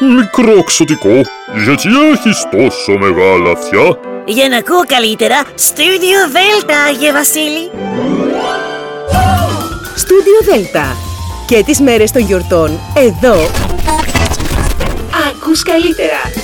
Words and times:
μικρό 0.00 0.62
ξωτικό, 0.62 1.20
γιατί 1.64 1.88
έχεις 2.12 2.46
τόσο 2.50 2.98
μεγάλα 2.98 3.50
αυτιά; 3.50 3.98
Για 4.24 4.48
να 4.48 4.56
ακούω 4.56 4.84
καλύτερα, 4.86 5.42
Studio 5.44 6.36
Delta, 6.36 6.74
Αγίε 6.88 7.12
Βασίλη. 7.12 7.70
Studio 9.96 10.54
Delta. 10.54 10.96
Και 11.46 11.62
τις 11.66 11.80
μέρες 11.80 12.10
των 12.10 12.22
γιορτών, 12.22 12.80
εδώ, 12.94 13.36
ακούς 15.28 15.62
καλύτερα. 15.62 16.43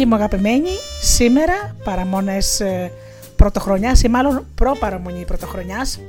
Φίλοι 0.00 0.12
μου 0.12 0.18
αγαπημένοι, 0.18 0.70
σήμερα 1.02 1.76
παραμονές 1.84 2.60
ε, 2.60 2.92
πρωτοχρονιάς 3.36 4.02
ή 4.02 4.08
μάλλον 4.08 4.46
προπαραμονή 4.54 5.24
πρωτοχρονιάς 5.24 6.00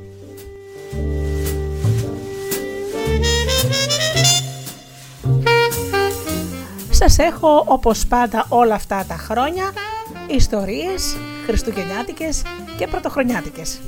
Σας 6.89 7.17
έχω 7.17 7.64
όπως 7.67 8.06
πάντα 8.06 8.45
όλα 8.50 8.75
αυτά 8.75 9.06
τα 9.08 9.16
χρόνια 9.16 9.72
ιστορίες 10.28 11.16
χριστουγεννιάτικες 11.45 12.42
και 12.78 12.88
πρωτοχρονιάτικες. 12.88 13.80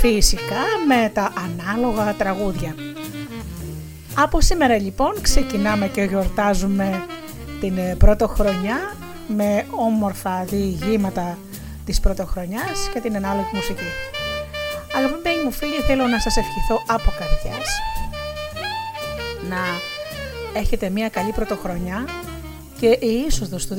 Φυσικά 0.00 0.64
με 0.86 1.10
τα 1.14 1.32
ανάλογα 1.36 2.14
τραγούδια. 2.14 2.74
Από 4.14 4.40
σήμερα 4.40 4.78
λοιπόν 4.78 5.12
ξεκινάμε 5.20 5.86
και 5.88 6.02
γιορτάζουμε 6.02 7.04
την 7.60 7.96
πρωτοχρονιά 7.98 8.96
με 9.28 9.66
όμορφα 9.70 10.44
διηγήματα 10.44 11.38
της 11.84 12.00
πρωτοχρονιάς 12.00 12.88
και 12.92 13.00
την 13.00 13.16
ανάλογη 13.16 13.50
μουσική. 13.52 13.90
Αγαπημένοι 14.96 15.44
μου 15.44 15.52
φίλοι 15.52 15.80
θέλω 15.86 16.06
να 16.06 16.18
σας 16.20 16.36
ευχηθώ 16.36 16.82
από 16.86 17.10
καρδιάς 17.18 17.68
να 19.48 19.58
έχετε 20.60 20.90
μια 20.90 21.08
καλή 21.08 21.32
πρωτοχρονιά 21.32 22.08
και 22.80 22.86
η 22.86 23.24
είσοδος 23.26 23.66
του 23.66 23.74
2023 23.74 23.78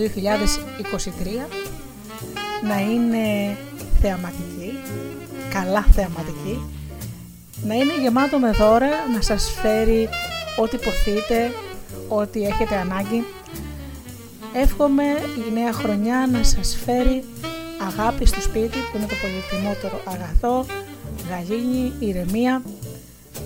να 2.64 2.80
είναι 2.80 3.58
θεαματική 4.02 4.74
καλά 5.64 5.86
θεαματική, 5.92 6.62
να 7.64 7.74
είναι 7.74 8.00
γεμάτο 8.02 8.40
με 8.40 8.52
δώρα, 8.52 8.90
να 9.16 9.22
σας 9.22 9.52
φέρει 9.62 10.10
ό,τι 10.58 10.78
ποθείτε, 10.78 11.52
ό,τι 12.08 12.44
έχετε 12.46 12.76
ανάγκη. 12.76 13.24
Εύχομαι 14.54 15.04
η 15.48 15.54
νέα 15.54 15.74
χρονιά 15.74 16.30
να 16.32 16.44
σας 16.44 16.78
φέρει 16.86 17.24
αγάπη 17.88 18.26
στο 18.26 18.42
σπίτι 18.42 18.78
που 18.78 18.98
είναι 18.98 19.06
το 19.06 19.16
πολυτιμότερο 19.22 20.02
αγαθό, 20.06 20.66
γαλήνη, 21.30 21.94
ηρεμία, 22.00 22.62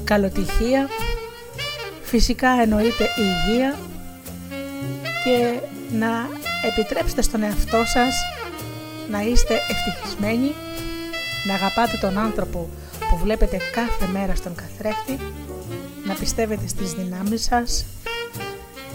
καλοτυχία, 0.03 0.89
φυσικά 2.03 2.49
εννοείται 2.49 3.03
η 3.03 3.23
υγεία 3.49 3.75
και 5.23 5.59
να 5.97 6.27
επιτρέψετε 6.71 7.21
στον 7.21 7.43
εαυτό 7.43 7.83
σας 7.85 8.15
να 9.09 9.21
είστε 9.21 9.53
ευτυχισμένοι 9.69 10.51
να 11.43 11.53
αγαπάτε 11.53 11.97
τον 12.01 12.17
άνθρωπο 12.17 12.69
που 13.09 13.17
βλέπετε 13.17 13.57
κάθε 13.71 14.07
μέρα 14.11 14.35
στον 14.35 14.55
καθρέφτη, 14.55 15.19
να 16.07 16.13
πιστεύετε 16.13 16.67
στις 16.67 16.91
δυνάμεις 16.91 17.43
σας 17.43 17.85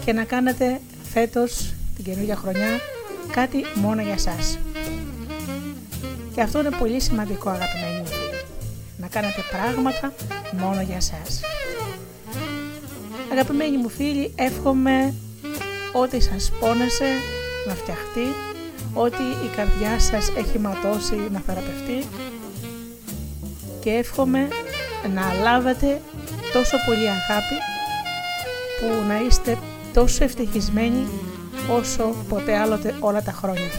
και 0.05 0.13
να 0.13 0.23
κάνετε 0.23 0.81
φέτος 1.11 1.73
την 1.95 2.03
καινούργια 2.03 2.35
χρονιά 2.35 2.79
κάτι 3.31 3.65
μόνο 3.75 4.01
για 4.01 4.17
σας. 4.17 4.59
Και 6.35 6.41
αυτό 6.41 6.59
είναι 6.59 6.71
πολύ 6.79 6.99
σημαντικό 7.01 7.49
αγαπημένοι 7.49 7.97
μου 7.97 8.09
να 8.97 9.07
κάνετε 9.07 9.43
πράγματα 9.51 10.13
μόνο 10.51 10.81
για 10.81 11.01
σας. 11.01 11.41
Αγαπημένοι 13.31 13.77
μου 13.77 13.89
φίλοι, 13.89 14.33
εύχομαι 14.35 15.13
ό,τι 15.93 16.19
σας 16.21 16.51
πόνεσε 16.59 17.05
να 17.67 17.73
φτιαχτεί, 17.73 18.27
ότι 18.93 19.21
η 19.21 19.55
καρδιά 19.55 19.99
σας 19.99 20.31
έχει 20.37 20.59
ματώσει 20.59 21.15
να 21.31 21.39
θεραπευτεί 21.39 22.03
και 23.89 23.95
εύχομαι 23.95 24.47
να 25.13 25.33
λάβετε 25.41 26.01
τόσο 26.53 26.77
πολύ 26.85 27.07
αγάπη 27.09 27.55
που 28.79 29.07
να 29.07 29.21
είστε 29.21 29.57
τόσο 29.93 30.23
ευτυχισμένοι 30.23 31.07
όσο 31.69 32.15
ποτέ 32.29 32.57
άλλοτε 32.57 32.95
όλα 32.99 33.21
τα 33.21 33.31
χρόνια. 33.31 33.69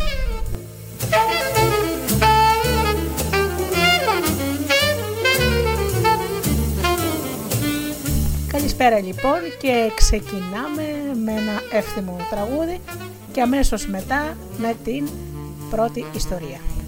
Καλησπέρα 8.47 8.99
λοιπόν 8.99 9.39
και 9.61 9.91
ξεκινάμε 9.95 10.85
με 11.25 11.33
ένα 11.33 11.63
εύθυμο 11.73 12.17
τραγούδι 12.31 12.81
και 13.33 13.41
αμέσως 13.41 13.87
μετά 13.87 14.37
με 14.59 14.75
την 14.85 15.09
πρώτη 15.71 16.05
ιστορία. 16.17 16.80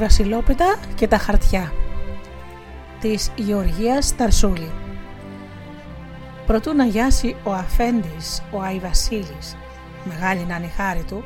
Βασιλόπιτα 0.00 0.76
και 0.94 1.08
τα 1.08 1.18
χαρτιά 1.18 1.72
της 3.00 3.30
Γεωργίας 3.36 4.16
Ταρσούλη. 4.16 4.72
Προτού 6.46 6.74
να 6.74 6.84
γιάσει 6.84 7.36
ο 7.44 7.52
Αφέντης, 7.52 8.42
ο 8.52 8.60
Άι 8.60 8.78
Βασίλης, 8.78 9.56
μεγάλη 10.04 10.44
να 10.48 10.56
είναι 10.56 10.70
χάρη 10.76 11.02
του, 11.02 11.24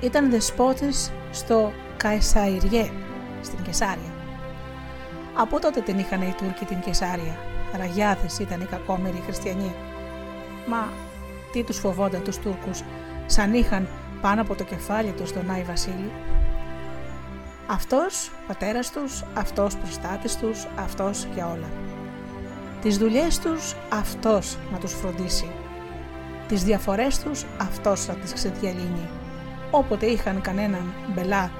ήταν 0.00 0.30
δεσπότης 0.30 1.12
στο 1.30 1.72
Καϊσαϊριέ, 1.96 2.90
στην 3.42 3.62
Κεσάρια. 3.62 4.14
Από 5.36 5.60
τότε 5.60 5.80
την 5.80 5.98
είχαν 5.98 6.22
οι 6.22 6.34
Τούρκοι 6.36 6.64
την 6.64 6.80
Κεσάρια. 6.80 7.38
Ραγιάδες 7.76 8.38
ήταν 8.38 8.60
οι 8.60 8.64
κακόμεροι 8.64 9.22
χριστιανοί. 9.24 9.74
Μα 10.68 10.88
τι 11.52 11.62
τους 11.62 11.78
φοβόνταν 11.78 12.22
τους 12.22 12.38
Τούρκους, 12.38 12.82
σαν 13.26 13.54
είχαν 13.54 13.88
πάνω 14.20 14.40
από 14.40 14.54
το 14.54 14.64
κεφάλι 14.64 15.10
τους 15.10 15.32
τον 15.32 15.50
Άι 15.50 15.62
Βασίλη. 15.62 16.10
Αυτός 17.68 18.30
πατέρας 18.46 18.90
τους, 18.90 19.24
αυτός 19.34 19.76
προστάτης 19.76 20.36
τους, 20.36 20.66
αυτός 20.76 21.26
για 21.34 21.46
όλα. 21.46 21.70
Τις 22.82 22.98
δουλειές 22.98 23.38
τους 23.38 23.74
αυτός 23.92 24.58
να 24.72 24.78
τους 24.78 24.92
φροντίσει. 24.92 25.50
Τις 26.48 26.64
διαφορές 26.64 27.18
τους 27.18 27.44
αυτός 27.60 28.06
να 28.06 28.14
τις 28.14 28.32
ξεδιαλύνει. 28.32 29.08
Όποτε 29.70 30.06
είχαν 30.06 30.40
κανέναν 30.40 30.92
μπελά 31.14 31.50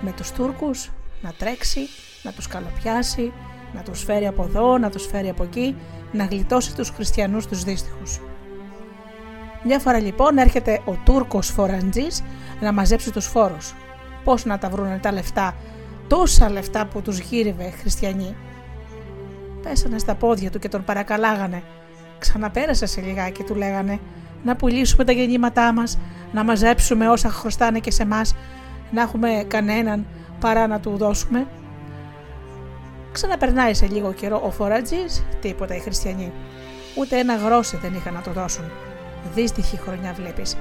με 0.00 0.12
τους 0.12 0.30
Τούρκους 0.30 0.90
να 1.22 1.32
τρέξει, 1.38 1.88
να 2.22 2.32
τους 2.32 2.46
καλοπιάσει, 2.46 3.32
να 3.74 3.82
τους 3.82 4.02
φέρει 4.04 4.26
από 4.26 4.42
εδώ, 4.42 4.78
να 4.78 4.90
τους 4.90 5.06
φέρει 5.06 5.28
από 5.28 5.42
εκεί, 5.42 5.76
να 6.12 6.24
γλιτώσει 6.24 6.74
τους 6.74 6.90
χριστιανούς 6.90 7.46
τους 7.46 7.64
δύστιχους. 7.64 8.20
Μια 9.64 9.78
φορά 9.78 9.98
λοιπόν 9.98 10.38
έρχεται 10.38 10.80
ο 10.84 10.98
Τούρκος 11.04 11.48
φοραντζής 11.48 12.22
να 12.60 12.72
μαζέψει 12.72 13.12
τους 13.12 13.26
φόρους 13.26 13.74
πώς 14.24 14.44
να 14.44 14.58
τα 14.58 14.68
βρούνε 14.68 14.98
τα 15.02 15.12
λεφτά, 15.12 15.54
τόσα 16.08 16.50
λεφτά 16.50 16.86
που 16.86 17.02
τους 17.02 17.18
γύριβε 17.18 17.70
χριστιανοί. 17.70 18.36
Πέσανε 19.62 19.98
στα 19.98 20.14
πόδια 20.14 20.50
του 20.50 20.58
και 20.58 20.68
τον 20.68 20.84
παρακαλάγανε. 20.84 21.62
Ξαναπέρασε 22.18 22.86
σε 22.86 23.00
λιγάκι, 23.00 23.42
του 23.42 23.54
λέγανε, 23.54 23.98
να 24.44 24.56
πουλήσουμε 24.56 25.04
τα 25.04 25.12
γεννήματά 25.12 25.72
μας, 25.72 25.98
να 26.32 26.44
μαζέψουμε 26.44 27.08
όσα 27.08 27.28
χρωστάνε 27.28 27.78
και 27.78 27.90
σε 27.90 28.06
μας, 28.06 28.34
να 28.90 29.02
έχουμε 29.02 29.44
κανέναν 29.48 30.06
παρά 30.40 30.66
να 30.66 30.80
του 30.80 30.96
δώσουμε. 30.96 31.46
Ξαναπερνάει 33.12 33.74
σε 33.74 33.86
λίγο 33.86 34.12
καιρό 34.12 34.40
ο 34.44 34.50
φορατζής, 34.50 35.24
τίποτα 35.40 35.76
οι 35.76 35.78
χριστιανοί. 35.78 36.32
Ούτε 36.98 37.18
ένα 37.18 37.36
γρόσι 37.36 37.76
δεν 37.76 37.94
είχαν 37.94 38.14
να 38.14 38.20
του 38.20 38.30
δώσουν. 38.30 38.64
Δύστιχη 39.34 39.76
χρονιά 39.76 40.12
βλέπεις. 40.12 40.56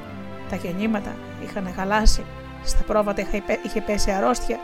Τα 0.49 0.55
γεννήματα 0.55 1.15
είχαν 1.43 1.73
γαλάσει 1.77 2.23
στα 2.63 2.83
πρόβατα 2.83 3.21
είχε 3.63 3.81
πέσει 3.81 4.11
αρρώστια, 4.11 4.59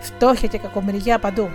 φτώχεια 0.00 0.48
και 0.48 0.58
κακομοιριά 0.58 1.18
παντού. 1.18 1.48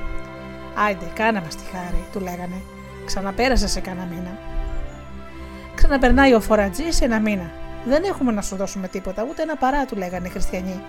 Άιντε, 0.76 1.06
κάνα 1.14 1.42
μας 1.42 1.56
τη 1.56 1.64
χάρη, 1.72 2.06
του 2.12 2.20
λέγανε. 2.20 2.62
Ξαναπέρασε 3.06 3.68
σε 3.68 3.80
κάνα 3.80 4.08
μήνα. 4.10 4.38
Ξαναπερνάει 5.76 6.34
ο 6.34 6.42
φορατζής 6.42 7.02
ένα 7.02 7.20
μήνα. 7.20 7.52
Δεν 7.86 8.04
έχουμε 8.04 8.32
να 8.32 8.42
σου 8.42 8.56
δώσουμε 8.56 8.88
τίποτα, 8.88 9.26
ούτε 9.30 9.42
ένα 9.42 9.56
παρά, 9.56 9.86
του 9.86 9.96
λέγανε 9.96 10.28
οι 10.28 10.32
χριστιανοί. 10.32 10.82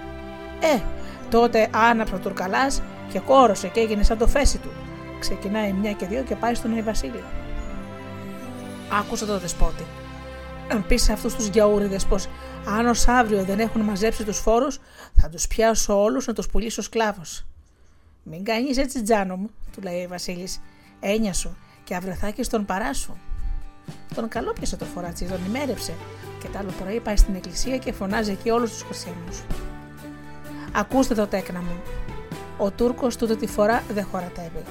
Ε, 0.61 0.81
τότε 1.31 1.69
άναψε 1.71 2.15
ο 2.15 2.19
Τουρκαλάς 2.19 2.83
και 3.13 3.19
κόρωσε 3.19 3.69
και 3.69 3.81
έγινε 3.81 4.03
σαν 4.03 4.19
το 4.19 4.27
φέση 4.27 4.59
του. 4.59 4.71
Ξεκινάει 5.21 5.73
μια 5.73 5.93
και 5.93 6.07
δύο 6.07 6.23
και 6.23 6.35
πάει 6.35 6.55
στον 6.55 6.73
Αϊ 6.73 6.83
Βασίλειο. 6.83 7.25
Άκουσε 9.01 9.27
το 9.27 9.39
δεσπότη 9.39 9.85
αν 10.73 10.87
πεις 10.87 11.03
σε 11.03 11.13
αυτούς 11.13 11.35
τους 11.35 11.47
γιαούριδες 11.47 12.05
πως 12.05 12.29
αν 12.67 12.87
ως 12.87 13.09
αύριο 13.09 13.45
δεν 13.45 13.59
έχουν 13.59 13.81
μαζέψει 13.81 14.25
τους 14.25 14.39
φόρους, 14.39 14.81
θα 15.21 15.29
τους 15.29 15.47
πιάσω 15.47 16.03
όλους 16.03 16.27
να 16.27 16.33
τους 16.33 16.47
πουλήσω 16.47 16.83
σκλάβος. 16.83 17.45
Μην 18.23 18.45
κάνεις 18.45 18.77
έτσι, 18.77 19.03
Τζάνο 19.03 19.37
μου, 19.37 19.51
του 19.73 19.81
λέει 19.83 20.05
ο 20.05 20.09
Βασίλης. 20.09 20.61
Έννοια 21.01 21.33
σου 21.33 21.57
και 21.85 21.95
αύριο 21.95 22.15
θα 22.15 22.27
έχεις 22.27 22.49
τον 22.49 22.65
παρά 22.65 22.95
σου. 22.95 23.17
Τον 24.15 24.29
καλόπιασε 24.29 24.77
το 24.77 24.85
φοράτσι, 24.85 25.25
τον 25.25 25.39
ημέρεψε 25.47 25.95
και 26.41 26.49
το 26.49 26.59
άλλο 26.59 26.71
πρωί 26.83 27.01
πάει 27.01 27.17
στην 27.17 27.35
εκκλησία 27.35 27.79
και 27.79 27.93
φωνάζει 27.93 28.31
εκεί 28.31 28.51
όλους 28.51 28.71
τους 28.71 28.83
χριστιανούς. 28.83 29.43
Ακούστε 30.73 31.15
το 31.15 31.27
τέκνα 31.27 31.61
μου. 31.61 31.83
Ο 32.59 32.71
Τούρκος 32.71 33.17
τούτη 33.17 33.37
τη 33.37 33.47
φορά 33.47 33.83
δεν 33.93 34.07
χωρατεύει. 34.11 34.63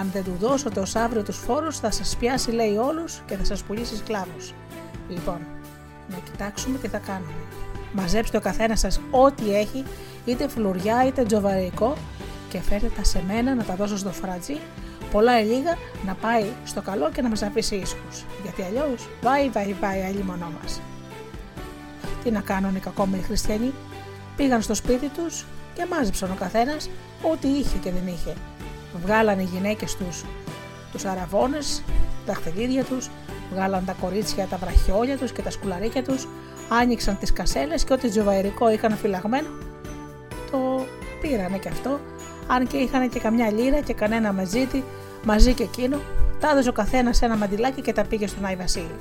Αν 0.00 0.10
δεν 0.12 0.24
του 0.24 0.36
δώσω 0.40 0.70
το 0.70 0.82
αύριο 0.94 1.22
τους 1.22 1.36
φόρους, 1.36 1.78
θα 1.78 1.90
σας 1.90 2.16
πιάσει, 2.16 2.50
λέει 2.50 2.76
όλους, 2.76 3.22
και 3.26 3.36
θα 3.36 3.44
σας 3.44 3.62
πουλήσει 3.62 3.96
σκλάβου. 3.96 4.38
Λοιπόν, 5.08 5.38
να 6.08 6.16
κοιτάξουμε 6.30 6.78
τι 6.78 6.88
θα 6.88 6.98
κάνουμε. 6.98 7.32
Μαζέψτε 7.92 8.36
ο 8.36 8.40
καθένας 8.40 8.80
σας 8.80 9.00
ό,τι 9.10 9.56
έχει, 9.56 9.84
είτε 10.24 10.48
φλουριά 10.48 11.06
είτε 11.06 11.24
τζοβαρικό 11.24 11.96
και 12.48 12.60
φέρτε 12.60 12.90
τα 12.96 13.04
σε 13.04 13.22
μένα 13.26 13.54
να 13.54 13.64
τα 13.64 13.74
δώσω 13.74 13.96
στο 13.96 14.10
φρατζί, 14.10 14.58
πολλά 15.10 15.40
ή 15.40 15.44
λίγα 15.44 15.76
να 16.06 16.14
πάει 16.14 16.44
στο 16.64 16.82
καλό 16.82 17.10
και 17.10 17.22
να 17.22 17.28
μας 17.28 17.42
αφήσει 17.42 17.74
ήσυχους. 17.74 18.24
Γιατί 18.42 18.62
αλλιώς, 18.62 19.08
βάει, 19.22 19.48
βάει, 19.48 19.74
βάει, 19.80 20.02
αλλή 20.02 20.22
μονό 20.22 20.52
μας. 20.60 20.80
Τι 22.24 22.30
να 22.30 22.40
κάνουν 22.40 22.76
οι 22.76 22.78
κακόμεροι 22.78 23.22
χριστιανοί, 23.22 23.72
πήγαν 24.36 24.62
στο 24.62 24.74
σπίτι 24.74 25.08
τους 25.08 25.44
και 25.74 25.86
μάζεψαν 25.90 26.30
ο 26.30 26.36
καθένας 26.38 26.90
ό,τι 27.22 27.48
είχε 27.48 27.78
και 27.78 27.90
δεν 27.90 28.06
είχε. 28.06 28.34
Βγάλανε 29.04 29.42
οι 29.42 29.48
γυναίκες 29.52 29.96
τους 29.96 30.24
τους 30.94 31.04
αραβώνες, 31.04 31.82
τα 32.26 32.34
χτελίδια 32.34 32.84
τους, 32.84 33.10
Βγάλαν 33.52 33.84
τα 33.84 33.94
κορίτσια 34.00 34.46
τα 34.46 34.56
βραχιόλια 34.56 35.18
τους 35.18 35.32
και 35.32 35.42
τα 35.42 35.50
σκουλαρίκια 35.50 36.02
τους, 36.02 36.28
άνοιξαν 36.68 37.18
τις 37.18 37.32
κασέλες 37.32 37.84
και 37.84 37.92
ό,τι 37.92 38.08
τζοβαϊρικό 38.08 38.70
είχαν 38.70 38.96
φυλαγμένο, 38.96 39.48
το 40.50 40.86
πήρανε 41.20 41.58
και 41.58 41.68
αυτό, 41.68 42.00
αν 42.46 42.66
και 42.66 42.76
είχαν 42.76 43.08
και 43.08 43.20
καμιά 43.20 43.50
λίρα 43.50 43.80
και 43.80 43.92
κανένα 43.92 44.32
μεζίτη 44.32 44.84
μαζί 45.24 45.52
και 45.52 45.62
εκείνο, 45.62 46.00
τα 46.40 46.50
έδωσε 46.50 46.68
ο 46.68 46.72
καθένας 46.72 47.22
ένα 47.22 47.36
μαντιλάκι 47.36 47.80
και 47.80 47.92
τα 47.92 48.04
πήγε 48.04 48.26
στον 48.26 48.44
Άι 48.44 48.56
Βασίλη. 48.56 48.94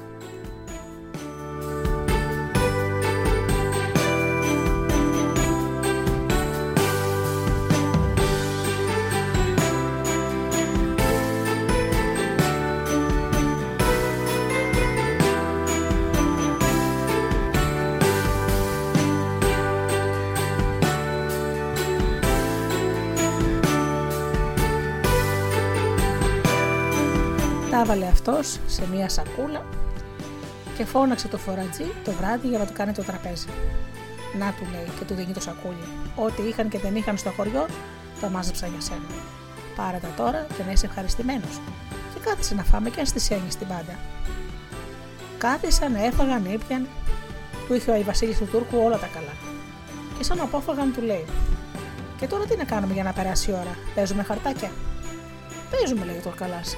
Τα 27.84 27.90
βάλε 27.90 28.06
αυτός 28.06 28.60
σε 28.68 28.88
μία 28.92 29.10
σακούλα 29.10 29.66
και 30.78 30.86
φώναξε 30.86 31.28
το 31.28 31.38
φορατζή 31.38 31.92
το 32.04 32.12
βράδυ 32.12 32.48
για 32.48 32.58
να 32.58 32.66
του 32.66 32.74
κάνει 32.74 32.92
το 32.92 33.04
τραπέζι. 33.04 33.48
Να 34.40 34.54
του 34.58 34.66
λέει 34.72 34.88
και 35.00 35.06
του 35.06 35.14
δίνει 35.14 35.34
το 35.34 35.40
σακούλι. 35.40 35.88
Ό,τι 36.16 36.42
είχαν 36.42 36.70
και 36.70 36.80
δεν 36.80 36.96
είχαν 36.96 37.18
στο 37.18 37.30
χωριό, 37.30 37.66
τα 38.22 38.30
μάζεψα 38.30 38.68
για 38.68 38.82
σένα. 38.82 39.10
Πάρε 39.76 39.98
τα 39.98 40.08
τώρα 40.18 40.48
και 40.58 40.64
να 40.66 40.72
είσαι 40.72 40.86
ευχαριστημένος. 40.86 41.60
Και 42.14 42.20
κάθισε 42.24 42.56
να 42.56 42.64
φάμε 42.64 42.90
και 42.90 43.00
αν 43.00 43.06
στη 43.06 43.20
την 43.60 43.68
πάντα. 43.68 44.00
Κάθισαν, 45.38 45.96
έφαγαν, 45.96 46.46
ήπιαν. 46.46 46.88
Του 47.68 47.74
είχε 47.74 47.92
ο 47.92 47.94
Αϊβασίλη 47.94 48.34
του 48.34 48.46
Τούρκου 48.52 48.78
όλα 48.84 48.98
τα 48.98 49.08
καλά. 49.14 49.36
Και 50.18 50.24
σαν 50.24 50.40
απόφαγαν, 50.40 50.94
του 50.94 51.02
λέει: 51.02 51.26
Και 52.20 52.28
τώρα 52.28 52.46
τι 52.46 52.58
να 52.58 52.64
κάνουμε 52.64 52.94
για 52.94 53.04
να 53.04 53.14
περάσει 53.14 53.52
η 53.52 53.54
ώρα, 53.54 53.78
Παίζουμε 53.96 54.24
χαρτάκια. 54.24 54.72
Παίζουμε, 55.72 56.06
λέει 56.06 56.18
ο 56.18 56.22
Τουρκαλάς. 56.22 56.76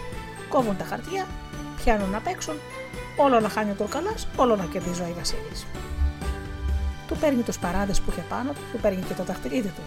Κόβουν 0.55 0.77
τα 0.77 0.85
χαρτιά, 0.85 1.27
πιάνουν 1.75 2.09
να 2.09 2.19
παίξουν, 2.19 2.55
όλο 3.17 3.39
να 3.39 3.49
χάνει 3.49 3.71
ο 3.71 3.73
Τουρκαλάς, 3.73 4.27
όλο 4.35 4.55
να 4.55 4.65
κερδίζει 4.65 5.01
ο 5.01 5.03
Αϊβασίλη. 5.03 5.55
Του 7.07 7.17
παίρνει 7.17 7.41
τους 7.41 7.59
παράδες 7.59 8.01
που 8.01 8.11
είχε 8.11 8.21
πάνω 8.29 8.51
του, 8.51 8.61
του 8.71 8.79
παίρνει 8.79 9.01
και 9.01 9.13
το 9.13 9.23
δαχτυλίδι 9.23 9.67
του. 9.67 9.81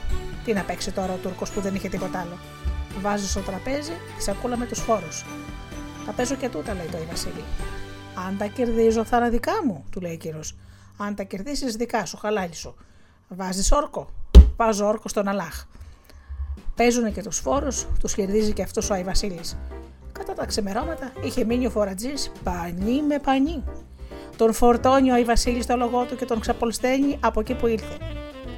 Τι 0.45 0.53
να 0.53 0.63
παίξει 0.63 0.93
τώρα 0.93 1.13
ο 1.13 1.17
Τούρκος 1.17 1.51
που 1.51 1.61
δεν 1.61 1.75
είχε 1.75 1.89
τίποτα 1.89 2.21
άλλο. 2.21 2.39
Βάζει 3.01 3.29
στο 3.29 3.41
τραπέζι 3.41 3.93
τη 4.17 4.23
σακούλα 4.23 4.57
με 4.57 4.67
τους 4.67 4.79
φόρους. 4.79 5.25
Τα 6.07 6.13
παίζω 6.13 6.35
και 6.35 6.49
τούτα, 6.49 6.75
λέει 6.75 6.87
το 6.91 6.99
Βασίλη. 7.09 7.45
Αν 8.27 8.37
τα 8.39 8.47
κερδίζω, 8.47 9.05
θα 9.05 9.17
είναι 9.17 9.29
δικά 9.29 9.65
μου, 9.65 9.85
του 9.91 10.01
λέει 10.01 10.17
κύριος. 10.17 10.57
Αν 10.97 11.15
τα 11.15 11.23
κερδίσεις, 11.23 11.77
δικά 11.77 12.05
σου, 12.05 12.17
χαλάλι 12.17 12.55
σου. 12.55 12.75
Βάζεις 13.29 13.73
όρκο. 13.73 14.09
Βάζω 14.57 14.87
όρκο 14.87 15.09
στον 15.09 15.29
Αλάχ. 15.29 15.65
Παίζουν 16.75 17.13
και 17.13 17.23
τους 17.23 17.39
φόρους, 17.39 17.87
τους 18.01 18.15
κερδίζει 18.15 18.53
και 18.53 18.63
αυτός 18.63 18.91
ο 18.91 18.95
Άι 18.95 19.05
Βασίλης. 19.05 19.57
Κατά 20.19 20.35
τα 20.35 20.47
ξεμερώματα 20.47 21.13
είχε 21.23 21.45
μείνει 21.45 21.67
ο 21.67 21.71
φορατζής 21.71 22.33
πανί 22.43 23.03
με 23.03 23.19
πανί. 23.19 23.65
Τον 24.37 24.53
φορτώνει 24.53 25.11
ο 25.11 25.15
Άι 25.15 25.25
Βασίλης 25.25 25.65
στο 25.65 25.77
λογό 25.77 26.05
του 26.05 26.17
και 26.17 26.25
τον 26.25 26.41
ξαπολσταίνει 26.41 27.19
από 27.21 27.41
εκεί 27.41 27.55
που 27.55 27.67
ήρθε. 27.67 27.97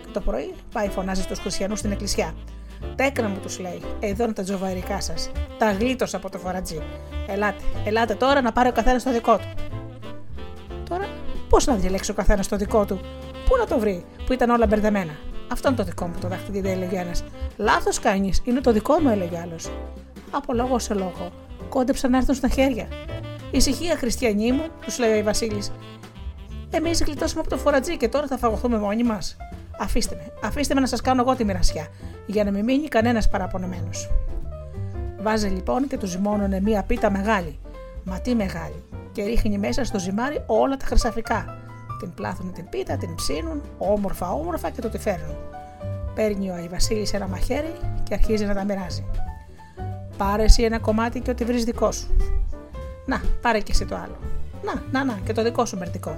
Και 0.03 0.11
το 0.13 0.21
πρωί 0.21 0.55
πάει 0.73 0.89
φωνάζει 0.89 1.23
στους 1.23 1.39
χριστιανούς 1.39 1.79
στην 1.79 1.93
εκκλησιά. 1.93 2.35
Τέκνα 2.95 3.29
μου 3.29 3.39
τους 3.43 3.59
λέει: 3.59 3.83
Εδώ 4.01 4.25
είναι 4.25 4.33
τα 4.33 4.43
τζοβαρικά 4.43 5.01
σας. 5.01 5.31
Τα 5.59 5.73
γλίτωσα 5.73 6.17
από 6.17 6.31
το 6.31 6.39
φορατζή. 6.39 6.83
Ελάτε, 7.29 7.63
ελάτε 7.85 8.15
τώρα 8.15 8.41
να 8.41 8.53
πάρει 8.53 8.69
ο 8.69 8.73
καθένας 8.73 9.03
το 9.03 9.13
δικό 9.13 9.37
του. 9.37 9.49
Τώρα, 10.89 11.09
πώς 11.49 11.67
να 11.67 11.75
διαλέξει 11.75 12.11
ο 12.11 12.15
καθένας 12.15 12.49
το 12.49 12.57
δικό 12.57 12.85
του, 12.85 13.01
πού 13.49 13.57
να 13.59 13.67
το 13.67 13.79
βρει, 13.79 14.05
που 14.27 14.33
ήταν 14.33 14.51
όλα 14.51 14.67
μπερδεμένα; 14.67 15.13
Αυτό 15.53 15.69
είναι 15.69 15.77
το 15.77 15.85
δικό 15.85 16.07
μου 16.07 16.15
το 16.21 16.29
δάχτυλο, 16.29 16.69
έλεγε 16.69 16.99
ένας. 16.99 17.25
Λάθος 17.57 17.99
κάνεις, 17.99 18.41
είναι 18.45 18.61
το 18.61 18.73
δικό 18.73 19.01
μου, 19.01 19.09
έλεγε 19.09 19.39
άλλος. 19.39 19.71
Από 20.31 20.53
λόγο 20.53 20.79
σε 20.79 20.95
λόγο, 20.95 21.31
κόντεψαν 21.69 22.11
να 22.11 22.17
έρθουν 22.17 22.35
στα 22.35 22.49
χέρια. 22.49 22.89
Ησυχία, 23.51 23.97
χριστιανοί 23.97 24.53
μου, 24.53 24.65
τους 24.85 24.99
λέει 24.99 25.21
ο 25.21 25.25
Βασίλης. 25.25 25.73
Εμείς 26.71 27.03
γλιτώσαμε 27.03 27.41
από 27.41 27.51
το 27.51 27.57
φορατζή 27.57 27.97
και 27.97 28.09
τώρα 28.09 28.27
θα 28.27 28.37
φαγωθούμε 28.37 28.79
μόνοι 28.79 29.03
μας. 29.03 29.37
Αφήστε 29.79 30.15
με, 30.15 30.49
αφήστε 30.49 30.75
με 30.75 30.81
να 30.81 30.87
σας 30.87 31.01
κάνω 31.01 31.23
εγώ 31.23 31.35
τη 31.35 31.45
μοιρασιά, 31.45 31.87
για 32.27 32.45
να 32.45 32.51
μην 32.51 32.65
μείνει 32.65 32.89
κανένας 32.89 33.29
παραπονεμένος. 33.29 34.11
Βάζει 35.21 35.49
λοιπόν 35.49 35.87
και 35.87 35.99
τους 35.99 36.11
ζυμώνουν 36.11 36.63
μία 36.63 36.83
πίτα 36.83 37.11
μεγάλη, 37.11 37.59
μα 38.05 38.21
τι 38.21 38.35
μεγάλη, 38.35 38.83
και 39.13 39.25
ρίχνει 39.25 39.59
μέσα 39.59 39.85
στο 39.85 39.99
ζυμάρι 39.99 40.43
όλα 40.47 40.77
τα 40.77 40.85
χρυσαφικά. 40.87 41.59
Την 41.99 42.15
πλάθουν 42.15 42.53
την 42.53 42.69
πίτα, 42.69 42.97
την 42.97 43.15
ψήνουν, 43.15 43.63
όμορφα 43.79 44.33
όμορφα 44.33 44.71
και 44.71 44.81
το 44.81 44.89
τη 44.89 44.99
φέρνουν. 44.99 45.37
Παίρνει 46.15 46.51
ο 46.51 46.55
Αϊβασίλη 46.55 47.09
ένα 47.13 47.29
μαχαίρι 47.29 47.73
και 48.03 48.15
αρχίζει 48.15 48.45
να 48.45 48.55
τα 48.55 48.65
μοιράζει. 48.65 49.05
Πάρε 50.21 50.43
εσύ 50.43 50.63
ένα 50.63 50.79
κομμάτι 50.79 51.21
και 51.21 51.31
ό,τι 51.31 51.45
βρεις 51.45 51.65
δικό 51.65 51.93
σου. 51.93 52.17
Να, 53.07 53.23
πάρε 53.41 53.61
και 53.61 53.73
εσύ 53.73 53.85
το 53.85 53.95
άλλο. 53.95 54.19
Να, 54.63 54.83
να, 54.91 55.05
να, 55.05 55.19
και 55.25 55.33
το 55.33 55.43
δικό 55.43 55.65
σου 55.65 55.79
μερτικό. 55.79 56.17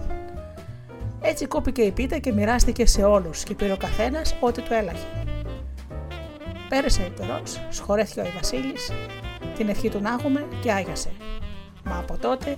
Έτσι 1.21 1.47
κόπηκε 1.47 1.83
η 1.83 1.91
πίτα 1.91 2.19
και 2.19 2.33
μοιράστηκε 2.33 2.87
σε 2.87 3.05
όλους 3.05 3.43
και 3.43 3.55
πήρε 3.55 3.73
ο 3.73 3.77
καθένας 3.77 4.37
ό,τι 4.41 4.61
του 4.63 4.73
έλαχε. 4.73 5.07
Πέρασε 6.69 7.03
αιτερός, 7.03 7.61
σχορέθηκε 7.71 8.21
ο 8.21 8.27
Βασίλης, 8.35 8.93
την 9.57 9.69
ευχή 9.69 9.89
του 9.89 10.01
να 10.01 10.13
έχουμε 10.13 10.47
και 10.63 10.73
άγιασε. 10.73 11.11
Μα 11.85 11.99
από 11.99 12.17
τότε 12.17 12.57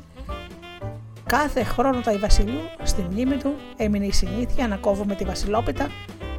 κάθε 1.27 1.63
χρόνο 1.65 2.01
τα 2.01 2.19
Βασιλείου 2.19 2.71
στη 2.83 3.03
μνήμη 3.11 3.37
του 3.37 3.55
έμεινε 3.77 4.07
η 4.07 4.13
συνήθεια 4.13 4.69
να 4.69 4.77
κόβουμε 4.77 5.15
τη 5.15 5.25
βασιλόπιτα 5.25 5.89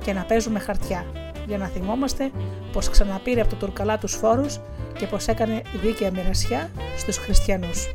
και 0.03 0.13
να 0.13 0.24
παίζουμε 0.24 0.59
χαρτιά 0.59 1.05
για 1.48 1.58
να 1.58 1.66
θυμόμαστε 1.66 2.32
πως 2.72 2.90
ξαναπήρε 2.90 3.42
από 3.42 3.50
το 3.50 3.56
τουρκαλά 3.56 3.98
τους 3.98 4.14
φόρους 4.14 4.60
και 4.98 5.06
πως 5.06 5.28
έκανε 5.28 5.62
δίκαια 5.82 6.12
μοιρασιά 6.12 6.70
στους 6.98 7.18
χριστιανούς. 7.18 7.88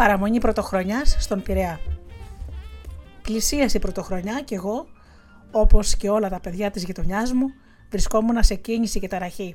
Παραμονή 0.00 0.38
πρωτοχρονιάς 0.38 1.16
στον 1.18 1.42
Πειραιά. 1.42 1.80
Πλησίασε 3.22 3.76
η 3.76 3.80
πρωτοχρονιά 3.80 4.40
και 4.40 4.54
εγώ, 4.54 4.86
όπως 5.50 5.96
και 5.96 6.08
όλα 6.08 6.28
τα 6.28 6.40
παιδιά 6.40 6.70
της 6.70 6.84
γειτονιάς 6.84 7.32
μου, 7.32 7.46
βρισκόμουν 7.90 8.42
σε 8.42 8.54
κίνηση 8.54 9.00
και 9.00 9.08
ταραχή. 9.08 9.54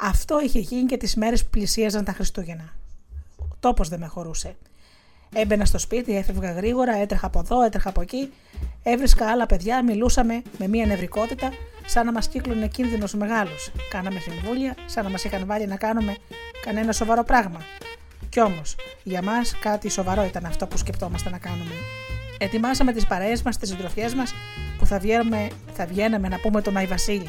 Αυτό 0.00 0.40
είχε 0.40 0.58
γίνει 0.58 0.86
και 0.86 0.96
τις 0.96 1.16
μέρες 1.16 1.44
που 1.44 1.50
πλησίαζαν 1.50 2.04
τα 2.04 2.12
Χριστούγεννα. 2.12 2.72
Ο 3.38 3.56
τόπος 3.60 3.88
δεν 3.88 3.98
με 3.98 4.06
χωρούσε. 4.06 4.56
Έμπαινα 5.34 5.64
στο 5.64 5.78
σπίτι, 5.78 6.16
έφευγα 6.16 6.52
γρήγορα, 6.52 6.96
έτρεχα 6.96 7.26
από 7.26 7.38
εδώ, 7.38 7.62
έτρεχα 7.62 7.88
από 7.88 8.00
εκεί. 8.00 8.32
Έβρισκα 8.82 9.26
άλλα 9.26 9.46
παιδιά, 9.46 9.84
μιλούσαμε 9.84 10.42
με 10.58 10.68
μία 10.68 10.86
νευρικότητα, 10.86 11.50
σαν 11.86 12.06
να 12.06 12.12
μας 12.12 12.28
κύκλωνε 12.28 12.68
κίνδυνος 12.68 13.14
μεγάλος. 13.14 13.72
Κάναμε 13.90 14.18
συμβούλια, 14.20 14.74
σαν 14.86 15.04
να 15.04 15.10
μας 15.10 15.24
είχαν 15.24 15.46
βάλει 15.46 15.66
να 15.66 15.76
κάνουμε 15.76 16.16
κανένα 16.64 16.92
σοβαρό 16.92 17.24
πράγμα. 17.24 17.60
Κι 18.32 18.40
όμως, 18.40 18.76
για 19.02 19.22
μας 19.22 19.58
κάτι 19.60 19.88
σοβαρό 19.90 20.24
ήταν 20.24 20.44
αυτό 20.44 20.66
που 20.66 20.76
σκεπτόμαστε 20.76 21.30
να 21.30 21.38
κάνουμε. 21.38 21.74
Ετοιμάσαμε 22.38 22.92
τις 22.92 23.06
παρέες 23.06 23.42
μας, 23.42 23.56
τις 23.56 23.68
συντροφιές 23.68 24.14
μας 24.14 24.34
που 24.78 24.86
θα, 24.86 24.98
βγαίνουμε, 24.98 25.48
θα 25.72 25.86
βγαίναμε 25.86 26.28
να 26.28 26.38
πούμε 26.38 26.60
τον 26.62 26.76
Άι 26.76 26.86
Βασίλη. 26.86 27.28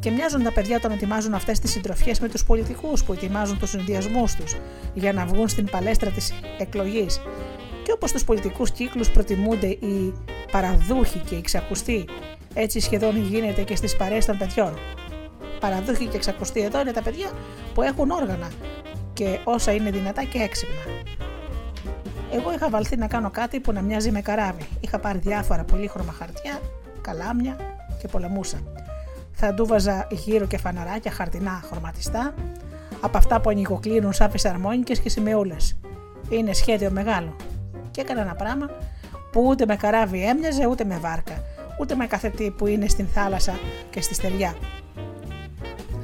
Και 0.00 0.10
μοιάζουν 0.10 0.42
τα 0.42 0.52
παιδιά 0.52 0.76
όταν 0.76 0.90
ετοιμάζουν 0.90 1.34
αυτές 1.34 1.58
τις 1.58 1.70
συντροφιές 1.70 2.20
με 2.20 2.28
τους 2.28 2.44
πολιτικούς 2.44 3.04
που 3.04 3.12
ετοιμάζουν 3.12 3.58
τους 3.58 3.70
συνδυασμούς 3.70 4.34
τους 4.34 4.56
για 4.94 5.12
να 5.12 5.26
βγουν 5.26 5.48
στην 5.48 5.70
παλέστρα 5.70 6.10
της 6.10 6.32
εκλογής. 6.58 7.20
Και 7.84 7.92
όπως 7.92 8.10
στους 8.10 8.24
πολιτικούς 8.24 8.70
κύκλους 8.70 9.10
προτιμούνται 9.10 9.66
οι 9.66 10.14
παραδούχοι 10.52 11.18
και 11.18 11.34
οι 11.34 11.40
ξακουστοί, 11.40 12.04
έτσι 12.54 12.80
σχεδόν 12.80 13.16
γίνεται 13.16 13.62
και 13.62 13.76
στις 13.76 13.96
παρέες 13.96 14.24
των 14.24 14.38
παιδιών. 14.38 14.78
Παραδούχοι 15.60 16.06
και 16.06 16.18
ξακουστοί 16.18 16.60
εδώ 16.60 16.80
είναι 16.80 16.92
τα 16.92 17.02
παιδιά 17.02 17.30
που 17.74 17.82
έχουν 17.82 18.10
όργανα 18.10 18.50
και 19.20 19.38
όσα 19.44 19.72
είναι 19.72 19.90
δυνατά 19.90 20.24
και 20.24 20.38
έξυπνα. 20.38 20.80
Εγώ 22.32 22.52
είχα 22.52 22.70
βαλθεί 22.70 22.96
να 22.96 23.06
κάνω 23.06 23.30
κάτι 23.30 23.60
που 23.60 23.72
να 23.72 23.80
μοιάζει 23.80 24.10
με 24.10 24.20
καράβι. 24.20 24.66
Είχα 24.80 24.98
πάρει 24.98 25.18
διάφορα 25.18 25.64
πολύχρωμα 25.64 26.12
χαρτιά, 26.12 26.60
καλάμια 27.00 27.56
και 28.00 28.08
πολεμούσα. 28.08 28.58
Θα 29.32 29.54
ντούβαζα 29.54 30.06
γύρω 30.10 30.46
και 30.46 30.58
φαναράκια 30.58 31.10
χαρτινά 31.10 31.60
χρωματιστά, 31.64 32.34
από 33.00 33.18
αυτά 33.18 33.40
που 33.40 33.50
ανοιγοκλίνουν 33.50 34.12
σαν 34.12 34.30
φυσαρμόνικε 34.30 34.94
και 34.94 35.08
σημεούλες. 35.08 35.76
Είναι 36.28 36.52
σχέδιο 36.52 36.90
μεγάλο. 36.90 37.36
Και 37.90 38.00
έκανα 38.00 38.20
ένα 38.20 38.34
πράγμα 38.34 38.70
που 39.32 39.44
ούτε 39.46 39.66
με 39.66 39.76
καράβι 39.76 40.24
έμοιαζε, 40.24 40.66
ούτε 40.66 40.84
με 40.84 40.98
βάρκα, 40.98 41.42
ούτε 41.80 41.94
με 41.94 42.06
καθετή 42.06 42.50
που 42.50 42.66
είναι 42.66 42.88
στην 42.88 43.06
θάλασσα 43.06 43.58
και 43.90 44.00
στη 44.00 44.14
στεριά. 44.14 44.54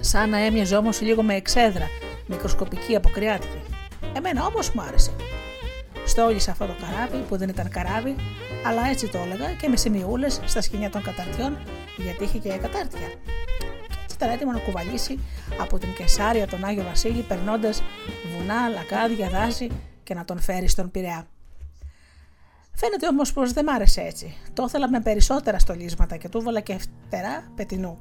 Σαν 0.00 0.30
να 0.30 0.38
έμοιαζε 0.38 0.76
όμως 0.76 1.00
λίγο 1.00 1.22
με 1.22 1.34
εξέδρα, 1.34 1.86
μικροσκοπική 2.26 2.96
αποκριάτικη. 2.96 3.60
Εμένα 4.16 4.46
όμως 4.46 4.70
μου 4.70 4.82
άρεσε. 4.82 5.12
Στόλισα 6.06 6.50
αυτό 6.50 6.66
το 6.66 6.72
καράβι 6.80 7.24
που 7.28 7.36
δεν 7.36 7.48
ήταν 7.48 7.68
καράβι, 7.68 8.14
αλλά 8.66 8.86
έτσι 8.88 9.08
το 9.08 9.18
έλεγα 9.18 9.52
και 9.52 9.68
με 9.68 9.76
σημειούλες 9.76 10.40
στα 10.44 10.60
σκηνιά 10.60 10.90
των 10.90 11.02
καταρτιών, 11.02 11.58
γιατί 11.96 12.24
είχε 12.24 12.38
και 12.38 12.48
κατάρτια. 12.48 13.08
Και 14.06 14.14
ήταν 14.14 14.30
έτοιμο 14.30 14.52
να 14.52 14.58
κουβαλήσει 14.58 15.18
από 15.60 15.78
την 15.78 15.94
Κεσάρια 15.94 16.46
τον 16.46 16.64
Άγιο 16.64 16.82
Βασίλη, 16.82 17.22
περνώντας 17.22 17.82
βουνά, 18.36 18.68
λακάδια, 18.68 19.28
δάση 19.28 19.70
και 20.02 20.14
να 20.14 20.24
τον 20.24 20.40
φέρει 20.40 20.68
στον 20.68 20.90
Πειραιά. 20.90 21.26
Φαίνεται 22.74 23.06
όμως 23.06 23.32
πως 23.32 23.52
δεν 23.52 23.64
μ' 23.64 23.68
άρεσε 23.68 24.00
έτσι. 24.00 24.36
Το 24.52 24.64
ήθελα 24.68 24.90
με 24.90 25.00
περισσότερα 25.00 25.58
στολίσματα 25.58 26.16
και 26.16 26.28
του 26.28 26.38
έβαλα 26.38 26.60
και 26.60 26.78
φτερά 26.78 27.52
πετινού. 27.54 27.98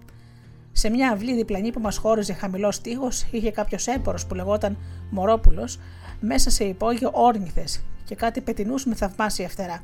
Σε 0.78 0.90
μια 0.90 1.12
αυλή 1.12 1.36
διπλανή 1.36 1.72
που 1.72 1.80
μας 1.80 1.98
χώριζε 1.98 2.34
χαμηλός 2.34 2.82
τείχος 2.82 3.26
είχε 3.32 3.52
κάποιος 3.52 3.88
έπορο 3.88 4.18
που 4.28 4.36
λεγόταν 4.36 4.78
Μωρόπουλος, 5.10 5.80
μέσα 6.20 6.50
σε 6.50 6.64
υπόγειο 6.64 7.10
όρνηθες 7.14 7.84
και 8.04 8.16
κάτι 8.16 8.42
πετινούς 8.42 8.86
με 8.86 8.96
θαυμάσια 8.96 9.50
φτερά. 9.50 9.84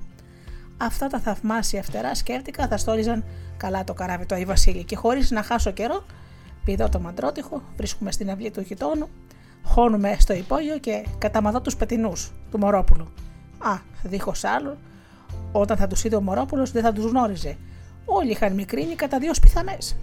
Αυτά 0.77 1.07
τα 1.07 1.19
θαυμάσια 1.19 1.83
φτερά 1.83 2.15
σκέφτηκα 2.15 2.67
θα 2.67 2.77
στόλιζαν 2.77 3.23
καλά 3.57 3.83
το 3.83 3.93
καράβι 3.93 4.25
του 4.25 4.35
Αϊ 4.35 4.45
Βασίλη 4.45 4.83
και 4.83 4.95
χωρίς 4.95 5.31
να 5.31 5.43
χάσω 5.43 5.71
καιρό, 5.71 6.05
πηδώ 6.65 6.89
το 6.89 6.99
μαντρότυχο, 6.99 7.61
βρίσκουμε 7.77 8.11
στην 8.11 8.31
αυλή 8.31 8.51
του 8.51 8.61
γειτόνου, 8.61 9.09
χώνουμε 9.63 10.15
στο 10.19 10.33
υπόγειο 10.33 10.77
και 10.77 11.05
καταμαδώ 11.17 11.61
τους 11.61 11.75
πετινούς 11.75 12.31
του 12.51 12.57
Μωρόπουλου. 12.57 13.11
Α, 13.57 13.77
δίχως 14.03 14.43
άλλο, 14.43 14.77
όταν 15.51 15.77
θα 15.77 15.87
τους 15.87 16.03
είδε 16.03 16.15
ο 16.15 16.21
Μωρόπουλος 16.21 16.71
δεν 16.71 16.83
θα 16.83 16.93
τους 16.93 17.05
γνώριζε. 17.05 17.57
Όλοι 18.05 18.31
είχαν 18.31 18.53
μικρύνει 18.53 18.95
κατά 18.95 19.19
δύο 19.19 19.33
σπιθαμές. 19.33 19.95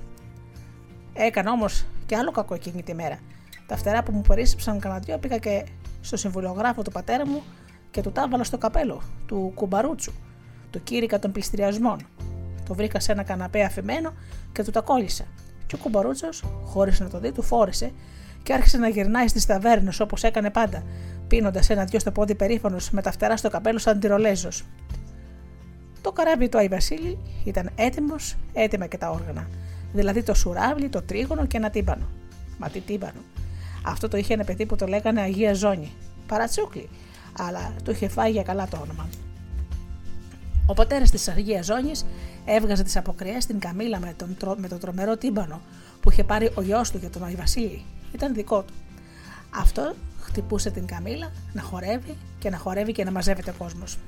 Έκανα 1.21 1.53
όμως 1.53 1.85
και 2.07 2.17
άλλο 2.17 2.31
κακό 2.31 2.55
εκείνη 2.55 2.83
τη 2.83 2.95
μέρα. 2.95 3.19
Τα 3.67 3.77
φτερά 3.77 4.03
που 4.03 4.13
μου 4.13 4.21
περίσσεψαν 4.21 4.79
κανένα 4.79 5.01
δυο 5.01 5.19
πήγα 5.19 5.39
και 5.39 5.65
στο 6.01 6.17
συμβουλιογράφο 6.17 6.83
του 6.83 6.91
πατέρα 6.91 7.27
μου 7.27 7.43
και 7.91 8.01
του 8.01 8.13
τα 8.13 8.29
στο 8.43 8.59
καπέλο 8.59 9.03
του 9.27 9.53
κουμπαρούτσου, 9.55 10.13
του 10.71 10.83
κήρυκα 10.83 11.19
των 11.19 11.33
πληστηριασμών. 11.33 11.99
Το 12.69 12.75
βρήκα 12.75 13.01
σε 13.01 13.13
ένα 13.13 13.23
καναπέ 13.23 13.63
αφημένο 13.63 14.13
και 14.53 14.65
του 14.65 14.71
τα 14.71 14.81
κόλλησα. 14.81 15.25
Και 15.67 15.75
ο 15.75 15.79
κουμπαρούτσος, 15.79 16.45
χωρίς 16.65 17.01
να 17.01 17.09
το 17.09 17.21
δει, 17.21 17.33
του 17.33 17.43
φόρεσε 17.43 17.93
και 18.43 18.53
άρχισε 18.53 18.79
να 18.79 18.89
γυρνάει 18.89 19.29
στις 19.29 19.47
ταβέρνες 19.47 20.01
όπως 20.01 20.23
έκανε 20.23 20.51
πάντα, 20.51 20.83
πίνοντας 21.29 21.71
ένα-δυο 21.71 21.99
στο 21.99 22.11
πόδι 22.13 22.35
περήφανος 22.35 22.91
με 22.91 23.03
τα 23.03 23.13
φτερά 23.13 23.37
στο 23.37 23.49
καπέλο 23.49 23.79
σαν 23.79 24.01
τυρολέζος. 24.01 24.65
Το 26.01 26.13
καράβι 26.13 26.49
του 26.49 26.59
Άι 26.59 26.69
Βασίλη 26.69 27.19
ήταν 27.45 27.71
έτοιμος, 27.75 28.37
έτοιμα 28.53 28.87
και 28.87 28.99
τα 28.99 29.11
όργανα. 29.11 29.49
Δηλαδή 29.92 30.22
το 30.22 30.35
σουράβλι, 30.35 30.88
το 30.88 31.03
τρίγωνο 31.03 31.46
και 31.46 31.57
ένα 31.57 31.70
τύμπανο. 31.70 32.07
Μα 32.59 32.68
τι 32.68 32.81
τύμπανο. 32.81 33.20
Αυτό 33.85 34.09
το 34.09 34.16
είχε 34.16 34.35
ένα 34.35 34.44
παιδί 34.44 34.66
που 34.66 34.77
το 34.77 34.87
λέγανε 34.87 35.20
Αγία 35.20 35.55
Ζώνη. 35.55 35.92
Παρατσούκλι, 36.27 36.88
αλλά 37.38 37.72
του 37.85 37.90
είχε 37.90 38.09
φάει 38.09 38.31
για 38.31 38.42
καλά 38.42 38.68
το 38.68 38.79
όνομα. 38.83 39.09
Ο 40.66 40.74
πατέρας 40.74 41.11
της 41.11 41.29
Αγίας 41.29 41.66
Ζώνης 41.66 42.07
έβγαζε 42.44 42.83
τις 42.83 42.96
αποκριές 42.96 43.42
στην 43.42 43.59
καμίλα 43.59 43.98
με 43.98 44.14
τον, 44.16 44.57
με 44.57 44.68
τον 44.68 44.79
τρομερό 44.79 45.16
τύμπανο 45.16 45.61
που 46.01 46.11
είχε 46.11 46.24
πάρει 46.24 46.51
ο 46.55 46.62
γιος 46.62 46.90
του 46.90 46.98
για 46.98 47.11
τον 47.11 47.24
Άι 47.24 47.35
Βασίλη. 47.35 47.85
Ήταν 48.14 48.35
δικό 48.35 48.62
του. 48.62 48.72
Αυτό 49.51 49.94
χτυπούσε 50.20 50.70
την 50.70 50.87
καμίλα 50.87 51.33
να 51.53 51.62
χορεύει 51.62 52.16
και 52.38 52.51
να 52.51 52.57
χορεύει 52.57 52.92
και 52.92 53.05
να 53.05 53.11
μαζεύεται 53.11 53.51
ο 53.51 53.55
κόσμος. 53.59 53.98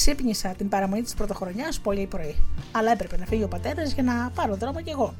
Ξύπνησα 0.00 0.48
την 0.48 0.68
παραμονή 0.68 1.02
της 1.02 1.14
πρωτοχρονιά 1.14 1.72
πολύ 1.82 2.06
πρωί, 2.06 2.34
αλλά 2.72 2.92
έπρεπε 2.92 3.16
να 3.16 3.26
φύγει 3.26 3.42
ο 3.42 3.48
πατέρας 3.48 3.92
για 3.92 4.02
να 4.02 4.30
πάρω 4.34 4.56
δρόμο 4.56 4.80
κι 4.80 4.90
εγώ. 4.90 5.14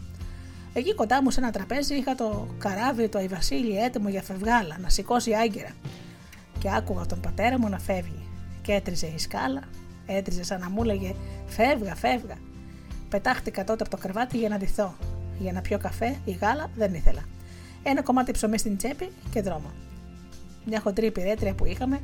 Εκεί 0.72 0.94
κοντά 0.94 1.22
μου 1.22 1.30
σε 1.30 1.40
ένα 1.40 1.50
τραπέζι 1.50 1.94
είχα 1.94 2.14
το 2.14 2.48
καράβι 2.58 3.08
του 3.08 3.18
Αϊβασίλη 3.18 3.78
έτοιμο 3.78 4.08
για 4.08 4.22
φευγάλα 4.22 4.78
να 4.80 4.88
σηκώσει 4.88 5.34
άγκυρα. 5.34 5.70
Και 6.58 6.70
άκουγα 6.76 7.06
τον 7.06 7.20
πατέρα 7.20 7.58
μου 7.58 7.68
να 7.68 7.78
φεύγει. 7.78 8.28
Και 8.62 8.72
έτριζε 8.72 9.06
η 9.06 9.18
σκάλα, 9.18 9.62
έτριζε 10.06 10.44
σαν 10.44 10.60
να 10.60 10.70
μου 10.70 10.82
έλεγε 10.82 11.14
Φεύγα, 11.46 11.94
φεύγα. 11.94 12.36
Πετάχτηκα 13.08 13.64
τότε 13.64 13.82
από 13.82 13.96
το 13.96 14.02
κρεβάτι 14.02 14.38
για 14.38 14.48
να 14.48 14.56
ντυθώ. 14.56 14.94
Για 15.38 15.52
να 15.52 15.60
πιω 15.60 15.78
καφέ 15.78 16.16
ή 16.24 16.30
γάλα 16.30 16.70
δεν 16.76 16.94
ήθελα. 16.94 17.22
Ένα 17.82 18.02
κομμάτι 18.02 18.32
ψωμί 18.32 18.58
στην 18.58 18.76
τσέπη 18.76 19.10
και 19.30 19.42
δρόμο. 19.42 19.70
Μια 20.64 20.80
χοντρή 20.80 21.06
υπηρέτρια 21.06 21.54
που 21.54 21.64
είχαμε 21.64 22.00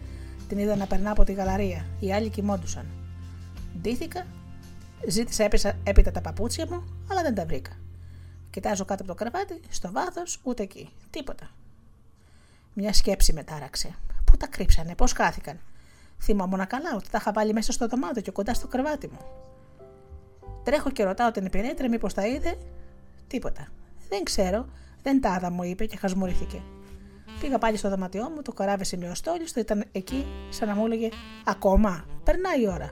την 0.49 0.59
είδα 0.59 0.77
να 0.77 0.87
περνά 0.87 1.11
από 1.11 1.25
τη 1.25 1.33
γαλαρία. 1.33 1.87
Οι 2.01 2.13
άλλοι 2.13 2.29
κοιμόντουσαν. 2.29 2.87
Ντύθηκα, 3.81 4.27
ζήτησα 5.09 5.45
έπεισα, 5.45 5.77
έπειτα 5.85 6.11
τα 6.11 6.21
παπούτσια 6.21 6.67
μου, 6.71 6.85
αλλά 7.11 7.23
δεν 7.23 7.35
τα 7.35 7.47
βρήκα. 7.47 7.71
Κοιτάζω 8.51 8.85
κάτω 8.85 9.03
από 9.03 9.13
το 9.13 9.19
κρεβάτι, 9.19 9.61
στο 9.69 9.93
βάθος, 9.93 10.41
ούτε 10.43 10.63
εκεί. 10.63 10.89
Τίποτα. 11.11 11.51
Μια 12.73 12.93
σκέψη 12.93 13.33
με 13.33 13.43
τάραξε. 13.43 13.95
Πού 14.25 14.37
τα 14.37 14.47
κρύψανε, 14.47 14.95
πώς 14.95 15.13
χάθηκαν. 15.13 15.61
Θυμόμουν 16.21 16.67
καλά 16.67 16.95
ότι 16.95 17.11
τα 17.11 17.19
είχα 17.21 17.33
βάλει 17.33 17.53
μέσα 17.53 17.73
στο 17.73 17.89
δωμάτιο 17.89 18.23
και 18.23 18.31
κοντά 18.31 18.55
στο 18.55 18.67
κρεβάτι 18.67 19.09
μου. 19.09 19.19
Τρέχω 20.63 20.91
και 20.91 21.05
ρωτάω 21.05 21.31
την 21.31 21.45
υπηρέτρια 21.45 21.89
μήπως 21.89 22.15
τα 22.15 22.27
είδε. 22.27 22.59
Τίποτα. 23.27 23.69
Δεν 24.09 24.23
ξέρω, 24.23 24.67
δεν 25.03 25.21
τα 25.21 25.35
είδα, 25.37 25.51
μου 25.51 25.63
είπε 25.63 25.87
και 25.87 25.97
χασμουρίθηκε. 25.97 26.63
Πήγα 27.41 27.59
πάλι 27.59 27.77
στο 27.77 27.89
δωμάτιό 27.89 28.31
μου, 28.31 28.43
το 28.43 28.53
καράβι 28.53 28.85
σημειωστόλιστο, 28.85 29.61
ήταν 29.61 29.85
εκεί, 29.93 30.27
σαν 30.49 30.69
να 30.69 30.75
μου 30.75 30.85
έλεγε 30.85 31.09
Ακόμα, 31.45 32.05
περνάει 32.25 32.63
η 32.63 32.69
ώρα. 32.69 32.91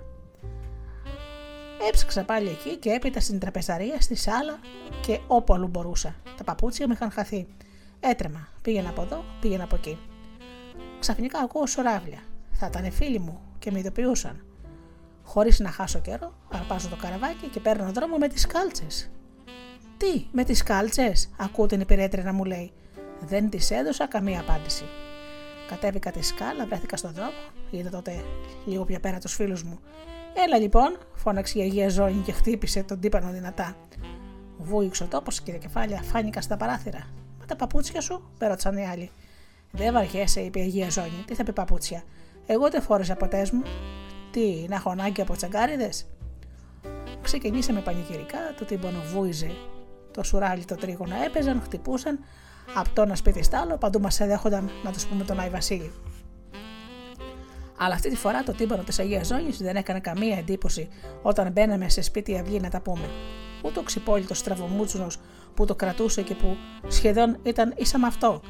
Έψαξα 1.89 2.25
πάλι 2.25 2.49
εκεί 2.49 2.77
και 2.77 2.91
έπειτα 2.91 3.21
στην 3.21 3.39
τραπεζαρία, 3.39 4.01
στη 4.01 4.15
σάλα 4.15 4.59
και 5.03 5.21
όπου 5.27 5.55
αλλού 5.55 5.69
μπορούσα. 5.69 6.15
Τα 6.37 6.45
παπούτσια 6.45 6.87
μου 6.87 6.93
είχαν 6.93 7.11
χαθεί. 7.11 7.47
Έτρεμα, 8.01 8.49
πήγαινα 8.63 8.89
από 8.89 9.03
εδώ, 9.03 9.25
πήγαινα 9.41 9.65
από 9.65 9.75
εκεί. 9.75 9.99
Ξαφνικά 11.01 11.39
ακούω 11.39 11.67
σωράβλια. 11.67 12.19
Θα 12.53 12.67
ήταν 12.67 12.93
φίλοι 12.93 13.19
μου 13.19 13.41
και 13.59 13.71
με 13.71 13.79
ειδοποιούσαν. 13.79 14.45
Χωρίς 15.23 15.59
να 15.59 15.71
χάσω 15.71 15.99
καιρό, 15.99 16.35
αρπάζω 16.53 16.89
το 16.89 16.97
καραβάκι 16.97 17.47
και 17.49 17.61
παίρνω 17.61 17.93
δρόμο 17.93 18.17
με 18.17 18.29
τις 18.29 18.47
κάλτσες. 18.47 19.11
Τι, 19.97 20.27
με 20.33 20.45
τις 20.45 20.63
κάλτσες, 20.63 21.31
ακούω 21.37 21.67
την 21.67 21.81
υπηρέτρια 21.81 22.25
να 22.25 22.33
μου 22.33 22.45
λέει. 22.45 22.73
Δεν 23.27 23.51
της 23.51 23.71
έδωσα 23.71 24.07
καμία 24.07 24.41
απάντηση. 24.41 24.85
Κατέβηκα 25.69 26.11
τη 26.11 26.23
σκάλα, 26.23 26.67
βρέθηκα 26.67 26.97
στον 26.97 27.13
δρόμο, 27.13 27.31
είδα 27.71 27.91
τότε 27.91 28.25
λίγο 28.65 28.85
πιο 28.85 29.01
πέρα 29.01 29.19
τους 29.19 29.35
φίλους 29.35 29.63
μου. 29.63 29.79
Έλα 30.47 30.59
λοιπόν, 30.59 30.99
φώναξε 31.15 31.59
η 31.59 31.63
Αγία 31.63 31.89
Ζώνη 31.89 32.23
και 32.25 32.33
χτύπησε 32.33 32.83
τον 32.83 33.01
τύπανο 33.01 33.31
δυνατά. 33.31 33.77
Βούηξε 34.59 35.03
ο 35.03 35.07
τόπος 35.07 35.41
και 35.41 35.53
τα 35.53 35.59
κεφάλια 35.59 36.03
φάνηκα 36.03 36.41
στα 36.41 36.57
παράθυρα. 36.57 37.07
Μα 37.39 37.45
τα 37.47 37.57
παπούτσια 37.57 38.01
σου, 38.01 38.31
ρώτησαν 38.39 38.77
οι 38.77 38.87
άλλοι. 38.87 39.11
Δεν 39.71 39.93
βαριέσαι, 39.93 40.41
είπε 40.41 40.59
η 40.59 40.63
Αγία 40.63 40.91
Ζώνη. 40.91 41.25
Τι 41.27 41.35
θα 41.35 41.45
πει 41.45 41.53
παπούτσια. 41.53 42.03
Εγώ 42.47 42.71
δεν 42.71 42.83
φόρεσα 42.83 43.15
ποτές 43.15 43.51
μου. 43.51 43.63
Τι, 44.31 44.67
να 44.69 44.75
έχω 44.75 44.91
ανάγκη 44.91 45.21
από 45.21 45.37
τσαγκάριδες; 45.37 46.07
Ξεκινήσαμε 47.23 47.81
πανηγυρικά, 47.81 48.39
το 48.59 48.65
τύπανο 48.65 48.99
βούιζε. 49.13 49.51
Το 50.11 50.23
σουράλι 50.23 50.65
το 50.65 50.75
τρίγωνο 50.75 51.15
έπαιζαν, 51.25 51.61
χτυπούσαν, 51.63 52.19
από 52.75 52.89
το 52.93 53.03
ένα 53.03 53.15
σπίτι 53.15 53.43
στο 53.43 53.57
άλλο, 53.57 53.77
παντού 53.77 54.01
μας 54.01 54.21
έδεχονταν 54.21 54.71
να 54.85 54.93
τους 54.93 55.07
πούμε 55.07 55.25
τον 55.25 55.41
Άι 55.41 55.49
Βασίλη. 55.49 55.93
Αλλά 57.79 57.95
αυτή 57.95 58.09
τη 58.11 58.17
φορά 58.17 58.43
το 58.43 58.53
τύμπανο 58.53 58.83
της 58.83 58.99
Αγίας 58.99 59.27
Ζώνης 59.27 59.59
δεν 59.59 59.77
έκανε 59.77 60.01
καμία 60.01 60.39
εντύπωση 60.39 60.89
όταν 61.23 61.53
μπαίναμε 61.53 61.89
σε 61.89 62.03
σπίτι 62.03 62.39
αυλή 62.39 62.61
να 62.61 62.71
τα 62.71 62.81
πούμε. 62.81 63.09
Ούτε 63.63 63.79
ο 63.79 63.83
ξυπόλυτος 63.83 64.39
στραβομούτσουνο 64.39 65.07
που 65.55 65.65
το 65.65 65.75
κρατούσε 65.75 66.23
και 66.23 66.35
που 66.35 66.57
σχεδόν 66.89 67.39
ήταν 67.43 67.75
ίσα 67.77 67.99
με 67.99 68.07
αυτό. 68.07 68.41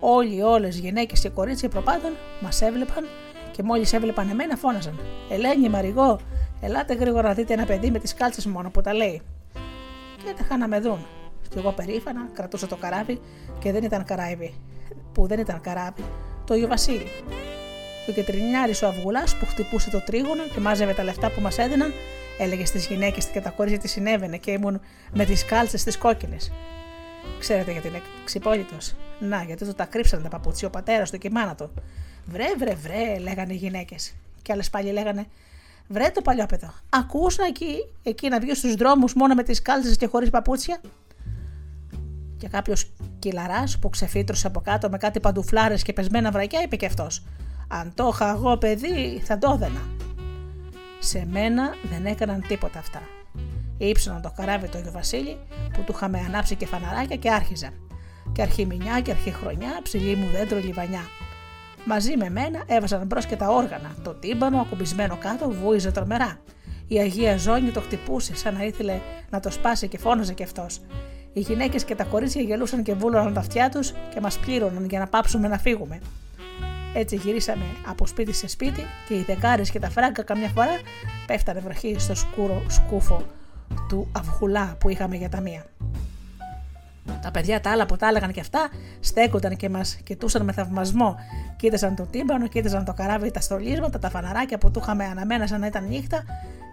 Όλοι, 0.00 0.42
όλες, 0.42 0.78
γυναίκες 0.78 1.20
και 1.20 1.28
κορίτσια 1.28 1.68
προπάντων 1.68 2.12
μας 2.40 2.62
έβλεπαν 2.62 3.04
και 3.50 3.62
μόλις 3.62 3.92
έβλεπαν 3.92 4.28
εμένα 4.28 4.56
φώναζαν. 4.56 5.00
Ελένη, 5.30 5.68
Μαριγό, 5.68 6.20
ελάτε 6.60 6.94
γρήγορα 6.94 7.28
να 7.28 7.34
δείτε 7.34 7.52
ένα 7.52 7.64
παιδί 7.64 7.90
με 7.90 7.98
τις 7.98 8.14
κάλτσες 8.14 8.46
μόνο 8.46 8.70
που 8.70 8.80
τα 8.80 8.94
λέει. 8.94 9.22
Και 10.16 10.30
έτυχαν 10.30 10.58
να 10.58 10.68
με 10.68 10.80
δουν. 10.80 11.06
Και 11.48 11.58
εγώ 11.58 11.72
περήφανα 11.72 12.28
κρατούσα 12.32 12.66
το 12.66 12.76
καράβι 12.76 13.20
και 13.62 13.72
δεν 13.72 13.82
ήταν 13.82 14.04
καράβι. 14.04 14.54
Που 15.12 15.26
δεν 15.26 15.38
ήταν 15.38 15.60
καράβι, 15.60 16.04
το 16.46 16.54
Ιω 16.54 16.68
Βασίλη. 16.68 17.06
Και 18.04 18.10
ο 18.10 18.14
κεντρινιάρη 18.14 18.72
ο 18.82 18.86
Αυγουλάς 18.86 19.36
που 19.36 19.46
χτυπούσε 19.46 19.90
το 19.90 20.00
τρίγωνο 20.00 20.42
και 20.54 20.60
μάζευε 20.60 20.92
τα 20.92 21.02
λεφτά 21.02 21.30
που 21.30 21.40
μας 21.40 21.58
έδιναν, 21.58 21.92
έλεγε 22.38 22.64
στις 22.64 22.86
γυναίκες 22.86 23.24
και 23.24 23.40
τα 23.40 23.50
κορίτσια 23.50 23.80
τι 23.80 23.88
συνέβαινε 23.88 24.36
και 24.36 24.50
ήμουν 24.50 24.80
με 25.12 25.24
τις 25.24 25.44
κάλτσες 25.44 25.84
τις 25.84 25.98
κόκκινες. 25.98 26.52
Ξέρετε 27.38 27.72
γιατί 27.72 27.88
είναι 27.88 28.00
ξυπόλυτο. 28.24 28.76
Να, 29.18 29.42
γιατί 29.42 29.64
του 29.64 29.74
τα 29.74 29.84
κρύψαν 29.84 30.22
τα 30.22 30.28
παπούτσια 30.28 30.68
ο 30.68 30.70
πατέρας 30.70 31.10
του 31.10 31.18
και 31.18 31.28
η 31.28 31.30
μάνα 31.30 31.54
του. 31.54 31.70
Βρε, 32.24 32.54
βρε, 32.58 32.74
βρε, 32.74 33.18
λέγανε 33.18 33.52
οι 33.52 33.56
γυναίκες. 33.56 34.14
Και 34.42 34.52
άλλες 34.52 34.70
πάλι 34.70 34.92
λέγανε, 34.92 35.26
Βρε 35.88 36.10
το 36.14 36.22
παλιόπαιδο, 36.22 36.74
ακούσνα 36.88 37.46
εκεί, 37.46 37.86
εκεί 38.02 38.28
να 38.28 38.40
βγεις 38.40 38.58
στους 38.58 38.74
δρόμους 38.74 39.14
μόνο 39.14 39.34
με 39.34 39.42
τις 39.42 39.62
κάλτσες 39.62 39.96
και 39.96 40.06
χωρίς 40.06 40.30
παπούτσια 40.30 40.80
και 42.42 42.48
κάποιος 42.48 42.90
κυλαράς 43.18 43.78
που 43.78 43.90
ξεφύτρωσε 43.90 44.46
από 44.46 44.60
κάτω 44.60 44.88
με 44.88 44.98
κάτι 44.98 45.20
παντουφλάρες 45.20 45.82
και 45.82 45.92
πεσμένα 45.92 46.30
βρακιά, 46.30 46.60
είπε 46.62 46.76
και 46.76 46.86
αυτός: 46.86 47.24
Αν 47.68 47.92
το 47.94 48.10
είχα 48.12 48.30
εγώ 48.30 48.56
παιδί, 48.56 49.22
θα 49.24 49.38
το 49.38 49.50
έδαινα. 49.54 49.80
Σε 50.98 51.26
μένα 51.30 51.74
δεν 51.90 52.06
έκαναν 52.06 52.44
τίποτα 52.48 52.78
αυτά. 52.78 53.00
Ήψωναν 53.78 54.22
το 54.22 54.32
καράβι 54.36 54.68
του 54.68 54.78
Αγιο 54.78 54.90
Βασίλη 54.90 55.36
που 55.72 55.82
του 55.82 55.92
είχαμε 55.94 56.18
ανάψει 56.18 56.56
και 56.56 56.66
φαναράκια 56.66 57.16
και 57.16 57.30
άρχιζα. 57.30 57.70
Και 58.32 58.42
αρχιμηνιά 58.42 59.00
και 59.00 59.10
αρχιχρονιά, 59.10 59.80
ψηλή 59.82 60.14
μου 60.14 60.26
δέντρο 60.30 60.58
λιβανιά. 60.58 61.02
Μαζί 61.84 62.16
με 62.16 62.30
μένα 62.30 62.62
έβαζαν 62.66 63.06
μπρος 63.06 63.26
και 63.26 63.36
τα 63.36 63.48
όργανα. 63.48 63.94
Το 64.02 64.14
τύμπανο, 64.14 64.60
ακουμπισμένο 64.60 65.16
κάτω, 65.16 65.50
βούιζε 65.50 65.90
τρομερά. 65.90 66.38
Η 66.86 66.98
Αγία 66.98 67.36
Ζώνη 67.36 67.70
το 67.70 67.80
χτυπούσε 67.80 68.36
σαν 68.36 68.54
να 68.54 68.64
ήθελε 68.64 69.00
να 69.30 69.40
το 69.40 69.50
σπάσει 69.50 69.88
και 69.88 69.98
φώναζε 69.98 70.32
κι 70.34 70.42
αυτός. 70.42 70.80
Οι 71.32 71.40
γυναίκες 71.40 71.84
και 71.84 71.94
τα 71.94 72.04
κορίτσια 72.04 72.42
γελούσαν 72.42 72.82
και 72.82 72.94
βούλωναν 72.94 73.34
τα 73.34 73.40
αυτιά 73.40 73.68
τους 73.68 73.92
και 74.14 74.20
μας 74.20 74.38
πλήρωναν 74.38 74.84
για 74.84 74.98
να 74.98 75.06
πάψουμε 75.06 75.48
να 75.48 75.58
φύγουμε. 75.58 76.00
Έτσι 76.94 77.16
γυρίσαμε 77.16 77.64
από 77.86 78.06
σπίτι 78.06 78.32
σε 78.32 78.48
σπίτι 78.48 78.82
και 79.08 79.14
οι 79.14 79.22
δεκάρες 79.22 79.70
και 79.70 79.78
τα 79.78 79.90
φράγκα 79.90 80.22
καμιά 80.22 80.48
φορά 80.48 80.80
πέφτανε 81.26 81.60
βροχή 81.60 81.96
στο 81.98 82.14
σκούρο 82.14 82.62
σκούφο 82.68 83.22
του 83.88 84.10
αυγουλά 84.12 84.76
που 84.80 84.88
είχαμε 84.88 85.16
για 85.16 85.28
τα 85.28 85.40
μία. 85.40 85.66
Τα 87.22 87.30
παιδιά 87.30 87.60
τα 87.60 87.70
άλλα 87.70 87.86
που 87.86 87.96
τα 87.96 88.08
έλεγαν 88.08 88.32
και 88.32 88.40
αυτά 88.40 88.68
στέκονταν 89.00 89.56
και 89.56 89.68
μας 89.68 89.94
κοιτούσαν 90.04 90.44
με 90.44 90.52
θαυμασμό. 90.52 91.16
Κοίταζαν 91.56 91.94
το 91.94 92.06
τύμπανο, 92.06 92.46
κοίταζαν 92.46 92.84
το 92.84 92.92
καράβι, 92.92 93.30
τα 93.30 93.40
στολίσματα, 93.40 93.98
τα 93.98 94.10
φαναράκια 94.10 94.58
που 94.58 94.70
του 94.70 94.78
είχαμε 94.82 95.04
αναμένα 95.04 95.46
σαν 95.46 95.60
να 95.60 95.66
ήταν 95.66 95.88
νύχτα 95.88 96.24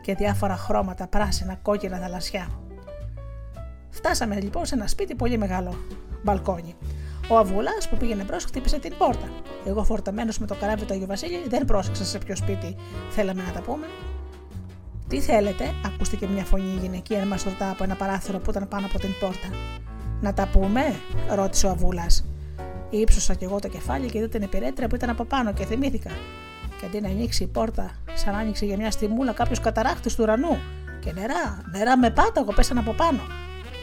και 0.01 0.15
διάφορα 0.15 0.55
χρώματα 0.55 1.07
πράσινα, 1.07 1.55
κόκκινα, 1.61 1.97
θαλασσιά. 1.97 2.47
Φτάσαμε 3.89 4.39
λοιπόν 4.39 4.65
σε 4.65 4.75
ένα 4.75 4.87
σπίτι 4.87 5.15
πολύ 5.15 5.37
μεγάλο, 5.37 5.77
μπαλκόνι. 6.23 6.75
Ο 7.29 7.37
Αβουλά 7.37 7.71
που 7.89 7.97
πήγαινε 7.97 8.23
μπρος 8.23 8.45
χτύπησε 8.45 8.79
την 8.79 8.93
πόρτα. 8.97 9.29
Εγώ 9.65 9.83
φορταμένο 9.83 10.31
με 10.39 10.45
το 10.45 10.55
καράβι 10.55 10.85
του 10.85 10.93
Αγίου 10.93 11.07
Βασίλη 11.07 11.47
δεν 11.47 11.65
πρόσεξα 11.65 12.03
σε 12.03 12.17
ποιο 12.17 12.35
σπίτι 12.35 12.75
θέλαμε 13.09 13.43
να 13.43 13.51
τα 13.51 13.61
πούμε. 13.61 13.85
Τι 15.07 15.19
θέλετε, 15.19 15.73
ακούστηκε 15.85 16.27
μια 16.27 16.43
φωνή 16.43 16.77
γυναικεία 16.81 17.25
μα 17.25 17.37
ρωτά 17.45 17.69
από 17.69 17.83
ένα 17.83 17.95
παράθυρο 17.95 18.39
που 18.39 18.49
ήταν 18.49 18.67
πάνω 18.67 18.85
από 18.85 18.99
την 18.99 19.09
πόρτα. 19.19 19.47
Να 20.21 20.33
τα 20.33 20.47
πούμε, 20.51 20.95
ρώτησε 21.35 21.67
ο 21.67 21.69
Αβούλας. 21.69 22.25
Ήψωσα 22.89 23.33
κι 23.33 23.43
εγώ 23.43 23.59
το 23.59 23.67
κεφάλι 23.67 24.09
και 24.09 24.17
είδα 24.17 24.27
την 24.27 24.41
υπηρέτρια 24.41 24.87
που 24.87 24.95
ήταν 24.95 25.09
από 25.09 25.23
πάνω 25.23 25.53
και 25.53 25.65
θυμήθηκα. 25.65 26.09
Και 26.79 26.85
αντί 26.85 27.01
να 27.01 27.09
ανοίξει 27.09 27.43
η 27.43 27.47
πόρτα, 27.47 27.91
σαν 28.13 28.35
άνοιξε 28.35 28.65
για 28.65 28.77
μια 28.77 28.91
στιγμούλα 28.91 29.31
κάποιος 29.31 29.59
καταράκτη 29.59 30.09
του 30.09 30.23
ουρανού. 30.23 30.57
Και 30.99 31.11
νερά, 31.13 31.63
νερά 31.71 31.97
με 31.97 32.09
πάταγο 32.09 32.53
πέσαν 32.53 32.77
από 32.77 32.91
πάνω. 32.91 33.19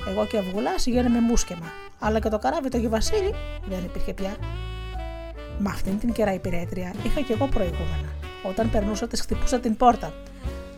Εγώ 0.09 0.27
και 0.27 0.37
ο 0.37 0.39
Αυγουλάς 0.39 0.87
με 0.87 1.21
μουσκεμα. 1.21 1.73
Αλλά 1.99 2.19
και 2.19 2.29
το 2.29 2.39
καράβι 2.39 2.69
το 2.69 2.89
Βασίλη 2.89 3.35
δεν 3.69 3.85
υπήρχε 3.85 4.13
πια. 4.13 4.37
Με 5.59 5.71
αυτήν 5.71 5.99
την 5.99 6.13
κερά 6.13 6.33
υπηρέτρια 6.33 6.95
είχα 7.03 7.21
κι 7.21 7.33
εγώ 7.33 7.47
προηγούμενα. 7.47 8.09
Όταν 8.43 8.71
περνούσα, 8.71 9.07
τη 9.09 9.17
χτυπούσα 9.17 9.59
την 9.59 9.77
πόρτα. 9.77 10.13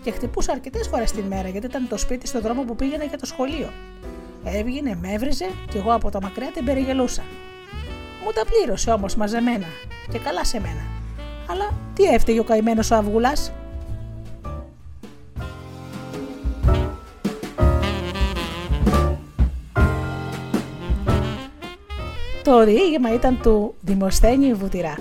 Και 0.02 0.10
χτυπούσα 0.10 0.52
αρκετές 0.52 0.88
φορές 0.88 1.12
την 1.12 1.24
μέρα 1.24 1.48
γιατί 1.48 1.66
ήταν 1.66 1.88
το 1.88 1.96
σπίτι 1.96 2.26
στον 2.26 2.40
δρόμο 2.40 2.62
που 2.62 2.76
πήγαινα 2.76 3.04
για 3.04 3.18
το 3.18 3.26
σχολείο. 3.26 3.70
Έβγαινε, 4.44 4.98
με 5.00 5.12
έβριζε 5.12 5.46
και 5.70 5.78
εγώ 5.78 5.92
από 5.94 6.10
τα 6.10 6.20
μακριά 6.22 6.50
την 6.54 6.64
περιγελούσα. 6.64 7.22
Μου 8.24 8.30
τα 8.32 8.42
πλήρωσε 8.44 8.90
όμως 8.90 9.16
μαζεμένα 9.16 9.66
και 10.10 10.18
καλά 10.18 10.44
σε 10.44 10.60
μένα. 10.60 10.82
Αλλά 11.50 11.70
τι 11.94 12.04
έφταιγε 12.04 12.40
ο 12.40 12.44
καημένος 12.44 12.90
ο 12.90 12.94
Αυγουλάς; 12.94 13.52
Το 22.48 22.64
διήγημα 22.64 23.14
ήταν 23.14 23.38
του 23.42 23.74
Δημοσθένιου 23.80 24.56
Βουτυρά. 24.56 24.98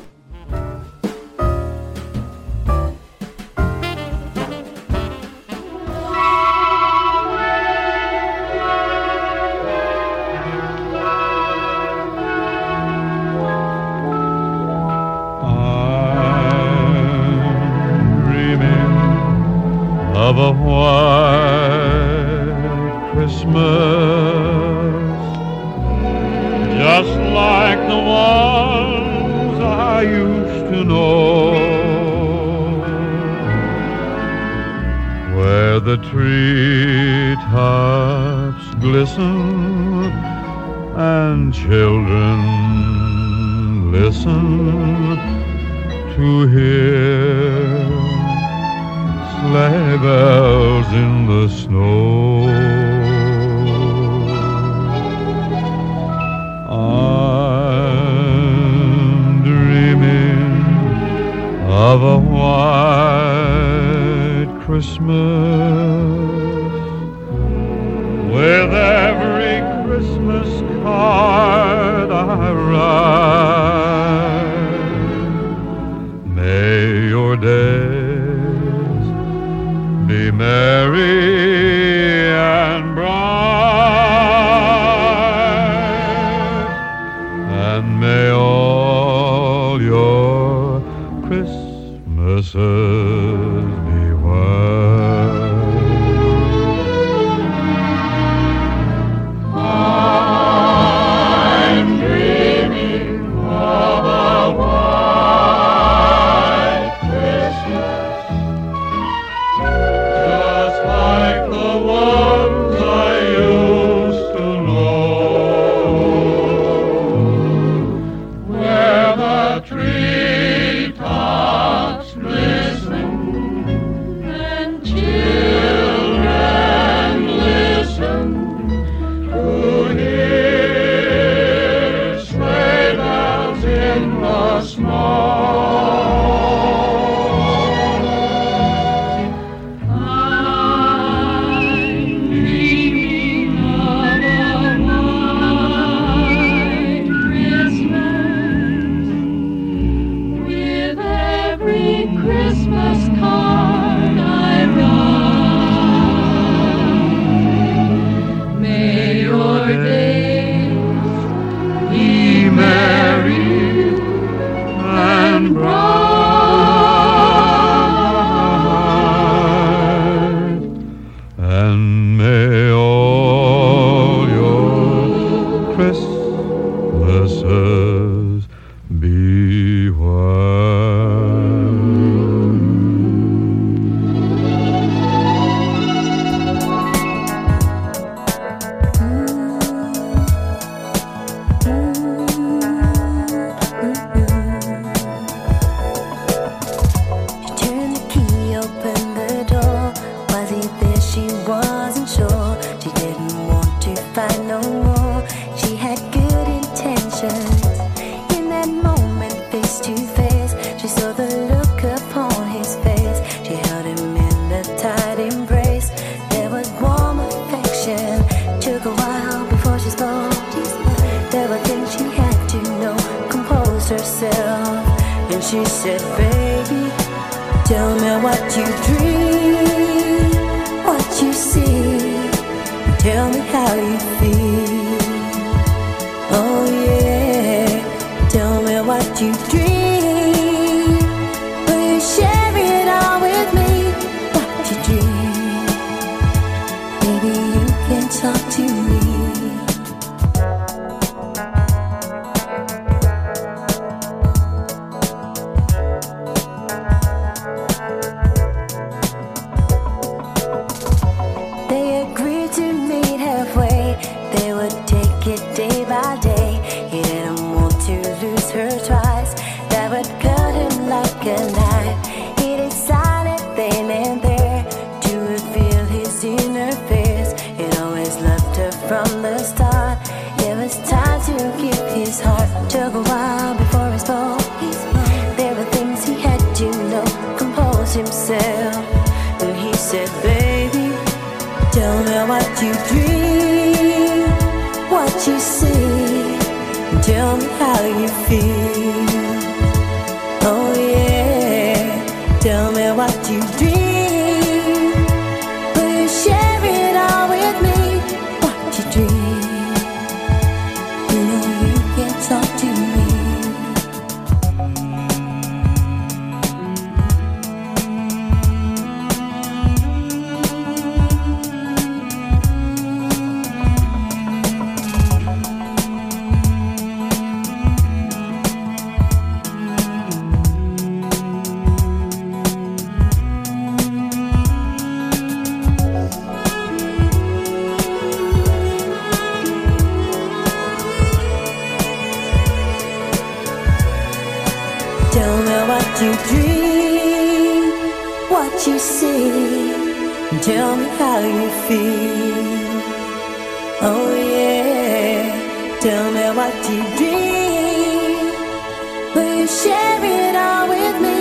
you 359.47 359.53
share 359.53 360.03
it 360.03 360.35
all 360.35 360.67
with 360.67 360.97
me? 361.05 361.19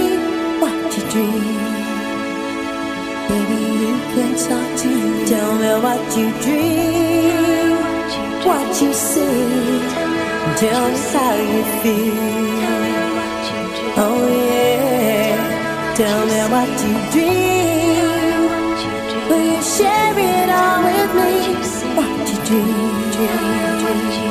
What 0.63 0.97
you 0.97 1.03
dream? 1.13 1.59
Maybe 3.31 3.59
you 3.83 3.95
can 4.15 4.33
talk 4.47 4.71
to 4.81 4.89
me. 4.89 5.27
Tell 5.31 5.53
me 5.63 5.73
what 5.87 6.03
you 6.19 6.29
dream, 6.45 7.77
what 8.49 8.83
you 8.83 8.93
see. 8.93 9.79
Tell 10.63 10.85
us 10.93 11.13
how 11.15 11.35
you 11.53 11.63
feel. 11.81 12.17
Oh 14.05 14.23
yeah. 14.51 15.95
Tell 15.95 16.21
me 16.31 16.41
what 16.55 16.73
you 16.85 16.95
dream. 17.15 18.47
Will 19.29 19.47
you 19.55 19.63
share 19.63 20.19
it 20.31 20.51
all 20.61 20.79
with 20.87 21.13
me? 21.21 21.33
What 21.97 22.15
you 22.31 22.39
dream? 22.49 22.97
dream, 23.13 24.11
dream. 24.11 24.26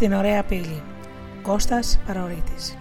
Στην 0.00 0.12
ωραία 0.12 0.42
πύλη. 0.42 0.82
Κώστας 1.42 2.00
Παρορίτης. 2.06 2.78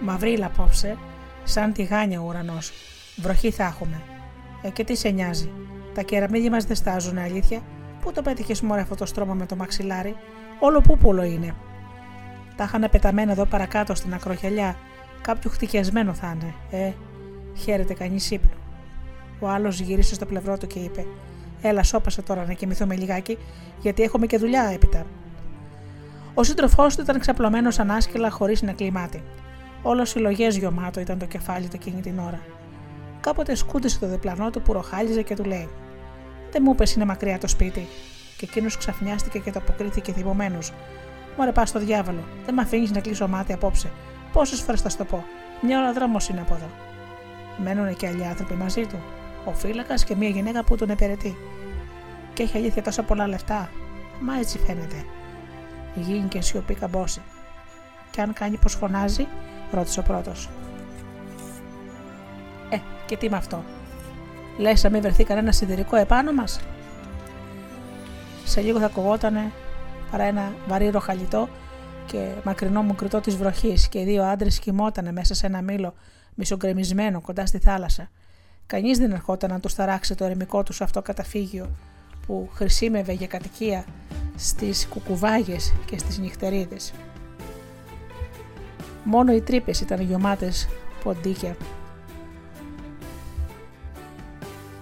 Μαυρίλα 0.00 0.46
απόψε, 0.46 0.96
σαν 1.44 1.72
τηγάνια 1.72 2.20
ο 2.20 2.24
ουρανός. 2.26 2.72
Βροχή 3.16 3.50
θα 3.50 3.64
έχουμε. 3.64 4.02
Ε, 4.62 4.70
και 4.70 4.84
τι 4.84 4.96
σε 4.96 5.08
νοιάζει. 5.08 5.50
Τα 5.94 6.02
κεραμίδια 6.02 6.50
μας 6.50 6.64
δεν 6.64 6.76
στάζουν, 6.76 7.18
αλήθεια. 7.18 7.60
Πού 8.00 8.12
το 8.12 8.22
πέτυχες 8.22 8.60
μωρέ 8.60 8.80
αυτό 8.80 8.94
το 8.94 9.06
στρώμα 9.06 9.34
με 9.34 9.46
το 9.46 9.56
μαξιλάρι; 9.56 10.16
Όλο 10.60 10.80
πούπουλο 10.80 11.22
είναι. 11.22 11.54
Τα 12.56 12.64
είχαν 12.64 12.88
πεταμένα 12.90 13.32
εδώ 13.32 13.44
παρακάτω 13.44 13.94
στην 13.94 14.14
ακροχελιά. 14.14 14.76
Κάποιο 15.20 15.50
χτυκιασμένο 15.50 16.14
θα 16.14 16.36
είναι. 16.36 16.54
Ε, 16.86 16.92
χαίρεται 17.56 17.94
κανείς 17.94 18.30
ύπνο. 18.30 18.56
Ο 19.40 19.48
άλλος 19.48 19.80
γύρισε 19.80 20.14
στο 20.14 20.26
πλευρό 20.26 20.58
του 20.58 20.66
και 20.66 20.78
είπε: 20.78 21.06
Έλα, 21.62 21.82
σώπασε 21.82 22.22
τώρα 22.22 22.44
να 22.46 22.52
κοιμηθούμε 22.52 22.96
λιγάκι, 22.96 23.38
γιατί 23.80 24.02
έχουμε 24.02 24.26
και 24.26 24.38
δουλειά 24.38 24.70
έπειτα. 24.74 25.06
Ο 26.34 26.42
σύντροφός 26.42 26.96
του 26.96 27.02
ήταν 27.02 27.18
ξαπλωμένος 27.18 27.78
ανάσκελα 27.78 28.30
χωρίς 28.30 28.62
να 28.62 28.72
κλειμάτι. 28.72 29.22
Όλο 29.82 30.04
συλλογές 30.04 30.56
γιωμάτο 30.56 31.00
ήταν 31.00 31.18
το 31.18 31.26
κεφάλι 31.26 31.68
του 31.68 31.76
εκείνη 31.76 32.00
την 32.00 32.18
ώρα. 32.18 32.40
Κάποτε 33.20 33.54
σκούντισε 33.54 33.98
το 33.98 34.06
διπλανό 34.06 34.50
του 34.50 34.62
που 34.62 34.72
ροχάλιζε 34.72 35.22
και 35.22 35.34
του 35.34 35.44
λέει: 35.44 35.68
Δεν 36.50 36.62
μου 36.64 36.70
είπε 36.72 36.84
είναι 36.96 37.04
μακριά 37.04 37.38
το 37.38 37.48
σπίτι. 37.48 37.86
Και 38.36 38.46
εκείνος 38.50 38.76
ξαφνιάστηκε 38.76 39.38
και 39.38 39.50
το 39.50 39.58
αποκρίθηκε 39.58 40.12
θυμωμένος. 40.12 40.72
Μωρέ, 41.36 41.52
πας 41.52 41.68
στο 41.68 41.78
διάβολο. 41.78 42.24
Δεν 42.44 42.54
με 42.54 42.62
αφήνεις 42.62 42.90
να 42.90 43.00
κλείσω 43.00 43.28
μάτι 43.28 43.52
απόψε. 43.52 43.90
Πόσες 44.32 44.60
φορές 44.60 44.80
θα 44.80 44.88
σου 44.88 44.96
το 44.96 45.04
πω. 45.04 45.24
Μια 45.62 45.78
ώρα 45.78 45.92
δρόμος 45.92 46.28
είναι 46.28 46.40
από 46.40 46.54
εδώ. 46.54 46.68
Μένουν 47.64 47.96
και 47.96 48.06
άλλοι 48.06 48.26
άνθρωποι 48.26 48.54
μαζί 48.54 48.86
του. 48.86 49.02
Ο 49.44 49.52
φύλακας 49.52 50.04
και 50.04 50.16
μια 50.16 50.28
γυναίκα 50.28 50.64
που 50.64 50.76
τον 50.76 50.90
επαιρετεί. 50.90 51.36
Και 52.32 52.42
έχει 52.42 52.56
αλήθεια 52.56 52.82
τόσα 52.82 53.02
πολλά 53.02 53.26
λεφτά. 53.26 53.70
Μα 54.20 54.38
έτσι 54.38 54.58
φαίνεται. 54.58 55.04
Γίνει 55.94 56.28
και 56.28 56.40
σιωπή 56.40 56.74
καμπόση. 56.74 57.22
Και 58.10 58.20
αν 58.20 58.32
κάνει 58.32 58.56
πως 58.56 58.74
φωνάζει, 58.74 59.26
ρώτησε 59.72 60.00
ο 60.00 60.02
πρώτος. 60.02 60.48
Ε, 62.70 62.76
και 63.06 63.16
τι 63.16 63.30
με 63.30 63.36
αυτό; 63.36 63.64
Λες 64.58 64.82
να 64.82 64.90
μην 64.90 65.00
βρεθεί 65.00 65.24
κανένα 65.24 65.52
σιδηρικό 65.52 65.96
επάνω 65.96 66.32
μας; 66.32 66.60
Σε 68.44 68.60
λίγο 68.60 68.78
θα 68.78 68.88
κογότανε 68.88 69.52
παρά 70.10 70.24
ένα 70.24 70.52
βαρύ 70.66 70.88
ροχαλιτό 70.88 71.48
και 72.06 72.32
μακρινό 72.44 72.82
μου 72.82 72.94
κρυτό 72.94 73.20
της 73.20 73.36
βροχής 73.36 73.88
και 73.88 74.00
οι 74.00 74.04
δύο 74.04 74.22
άντρες 74.22 74.58
κοιμότανε 74.58 75.12
μέσα 75.12 75.34
σε 75.34 75.46
ένα 75.46 75.62
μήλο 75.62 75.94
μισογκρεμισμένο 76.34 77.20
κοντά 77.20 77.46
στη 77.46 77.58
θάλασσα. 77.58 78.10
Κανείς 78.66 78.98
δεν 78.98 79.12
ερχόταν 79.12 79.50
να 79.50 79.60
τους 79.60 79.74
ταράξει 79.74 80.14
το 80.14 80.24
ερημικό 80.24 80.62
τους 80.62 80.80
αυτό 80.80 81.02
καταφύγιο 81.02 81.70
που 82.26 82.48
χρησιμεύε 82.52 83.12
για 83.12 83.26
κατοικία 83.26 83.84
στις 84.36 84.86
κουκουβάγες 84.88 85.72
και 85.84 85.98
στις 85.98 86.18
νυχτερίδες. 86.18 86.92
Μόνο 89.04 89.32
οι 89.32 89.40
τρύπες 89.40 89.80
ήταν 89.80 90.00
γεμάτες 90.00 90.68
ποντίκια 91.04 91.56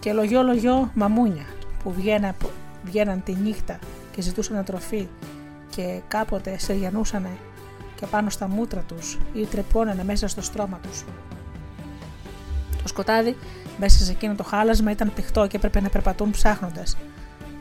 και 0.00 0.12
λογιό 0.12 0.42
λογιό 0.42 0.90
μαμούνια 0.94 1.44
που 1.82 1.92
βγαίναν, 1.92 2.34
βγαίναν 2.84 3.22
τη 3.22 3.34
νύχτα 3.34 3.78
και 4.10 4.20
ζητούσαν 4.20 4.64
τροφή 4.64 5.08
και 5.70 6.00
κάποτε 6.08 6.58
σεριανούσαν 6.58 7.26
και 7.94 8.06
πάνω 8.06 8.30
στα 8.30 8.48
μούτρα 8.48 8.80
τους 8.80 9.18
ή 9.34 9.44
τρεπώνανε 9.44 10.04
μέσα 10.04 10.28
στο 10.28 10.42
στρώμα 10.42 10.80
τους. 10.82 11.04
Το 12.82 12.88
σκοτάδι 12.88 13.36
μέσα 13.78 14.04
σε 14.04 14.10
εκείνο 14.10 14.34
το 14.34 14.42
χάλασμα 14.42 14.90
ήταν 14.90 15.12
πηχτό 15.14 15.46
και 15.46 15.56
έπρεπε 15.56 15.80
να 15.80 15.88
περπατούν 15.88 16.30
ψάχνοντας. 16.30 16.96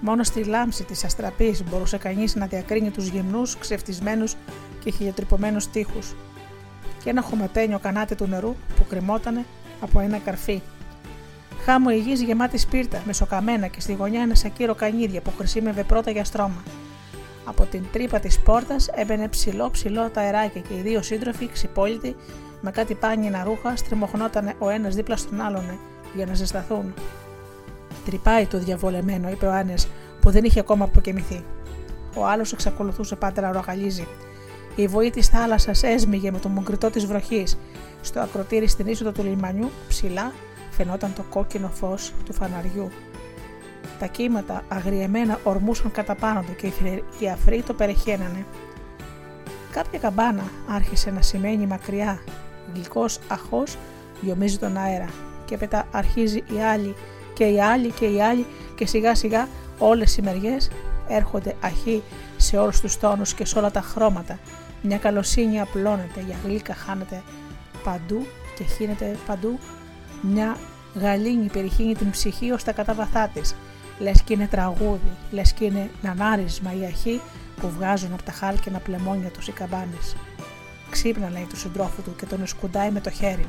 Μόνο 0.02 0.24
στη 0.24 0.44
λάμψη 0.44 0.84
της 0.84 1.04
αστραπής 1.04 1.64
μπορούσε 1.64 1.98
κανείς 1.98 2.36
να 2.36 2.46
διακρίνει 2.46 2.90
τους 2.90 3.08
γυμνούς, 3.08 3.58
ξεφτισμένους 3.58 4.36
και 4.84 4.92
χιλιοτρυπωμένου 4.92 5.58
τείχους. 5.72 6.16
Και 7.04 7.10
ένα 7.10 7.22
χωματένιο 7.22 7.80
κανάτι 7.80 8.16
του 8.16 8.28
νερού 8.28 8.56
που 8.76 8.86
κρυμότανε 8.90 9.46
από 9.82 10.00
ένα 10.00 10.18
καρφί. 10.18 10.62
Χάμω 11.66 11.90
η 11.92 11.98
γη 11.98 12.24
γεμάτη 12.24 12.58
σπίρτα, 12.58 13.02
μεσοκαμένα 13.06 13.68
και 13.68 13.82
στη 13.82 13.94
γωνιά 13.94 14.22
ένα 14.22 14.36
σακύρο 14.36 14.76
κανίδια 14.76 15.22
που 15.22 15.32
χρησιμεύε 15.38 15.84
πρώτα 15.84 16.12
για 16.12 16.24
στρώμα. 16.24 16.64
Από 17.46 17.66
την 17.66 17.84
τρύπα 17.92 18.20
της 18.20 18.40
πόρτας 18.40 18.88
έμπαινε 18.88 19.28
ψηλό 19.28 19.70
ψηλό 19.70 20.10
τα 20.10 20.22
αεράκια 20.22 20.62
και 20.62 20.74
οι 20.74 20.82
δύο 20.82 21.02
σύντροφοι, 21.02 21.50
ξυπόλυτοι, 21.50 22.16
με 22.62 22.72
κάτι 22.72 22.94
πάνινα 22.94 23.44
ρούχα, 23.44 23.76
στριμωχνόταν 23.76 24.54
ο 24.60 24.70
ένας 24.70 24.96
δίπλα 24.96 25.18
στον 25.18 25.42
άλλον 25.42 25.80
για 26.16 26.26
να 26.26 26.34
ζεσταθούν. 26.34 26.94
Τρυπάει 28.10 28.46
το 28.46 28.60
διαβολεμένο, 28.60 29.30
είπε 29.30 29.46
ο 29.46 29.52
Άννε, 29.52 29.74
που 30.22 30.30
δεν 30.30 30.44
είχε 30.44 30.60
ακόμα 30.60 30.86
αποκοιμηθεί. 30.86 31.44
Ο 32.16 32.26
άλλος 32.26 32.54
εξακολουθούσε 32.54 33.16
πάντα 33.16 33.42
να 33.42 33.52
ρογαλίζει. 33.52 34.08
Η 34.76 34.88
βοή 34.88 35.10
της 35.10 35.28
θάλασσας 35.28 35.84
έσμιγε 35.84 36.32
με 36.32 36.40
το 36.40 36.50
μουγκριτό 36.50 36.90
της 36.90 37.06
βροχής. 37.06 37.58
Στο 38.02 38.20
ακροτήρι 38.20 38.68
στην 38.68 38.88
είσοδο 38.88 39.12
του 39.12 39.24
λιμανιού, 39.24 39.70
ψηλά, 39.88 40.32
φαινόταν 40.70 41.14
το 41.16 41.24
κόκκινο 41.30 41.68
φως 41.68 42.14
του 42.26 42.34
φαναριού. 42.34 42.90
Τα 44.00 44.06
κύματα 44.06 44.64
αγριεμένα 44.68 45.40
ορμούσαν 45.44 45.92
κατά 45.92 46.16
πάνω 46.16 46.42
του 46.42 46.56
και 46.56 46.72
οι 47.20 47.30
αφροί 47.30 47.62
το 47.62 47.74
περιχαίνανε. 47.74 48.46
Κάποια 49.72 50.00
καμπάνα 50.00 50.44
άρχισε 50.70 51.12
να 51.12 51.22
σημαίνει 51.22 51.66
μακριά. 51.66 52.20
Γλυκός 52.74 53.20
αχός 53.28 53.78
γιομίζει 54.22 54.58
τον 54.58 54.78
αέρα 54.78 55.10
και 55.46 55.58
μετά 55.60 55.88
αρχίζει 55.92 56.38
η 56.38 56.62
άλλη 56.74 56.96
και 57.40 57.46
η 57.46 57.62
άλλη 57.62 57.92
και 57.92 58.06
η 58.06 58.22
άλλη 58.22 58.46
και 58.76 58.86
σιγά 58.86 59.16
σιγά 59.16 59.48
όλες 59.78 60.18
οι 60.18 60.22
μεριές 60.22 60.70
έρχονται 61.08 61.56
αχή 61.60 62.04
σε 62.38 62.58
όλους 62.58 62.80
τους 62.80 62.98
τόνους 62.98 63.34
και 63.34 63.46
σε 63.46 63.60
όλα 63.60 63.72
τα 63.72 63.82
χρώματα. 63.82 64.40
Μια 64.82 64.98
καλοσύνη 64.98 65.60
απλώνεται, 65.60 66.24
για 66.26 66.36
γλύκα 66.46 66.74
χάνεται 66.74 67.24
παντού 67.84 68.26
και 68.58 68.64
χύνεται 68.64 69.18
παντού. 69.26 69.60
Μια 70.22 70.58
γαλήνη 70.96 71.50
περιχύνει 71.50 71.96
την 71.96 72.10
ψυχή 72.10 72.52
ως 72.52 72.64
τα 72.64 72.72
καταβαθά 72.72 73.30
της. 73.34 73.56
Λες 74.00 74.22
και 74.22 74.34
είναι 74.34 74.48
τραγούδι, 74.48 75.12
λες 75.32 75.54
και 75.54 75.66
είναι 75.66 75.90
νανάρισμα 76.02 76.74
η 76.82 76.86
αχή 76.86 77.22
που 77.62 77.70
βγάζουν 77.70 78.14
από 78.14 78.24
τα 78.24 78.32
χάλκινα 78.32 78.80
πλεμόνια 78.80 79.30
τους 79.30 79.48
οι 79.48 79.52
καμπάνες. 79.52 80.16
Ξύπνα 80.90 81.30
λέει 81.30 81.48
του 81.50 81.58
συντρόφου 81.58 82.02
του 82.02 82.16
και 82.16 82.26
τον 82.26 82.48
σκουντάει 82.48 82.92
με 82.92 83.02
το 83.02 83.10
χέρι 83.10 83.46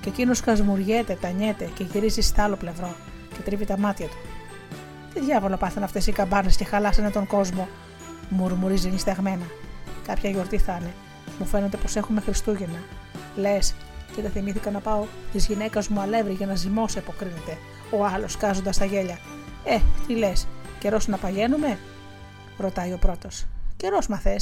και 0.00 0.08
εκείνος 0.08 0.40
κασμουριέται, 0.40 1.18
τανιέται 1.20 1.70
και 1.74 1.84
γυρίζει 1.92 2.20
στα 2.20 2.44
άλλο 2.44 2.56
πλευρό 2.56 2.94
και 3.38 3.44
τρίβει 3.44 3.64
τα 3.64 3.78
μάτια 3.78 4.06
του. 4.06 4.16
Τι 5.14 5.20
διάβολο 5.20 5.56
πάθαν 5.56 5.82
αυτές 5.82 6.06
οι 6.06 6.12
καμπάνες 6.12 6.56
και 6.56 6.64
χαλάσανε 6.64 7.10
τον 7.10 7.26
κόσμο, 7.26 7.68
μουρμουρίζει 8.28 8.90
νησταγμένα. 8.90 9.46
Κάποια 10.06 10.30
γιορτή 10.30 10.58
θα 10.58 10.78
είναι. 10.80 10.92
Μου 11.38 11.46
φαίνεται 11.46 11.76
πως 11.76 11.96
έχουμε 11.96 12.20
Χριστούγεννα. 12.20 12.78
Λες, 13.36 13.74
και 14.14 14.22
δεν 14.22 14.30
θυμήθηκα 14.30 14.70
να 14.70 14.80
πάω 14.80 15.04
της 15.32 15.46
γυναίκας 15.46 15.88
μου 15.88 16.00
αλεύρι 16.00 16.32
για 16.32 16.46
να 16.46 16.54
ζυμώσει, 16.54 16.98
αποκρίνεται. 16.98 17.58
Ο 17.98 18.04
άλλος 18.04 18.36
κάζοντα 18.36 18.70
τα 18.70 18.84
γέλια. 18.84 19.18
Ε, 19.64 19.78
τι 20.06 20.14
λες, 20.14 20.46
καιρός 20.78 21.06
να 21.06 21.16
παγαίνουμε, 21.16 21.78
ρωτάει 22.58 22.92
ο 22.92 22.98
πρώτος. 22.98 23.46
Καιρός 23.76 24.06
μαθέ. 24.06 24.36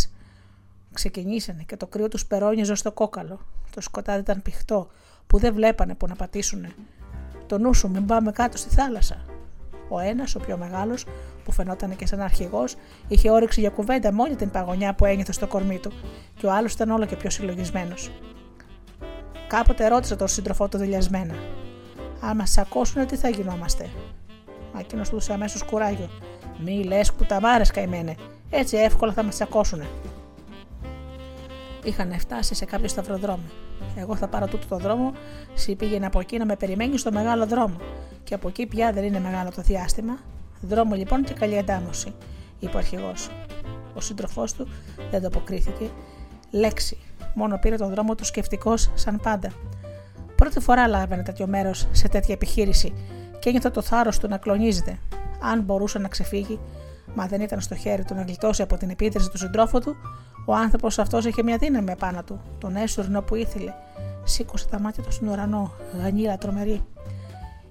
Ξεκινήσανε 0.92 1.62
και 1.62 1.76
το 1.76 1.86
κρύο 1.86 2.09
τους 2.09 2.26
περώνιζε 2.26 2.74
στο 2.74 2.92
κόκαλο. 2.92 3.40
Το 3.74 3.80
σκοτάδι 3.80 4.20
ήταν 4.20 4.42
πηχτό, 4.42 4.90
που 5.26 5.38
δεν 5.38 5.55
βλέπανε 5.55 5.94
που 5.94 6.07
να 6.07 6.14
πατήσουνε. 6.14 6.74
Το 7.47 7.59
νου 7.59 7.74
σου, 7.74 7.90
μην 7.90 8.07
πάμε 8.07 8.32
κάτω 8.32 8.57
στη 8.57 8.74
θάλασσα. 8.74 9.16
Ο 9.88 9.99
ένας, 9.99 10.34
ο 10.34 10.40
πιο 10.40 10.57
μεγάλος, 10.57 11.07
που 11.44 11.53
φαινόταν 11.53 11.97
και 11.97 12.07
σαν 12.07 12.20
αρχηγός, 12.20 12.76
είχε 13.09 13.30
όρεξη 13.30 13.61
για 13.61 13.70
κουβέντα 13.70 14.12
μόλι 14.12 14.36
την 14.36 14.51
παγωνιά 14.51 14.94
που 14.94 15.05
ένιωθε 15.05 15.32
στο 15.32 15.47
κορμί 15.47 15.78
του, 15.78 15.92
και 16.36 16.47
ο 16.47 16.53
άλλος 16.53 16.72
ήταν 16.72 16.90
όλο 16.90 17.07
και 17.07 17.16
πιο 17.16 17.30
συλλογισμένος. 17.30 18.11
Κάποτε 19.49 19.88
ρώτησε 19.88 20.16
τον 20.16 20.28
σύντροφό 20.28 20.68
του 20.68 20.78
δηλιασμένα. 20.78 21.34
Αν 22.20 22.36
μας 22.36 22.51
σακώσουν, 22.51 23.07
τι 23.07 23.16
θα 23.16 23.28
γινόμαστε; 23.28 23.88
Μα 24.72 24.80
εκείνος 24.80 25.09
του 25.09 25.14
έδωσε 25.14 25.32
αμέσως 25.32 25.62
κουράγιο. 25.62 26.09
Μη 26.59 26.84
λες 26.84 27.12
κουταμάρε 27.12 27.64
καημένε, 27.72 28.14
έτσι 28.51 28.76
εύκολα 28.76 29.12
θα 29.12 29.22
μας 29.22 29.34
σακώσουν. 29.34 29.82
Είχαν 31.87 32.18
φτάσει 32.18 32.55
σε 32.55 32.64
κάποιο 32.64 32.89
σταυροδρόμο. 32.89 33.45
Εγώ 33.97 34.16
θα 34.16 34.28
πάρω 34.28 34.47
τούτο 34.47 34.66
το 34.66 34.76
δρόμο, 34.76 35.12
σύ 35.55 35.74
πήγαινε 35.74 36.07
από 36.07 36.20
εκεί 36.20 36.39
να 36.39 36.45
με 36.45 36.57
περιμένει 36.57 36.99
στο 36.99 37.12
μεγάλο 37.12 37.47
δρόμο. 37.47 37.76
Και 38.24 38.34
από 38.34 38.49
εκεί 38.49 38.66
πια 38.66 38.93
δεν 38.93 39.05
είναι 39.05 39.20
μεγάλο 39.20 39.51
το 39.55 39.62
διάστημα. 39.62 40.18
Δρόμο 40.61 40.95
λοιπόν 40.95 41.24
και 41.24 41.34
καλή 41.34 41.59
αντάμωση, 41.59 42.14
είπε 42.59 42.76
ο 42.76 42.78
αρχηγός. 42.78 43.30
Ο 43.95 44.01
σύντροφός 44.01 44.53
του 44.53 44.68
δεν 45.11 45.20
το 45.20 45.26
αποκρίθηκε. 45.26 45.91
Λέξη. 46.51 46.99
Μόνο 47.34 47.59
πήρε 47.59 47.76
τον 47.76 47.91
δρόμο 47.91 48.14
του 48.14 48.24
σκεφτικός 48.24 48.91
σαν 48.95 49.20
πάντα. 49.22 49.51
Πρώτη 50.37 50.61
φορά 50.61 50.89
λάβαινε 50.89 51.22
τέτοιο 51.22 51.47
μέρος 51.47 51.87
σε 51.93 52.09
τέτοια 52.09 52.34
επιχείρηση 52.34 52.93
και 53.39 53.49
ένιωθε 53.49 53.70
το 53.70 53.82
θάρρος 53.82 54.18
του 54.18 54.28
να 54.28 54.39
κλονίζεται. 54.39 54.99
Αν 55.41 55.61
μπορούσε 55.61 55.99
να 55.99 56.09
ξεφύγει, 56.09 56.59
μα 57.16 57.26
δεν 57.26 57.40
ήταν 57.40 57.60
στο 57.60 57.74
χέρι 57.74 58.04
του 58.04 58.14
να 58.14 58.22
γλιτώσει 58.22 58.62
από 58.62 58.76
την 58.76 58.90
επίθεση 58.90 59.30
του 59.30 59.38
συντρόφου 59.38 59.80
του, 59.80 59.96
ο 60.46 60.54
άνθρωπος 60.54 60.98
αυτός 60.98 61.24
είχε 61.24 61.42
μια 61.42 61.56
δύναμη 61.56 61.90
επάνω 61.90 62.22
του, 62.22 62.40
τον 62.58 62.76
έσουρνο 62.76 63.22
που 63.22 63.34
ήθελε. 63.34 63.72
Σήκωσε 64.24 64.68
τα 64.68 64.80
μάτια 64.80 65.02
του 65.02 65.12
στον 65.12 65.28
ουρανό, 65.28 65.72
γανίλα 66.02 66.38
τρομερή. 66.38 66.84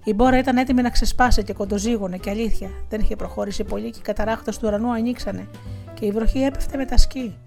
Η 0.03 0.13
μπόρα 0.13 0.37
ήταν 0.37 0.57
έτοιμη 0.57 0.81
να 0.81 0.89
ξεσπάσει 0.89 1.43
και 1.43 1.53
κοντοζήγωνε 1.53 2.17
και 2.17 2.29
αλήθεια. 2.29 2.69
Δεν 2.89 2.99
είχε 2.99 3.15
προχώρήσει 3.15 3.63
πολύ 3.63 3.89
και 3.89 3.99
οι 3.99 4.01
καταράχτες 4.01 4.57
του 4.57 4.67
ουρανού 4.67 4.91
ανοίξανε 4.91 5.47
και 5.93 6.05
η 6.05 6.11
βροχή 6.11 6.39
έπεφτε 6.39 6.77
με 6.77 6.85
τα 6.85 6.97
σκι. 6.97 7.37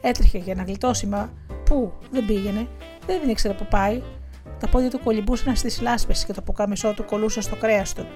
Έτρεχε 0.00 0.38
για 0.38 0.54
να 0.54 0.62
γλιτώσει, 0.62 1.06
μα 1.06 1.30
πού, 1.64 1.92
δεν 2.10 2.26
πήγαινε, 2.26 2.66
δεν 3.06 3.28
ήξερε 3.28 3.54
που 3.54 3.66
πάει. 3.70 4.02
Τα 4.60 4.68
πόδια 4.68 4.90
του 4.90 5.00
κολυμπούσαν 5.04 5.56
στις 5.56 5.80
λάσπες 5.80 6.24
και 6.24 6.32
το 6.32 6.42
ποκάμισό 6.42 6.94
του 6.94 7.04
κολούσε 7.04 7.40
στο 7.40 7.56
κρέας 7.56 7.92
του. 7.92 8.06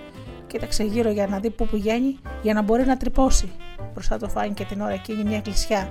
Κοίταξε 0.53 0.83
γύρω 0.85 1.11
για 1.11 1.27
να 1.27 1.39
δει 1.39 1.51
πού 1.51 1.67
πηγαίνει 1.67 2.19
για 2.43 2.55
να 2.55 2.63
μπορεί 2.63 2.85
να 2.85 2.97
τρυπώσει. 2.97 3.53
Μπροστά 3.93 4.19
του 4.19 4.31
φάνηκε 4.31 4.65
την 4.65 4.81
ώρα 4.81 4.93
εκείνη 4.93 5.25
μια 5.25 5.41
κλεισιά 5.41 5.91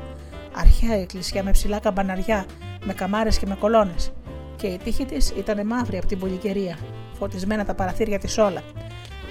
αρχαία 0.55 0.95
εκκλησιά 0.95 1.43
με 1.43 1.51
ψηλά 1.51 1.79
καμπαναριά, 1.79 2.45
με 2.85 2.93
καμάρες 2.93 3.37
και 3.37 3.45
με 3.45 3.55
κολόνες. 3.55 4.11
Και 4.55 4.67
η 4.67 4.77
τύχη 4.77 5.05
της 5.05 5.29
ήταν 5.37 5.67
μαύρη 5.67 5.97
από 5.97 6.07
την 6.07 6.19
πολυκαιρία, 6.19 6.77
φωτισμένα 7.13 7.65
τα 7.65 7.73
παραθύρια 7.73 8.19
της 8.19 8.37
όλα. 8.37 8.63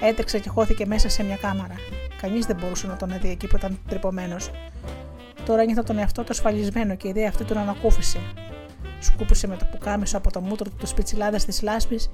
Έτρεξε 0.01 0.39
και 0.39 0.49
χώθηκε 0.49 0.85
μέσα 0.85 1.09
σε 1.09 1.23
μια 1.23 1.35
κάμαρα. 1.35 1.75
Κανείς 2.21 2.45
δεν 2.45 2.57
μπορούσε 2.59 2.87
να 2.87 2.97
τον 2.97 3.13
δει 3.21 3.29
εκεί 3.29 3.47
που 3.47 3.55
ήταν 3.55 3.79
τρυπωμένος. 3.87 4.51
Τώρα 5.45 5.61
ένιωθε 5.61 5.83
τον 5.83 5.97
εαυτό 5.97 6.21
του 6.21 6.31
ασφαλισμένο 6.31 6.95
και 6.95 7.07
η 7.07 7.09
ιδέα 7.09 7.27
αυτή 7.27 7.43
τον 7.43 7.57
ανακούφισε. 7.57 8.19
Σκούπισε 8.99 9.47
με 9.47 9.57
το 9.57 9.65
πουκάμισο 9.71 10.17
από 10.17 10.31
το 10.31 10.41
μούτρο 10.41 10.69
του 10.69 10.75
του 10.79 10.87
σπιτσιλάδες 10.87 11.45
της 11.45 11.61
λάσπης 11.61 12.09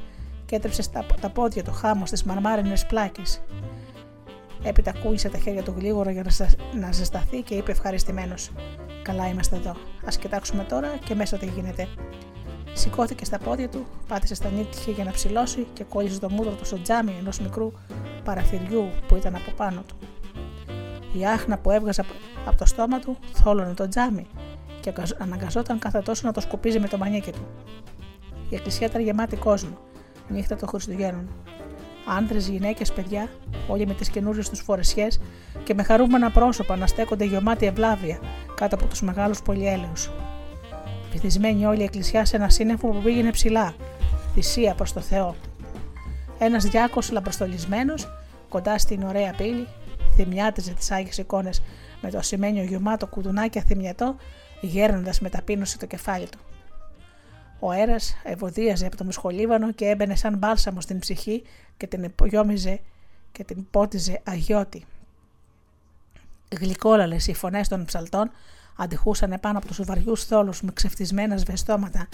και 0.47 0.55
έτρεψε 0.55 0.81
στα, 0.81 1.05
τα 1.21 1.29
πόδια 1.29 1.63
του 1.63 1.71
χάμο 1.71 2.05
στις 2.05 2.23
μαρμάρινες 2.23 2.85
πλάκες. 2.85 3.41
Έπειτα 4.63 4.93
κούγησε 5.03 5.29
τα 5.29 5.37
χέρια 5.37 5.63
του 5.63 5.73
γλίγορα 5.77 6.11
για 6.11 6.25
να 6.79 6.91
ζεσταθεί 6.91 7.41
και 7.41 7.55
είπε 7.55 7.71
ευχαριστημένος: 7.71 8.51
Καλά 9.01 9.27
είμαστε 9.27 9.55
εδώ. 9.55 9.69
Α 10.05 10.09
κοιτάξουμε 10.19 10.63
τώρα 10.63 10.97
και 11.05 11.15
μέσα 11.15 11.37
τι 11.37 11.45
γίνεται. 11.45 11.87
Σηκώθηκε 12.73 13.25
στα 13.25 13.37
πόδια 13.37 13.69
του, 13.69 13.85
πάτησε 14.07 14.35
στα 14.35 14.49
νύχια 14.49 14.93
για 14.93 15.03
να 15.03 15.11
ψηλώσει 15.11 15.67
και 15.73 15.83
κόλλησε 15.83 16.19
το 16.19 16.29
μούτρο 16.29 16.51
του 16.51 16.65
στο 16.65 16.81
τζάμι 16.81 17.15
ενός 17.19 17.39
μικρού 17.39 17.71
παραθυριού 18.23 18.89
που 19.07 19.15
ήταν 19.15 19.35
από 19.35 19.51
πάνω 19.51 19.83
του. 19.87 19.95
Η 21.19 21.25
άχνα 21.25 21.57
που 21.57 21.71
έβγαζε 21.71 22.03
Από 22.45 22.57
το 22.57 22.65
στόμα 22.65 22.99
του 22.99 23.17
θόλωνε 23.33 23.73
το 23.73 23.87
τζάμι 23.87 24.27
και 24.79 24.93
αναγκαζόταν 25.17 25.79
κάθε 25.79 25.99
τόσο 25.99 26.27
να 26.27 26.33
το 26.33 26.41
σκουπίζει 26.41 26.79
με 26.79 26.87
το 26.87 26.97
μανίκι 26.97 27.31
του. 27.31 27.47
Η 28.49 28.55
εκκλησία 28.55 28.87
ήταν 28.87 29.01
γεμάτη 29.01 29.35
κόσμο, 29.35 29.77
νύχτα 30.30 30.55
των 30.55 30.67
Χριστουγέννων. 30.67 31.28
Άντρες, 32.17 32.47
γυναίκες, 32.47 32.93
παιδιά, 32.93 33.30
όλοι 33.67 33.88
με 33.88 33.93
τις 33.93 34.09
καινούριες 34.09 34.49
τους 34.49 34.59
φορεσιές 34.59 35.19
και 35.63 35.73
με 35.73 35.84
χαρούμενα 35.84 36.32
πρόσωπα 36.32 36.75
να 36.75 36.88
στέκονται 36.88 37.25
γεμάτοι 37.25 37.65
ευλάβεια 37.65 38.19
κάτω 38.55 38.75
από 38.75 38.86
τους 38.86 39.01
μεγάλους 39.01 39.41
πολυέλαιου. 39.41 39.93
Βυθισμένη 41.11 41.65
όλη 41.65 41.80
η 41.80 41.84
εκκλησιά 41.84 42.25
σε 42.25 42.36
ένα 42.36 42.49
σύννεφο 42.49 42.88
που 42.88 43.01
πήγαινε 43.01 43.32
ψηλά, 43.32 43.73
θυσία 44.34 44.73
προς 44.73 44.93
το 44.93 44.99
Θεό. 44.99 45.36
Ένας 46.39 46.63
διάκο 46.63 46.99
λαμπροστολισμένος, 47.11 48.07
κοντά 48.49 48.78
στην 48.78 49.03
ωραία 49.03 49.34
πύλη, 49.38 49.67
θυμιάτιζε 50.15 50.73
τις 50.73 50.91
άγιες 50.91 51.17
εικόνες 51.17 51.61
με 52.01 52.09
το 52.09 52.17
ασημένιο 52.17 52.63
γεμάτο 52.63 53.07
κουδουνάκι 53.07 53.59
αθυμιατό, 53.59 54.15
γέρνοντας 54.61 55.19
με 55.19 55.30
ταπείνωση 55.30 55.80
το 55.80 55.86
κεφάλι 55.86 56.25
του. 56.30 56.39
Ο 57.60 57.72
αέρας 57.72 58.16
ευωδίαζε 58.24 58.86
από 58.86 58.97
το 58.97 59.03
μουσχολίβανο 59.03 59.72
και 59.72 59.86
έμπαινε 59.86 60.16
σαν 60.16 60.38
μπάλσαμο 60.38 60.82
στην 60.82 60.99
ψυχή 60.99 61.43
και 61.78 61.88
την 61.88 62.03
υπογιόμιζε 62.03 62.80
και 63.32 63.43
την 63.43 63.68
πότιζε 63.72 64.22
αγιώτη. 64.24 64.86
Γλυκόλαλες 66.60 67.28
οι 67.28 67.34
φωνές 67.34 67.68
των 67.68 67.86
ψαλτών 67.86 68.32
αντιχούσαν 68.78 69.32
επάνω 69.32 69.58
από 69.58 69.68
τους 69.68 69.80
βαριούς 69.84 70.24
θόλους 70.24 70.62
με 70.62 70.72
ξεφτισμένα 70.74 71.38
σβεστώματα, 71.38 72.08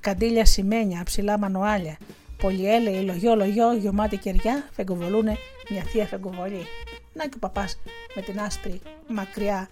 καντήλια 0.00 0.44
σημαίνια, 0.44 1.02
ψηλά 1.04 1.38
μανουάλια, 1.38 1.96
πολυέλαιοι, 2.36 3.04
λογιό, 3.04 3.34
λογιό, 3.34 3.72
γεμάτη 3.72 4.16
κεριά, 4.16 4.68
φεγκοβολούνε 4.72 5.36
μια 5.70 5.82
θεία 5.82 6.06
φεγκοβολή. 6.06 6.66
Να 7.12 7.22
και 7.24 7.34
ο 7.36 7.38
παπάς 7.38 7.78
με 8.14 8.22
την 8.22 8.40
άσπρη, 8.40 8.80
μακριά 9.08 9.68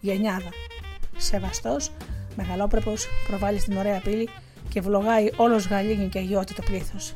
γενιάδα. 0.00 0.50
Σεβαστός, 1.16 1.92
μεγαλόπρεπος, 2.36 3.06
προβάλλει 3.28 3.58
στην 3.58 3.76
ωραία 3.76 4.00
πύλη 4.00 4.28
και 4.72 4.80
βλογάει 4.80 5.30
όλος 5.36 5.66
γαλήνη 5.66 6.08
και 6.08 6.18
αγιώτη 6.18 6.54
το 6.54 6.62
πλήθος. 6.62 7.14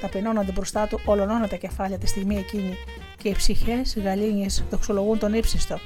Ταπεινώνονται 0.00 0.52
μπροστά 0.52 0.86
του 0.86 1.00
ολονόνα 1.04 1.48
τα 1.48 1.56
κεφάλια 1.56 1.98
τη 1.98 2.06
στιγμή 2.06 2.36
εκείνη 2.36 2.76
και 3.16 3.28
οι 3.28 3.32
ψυχές 3.32 3.98
γαλήνιες 3.98 4.64
δοξολογούν 4.70 5.18
τον 5.18 5.34
ύψιστο. 5.34 5.78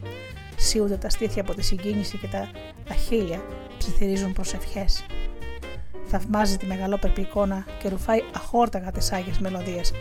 Σίονται 0.57 0.97
τα 0.97 1.09
στήθια 1.09 1.43
από 1.43 1.55
τη 1.55 1.63
συγκίνηση 1.63 2.19
και 2.19 2.27
τα, 2.27 2.49
τα 2.89 2.95
χείλια 2.95 3.43
ψιθυρίζουν 3.79 4.33
προσευχέ. 4.33 4.85
Θαυμάζει 6.07 6.57
τη 6.57 6.67
μεγαλόπρεπη 6.67 7.21
εικόνα 7.21 7.67
και 7.83 7.89
ρουφάει 7.89 8.21
αχόρταγα 8.35 8.91
τις 8.91 9.13
άγιες 9.13 9.39
μελωδίες. 9.39 9.93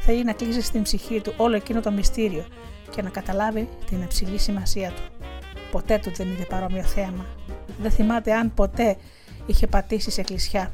Θέλει 0.00 0.24
να 0.24 0.32
κλείσει 0.32 0.60
στην 0.60 0.82
ψυχή 0.82 1.20
του 1.20 1.34
όλο 1.36 1.56
εκείνο 1.56 1.80
το 1.80 1.90
μυστήριο 1.90 2.44
και 2.90 3.02
να 3.02 3.08
καταλάβει 3.08 3.68
την 3.86 4.02
υψηλή 4.02 4.38
σημασία 4.38 4.88
του. 4.90 5.02
Ποτέ 5.70 5.98
του 5.98 6.10
δεν 6.14 6.28
είδε 6.28 6.44
παρόμοιο 6.44 6.82
θέαμα. 6.82 7.26
Δεν 7.80 7.90
θυμάται 7.90 8.32
αν 8.32 8.54
ποτέ 8.54 8.96
είχε 9.46 9.66
πατήσει 9.66 10.10
σε 10.10 10.22
κλεισιά. 10.22 10.72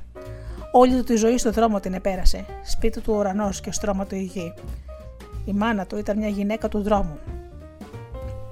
Όλη 0.72 0.96
του 0.96 1.04
τη 1.04 1.16
ζωή 1.16 1.38
στον 1.38 1.52
δρόμο 1.52 1.80
την 1.80 1.94
επέρασε. 1.94 2.44
Σπίτι 2.64 3.00
του 3.00 3.14
ουρανός 3.16 3.60
και 3.60 3.72
στρώμα 3.72 4.06
του 4.06 4.14
η 4.14 4.22
γη. 4.22 4.54
Η 5.44 5.52
μάνα 5.52 5.86
του 5.86 5.98
ήταν 5.98 6.18
μια 6.18 6.28
γυναίκα 6.28 6.68
του 6.68 6.82
δρόμου. 6.82 7.18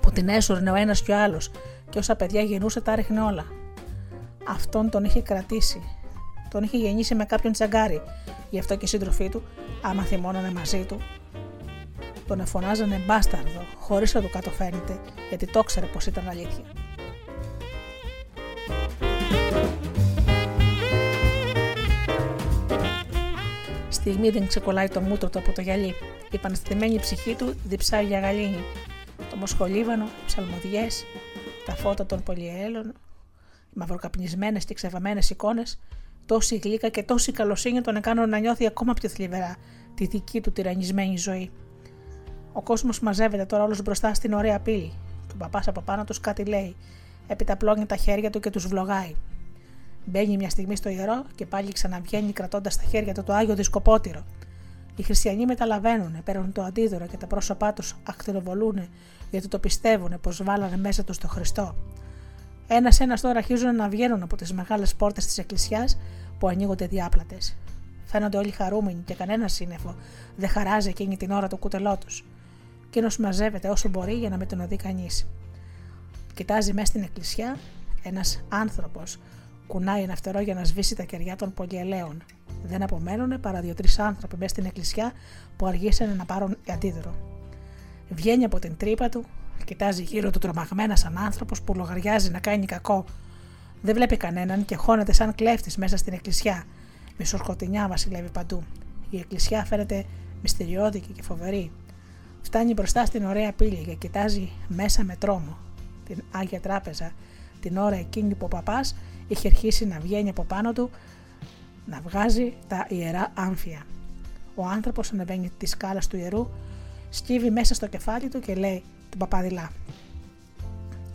Που 0.00 0.10
την 0.10 0.28
έσουρνε 0.28 0.70
ο 0.70 0.74
ένας 0.74 1.02
και 1.02 1.12
ο 1.12 1.16
άλλος, 1.16 1.50
και 1.90 1.98
όσα 1.98 2.16
παιδιά 2.16 2.42
γεννούσε 2.42 2.80
τα 2.80 2.94
ρίχνε 2.94 3.20
όλα. 3.20 3.44
Αυτόν 4.48 4.90
τον 4.90 5.04
είχε 5.04 5.20
κρατήσει. 5.20 5.82
Τον 6.50 6.62
είχε 6.62 6.76
γεννήσει 6.76 7.14
με 7.14 7.24
κάποιον 7.24 7.52
τσαγκάρι. 7.52 8.02
Γι' 8.50 8.58
αυτό 8.58 8.76
και 8.76 8.84
οι 8.84 8.88
σύντροφοί 8.88 9.28
του, 9.28 9.42
άμα 9.82 10.02
θυμώνανε 10.02 10.50
μαζί 10.50 10.84
του, 10.84 11.00
τον 12.26 12.40
εφωνάζανε 12.40 13.02
μπάσταρδο, 13.06 13.62
χωρίς 13.78 14.14
να 14.14 14.20
του 14.20 14.30
κατοφαίνεται, 14.30 15.00
γιατί 15.28 15.46
το 15.46 15.62
ξέρε 15.62 15.86
πως 15.86 16.06
ήταν 16.06 16.28
αλήθεια. 16.28 16.64
Στιγμή 24.09 24.30
δεν 24.30 24.46
ξεκολλάει 24.46 24.88
το 24.88 25.00
μούτρο 25.00 25.28
του 25.30 25.38
από 25.38 25.52
το 25.52 25.61
γυαλί. 25.61 25.94
Η 26.30 26.38
πανεστημένη 26.38 26.98
ψυχή 26.98 27.34
του 27.34 27.54
διψάει 27.64 28.04
για 28.04 28.20
γαλήνη. 28.20 28.64
Το 29.30 29.36
μοσχολίβανο, 29.36 30.04
οι 30.04 30.26
ψαλμοδιές, 30.26 31.04
τα 31.66 31.74
φώτα 31.74 32.06
των 32.06 32.22
πολυέλων, 32.22 32.88
οι 33.70 33.74
μαυροκαπνισμένες 33.74 34.64
και 34.64 34.74
ξεβαμένε 34.74 35.20
εικόνες, 35.30 35.78
τόση 36.26 36.56
γλύκα 36.56 36.88
και 36.88 37.02
τόση 37.02 37.32
καλοσύνη 37.32 37.80
τον 37.80 37.96
έκαναν 37.96 38.28
να 38.28 38.38
νιώθει 38.38 38.66
ακόμα 38.66 38.92
πιο 38.92 39.09
θλιβερά 39.09 39.56
τη 39.94 40.06
δική 40.06 40.40
του 40.40 40.52
τυραννισμένη 40.52 41.16
ζωή. 41.16 41.50
Ο 42.52 42.62
κόσμος 42.62 43.00
μαζεύεται 43.00 43.44
τώρα 43.44 43.62
όλος 43.62 43.82
μπροστά 43.82 44.14
στην 44.14 44.32
ωραία 44.32 44.61
πύλη. 44.61 44.92
Και 45.26 45.32
ο 45.34 45.36
παπάς 45.38 45.68
από 45.68 45.80
πάνω 45.80 46.04
τους 46.04 46.20
κάτι 46.20 46.44
λέει. 46.44 46.76
Επιταπλώνει 47.26 47.86
τα 47.86 47.96
χέρια 47.96 48.30
του 48.30 48.40
και 48.40 48.50
τους 48.50 48.66
βλογάει. 48.66 49.14
Μπαίνει 50.11 50.36
μια 50.36 50.50
στιγμή 50.50 50.76
στο 50.76 50.88
ιερό 50.88 51.24
και 51.34 51.46
πάλι 51.46 51.72
ξαναβγαίνει 51.72 52.32
κρατώντας 52.32 52.72
στα 52.72 52.82
χέρια 52.82 53.14
του 53.14 53.22
το 53.22 53.32
άγιο 53.32 53.54
δισκοπότηρο. 53.54 54.24
Οι 54.96 55.02
χριστιανοί 55.02 55.46
μεταλαβαίνουν, 55.46 56.22
παίρνουν 56.24 56.52
το 56.52 56.62
αντίδωρο 56.62 57.06
και 57.06 57.16
τα 57.16 57.26
πρόσωπά 57.26 57.72
τους 57.72 57.96
ακτινοβολούν 58.02 58.88
γιατί 59.30 59.48
το 59.48 59.59
πιστεύουν 59.59 60.20
πως 60.20 60.42
βάλανε 60.42 60.76
μέσα 60.76 61.04
τους 61.04 61.18
το 61.18 61.28
Χριστό. 61.28 61.74
Ένα-ένα 62.68 63.16
τώρα 63.16 63.38
αρχίζουν 63.38 63.76
να 63.76 63.88
βγαίνουν 63.88 64.22
από 64.22 64.36
τις 64.36 64.52
μεγάλες 64.52 64.94
πόρτες 64.94 65.26
της 65.26 65.38
Εκκλησιάς 65.38 65.98
που 66.38 66.48
ανοίγονται 66.48 66.86
διάπλατες. 66.86 67.56
Φαίνονται 68.04 68.36
όλοι 68.36 68.50
χαρούμενοι 68.50 69.02
και 69.04 69.14
κανένας 69.14 69.52
σύννεφο 69.52 69.94
δεν 70.36 70.48
χαράζει 70.48 70.88
εκείνη 70.88 71.16
την 71.16 71.30
ώρα 71.30 71.48
το 71.48 71.56
κούτελό 71.56 71.98
τους. 71.98 72.24
Εκείνο 72.86 73.09
μαζεύεται 73.18 73.68
όσο 73.68 73.88
μπορεί 73.88 74.12
για 74.12 74.28
να 74.28 74.36
με 74.36 74.46
τον 74.46 74.61
οδεί 74.61 74.76
κανείς. 74.76 75.26
Κοιτάζει 76.34 76.72
μέσα 76.72 76.86
στην 76.86 77.02
εκκλησιά 77.02 77.56
ένας 78.02 78.44
άνθρωπος 78.48 79.18
κουνάει 79.68 80.02
ένα 80.02 80.16
φτερό 80.16 80.40
για 80.40 80.54
να 80.54 80.64
σβήσει 80.64 80.94
τα 80.94 81.02
κεριά 81.02 81.36
των 81.36 81.54
πολυελαίων. 81.54 82.22
Δεν 82.64 82.82
απομένουν 82.82 83.40
παρά 83.40 83.60
δύο-τρεις 83.60 83.98
άνθρωποι 83.98 84.36
μέσα 84.36 84.48
στην 84.48 84.64
εκκλησιά 84.64 85.12
που 85.56 85.66
αργήσανε 85.66 86.14
να 86.14 86.24
πάρουν 86.24 86.56
αντίδωρο. 86.68 87.14
Βγαίνει 88.08 88.44
από 88.44 88.58
την 88.58 88.76
τρύπα 88.76 89.08
του, 89.08 89.24
κοιτάζει 89.64 90.02
γύρω 90.02 90.30
του 90.30 90.38
τρομαγμένα 90.38 90.96
σαν 90.96 91.18
άνθρωπος 91.18 91.62
που 91.62 91.74
λογαριάζει 91.74 92.30
να 92.30 92.38
κάνει 92.38 92.66
κακό. 92.66 93.04
Δεν 93.82 93.94
βλέπει 93.94 94.16
κανέναν 94.16 94.64
και 94.64 94.76
χώνεται 94.76 95.12
σαν 95.12 95.34
κλέφτης 95.34 95.76
μέσα 95.76 95.96
στην 95.96 96.12
εκκλησιά. 96.12 96.64
Μισοσκοτεινιά 97.16 97.88
βασιλεύει 97.88 98.30
παντού. 98.30 98.62
Η 99.10 99.18
εκκλησιά 99.18 99.64
φαίνεται 99.64 100.04
μυστηριώδικη 100.42 101.12
και 101.12 101.22
φοβερή. 101.22 101.70
Φτάνει 102.42 102.72
μπροστά 102.72 103.04
στην 103.04 103.24
ωραία 103.24 103.52
πύλη 103.52 103.84
και 103.86 103.94
κοιτάζει 103.94 104.50
μέσα 104.68 105.04
με 105.04 105.16
τρόμο. 105.16 105.56
Την 106.04 106.22
Άγια 106.30 106.60
Τράπεζα, 106.60 107.12
την 107.60 107.76
ώρα 107.76 107.96
εκείνη 107.96 108.34
που 108.34 108.44
ο 108.44 108.48
παπάς 108.48 108.96
είχε 109.28 109.48
αρχίσει 109.48 109.86
να 109.86 109.98
βγαίνει 109.98 110.28
από 110.28 110.44
πάνω 110.44 110.72
του 110.72 110.90
να 111.86 112.00
βγάζει 112.00 112.54
τα 112.68 112.86
ιερά 112.88 113.32
άμφια. 113.34 113.82
Ο 114.54 114.66
άνθρωπος 114.66 115.12
ανεβαίνει 115.12 115.50
τη 115.58 115.66
σκάλα 115.66 116.00
του 116.10 116.16
ιερού, 116.16 116.48
σκύβει 117.10 117.50
μέσα 117.50 117.74
στο 117.74 117.86
κεφάλι 117.86 118.28
του 118.28 118.40
και 118.40 118.54
λέει 118.54 118.82
τον 119.10 119.18
παπάδιλά. 119.18 119.70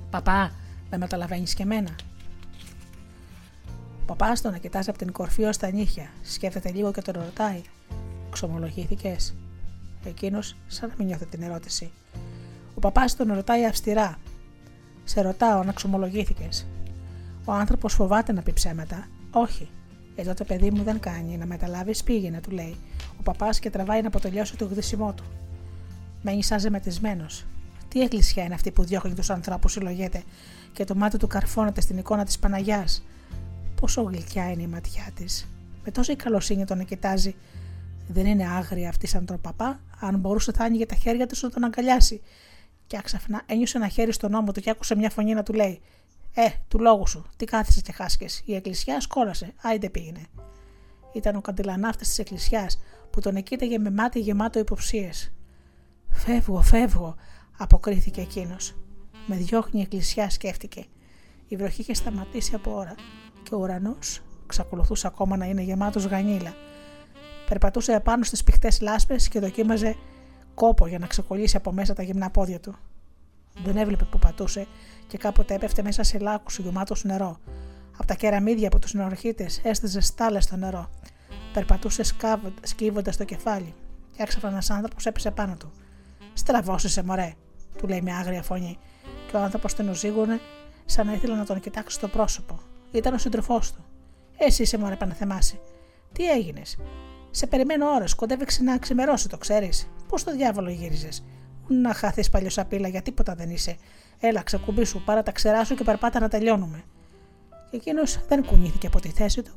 Παπά, 0.10 0.52
δεν 0.90 1.00
μεταλαβαίνεις 1.00 1.54
και 1.54 1.64
εμένα. 1.64 1.96
Ο 4.02 4.06
παπάς 4.06 4.42
τον 4.42 4.60
κοιτάζει 4.60 4.90
από 4.90 4.98
την 4.98 5.12
κορφή 5.12 5.44
ως 5.44 5.58
τα 5.58 5.72
νύχια, 5.72 6.10
σκέφτεται 6.22 6.72
λίγο 6.72 6.92
και 6.92 7.02
τον 7.02 7.14
ρωτάει. 7.14 7.62
Ξομολογήθηκες; 8.30 9.36
Εκείνος, 10.06 10.56
σαν 10.68 10.90
να 10.90 10.96
μην 10.98 11.08
νιώθει 11.08 11.26
την 11.26 11.42
ερώτηση. 11.42 11.92
Ο 12.76 12.80
παπάς 12.80 13.16
τον 13.16 13.34
ρωτάει 13.34 13.66
αυστηρά. 13.66 14.18
Σε 15.04 15.22
ρωτάω 15.22 15.60
αν 15.60 15.74
ξομολογήθηκες. 15.74 16.68
Ο 17.46 17.52
άνθρωπος 17.52 17.94
φοβάται 17.94 18.32
να 18.32 18.42
πει 18.42 18.54
ψέματα. 18.54 19.08
Όχι. 19.32 19.70
Εδώ 20.16 20.34
το 20.34 20.44
παιδί 20.44 20.72
μου 20.72 20.84
δεν 20.84 21.00
κάνει. 21.00 21.38
Να 21.38 21.46
μεταλάβεις 21.46 22.04
πήγαινε, 22.04 22.42
του 22.42 22.52
λέει. 22.52 22.78
Ο 23.20 23.24
παπάς 23.24 23.60
και 23.60 23.70
τραβάει 23.70 24.02
να 24.02 24.08
αποτελειώσει 24.08 24.58
το 24.58 24.66
γδυσιμό 24.66 25.14
του. 25.14 25.24
Μένει 26.22 26.44
σαν 26.44 26.60
ζεματισμένο. 26.60 27.26
Τι 27.88 28.02
εκκλησιά 28.02 28.44
είναι 28.44 28.54
αυτή 28.54 28.72
που 28.72 28.84
διώχνει 28.84 29.14
τους 29.14 29.30
ανθρώπους, 29.30 29.72
συλλογέται, 29.72 30.24
και 30.74 30.84
το 30.84 30.96
μάτι 30.96 31.18
του 31.18 31.28
καρφώνεται 31.28 31.82
στην 31.82 31.98
εικόνα 31.98 32.26
της 32.26 32.40
Παναγιάς; 32.40 33.04
Πόσο 33.82 34.02
γλυκιά 34.02 34.52
είναι 34.52 34.62
η 34.62 34.68
ματιά 34.68 35.10
της. 35.16 35.48
Με 35.84 35.92
τόση 35.92 36.16
καλοσύνη 36.16 36.66
τον 36.66 36.86
κοιτάζει. 36.86 37.36
Δεν 38.08 38.26
είναι 38.26 38.48
άγρια 38.48 38.90
αυτή 38.90 39.08
σαν 39.08 39.26
τον 39.26 39.42
παπά, 39.42 39.80
αν 40.00 40.20
μπορούσε 40.20 40.52
θα 40.52 40.64
άνοιγε 40.64 40.86
τα 40.86 40.96
χέρια 40.96 41.28
του 41.28 41.36
να 41.42 41.50
τον 41.50 41.64
αγκαλιάσει. 41.64 42.22
Και 42.88 42.98
άξαφνα 42.98 43.42
ένιωσε 43.46 43.78
ένα 43.78 43.88
χέρι 43.88 44.14
στον 44.14 44.34
ώμο 44.34 44.52
του 44.52 44.62
και 44.62 44.70
άκουσε 44.70 44.96
μια 44.96 45.10
φωνή 45.10 45.34
να 45.34 45.44
του 45.44 45.54
λέει: 45.54 45.82
Ε, 46.34 46.48
του 46.68 46.80
λόγου 46.80 47.08
σου, 47.08 47.26
τι 47.36 47.46
κάθισε 47.46 47.82
και 47.82 47.92
χάσκες. 47.92 48.42
Η 48.46 48.56
εκκλησιά 48.56 49.00
σκόρασε, 49.00 49.54
άιντε 49.62 49.90
πήγαινε. 49.90 50.26
Ήταν 51.14 51.36
ο 51.36 51.42
καντιλανάφτη 51.42 52.04
της 52.04 52.20
εκκλησιάς 52.20 52.80
που 53.10 53.22
τον 53.22 53.36
εκείταγε 53.36 53.80
με 53.80 53.92
μάτι 53.92 54.20
γεμάτο 54.20 54.60
υποψίες. 54.60 55.34
Φεύγω, 56.10 56.62
φεύγω, 56.62 57.16
αποκρίθηκε 57.58 58.22
εκείνος. 58.22 58.76
Με 59.28 59.36
διώχνει 59.36 59.80
η 59.80 59.84
εκκλησιά, 59.84 60.30
σκέφτηκε. 60.30 60.86
Η 61.48 61.56
βροχή 61.56 61.82
είχε 61.82 61.94
σταματήσει 61.94 62.56
από 62.56 62.76
ώρα 62.76 62.96
και 63.44 63.56
ο 63.56 63.58
ουρανός 63.58 64.22
ξακολουθούσε 64.46 65.08
ακόμα 65.08 65.38
να 65.38 65.46
είναι 65.46 65.62
γεμάτος 65.62 66.06
γανίλα. 66.06 66.54
Περπατούσε 67.50 67.94
επάνω 67.94 68.24
στις 68.24 68.44
πηχτές 68.44 68.82
λάσπες 68.82 69.28
και 69.28 69.40
δοκίμαζε 69.40 69.96
κόπο 70.54 70.88
για 70.88 71.00
να 71.00 71.08
ξεκολλήσει 71.08 71.58
από 71.58 71.72
μέσα 71.72 71.94
τα 71.94 72.04
γυμνά 72.04 72.30
πόδια 72.30 72.60
του. 72.60 72.76
Δεν 73.64 73.78
έβλεπε 73.78 74.04
που 74.04 74.20
πατούσε 74.20 74.68
και 75.14 75.20
κάποτε 75.20 75.54
έπεφτε 75.54 75.84
μέσα 75.84 76.04
σε 76.04 76.20
λάκκους 76.20 76.60
γεμάτο 76.60 76.96
νερό. 77.04 77.40
Από 77.98 78.08
τα 78.08 78.14
κεραμίδια 78.14 78.68
από 78.68 78.80
τους 78.80 78.94
νεορχίτες 78.94 79.62
έστεζε 79.64 80.00
στάλες 80.00 80.44
στο 80.44 80.56
νερό. 80.56 80.90
Περπατούσε 81.54 82.04
σκύβοντας 82.62 83.18
το 83.18 83.24
κεφάλι. 83.24 83.74
Και 84.12 84.24
έξαφνα 84.24 84.50
ένας 84.50 84.70
άνθρωπος 84.70 85.06
έπεσε 85.06 85.32
πάνω 85.32 85.56
του. 85.56 85.72
Στραβώσεσαι, 86.34 87.04
μωρέ, 87.04 87.34
του 87.78 87.88
λέει 87.88 88.02
με 88.02 88.14
άγρια 88.14 88.44
φωνή. 88.44 88.78
Και 89.28 89.36
ο 89.36 89.40
άνθρωπος 89.40 89.74
τον 89.74 89.90
οζήγωνε 89.90 90.40
σαν 90.86 91.06
να 91.06 91.14
ήθελε 91.14 91.36
να 91.36 91.46
τον 91.46 91.60
κοιτάξει 91.60 91.96
στο 91.96 92.08
πρόσωπο. 92.08 92.60
Ήταν 92.92 93.14
ο 93.14 93.18
σύντροφός 93.18 93.72
του. 93.72 93.86
Εσύ 94.38 94.62
είσαι 94.62 94.78
μωρέ 94.78 94.96
πανεθεμάσει. 94.96 95.60
Τι 96.12 96.30
έγινες; 96.32 96.78
Σε 97.32 97.48
περιμένω 97.48 97.88
ώρες, 97.90 98.14
κοντεύει 98.16 98.46
να 98.64 98.78
ξημερώσει, 98.78 99.30
το 99.30 99.38
ξέρεις. 99.38 99.90
Πώς 100.08 100.24
το 100.24 100.32
διάβολο 100.32 100.70
γύριζες; 100.70 101.24
Να 101.68 101.94
χαθεί 101.94 102.30
παλιοσαπίλα 102.30 102.88
για 102.88 103.02
τίποτα 103.02 103.36
δεν 103.36 103.50
είσαι. 103.50 103.78
Έλα, 104.20 104.44
ξεκουμπί 104.44 104.84
σου, 104.84 105.02
πάρα 105.06 105.24
τα 105.24 105.32
ξερά 105.32 105.66
σου 105.66 105.76
και 105.76 105.84
περπάτα 105.84 106.20
να 106.20 106.28
τελειώνουμε. 106.28 106.84
Και 107.70 107.78
εκείνος 107.78 108.20
δεν 108.28 108.46
κουνήθηκε 108.46 108.88
από 108.88 109.00
τη 109.00 109.10
θέση 109.10 109.42
του. 109.42 109.52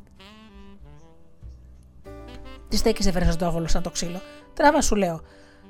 Τη 2.68 2.76
στέκησε 2.76 3.10
βρεζοντόβολο 3.10 3.68
σαν 3.68 3.82
το 3.82 3.90
ξύλο. 3.90 4.20
Τράβα 4.54 4.80
σου, 4.80 4.94
λέω, 4.94 5.20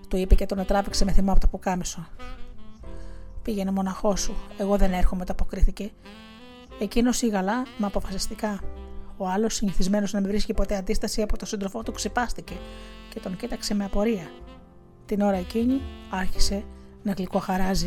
του 0.08 0.16
είπε 0.16 0.34
και 0.34 0.46
τον 0.46 0.64
τράβηξε 0.64 1.04
με 1.04 1.12
θυμό 1.12 1.30
από 1.30 1.40
το 1.40 1.46
πουκάμισο. 1.46 2.06
Πήγαινε 3.42 3.70
μοναχός 3.70 4.20
σου. 4.20 4.34
Εγώ 4.58 4.76
δεν 4.76 4.92
έρχομαι, 4.92 5.24
το 5.24 5.32
αποκρίθηκε. 5.32 5.90
Εκείνος 6.80 7.22
ήγαλα, 7.22 7.66
μα 7.78 7.86
αποφασιστικά. 7.86 8.60
Ο 9.16 9.28
άλλος, 9.28 9.54
συνηθισμένος 9.54 10.12
να 10.12 10.20
μην 10.20 10.28
βρίσκει 10.28 10.54
ποτέ 10.54 10.76
αντίσταση 10.76 11.22
από 11.22 11.36
τον 11.38 11.46
σύντροφό 11.48 11.82
του, 11.82 11.92
ξεπάστηκε 11.92 12.54
και 13.10 13.20
τον 13.20 13.36
κοίταξε 13.36 13.74
με 13.74 13.84
απορία. 13.84 14.30
Την 15.06 15.20
ώρα 15.20 15.36
εκείνη 15.36 15.80
άρχισε 16.10 16.64
να 17.02 17.12
γλυκοχαράζει. 17.12 17.86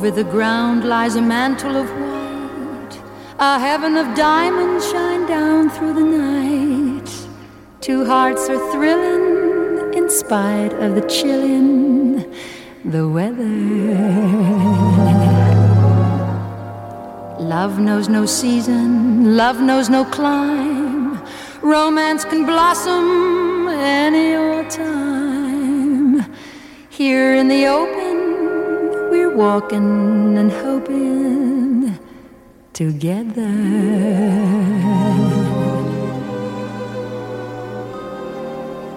Over 0.00 0.12
the 0.12 0.24
ground 0.24 0.86
lies 0.86 1.16
a 1.16 1.20
mantle 1.20 1.76
of 1.76 1.86
white, 1.90 3.02
a 3.38 3.58
heaven 3.58 3.98
of 3.98 4.16
diamonds 4.16 4.90
shine 4.90 5.26
down 5.26 5.68
through 5.68 5.92
the 5.92 6.00
night. 6.00 7.10
Two 7.82 8.06
hearts 8.06 8.48
are 8.48 8.72
thrilling 8.72 9.92
in 9.92 10.08
spite 10.08 10.72
of 10.72 10.94
the 10.94 11.02
chilling 11.02 12.24
the 12.82 13.06
weather. 13.10 13.44
Love 17.38 17.78
knows 17.78 18.08
no 18.08 18.24
season, 18.24 19.36
love 19.36 19.60
knows 19.60 19.90
no 19.90 20.06
clime. 20.06 21.22
Romance 21.60 22.24
can 22.24 22.46
blossom 22.46 23.68
any 23.68 24.34
old 24.34 24.70
time. 24.70 26.24
Here 26.88 27.34
in 27.34 27.48
the 27.48 27.66
open 27.66 27.99
walking 29.40 30.36
and 30.36 30.50
hoping 30.52 31.98
together. 32.74 33.54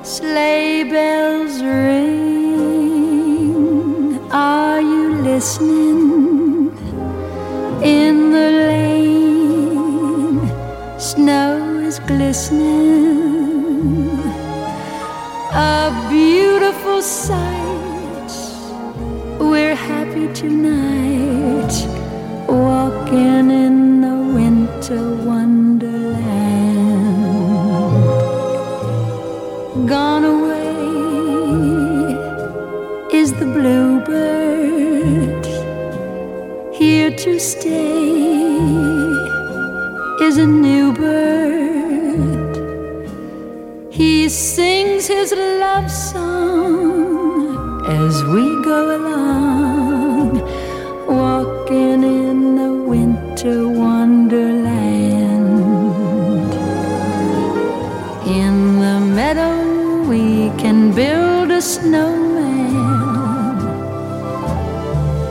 Sleigh 0.04 0.84
bells 0.92 1.56
ring. 1.64 2.74
Are 4.32 4.82
you 4.82 5.04
listening? 5.30 6.72
In 7.96 8.16
the 8.36 8.50
lane, 8.70 10.42
snow 11.00 11.54
is 11.88 11.98
glistening. 12.12 13.30
A 15.54 15.82
beautiful 16.12 17.02
sight 17.02 17.53
tonight, 20.34 21.74
walking 22.48 23.52
in 23.52 24.02
the 24.02 24.18
winter 24.34 25.04
wonderland. 25.30 26.24
Gone 29.88 30.26
away 30.36 30.64
is 33.14 33.32
the 33.34 33.46
bluebird, 33.46 35.46
here 36.74 37.12
to 37.12 37.40
stay 37.40 38.10
is 40.22 40.38
a 40.38 40.48
new 40.48 40.94
bird. 40.94 42.58
He 43.92 44.30
sings 44.30 45.06
his 45.06 45.32
love 45.32 45.92
song 45.92 47.84
as 47.86 48.24
we 48.34 48.44
go 48.64 48.96
along, 48.98 49.33
snowman. 61.64 63.56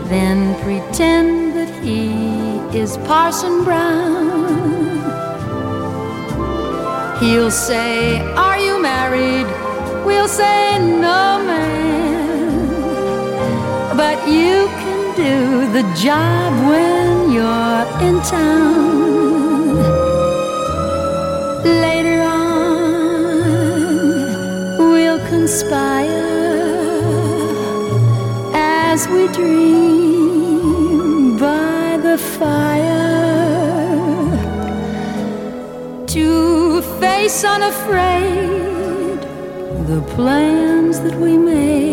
Then 0.09 0.55
pretend 0.63 1.55
that 1.57 1.73
he 1.85 2.09
is 2.77 2.97
Parson 3.09 3.65
Brown. 3.65 4.83
He'll 7.21 7.51
say, 7.51 8.21
Are 8.47 8.59
you 8.59 8.81
married? 8.81 9.47
We'll 10.07 10.29
say, 10.29 10.79
No, 10.79 11.45
man. 11.45 12.67
But 13.97 14.27
you 14.27 14.69
can 14.81 15.01
do 15.17 15.71
the 15.77 15.85
job 15.95 16.51
when 16.71 17.31
you're 17.31 17.85
in 18.09 18.21
town. 18.23 19.02
Dream 29.29 31.03
by 31.39 31.99
the 32.03 32.17
fire. 32.19 33.21
To 36.07 36.83
face 37.01 37.45
unafraid 37.45 39.21
the 39.87 40.03
plans 40.15 41.01
that 41.01 41.15
we 41.19 41.37
made, 41.37 41.92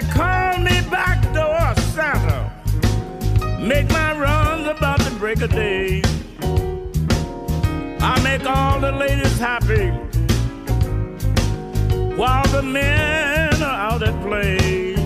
they 0.00 0.06
call 0.08 0.58
me 0.58 0.82
back 0.90 1.22
door 1.32 1.74
Santa. 1.94 2.52
Make 3.58 3.88
my 3.90 4.12
runs 4.18 4.66
about 4.66 4.98
the 5.00 5.10
break 5.18 5.40
of 5.40 5.50
day. 5.50 6.02
I 8.00 8.20
make 8.22 8.44
all 8.44 8.78
the 8.78 8.92
ladies 8.92 9.38
happy 9.38 9.88
while 12.14 12.46
the 12.48 12.62
men 12.62 13.62
are 13.62 13.90
out 13.90 14.02
at 14.02 14.14
play. 14.22 14.96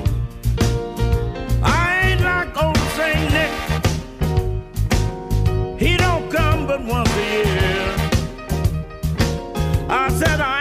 I 1.63 2.11
ain't 2.11 2.23
like 2.23 2.51
old 2.61 2.77
Saint 2.97 3.33
Nick. 3.37 3.53
He 5.79 5.97
don't 5.97 6.29
come 6.33 6.67
but 6.67 6.83
once 6.85 7.15
a 7.15 7.27
year. 7.37 7.95
I 9.89 10.09
said 10.09 10.41
I 10.41 10.60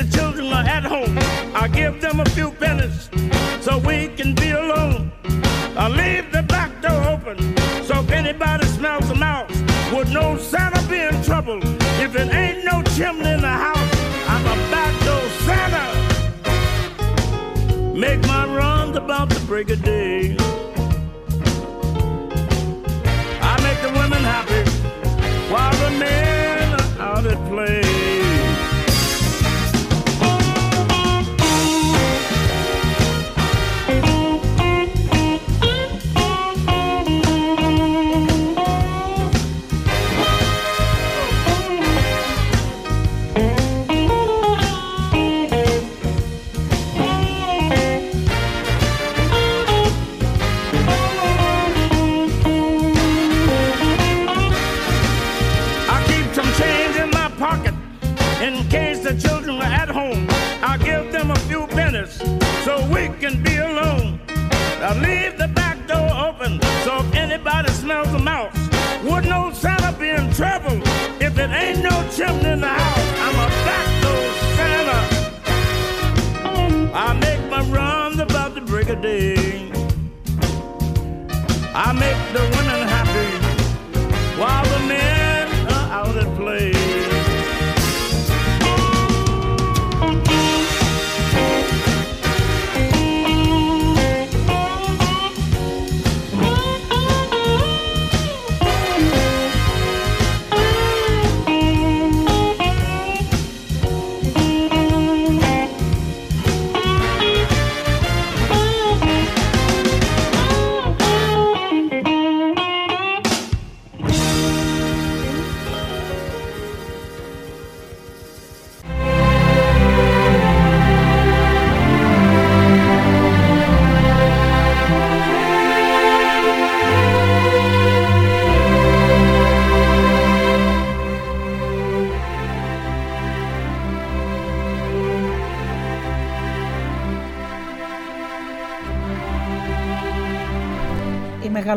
the 0.00 0.16
children 0.16 0.46
are 0.52 0.64
at 0.64 0.84
home. 0.84 1.18
I 1.54 1.68
give 1.68 2.00
them 2.00 2.20
a 2.20 2.24
few 2.30 2.50
pennies 2.52 3.10
so 3.60 3.78
we 3.78 4.08
can 4.08 4.34
be 4.34 4.50
alone. 4.50 5.12
I 5.76 5.88
leave 5.88 6.32
the 6.32 6.42
back 6.42 6.70
door 6.80 7.02
open 7.14 7.36
so 7.84 8.00
if 8.00 8.10
anybody 8.10 8.66
smells 8.66 9.10
a 9.10 9.14
mouse 9.14 9.54
would 9.92 10.08
know 10.08 10.38
Santa 10.38 10.82
be 10.88 11.00
in 11.00 11.22
trouble. 11.22 11.60
If 12.04 12.14
it 12.16 12.32
ain't 12.32 12.64
no 12.64 12.82
chimney 12.94 13.30
in 13.30 13.40
the 13.40 13.56
house, 13.66 13.90
I'm 14.32 14.44
a 14.46 14.56
back 14.74 14.94
door 15.06 15.26
Santa. 15.46 15.86
Make 17.94 18.20
my 18.26 18.46
rounds 18.46 18.96
about 18.96 19.28
the 19.28 19.40
break 19.40 19.68
of 19.70 19.82
day. 19.82 20.36
I 23.50 23.54
make 23.66 23.80
the 23.86 23.92
women 24.00 24.22
happy 24.34 24.64
while 25.52 25.72
the 25.84 25.90
men 25.98 26.29
I'm 72.22 73.34
a 73.34 73.48
back 73.64 73.86
door 74.02 74.26
Santa. 74.56 75.00
I 76.94 77.14
make 77.14 77.40
my 77.50 77.62
about 78.20 78.54
the 78.54 78.60
break 78.60 78.90
of 78.90 79.00
day. 79.00 79.70
I 81.74 81.92
make 81.94 82.18
the 82.34 82.42
women 82.56 82.69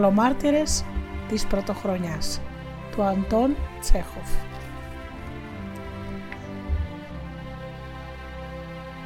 μεγαλομάρτυρες 0.04 0.86
της 1.28 1.46
πρωτοχρονιάς 1.46 2.42
του 2.92 3.04
Αντών 3.04 3.56
Τσέχοφ. 3.80 4.30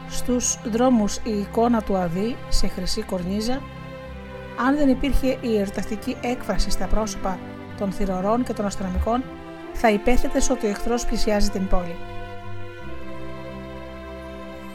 Στους 0.09 0.59
δρόμους 0.71 1.15
η 1.23 1.39
εικόνα 1.39 1.81
του 1.81 1.97
Αδή 1.97 2.35
σε 2.49 2.67
χρυσή 2.67 3.01
κορνίζα 3.01 3.61
Αν 4.67 4.75
δεν 4.75 4.89
υπήρχε 4.89 5.37
η 5.41 5.57
ερωταστική 5.57 6.17
έκφραση 6.21 6.69
στα 6.69 6.85
πρόσωπα 6.85 7.39
των 7.77 7.91
θηρορών 7.91 8.43
και 8.43 8.53
των 8.53 8.65
αστυνομικών, 8.65 9.23
θα 9.73 9.89
υπέθετε 9.89 10.39
ότι 10.51 10.65
ο 10.65 10.69
εχθρός 10.69 11.05
πλησιάζει 11.05 11.49
την 11.49 11.67
πόλη. 11.67 11.95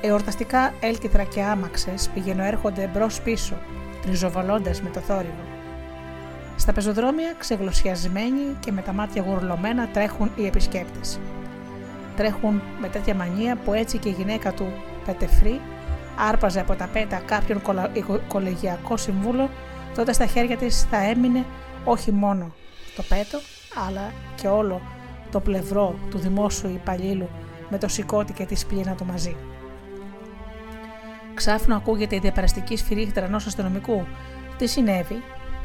Εορταστικά 0.01 0.75
έλκυθρα 0.81 1.25
και 1.25 1.43
άμαξες 1.43 2.11
πηγαινοέρχονται 2.15 2.91
μπρος 2.93 3.21
πίσω, 3.21 3.59
τριζοβολώντας 4.03 4.83
με 4.83 4.91
το 4.91 5.01
θόρυβο. 5.01 5.52
Στα 6.57 6.73
πεζοδρόμια, 6.73 7.35
ξεγλωσιασμένοι 7.39 8.57
και 8.61 8.73
με 8.73 8.83
τα 8.83 8.93
μάτια 8.93 9.23
γουρλωμένα, 9.23 9.89
τρέχουν 9.89 10.31
οι 10.37 10.47
επισκέπτες. 10.47 11.19
Τρέχουν 12.17 12.63
με 12.81 12.89
τέτοια 12.89 13.15
μανία 13.15 13.57
που 13.57 13.73
έτσι 13.73 13.99
και 13.99 14.09
η 14.09 14.13
γυναίκα 14.13 14.53
του 14.53 14.73
Πετεφρή 15.05 15.61
άρπαζε 16.29 16.61
από 16.61 16.75
τα 16.75 16.89
πέτα 16.93 17.23
κάποιον 17.27 17.63
κολεγιακό 18.29 18.97
συμβούλο, 18.97 19.51
τότε 19.95 20.13
στα 20.13 20.27
χέρια 20.27 20.57
της 20.57 20.83
θα 20.83 20.97
έμεινε 20.97 21.45
όχι 21.85 22.13
μόνο 22.13 22.53
το 22.97 23.03
πέτο, 23.03 23.39
αλλά 23.87 24.13
και 24.35 24.49
όλο 24.49 24.81
το 25.31 25.41
πλευρό 25.41 25.95
του 26.11 26.19
δημόσιου 26.19 26.71
υπαλλήλου 26.71 27.29
με 27.71 27.79
το 27.79 27.89
σηκώτη 27.89 28.33
και 28.33 28.45
τη 28.45 28.55
σπλήνα 28.55 28.95
του 28.95 29.05
μαζί. 29.05 29.37
Ξάφνου 31.35 31.75
ακούγεται 31.75 32.17
η 32.17 32.19
διαπεραστική 32.19 32.77
σφυρίχτρα 32.77 33.25
ενός 33.25 33.47
αστυνομικού. 33.47 34.07
Τι 34.59 34.67
συνέβη, 34.67 35.23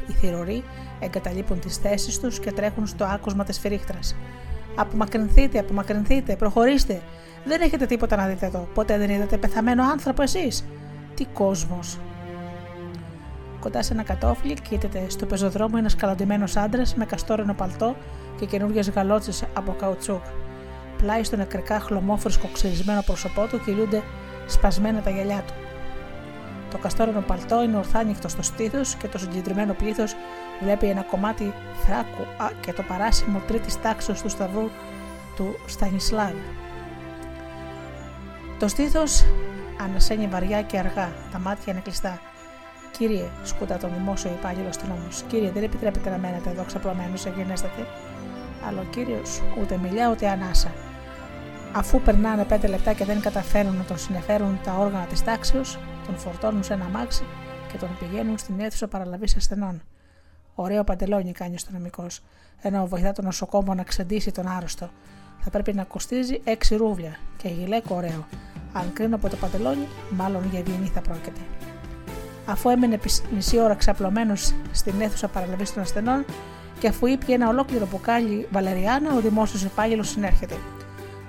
οι 0.08 0.12
θηροροί 0.12 0.64
εγκαταλείπουν 1.00 1.60
τις 1.60 1.76
θέσεις 1.76 2.20
τους 2.20 2.40
και 2.40 2.52
τρέχουν 2.52 2.86
στο 2.86 3.04
άκουσμα 3.04 3.44
της 3.44 3.56
σφυρίχτρα. 3.56 3.98
Απομακρυνθείτε, 4.74 5.58
απομακρυνθείτε, 5.58 6.36
προχωρήστε. 6.36 7.02
Δεν 7.44 7.60
έχετε 7.60 7.86
τίποτα 7.86 8.16
να 8.16 8.26
δείτε 8.26 8.46
εδώ. 8.46 8.68
Ποτέ 8.74 8.98
δεν 8.98 9.10
είδατε 9.10 9.36
πεθαμένο 9.36 9.82
άνθρωπο 9.82 10.22
εσείς. 10.22 10.64
Τι 11.14 11.24
κόσμος. 11.24 11.98
Κοντά 13.60 13.82
σε 13.82 13.92
ένα 13.92 14.02
κατόφλι 14.02 14.54
κοίταται 14.68 15.04
στο 15.08 15.26
πεζοδρόμιο 15.26 15.78
ένας 15.78 15.94
καλαντημένος 15.94 16.56
άντρας 16.56 16.94
με 16.94 17.04
καστόρενο 17.04 17.54
παλτό 17.54 17.96
και 18.38 18.46
καινούργιε 18.46 18.82
γαλότσες 18.94 19.44
από 19.54 19.72
καουτσούκ. 19.72 20.22
Πλάι 20.96 21.24
στο 21.24 21.36
νεκρικά 21.36 21.80
χλωμόφρυσκο 21.80 22.48
ξυρισμένο 22.52 23.02
πρόσωπό 23.06 23.46
του 23.46 23.60
κυλούνται 23.60 24.02
σπασμένα 24.46 25.00
τα 25.00 25.10
γυαλιά 25.10 25.42
του. 25.46 25.67
Το 26.70 26.78
καστόρενο 26.78 27.20
παλτό 27.20 27.62
είναι 27.62 27.76
ορθάνυχτο 27.76 28.28
στο 28.28 28.42
στήθος 28.42 28.94
και 28.94 29.08
το 29.08 29.18
συγκεντρωμένο 29.18 29.72
πλήθος 29.72 30.14
βλέπει 30.60 30.86
ένα 30.86 31.02
κομμάτι 31.02 31.52
θράκου 31.86 32.24
και 32.60 32.72
το 32.72 32.82
παράσημο 32.82 33.42
τρίτης 33.46 33.80
τάξης 33.80 34.22
του 34.22 34.28
σταυρού 34.28 34.68
του 35.36 35.58
Στανισλάβ. 35.66 36.32
Το 38.58 38.68
στήθος 38.68 39.24
ανασένει 39.84 40.26
βαριά 40.26 40.62
και 40.62 40.78
αργά, 40.78 41.12
τα 41.32 41.38
μάτια 41.38 41.72
είναι 41.72 41.82
κλειστά. 41.82 42.20
Κύριε, 42.98 43.24
σκούτα 43.42 43.76
τον 43.76 43.90
δημόσιο 43.96 44.30
υπάλληλο 44.30 44.72
στην 44.72 44.90
όμω. 44.90 45.08
Κύριε, 45.28 45.50
δεν 45.50 45.62
επιτρέπετε 45.62 46.10
να 46.10 46.18
μένετε 46.18 46.50
εδώ 46.50 46.62
ξαπλωμένος 46.62 47.20
σε 47.20 47.32
γενέστατη. 47.36 47.86
Αλλά 48.66 48.80
ο 48.80 48.84
κύριος 48.90 49.42
ούτε 49.60 49.78
μιλιά 49.82 50.10
ούτε 50.10 50.28
ανάσα. 50.28 50.72
Αφού 51.72 52.00
περνάνε 52.00 52.44
πέντε 52.44 52.66
λεπτά 52.66 52.92
και 52.92 53.04
δεν 53.04 53.20
καταφέρουν 53.20 53.76
να 53.76 53.82
τον 53.82 53.98
συνεφέρουν 53.98 54.60
τα 54.64 54.72
όργανα 54.72 55.04
της 55.04 55.24
τάξεω, 55.24 55.62
τον 56.08 56.18
φορτώνουν 56.18 56.62
σε 56.62 56.72
ένα 56.72 56.84
μάξι 56.84 57.24
και 57.72 57.78
τον 57.78 57.88
πηγαίνουν 57.98 58.38
στην 58.38 58.60
αίθουσα 58.60 58.88
παραλαβής 58.88 59.36
ασθενών. 59.36 59.82
Ωραίο 60.54 60.84
παντελόνι 60.84 61.32
κάνει 61.32 61.52
ο 61.52 61.54
αστυνομικός, 61.54 62.22
ενώ 62.60 62.86
βοηθά 62.86 63.12
τον 63.12 63.24
νοσοκόμο 63.24 63.74
να 63.74 63.82
ξεντήσει 63.82 64.30
τον 64.30 64.48
άρρωστο. 64.48 64.90
Θα 65.38 65.50
πρέπει 65.50 65.72
να 65.72 65.84
κοστίζει 65.84 66.40
έξι 66.44 66.76
ρούβλια 66.76 67.16
και 67.36 67.48
γυλαίκο 67.48 67.94
ωραίο. 67.94 68.26
Αν 68.72 68.92
κρίνω 68.92 69.16
από 69.16 69.28
το 69.28 69.36
παντελόνι, 69.36 69.86
μάλλον 70.10 70.48
για 70.50 70.62
βιενή 70.62 70.86
θα 70.86 71.00
πρόκειται. 71.00 71.40
Αφού 72.46 72.68
έμενε 72.68 72.98
μισή 73.34 73.60
ώρα 73.60 73.74
ξαπλωμένος 73.74 74.54
στην 74.72 75.00
αίθουσα 75.00 75.28
παραλαβής 75.28 75.72
των 75.72 75.82
ασθενών 75.82 76.24
και 76.78 76.88
αφού 76.88 77.06
ήπια 77.06 77.34
ένα 77.34 77.48
ολόκληρο 77.48 77.86
μπουκάλι 77.90 78.48
βαλεριάνα, 78.50 79.14
ο 79.14 79.20
δημόσιος 79.20 79.62
υπάλληλος 79.62 80.08
συνέρχεται 80.08 80.54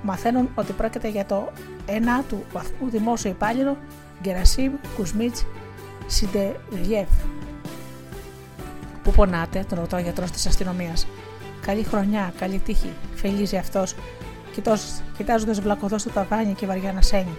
μαθαίνουν 0.01 0.49
ότι 0.55 0.71
πρόκειται 0.71 1.07
για 1.07 1.25
το 1.25 1.51
1 1.87 1.91
του 2.29 2.43
βαθμού 2.53 2.89
δημόσιο 2.89 3.29
υπάλληλο 3.29 3.77
Γκερασίμ 4.21 4.71
Κουσμίτ 4.95 5.35
Σιντεβιέφ. 6.07 7.09
Πού 9.03 9.11
πονάτε, 9.11 9.65
τον 9.69 9.79
ρωτώ 9.79 9.97
ο 9.97 9.99
γιατρός 9.99 10.31
της 10.31 10.45
αστυνομίας. 10.45 11.07
Καλή 11.61 11.83
χρονιά, 11.83 12.33
καλή 12.39 12.59
τύχη, 12.59 12.93
φελίζει 13.15 13.57
αυτός, 13.57 13.95
κοιτάζοντας 15.17 15.61
βλακωδό 15.61 15.97
στο 15.97 16.09
ταβάνι 16.09 16.53
και 16.53 16.65
βαριά 16.65 16.93
να 16.93 17.01
σένει. 17.01 17.37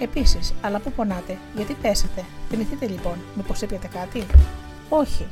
Επίσης, 0.00 0.54
αλλά 0.60 0.78
πού 0.78 0.92
πονάτε, 0.92 1.38
γιατί 1.56 1.74
πέσατε, 1.82 2.24
θυμηθείτε 2.50 2.86
λοιπόν, 2.86 3.14
μήπως 3.36 3.62
έπιατε 3.62 3.86
κάτι; 3.86 4.26
Όχι. 4.88 5.26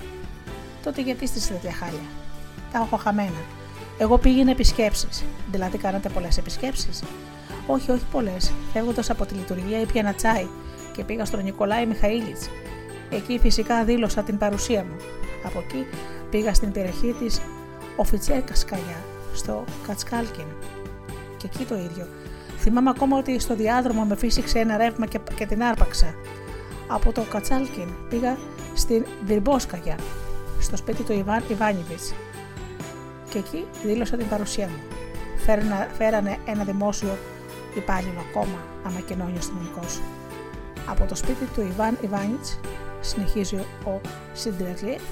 Τότε 0.82 1.02
γιατί 1.02 1.24
είστε 1.24 1.54
τέτοια 1.54 1.72
χάλια; 1.72 2.08
Τα 2.72 2.78
έχω 2.78 2.96
χαμένα. 2.96 3.42
Εγώ 3.98 4.18
πήγαινα 4.18 4.50
επισκέψεις. 4.50 5.24
Δηλαδή, 5.50 5.78
κάνατε 5.78 6.08
πολλές 6.08 6.38
επισκέψεις; 6.38 7.02
Όχι, 7.66 7.90
όχι 7.90 8.04
πολλές. 8.12 8.52
Φεύγοντας 8.72 9.10
από 9.10 9.26
τη 9.26 9.34
λειτουργία, 9.34 9.80
ήπια 9.80 10.00
ένα 10.00 10.14
τσάι 10.14 10.46
και 10.92 11.04
πήγα 11.04 11.24
στον 11.24 11.42
Νικολάη 11.42 11.86
Μιχαήλιτ. 11.86 12.42
Εκεί 13.10 13.38
φυσικά 13.38 13.84
δήλωσα 13.84 14.22
την 14.22 14.38
παρουσία 14.38 14.84
μου. 14.84 14.96
Από 15.44 15.58
εκεί 15.58 15.86
πήγα 16.30 16.54
στην 16.54 16.72
περιοχή 16.72 17.14
της 17.18 17.40
Οφιτσέκα 17.96 18.54
Σκαλιά, 18.54 19.04
στο 19.34 19.64
Κατσκάλκιν. 19.86 20.46
Και 21.36 21.48
εκεί 21.52 21.64
το 21.64 21.74
ίδιο. 21.74 22.06
Θυμάμαι 22.58 22.90
ακόμα 22.90 23.18
ότι 23.18 23.38
στο 23.38 23.54
διάδρομο 23.54 24.04
με 24.04 24.16
φύσηξε 24.16 24.58
ένα 24.58 24.76
ρεύμα 24.76 25.06
και, 25.06 25.20
και 25.34 25.46
την 25.46 25.62
άρπαξα. 25.62 26.14
Από 26.88 27.12
το 27.12 27.22
Κατσάλκιν 27.30 27.88
πήγα 28.08 28.36
στην 28.74 29.04
Βιρμπόσκαγια, 29.24 29.98
στο 30.60 30.76
σπίτι 30.76 31.02
του 31.02 31.12
Ιβάν 31.12 31.42
Ιβάνιβιτς 31.48 32.14
και 33.28 33.38
εκεί 33.38 33.66
δήλωσα 33.84 34.16
την 34.16 34.28
παρουσία 34.28 34.66
μου. 34.66 34.78
Φέρνα, 35.44 35.88
φέρανε 35.98 36.38
ένα 36.44 36.64
δημόσιο 36.64 37.18
υπάλληλο 37.76 38.20
ακόμα, 38.28 38.58
ανακοινώνει 38.86 39.32
ο 39.32 39.38
αστυνομικός. 39.38 40.00
Από 40.86 41.04
το 41.04 41.14
σπίτι 41.14 41.44
του 41.54 41.60
Ιβάν 41.60 41.98
Ιβάνιτς, 42.00 42.58
συνεχίζει 43.00 43.56
ο 43.84 44.00
Σιντρετλιεφ, 44.32 45.02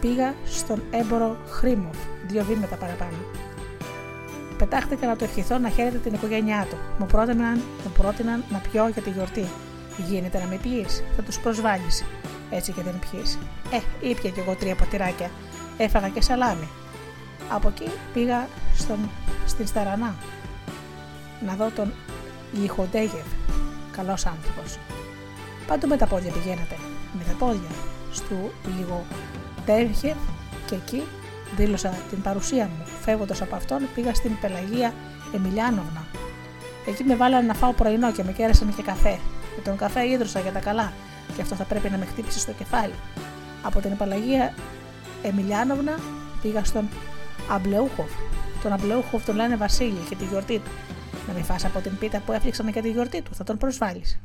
πήγα 0.00 0.34
στον 0.44 0.82
έμπορο 0.90 1.36
Χρήμοφ, 1.46 1.96
δύο 2.26 2.44
βήματα 2.44 2.76
παραπάνω. 2.76 3.16
Πετάχτηκα 4.58 5.06
να 5.06 5.16
το 5.16 5.24
ευχηθώ 5.24 5.58
να 5.58 5.68
χαίρεται 5.68 5.98
την 5.98 6.14
οικογένειά 6.14 6.66
του. 6.70 6.76
Μου 6.98 7.06
πρότειναν, 7.06 7.62
μου 7.84 7.92
πρότειναν 7.92 8.44
να 8.50 8.58
πιω 8.58 8.88
για 8.88 9.02
τη 9.02 9.10
γιορτή. 9.10 9.46
Γίνεται 10.08 10.38
να 10.38 10.46
με 10.46 10.58
πιει, 10.62 10.86
θα 11.16 11.22
τους 11.22 11.38
προσβάλλεις. 11.38 12.04
Έτσι 12.50 12.72
και 12.72 12.82
δεν 12.82 12.98
πιει. 12.98 13.22
Ε, 13.70 14.08
ήπια 14.08 14.30
κι 14.30 14.40
εγώ 14.40 14.54
τρία 14.54 14.74
ποτηράκια. 14.74 15.30
Έφαγα 15.76 16.08
και 16.08 16.20
σαλάμι. 16.20 16.68
Από 17.50 17.68
εκεί 17.68 17.90
πήγα 18.12 18.48
στον, 18.76 18.98
στην 19.46 19.66
Σταρανά 19.66 20.14
να 21.46 21.54
δω 21.54 21.70
τον 21.70 21.92
Λιχοντέγευ, 22.52 23.26
καλός 23.96 24.26
άνθρωπος. 24.26 24.78
Πάντου 25.66 25.88
με 25.88 25.96
τα 25.96 26.06
πόδια 26.06 26.32
πηγαίνατε, 26.32 26.76
με 27.12 27.24
τα 27.24 27.32
πόδια, 27.38 27.70
στο 28.12 28.34
Λιγοτέγευ 28.76 30.16
και 30.66 30.74
εκεί 30.74 31.02
δήλωσα 31.56 31.88
την 32.10 32.22
παρουσία 32.22 32.64
μου. 32.64 32.84
Φεύγοντας 33.00 33.42
από 33.42 33.56
αυτόν 33.56 33.88
πήγα 33.94 34.14
στην 34.14 34.38
Πελαγία 34.40 34.92
Εμιλιάνοβνα. 35.34 36.04
Εκεί 36.86 37.04
με 37.04 37.16
βάλανε 37.16 37.46
να 37.46 37.54
φάω 37.54 37.72
πρωινό 37.72 38.12
και 38.12 38.24
με 38.24 38.32
κέρασαν 38.32 38.74
και 38.74 38.82
καφέ. 38.82 39.18
Με 39.56 39.62
τον 39.64 39.76
καφέ 39.76 40.08
ίδρυσα 40.08 40.40
για 40.40 40.52
τα 40.52 40.58
καλά 40.58 40.92
και 41.36 41.42
αυτό 41.42 41.54
θα 41.54 41.64
πρέπει 41.64 41.90
να 41.90 41.96
με 41.96 42.04
χτύπησε 42.04 42.38
στο 42.38 42.52
κεφάλι. 42.52 42.94
Από 43.62 43.80
την 43.80 43.96
Πελαγία 43.96 44.54
Εμιλιάνοβνα 45.22 45.98
πήγα 46.42 46.64
στον 46.64 46.88
Αμπλεούχοφ. 47.50 48.10
Τον 48.62 48.72
Αμπλεούχοφ 48.72 49.24
τον 49.24 49.36
λένε 49.36 49.56
Βασίλη 49.56 50.00
και 50.08 50.14
τη 50.14 50.24
γιορτή 50.24 50.58
του. 50.58 50.70
Να 51.28 51.34
μην 51.34 51.44
φας 51.44 51.64
από 51.64 51.80
την 51.80 51.98
πίτα 51.98 52.20
που 52.20 52.32
έφτιαξαν 52.32 52.68
για 52.68 52.82
τη 52.82 52.90
γιορτή 52.90 53.22
του, 53.22 53.34
θα 53.34 53.44
τον 53.44 53.58
προσβάλλεις. 53.58 54.20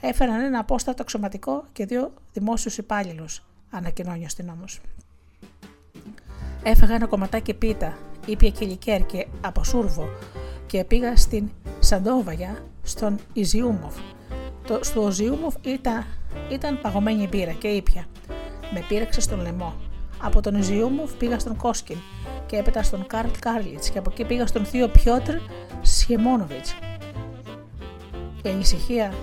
Έφεραν 0.00 0.40
ένα 0.40 0.58
απόστατο 0.58 1.02
αξιωματικό 1.02 1.64
και 1.72 1.86
δύο 1.86 2.12
δημόσιους 2.32 2.78
υπάλληλους, 2.78 3.42
ανακοινώνει 3.70 4.22
ο 4.22 4.24
αστυνόμος. 4.26 4.80
Έφεγα 6.62 6.94
ένα 6.94 7.06
κομματάκι 7.06 7.54
πίτα, 7.54 7.98
ήπια 8.26 8.50
και 8.50 8.64
λικέρ 8.64 9.06
και 9.06 9.26
από 9.40 9.64
σούρβο 9.64 10.08
και 10.66 10.84
πήγα 10.84 11.16
στην 11.16 11.50
Σαντόβαγια, 11.78 12.64
στον 12.82 13.18
Ιζιούμοφ. 13.32 13.94
Το, 14.66 14.78
στο 14.82 15.08
Ιζιούμοφ 15.08 15.54
ήταν, 15.62 16.04
ήταν 16.50 16.80
παγωμένη 16.80 17.28
μπύρα 17.28 17.52
και 17.52 17.68
ήπια. 17.68 18.06
Με 18.74 18.84
πήρεξε 18.88 19.20
στον 19.20 19.40
λαιμό. 19.40 19.74
Από 20.24 20.40
τον 20.40 20.54
Ιζιούμοφ 20.54 21.12
πήγα 21.12 21.38
στον 21.38 21.56
Κόσκιν 21.56 21.96
και 22.46 22.56
έπειτα 22.56 22.82
στον 22.82 23.06
Καρλ 23.06 23.28
Κάρλιτς 23.38 23.90
και 23.90 23.98
από 23.98 24.10
εκεί 24.12 24.24
πήγα 24.24 24.46
στον 24.46 24.64
θείο 24.64 24.88
Πιότρ 24.88 25.34
Σιεμόνοβιτς. 25.80 26.74
Η 28.42 28.48
ανησυχία 28.48 29.14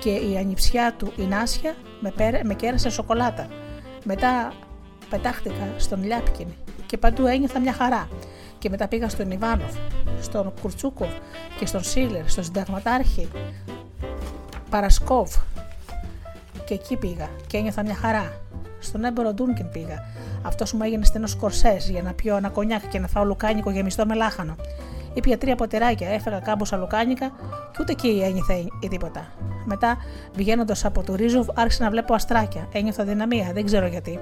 και 0.00 0.10
η 0.10 0.36
ανιψιά 0.36 0.94
του 0.98 1.12
η 1.16 1.22
Νάσια 1.22 1.74
με, 2.00 2.10
πέρε, 2.10 2.40
με 2.44 2.54
κέρασε 2.54 2.90
σοκολάτα. 2.90 3.48
Μετά 4.04 4.52
πετάχτηκα 5.10 5.74
στον 5.76 6.04
Λιάπκιν 6.04 6.46
και 6.86 6.98
παντού 6.98 7.26
ένιωθα 7.26 7.60
μια 7.60 7.72
χαρά. 7.72 8.08
Και 8.58 8.68
μετά 8.68 8.88
πήγα 8.88 9.08
στον 9.08 9.30
Ιβάνοφ, 9.30 9.74
στον 10.20 10.52
Κουρτσούκοβ 10.60 11.10
και 11.58 11.66
στον 11.66 11.82
Σίλερ, 11.82 12.28
στον 12.28 12.44
συνταγματάρχη 12.44 13.28
Παρασκόβ 14.70 15.34
Και 16.64 16.74
εκεί 16.74 16.96
πήγα 16.96 17.28
και 17.46 17.56
ένιωθα 17.56 17.82
μια 17.82 17.94
χαρά. 17.94 18.32
Στον 18.78 19.04
έμπορο 19.04 19.32
Ντούνκιν 19.32 19.70
πήγα. 19.70 20.04
Αυτός 20.42 20.72
μου 20.72 20.82
έγινε 20.82 21.04
στενός 21.04 21.36
κορσές 21.36 21.90
για 21.90 22.02
να 22.02 22.12
πιω 22.12 22.36
ένα 22.36 22.48
κονιάκ 22.48 22.88
και 22.88 22.98
να 22.98 23.06
φάω 23.06 23.24
λουκάνικο 23.24 23.70
γεμιστό 23.70 24.06
με 24.06 24.14
λάχανο. 24.14 24.56
Ήπια 25.14 25.38
τρία 25.38 25.56
ποτηράκια, 25.56 26.08
έφεγα 26.08 26.38
κάμποσα 26.38 26.76
λουκάνικα 26.76 27.26
και 27.72 27.78
ούτε 27.80 27.92
εκεί 27.92 28.20
ένιωθα 28.24 28.54
ή 28.80 28.88
τίποτα. 28.88 29.26
Μετά, 29.64 29.96
βγαίνοντας 30.34 30.84
από 30.84 31.02
το 31.02 31.14
Ρίζοβ, 31.14 31.48
άρχισα 31.54 31.84
να 31.84 31.90
βλέπω 31.90 32.14
αστράκια. 32.14 32.68
Ένιωθα 32.72 33.04
δυναμία, 33.04 33.50
δεν 33.52 33.64
ξέρω 33.64 33.86
γιατί. 33.86 34.18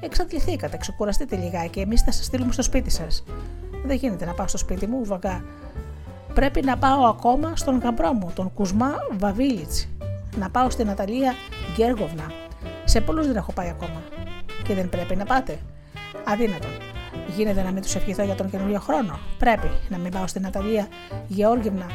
Εξαντληθήκατε, 0.00 0.76
ξεκουραστείτε 0.76 1.36
λιγάκι, 1.36 1.80
εμείς 1.80 2.00
θα 2.00 2.12
σας 2.12 2.24
στείλουμε 2.24 2.52
στο 2.52 2.62
σπίτι 2.62 2.90
σας. 2.90 3.24
Δεν 3.84 3.96
γίνεται 3.96 4.24
να 4.24 4.32
πάω 4.32 4.46
στο 4.46 4.58
σπίτι 4.58 4.86
μου, 4.86 5.04
βαγκά. 5.04 5.44
Πρέπει 6.34 6.64
να 6.64 6.78
πάω 6.78 7.04
ακόμα 7.04 7.56
στον 7.56 7.78
γαμπρό 7.78 8.12
μου, 8.12 8.30
τον 8.34 8.52
Κουσμά 8.54 8.92
Βαβίλιτς. 9.18 9.88
Να 10.36 10.50
πάω 10.50 10.70
στην 10.70 10.86
Ναταλία 10.86 11.32
Γκέργοβνα. 11.74 12.24
Σε 12.92 13.00
πολλούς 13.00 13.26
δεν 13.26 13.36
έχω 13.36 13.52
πάει 13.52 13.68
ακόμα. 13.68 14.02
Και 14.62 14.74
δεν 14.74 14.88
πρέπει 14.88 15.16
να 15.16 15.24
πάτε. 15.24 15.58
Αδύνατον. 16.24 16.70
Γίνεται 17.36 17.62
να 17.62 17.72
μην 17.72 17.82
τους 17.82 17.94
ευχηθώ 17.94 18.22
για 18.22 18.34
τον 18.34 18.50
καινούριο 18.50 18.80
χρόνο. 18.80 19.18
Πρέπει 19.38 19.70
να 19.88 19.98
μην 19.98 20.10
πάω 20.10 20.26
στην 20.26 20.42
Ναταλία 20.42 20.88
Γεώργιευνα. 21.26 21.86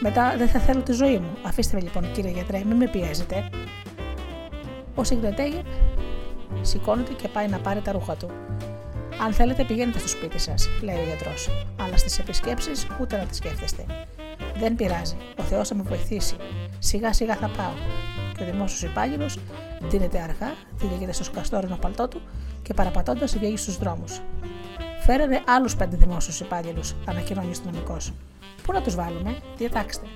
Μετά 0.00 0.34
δεν 0.36 0.48
θα 0.48 0.58
θέλω 0.58 0.82
τη 0.82 0.92
ζωή 0.92 1.18
μου. 1.18 1.30
Αφήστε 1.46 1.76
με 1.76 1.82
λοιπόν, 1.82 2.12
κύριε 2.12 2.30
γιατρέ, 2.30 2.64
μην 2.64 2.76
με 2.76 2.88
πιέζετε. 2.88 3.48
Ο 4.94 5.04
Σιγκρετέγερ 5.04 5.62
σηκώνεται 6.60 7.12
και 7.12 7.28
πάει 7.28 7.48
να 7.48 7.58
πάρει 7.58 7.80
τα 7.80 7.92
ρούχα 7.92 8.16
του. 8.16 8.30
Αν 9.24 9.32
θέλετε, 9.32 9.64
πηγαίνετε 9.64 9.98
στο 9.98 10.08
σπίτι 10.08 10.38
σας, 10.38 10.68
λέει 10.82 10.96
ο 10.96 11.04
γιατρός. 11.06 11.48
Αλλά 11.80 11.96
στις 11.96 12.18
επισκέψεις 12.18 12.86
ούτε 13.00 13.16
να 13.16 13.24
τις 13.24 13.36
σκέφτεστε. 13.36 13.84
Δεν 14.58 14.76
πειράζει. 14.76 15.16
Ο 15.38 15.42
Θεός 15.42 15.68
θα 15.68 15.74
με 15.74 15.82
βοηθήσει. 15.82 16.36
Σιγά 16.78 17.12
σιγά 17.12 17.34
θα 17.34 17.50
πάω. 17.56 17.72
Και 18.40 18.46
ο 18.46 18.50
δημόσιος 18.52 18.82
υπάλληλο 18.90 19.28
δίνεται 19.80 20.18
αργά, 20.20 20.54
τυλίγεται 20.78 21.12
στο 21.12 21.24
σκαστόρινο 21.24 21.76
παλτό 21.76 22.08
του 22.08 22.20
και 22.62 22.74
παραπατώντας 22.74 23.36
βγαίνει 23.36 23.56
στους 23.56 23.78
δρόμους. 23.78 24.20
Φέρανε 25.00 25.42
άλλους 25.46 25.76
πέντε 25.76 25.96
δημόσιους 25.96 26.40
υπάλληλου, 26.40 26.82
ανακοινώνει 27.06 27.46
ο 27.46 27.50
αστυνομικός. 27.50 28.12
Πού 28.62 28.72
να 28.72 28.82
τους 28.82 28.94
βάλουμε, 28.94 29.36
διατάξτε. 29.56 30.06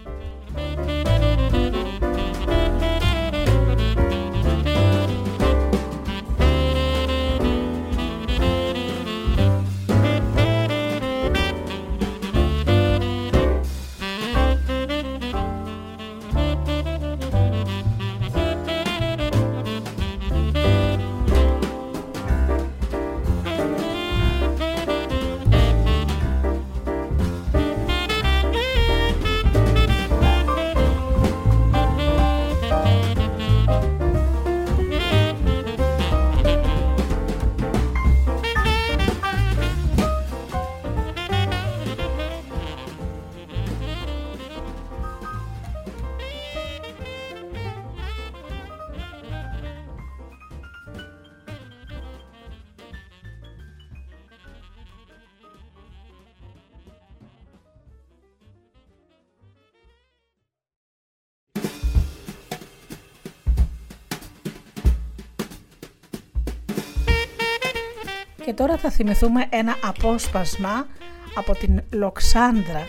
Και 68.44 68.52
τώρα 68.52 68.76
θα 68.76 68.90
θυμηθούμε 68.90 69.46
ένα 69.50 69.76
απόσπασμα 69.82 70.86
από 71.34 71.52
την 71.52 71.82
Λοξάνδρα 71.92 72.86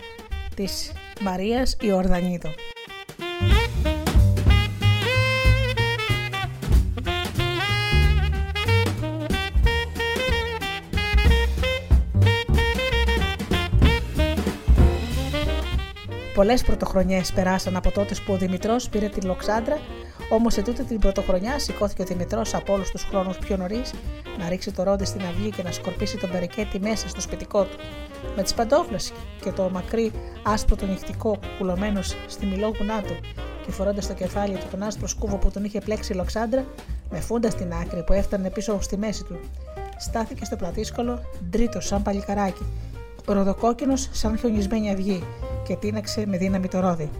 της 0.54 0.92
Μαρίας 1.20 1.76
Ιορδανίδου. 1.80 2.48
Πολλές 16.34 16.62
πρωτοχρονιές 16.62 17.32
περάσαν 17.32 17.76
από 17.76 17.90
τότε 17.90 18.14
που 18.26 18.32
ο 18.32 18.36
Δημητρός 18.36 18.88
πήρε 18.88 19.08
τη 19.08 19.20
Λοξάντρα, 19.20 19.78
όμως 20.30 20.52
σε 20.52 20.62
τούτη 20.62 20.84
την 20.84 20.98
πρωτοχρονιά 20.98 21.58
σηκώθηκε 21.58 22.02
ο 22.02 22.04
Δημητρός 22.04 22.54
από 22.54 22.72
όλους 22.72 22.90
τους 22.90 23.02
χρόνους 23.02 23.38
πιο 23.38 23.56
νωρίς 23.56 23.92
να 24.38 24.48
ρίξει 24.48 24.72
το 24.72 24.82
ρόντι 24.82 25.04
στην 25.04 25.20
αυγή 25.20 25.50
και 25.50 25.62
να 25.62 25.72
σκορπίσει 25.72 26.16
τον 26.16 26.30
περικέτη 26.30 26.80
μέσα 26.80 27.08
στο 27.08 27.20
σπιτικό 27.20 27.62
του. 27.62 27.76
Με 28.36 28.42
τις 28.42 28.54
παντόφλες 28.54 29.12
και 29.40 29.50
το 29.50 29.70
μακρύ 29.72 30.12
άσπρο 30.42 30.76
το 30.76 30.86
νυχτικό 30.86 31.38
κουκουλωμένο 31.38 32.02
στη 32.26 32.46
μιλόγουνά 32.46 33.02
του 33.02 33.16
και 33.66 33.72
φορώντας 33.72 34.04
στο 34.04 34.14
κεφάλι 34.14 34.54
του 34.54 34.66
τον 34.70 34.82
άσπρο 34.82 35.06
σκούβο 35.06 35.36
που 35.36 35.50
τον 35.50 35.64
είχε 35.64 35.80
πλέξει 35.80 36.12
η 36.12 36.16
Λοξάντρα, 36.16 36.64
με 37.10 37.20
φούντα 37.20 37.50
στην 37.50 37.72
άκρη 37.72 38.02
που 38.04 38.12
έφτανε 38.12 38.50
πίσω 38.50 38.80
στη 38.80 38.96
μέση 38.96 39.24
του. 39.24 39.40
Στάθηκε 39.98 40.44
στο 40.44 40.56
πλατήσκολο, 40.56 41.20
ντρίτος 41.50 41.86
σαν 41.86 42.02
παλικαράκι, 42.02 42.66
ροδοκόκκινος 43.26 44.08
σαν 44.12 44.38
χιονισμένη 44.38 44.90
αυγή 44.90 45.24
και 45.66 45.76
τίναξε 45.76 46.26
με 46.26 46.36
δύναμη 46.36 46.68
το 46.68 46.80
ρόδι. 46.80 47.10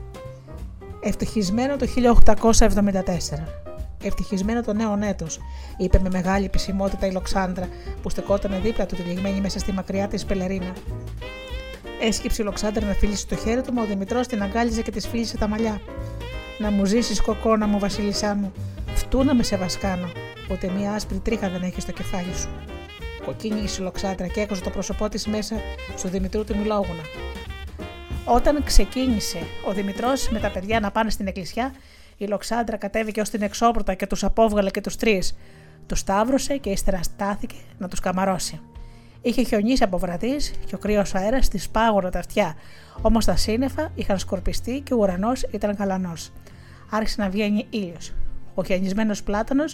Ευτυχισμένο 1.01 1.77
το 1.77 1.87
1874. 1.87 3.66
Ευτυχισμένο 4.07 4.63
το 4.63 4.73
νέο 4.73 4.99
έτος, 5.03 5.39
είπε 5.77 5.99
με 5.99 6.09
μεγάλη 6.11 6.45
επισημότητα 6.45 7.07
η 7.07 7.13
Λοξάνδρα 7.13 7.69
που 8.03 8.11
στεκόταν 8.11 8.61
δίπλα 8.63 8.87
του 8.87 8.95
τυλιγμένη 8.95 9.41
μέσα 9.41 9.59
στη 9.59 9.73
μακριά 9.73 10.09
της 10.09 10.25
πελερίνα. 10.25 10.73
Έσκυψε 12.01 12.43
η 12.43 12.45
Λοξάνδρα 12.45 12.87
να 12.87 12.93
φίλησε 12.93 13.27
το 13.27 13.37
χέρι 13.37 13.61
του, 13.61 13.73
μα 13.73 13.83
ο 13.83 13.87
Δημητρός 13.87 14.27
την 14.27 14.43
αγκάλιζε 14.43 14.83
και 14.83 14.91
της 14.91 15.09
φίλησε 15.09 15.37
τα 15.37 15.49
μαλλιά. 15.49 15.81
Να 16.59 16.71
μου 16.71 16.85
ζήσεις, 16.85 17.21
κοκόνα 17.21 17.67
μου, 17.67 17.79
Βασίλισσά 17.79 18.35
μου, 18.35 18.53
φτού 18.95 19.25
να 19.25 19.35
με 19.35 19.43
σε 19.43 19.57
βασκάνω, 19.57 20.11
ούτε 20.51 20.71
μία 20.71 20.93
άσπρη 20.93 21.19
τρίχα 21.19 21.49
δεν 21.49 21.63
έχει 21.63 21.81
στο 21.81 21.93
κεφάλι 21.93 22.35
σου. 22.35 22.49
Κοκκίνησε 23.25 23.81
η 23.81 23.85
Λοξάνδρα 23.85 24.27
και 24.27 24.41
έκοζε 24.41 24.63
το 24.63 24.71
πρόσωπό 24.71 25.09
της 25.09 25.27
μέσα 25.27 25.57
στο 25.97 26.09
Δημητρού 26.09 26.45
του 26.45 26.57
Μιλόγουνα. 26.57 27.03
Όταν 28.25 28.65
ξεκίνησε 28.65 29.39
ο 29.69 29.73
Δημητρός 29.73 30.29
με 30.29 30.39
τα 30.39 30.51
παιδιά 30.51 30.81
να 30.81 30.91
πάνε 30.91 31.11
στην 31.11 31.27
εκκλησιά, 31.27 31.75
η 32.17 32.27
Λοξάντρα 32.27 32.77
κατέβηκε 32.77 33.21
ως 33.21 33.31
την 33.31 33.43
εξώπορτα 33.43 33.95
και 33.95 34.07
τους 34.07 34.25
απόβγαλε 34.25 34.71
και 34.71 34.81
τους 34.81 34.97
τρεις. 34.97 35.37
Τους 35.87 35.99
σταύρωσε 35.99 36.57
και 36.57 36.71
ύστερα 36.71 37.03
στάθηκε 37.03 37.57
να 37.79 37.89
τους 37.89 38.01
καμαρώσει. 38.01 38.61
Είχε 39.23 39.43
χιονίσει 39.43 39.83
από 39.83 39.99
βραδύς 39.99 40.53
και 40.67 40.75
ο 40.75 40.79
κρύος 40.79 41.15
αέρας 41.15 41.49
της 41.49 41.69
πάγωνε 41.69 42.11
τα 42.11 42.19
αυτιά, 42.19 42.55
όμως 43.03 43.25
τα 43.25 43.37
σύννεφα 43.37 43.91
είχαν 43.95 44.19
σκορπιστεί 44.19 44.81
και 44.81 44.95
ο 44.95 44.97
ουρανός 44.97 45.43
ήταν 45.43 45.75
γαλανός. 45.79 46.33
Άρχισε 46.91 47.23
να 47.23 47.29
βγαίνει 47.29 47.67
ήλιος. 47.71 48.13
Ο 48.55 48.65
χιονισμένος 48.65 49.23
πλάτανο 49.23 49.65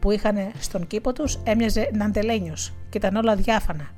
που 0.00 0.10
είχαν 0.10 0.36
στον 0.58 0.86
κήπο 0.86 1.12
τους 1.12 1.38
έμοιαζε 1.44 1.90
ναντελένιο 1.92 2.54
και 2.88 2.98
ήταν 2.98 3.16
όλα 3.16 3.36
διάφανα. 3.36 3.90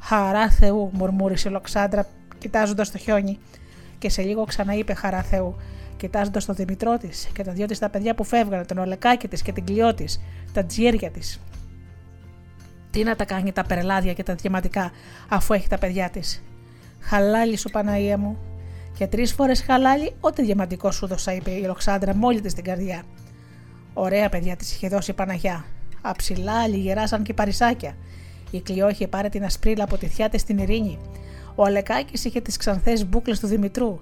Χαρά 0.00 0.50
Θεού, 0.50 0.90
μουρμούρισε 0.92 1.48
η 1.48 1.52
Λοξάντρα 1.52 2.06
κοιτάζοντας 2.38 2.90
το 2.90 2.98
χιόνι. 2.98 3.38
Και 3.98 4.08
σε 4.08 4.22
λίγο 4.22 4.44
ξαναείπε 4.44 4.94
χαρά 4.94 5.22
Θεού, 5.22 5.56
κοιτάζοντας 6.02 6.44
τον 6.44 6.54
Δημητρό 6.54 6.98
της 6.98 7.28
και 7.32 7.42
τα 7.42 7.52
δυο 7.52 7.66
της 7.66 7.78
τα 7.78 7.88
παιδιά 7.88 8.14
που 8.14 8.24
φεύγανε, 8.24 8.64
τον 8.64 8.78
Ολεκάκι 8.78 9.28
της 9.28 9.42
και 9.42 9.52
την 9.52 9.64
κλειό 9.64 9.94
της, 9.94 10.20
τα 10.52 10.64
τζιέρια 10.64 11.10
της. 11.10 11.40
Τι 12.90 13.02
να 13.02 13.16
τα 13.16 13.24
κάνει 13.24 13.52
τα 13.52 13.64
περελάδια 13.64 14.12
και 14.12 14.22
τα 14.22 14.34
διαματικά, 14.34 14.90
αφού 15.28 15.54
έχει 15.54 15.68
τα 15.68 15.78
παιδιά 15.78 16.10
της. 16.10 16.42
Χαλάλι 17.00 17.56
σου, 17.56 17.70
Παναία 17.70 18.18
μου. 18.18 18.38
Και 18.98 19.06
τρεις 19.06 19.32
φορές 19.32 19.62
χαλάλι, 19.62 20.12
ό,τι 20.20 20.42
διαμαντικό 20.42 20.90
σου 20.90 21.06
δώσα, 21.06 21.32
είπε 21.32 21.50
η 21.50 21.62
Λοξάντρα 21.62 22.14
μόλις 22.14 22.40
της 22.40 22.54
την 22.54 22.64
καρδιά. 22.64 23.02
Ωραία 23.94 24.28
παιδιά 24.28 24.56
της 24.56 24.72
είχε 24.74 24.88
δώσει 24.88 25.10
η 25.10 25.14
Παναγιά. 25.14 25.64
Αψηλά, 26.02 26.68
λιγερά 26.68 27.06
σαν 27.06 27.22
και 27.22 27.34
παρισάκια. 27.34 27.96
Η 28.50 28.60
κλειό 28.60 28.88
είχε 28.88 29.08
πάρει 29.08 29.28
την 29.28 29.44
ασπρίλα 29.44 29.84
από 29.84 29.96
τη 29.96 30.06
θιά 30.06 30.28
της 30.28 30.40
στην 30.40 30.58
ειρήνη 30.58 30.98
ο 31.54 31.64
Αλεκάκη 31.64 32.28
είχε 32.28 32.40
τις 32.40 32.56
ξανθές 32.56 33.06
μπουκλες 33.06 33.40
του 33.40 33.46
Δημητρού. 33.46 34.00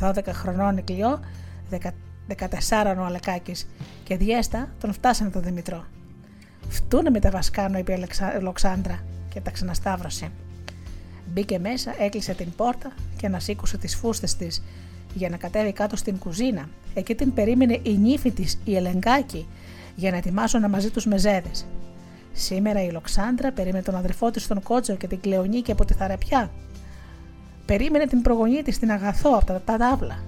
12 0.00 0.18
χρονών 0.28 0.76
η 0.76 0.82
Κλειό, 0.82 1.20
14 1.70 2.96
ο 2.98 3.04
Αλεκάκης 3.04 3.68
και 4.04 4.16
διέστα 4.16 4.68
τον 4.80 4.92
φτάσανε 4.92 5.30
τον 5.30 5.42
Δημητρό. 5.42 5.84
Φτούνε 6.68 7.10
με 7.10 7.20
τα 7.20 7.30
βασκάνω, 7.30 7.78
είπε 7.78 7.92
η 7.92 8.40
Λοξάνδρα 8.40 8.98
και 9.28 9.40
τα 9.40 9.50
ξανασταύρωσε. 9.50 10.30
Μπήκε 11.32 11.58
μέσα, 11.58 11.94
έκλεισε 11.98 12.34
την 12.34 12.52
πόρτα 12.56 12.92
και 13.16 13.26
ανασήκωσε 13.26 13.78
τις 13.78 13.96
φούστες 13.96 14.36
της 14.36 14.62
για 15.14 15.28
να 15.28 15.36
κατέβει 15.36 15.72
κάτω 15.72 15.96
στην 15.96 16.18
κουζίνα. 16.18 16.68
Εκεί 16.94 17.14
την 17.14 17.34
περίμενε 17.34 17.80
η 17.82 17.96
νύφη 17.96 18.30
της, 18.30 18.58
η 18.64 18.76
Ελεγκάκη, 18.76 19.46
για 19.94 20.10
να 20.10 20.16
ετοιμάσουν 20.16 20.70
μαζί 20.70 20.90
τους 20.90 21.06
μεζέδες. 21.06 21.66
Σήμερα 22.32 22.82
η 22.82 22.90
Λοξάντρα 22.90 23.52
περίμενε 23.52 23.82
τον 23.82 23.94
αδερφό 23.94 24.30
της 24.30 24.42
στον 24.42 24.62
Κότσο 24.62 24.94
και 24.94 25.06
την 25.06 25.20
Κλεονίκη 25.20 25.70
από 25.70 25.84
τη 25.84 25.94
Θαραπιά. 25.94 26.50
Περίμενε 27.68 28.06
την 28.06 28.22
προγονή 28.22 28.62
της 28.62 28.74
στην 28.74 28.90
Αγαθό 28.90 29.30
από 29.30 29.60
τα 29.64 29.76
ταύλα. 29.76 30.18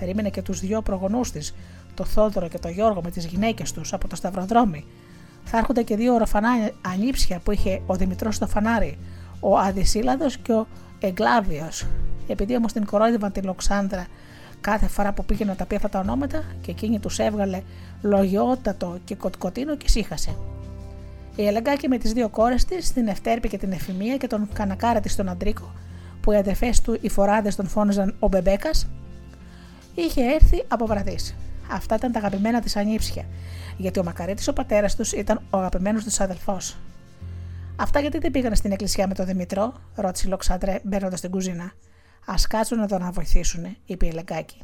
Περίμενε 0.00 0.30
και 0.30 0.42
τους 0.42 0.60
δυο 0.60 0.82
προγονούς 0.82 1.30
της, 1.30 1.54
το 1.94 2.04
Θόδωρο 2.04 2.48
και 2.48 2.58
το 2.58 2.68
Γιώργο 2.68 3.00
με 3.04 3.10
τις 3.10 3.26
γυναίκες 3.26 3.72
τους 3.72 3.92
από 3.92 4.08
το 4.08 4.16
Σταυροδρόμι. 4.16 4.84
Θα 5.44 5.58
έρχονται 5.58 5.82
και 5.82 5.96
δύο 5.96 6.14
οροφανά 6.14 6.48
ανήψια 6.92 7.38
που 7.38 7.50
είχε 7.50 7.82
ο 7.86 7.94
Δημητρός 7.94 8.34
στο 8.34 8.46
φανάρι, 8.46 8.98
ο 9.40 9.58
Αδυσίλαδο 9.58 10.26
και 10.42 10.52
ο 10.52 10.66
Εγκλάβιος. 11.00 11.86
Επειδή 12.26 12.56
όμως 12.56 12.72
την 12.72 12.84
κορόιδευαν 12.84 13.32
την 13.32 13.44
Λοξάνδρα 13.44 14.06
κάθε 14.60 14.86
φορά 14.86 15.12
που 15.12 15.24
πήγε 15.24 15.44
να 15.44 15.54
τα 15.54 15.64
πει 15.66 15.74
αυτά 15.74 15.88
τα 15.88 15.98
ονόματα 15.98 16.42
και 16.60 16.70
εκείνη 16.70 16.98
τους 16.98 17.18
έβγαλε 17.18 17.62
λογιότατο 18.02 18.98
και 19.04 19.14
κοτκοτίνο 19.14 19.76
και 19.76 19.88
σύχασε. 19.88 20.36
Η 21.36 21.46
Ελεγκάκη 21.46 21.88
με 21.88 21.98
τις 21.98 22.12
δύο 22.12 22.28
κόρες 22.28 22.64
της, 22.64 22.92
την 22.92 23.08
Ευτέρπη 23.08 23.48
και 23.48 23.58
την 23.58 23.72
Εφημία 23.72 24.16
και 24.16 24.26
τον 24.26 24.48
Κανακάρα 24.52 25.00
της 25.00 25.16
τον 25.16 25.28
Αντρίκο, 25.28 25.72
που 26.28 26.34
οι 26.34 26.36
αδερφές 26.36 26.80
του 26.80 26.98
οι 27.00 27.08
φοράδες 27.08 27.56
τον 27.56 27.66
φώναζαν 27.66 28.14
ο 28.18 28.28
Μπεμπέκας, 28.28 28.88
είχε 29.94 30.22
έρθει 30.22 30.64
από 30.68 30.86
βραδύ. 30.86 31.16
Αυτά 31.70 31.94
ήταν 31.94 32.12
τα 32.12 32.18
αγαπημένα 32.18 32.60
της 32.60 32.76
ανήψια, 32.76 33.24
γιατί 33.76 33.98
ο 33.98 34.04
Μακαρίτης 34.04 34.48
ο 34.48 34.52
πατέρας 34.52 34.96
τους 34.96 35.12
ήταν 35.12 35.42
ο 35.50 35.58
αγαπημένος 35.58 36.04
τους 36.04 36.20
αδελφός. 36.20 36.76
Αυτά 37.76 38.00
γιατί 38.00 38.18
δεν 38.18 38.30
πήγαν 38.30 38.56
στην 38.56 38.72
εκκλησιά 38.72 39.06
με 39.06 39.14
τον 39.14 39.26
Δημητρό, 39.26 39.72
ρώτησε 39.94 40.26
η 40.26 40.30
Λοξάντρε 40.30 40.80
μπαίνοντας 40.82 41.18
στην 41.18 41.30
κουζίνα. 41.30 41.64
Α 42.24 42.34
κάτσουν 42.48 42.82
εδώ 42.82 42.98
να 42.98 43.10
βοηθήσουν, 43.10 43.76
είπε 43.84 44.06
η 44.06 44.10
Λεγκάκη. 44.10 44.60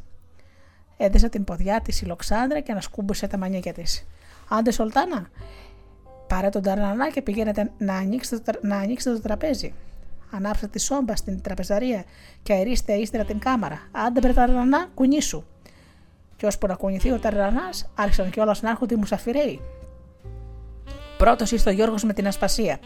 Έδεσε 0.97 1.29
την 1.29 1.45
ποδιά 1.45 1.81
της 1.81 2.01
η 2.01 2.05
Λοξάνδρα 2.05 2.61
και 2.61 2.73
ανασκούμπησε 2.73 3.27
τα 3.27 3.39
μανίκια 3.39 3.73
της. 3.73 4.07
Άντε, 4.49 4.71
Σολτάνα, 4.71 5.29
πάρε 6.27 6.49
τον 6.49 6.62
ταρανανά 6.62 7.11
και 7.11 7.23
πηγαίνετε 7.23 7.71
να 7.79 7.95
ανοίξετε, 7.95 8.53
το, 8.53 8.59
να 8.67 8.77
ανοίξετε 8.77 9.17
το 9.17 9.23
τραπέζι. 9.23 9.75
Ανάψτε 10.37 10.66
τη 10.66 10.80
σόμπα 10.80 11.16
στην 11.16 11.41
τραπεζαρία 11.41 12.05
και 12.43 12.53
αερίστε 12.53 12.93
ύστερα 12.93 13.24
την 13.24 13.39
κάμαρα. 13.39 13.78
Άντε, 13.93 14.20
μπρε 14.20 14.32
ταρανανά, 14.32 14.87
κουνήσου. 14.95 15.45
Και 16.37 16.47
ώσπου 16.47 16.66
να 16.66 16.74
κουνηθεί 16.74 17.11
ο 17.11 17.18
ταρανανά, 17.18 17.70
άρχισαν 17.95 18.30
κιόλας 18.30 18.62
να 18.62 18.70
έρχονται 18.70 18.95
οι 18.95 18.97
μουσαφιρέοι. 18.97 19.61
Πρώτος 21.18 21.53
ήρθε 21.53 21.70
ο 21.70 21.72
Γιώργος 21.72 22.05
με 22.05 22.12
την 22.12 22.26
ασπασία. 22.26 22.78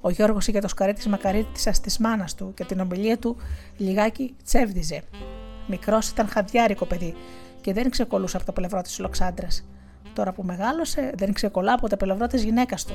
Ο 0.00 0.10
Γιώργος 0.10 0.46
είχε 0.46 0.58
το 0.58 0.68
σκαρί 0.68 0.92
της 0.92 1.06
μακαρίτης 1.06 1.80
της 1.80 1.98
μάνας 1.98 2.34
του 2.34 2.54
και 2.54 2.64
την 2.64 2.80
ομιλία 2.80 3.18
του 3.18 3.36
λιγάκι 3.76 4.34
τσέβδιζε. 4.44 5.02
Μικρός 5.66 6.08
ήταν 6.08 6.28
χαδιάρικο 6.28 6.84
παιδί 6.84 7.14
και 7.60 7.72
δεν 7.72 7.90
ξεκολούσε 7.90 8.36
από 8.36 8.46
το 8.46 8.52
πλευρό 8.52 8.80
της 8.80 8.98
Λοξάντρας. 8.98 9.66
Τώρα 10.12 10.32
που 10.32 10.42
μεγάλωσε, 10.42 11.12
δεν 11.16 11.32
ξεκολλά 11.32 11.72
από 11.72 11.88
το 11.88 11.96
πλευρό 11.96 12.26
της 12.26 12.44
γυναίκας 12.44 12.84
του. 12.84 12.94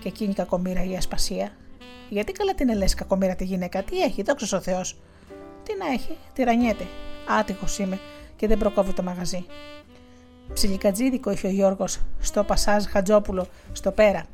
Και 0.00 0.08
εκείνη 0.08 0.30
η 0.30 0.34
κακομήρα 0.34 0.84
η 0.84 0.96
ασπασία. 0.96 1.50
Γιατί 2.08 2.32
καλά 2.32 2.54
την 2.54 2.68
ελε 2.68 2.84
κακομήρα 2.84 3.34
τη 3.34 3.44
γυναίκα, 3.44 3.82
τι 3.82 4.00
έχει, 4.00 4.22
δόξα 4.22 4.56
ο 4.56 4.60
Θεός. 4.60 4.96
Τι 5.62 5.72
να 5.78 5.86
έχει, 5.92 6.16
τυραννιέται. 6.32 6.86
Άτυχος 7.38 7.78
είμαι 7.78 7.98
και 8.36 8.46
δεν 8.46 8.58
προκόβει 8.58 8.92
το 8.92 9.02
μαγαζί. 9.02 9.46
Ψιλικατζίδικο 10.52 11.30
είχε 11.30 11.46
ο 11.46 11.50
Γιώργος 11.50 12.00
στο 12.20 12.44
Πασάζ 12.44 12.84
Χατζόπουλο 12.84 13.46
στο 13.72 13.90
πέρα. 13.90 14.24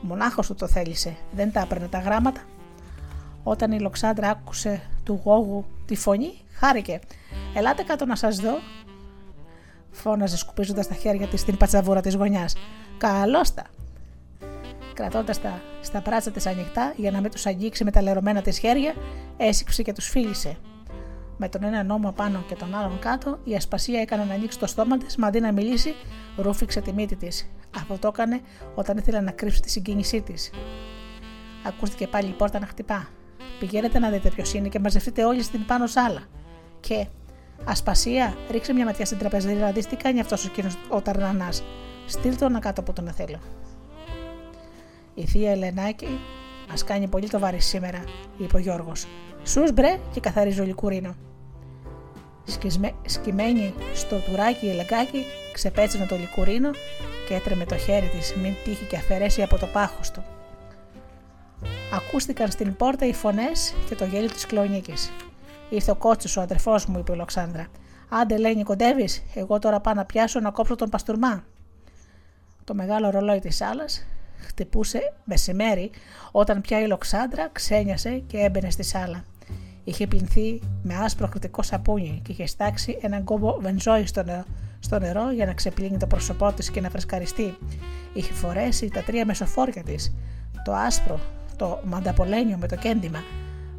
Μονάχος 0.00 0.46
του 0.46 0.54
το 0.54 0.66
θέλησε, 0.66 1.16
δεν 1.32 1.52
τα 1.52 1.60
έπαιρνε 1.60 1.88
τα 1.88 1.98
γράμματα. 1.98 2.40
Όταν 3.42 3.72
η 3.72 3.80
Λοξάντρα 3.80 4.28
άκουσε 4.28 4.82
του 5.04 5.20
γόγου 5.24 5.64
τη 5.86 5.96
φωνή, 5.96 6.32
χάρηκε. 6.52 7.00
Ελάτε 7.54 7.82
κάτω 7.82 8.04
να 8.04 8.16
σας 8.16 8.36
δω. 8.36 8.58
Φώναζε 9.90 10.36
σκουπίζοντας 10.36 10.88
τα 10.88 10.94
χέρια 10.94 11.26
της 11.26 11.40
στην 11.40 11.56
πατσαβούρα 11.56 12.00
της 12.00 12.14
γωνιάς. 12.14 12.56
Καλώς 12.98 13.54
τα. 13.54 13.64
Κρατώντας 15.00 15.40
τα 15.40 15.60
στα 15.80 16.00
πράτσα 16.00 16.30
της 16.30 16.46
ανοιχτά 16.46 16.92
για 16.96 17.10
να 17.10 17.20
μην 17.20 17.30
τους 17.30 17.46
αγγίξει 17.46 17.84
με 17.84 17.90
τα 17.90 18.02
λερωμένα 18.02 18.42
της 18.42 18.58
χέρια, 18.58 18.94
έσυξε 19.36 19.82
και 19.82 19.92
τους 19.92 20.08
φίλησε. 20.08 20.56
Με 21.36 21.48
τον 21.48 21.64
ένα 21.64 21.82
νόμο 21.82 22.12
πάνω 22.12 22.44
και 22.48 22.54
τον 22.54 22.74
άλλον 22.74 22.98
κάτω, 22.98 23.38
η 23.44 23.54
ασπασία 23.54 24.00
έκανε 24.00 24.24
να 24.24 24.34
ανοίξει 24.34 24.58
το 24.58 24.66
στόμα 24.66 24.98
της, 24.98 25.16
μα 25.16 25.26
αντί 25.26 25.40
να 25.40 25.52
μιλήσει, 25.52 25.94
ρούφηξε 26.36 26.80
τη 26.80 26.92
μύτη 26.92 27.16
της. 27.16 27.50
Αυτό 27.76 27.98
το 27.98 28.08
έκανε 28.08 28.40
όταν 28.74 28.96
ήθελε 28.96 29.20
να 29.20 29.30
κρύψει 29.30 29.60
τη 29.60 29.70
συγκίνησή 29.70 30.20
της. 30.20 30.50
Ακούστηκε 31.66 32.06
πάλι 32.06 32.28
η 32.28 32.32
πόρτα 32.32 32.58
να 32.58 32.66
χτυπά. 32.66 33.08
Πηγαίνετε 33.58 33.98
να 33.98 34.10
δείτε 34.10 34.30
ποιος 34.30 34.54
είναι 34.54 34.68
και 34.68 34.78
μαζευτείτε 34.78 35.24
όλοι 35.24 35.42
στην 35.42 35.66
πάνω 35.66 35.86
σάλα. 35.86 36.22
Και, 36.80 37.06
Ασπασία, 37.64 38.36
ρίξε 38.50 38.72
μια 38.72 38.84
ματιά 38.84 39.04
στην 39.04 39.18
τραπεζή 39.18 39.52
να 39.52 39.70
δεις 39.70 39.86
τι 39.86 39.96
κάνει 39.96 40.20
αυτός 40.20 40.44
ο 40.44 40.48
κύριος 40.48 40.76
ο 40.88 41.00
Ταρνανάς. 41.00 41.62
Στείλ 42.06 42.36
το 42.36 42.48
να 42.48 42.58
κάτω 42.58 42.80
από 42.80 42.92
τον 42.92 43.08
θέλω. 43.12 43.38
Η 45.20 45.26
θεία 45.26 45.50
Ελενάκη 45.50 46.18
μας 46.68 46.84
κάνει 46.84 47.08
πολύ 47.08 47.28
το 47.28 47.38
βάρη 47.38 47.60
σήμερα, 47.60 48.04
είπε 48.38 48.56
ο 48.56 48.58
Γιώργος. 48.58 49.06
Σου 49.44 49.62
μπρε 49.74 49.98
και 50.12 50.20
καθαρίζω 50.20 50.64
λικουρίνο. 50.64 51.14
Σκισμέ, 52.44 52.92
σκημένη 53.06 53.74
στο 53.94 54.16
τουράκι 54.18 54.66
η 54.66 54.70
Ελεγκάκη 54.70 55.24
ξεπέτσινε 55.52 56.06
το 56.06 56.16
λικουρίνο 56.16 56.70
και 57.28 57.34
έτρεμε 57.34 57.64
το 57.64 57.76
χέρι 57.76 58.06
της 58.06 58.34
μην 58.36 58.54
τύχει 58.64 58.84
και 58.84 58.96
αφαιρέσει 58.96 59.42
από 59.42 59.58
το 59.58 59.66
πάχος 59.66 60.10
του. 60.10 60.24
Ακούστηκαν 61.94 62.50
στην 62.50 62.76
πόρτα 62.76 63.06
οι 63.06 63.12
φωνές 63.12 63.74
και 63.88 63.94
το 63.94 64.04
γέλιο 64.04 64.28
της 64.28 64.46
κλονίκης. 64.46 65.10
Ήρθε 65.70 65.90
ο 65.90 65.96
κότσος 65.96 66.36
ο 66.36 66.40
αδερφός 66.40 66.86
μου, 66.86 66.98
είπε 66.98 67.12
η 67.12 67.16
Λοξάνδρα. 67.16 67.66
Άντε, 68.08 68.38
λέει, 68.38 68.62
κοντεύεις, 68.62 69.22
εγώ 69.34 69.58
τώρα 69.58 69.80
πάω 69.80 69.94
να 69.94 70.04
πιάσω 70.04 70.40
να 70.40 70.50
κόψω 70.50 70.74
τον 70.74 70.88
παστούρμά. 70.88 71.44
Το 72.64 72.74
μεγάλο 72.74 73.10
ρολόι 73.10 73.38
της 73.38 73.60
άλλα 73.60 73.84
χτυπούσε 74.40 75.12
μεσημέρι 75.24 75.90
όταν 76.30 76.60
πια 76.60 76.80
η 76.80 76.86
Λοξάνδρα 76.86 77.48
ξένιασε 77.52 78.22
και 78.26 78.38
έμπαινε 78.38 78.70
στη 78.70 78.82
σάλα. 78.82 79.24
Είχε 79.84 80.06
πλυνθεί 80.06 80.60
με 80.82 80.96
άσπρο 80.96 81.28
κριτικό 81.28 81.62
σαπούνι 81.62 82.20
και 82.24 82.32
είχε 82.32 82.46
στάξει 82.46 82.98
έναν 83.00 83.24
κόμπο 83.24 83.56
βενζόι 83.60 84.06
στο 84.06 84.22
νερό, 84.22 84.44
στο 84.80 84.98
νερό 84.98 85.30
για 85.30 85.46
να 85.46 85.54
ξεπλύνει 85.54 85.96
το 85.96 86.06
πρόσωπό 86.06 86.52
της 86.52 86.70
και 86.70 86.80
να 86.80 86.90
φρεσκαριστεί. 86.90 87.56
Είχε 88.12 88.32
φορέσει 88.32 88.88
τα 88.88 89.02
τρία 89.02 89.24
μεσοφόρια 89.24 89.82
της, 89.82 90.14
το 90.64 90.72
άσπρο, 90.72 91.20
το 91.56 91.80
μανταπολένιο 91.84 92.56
με 92.56 92.66
το 92.66 92.76
κέντημα, 92.76 93.22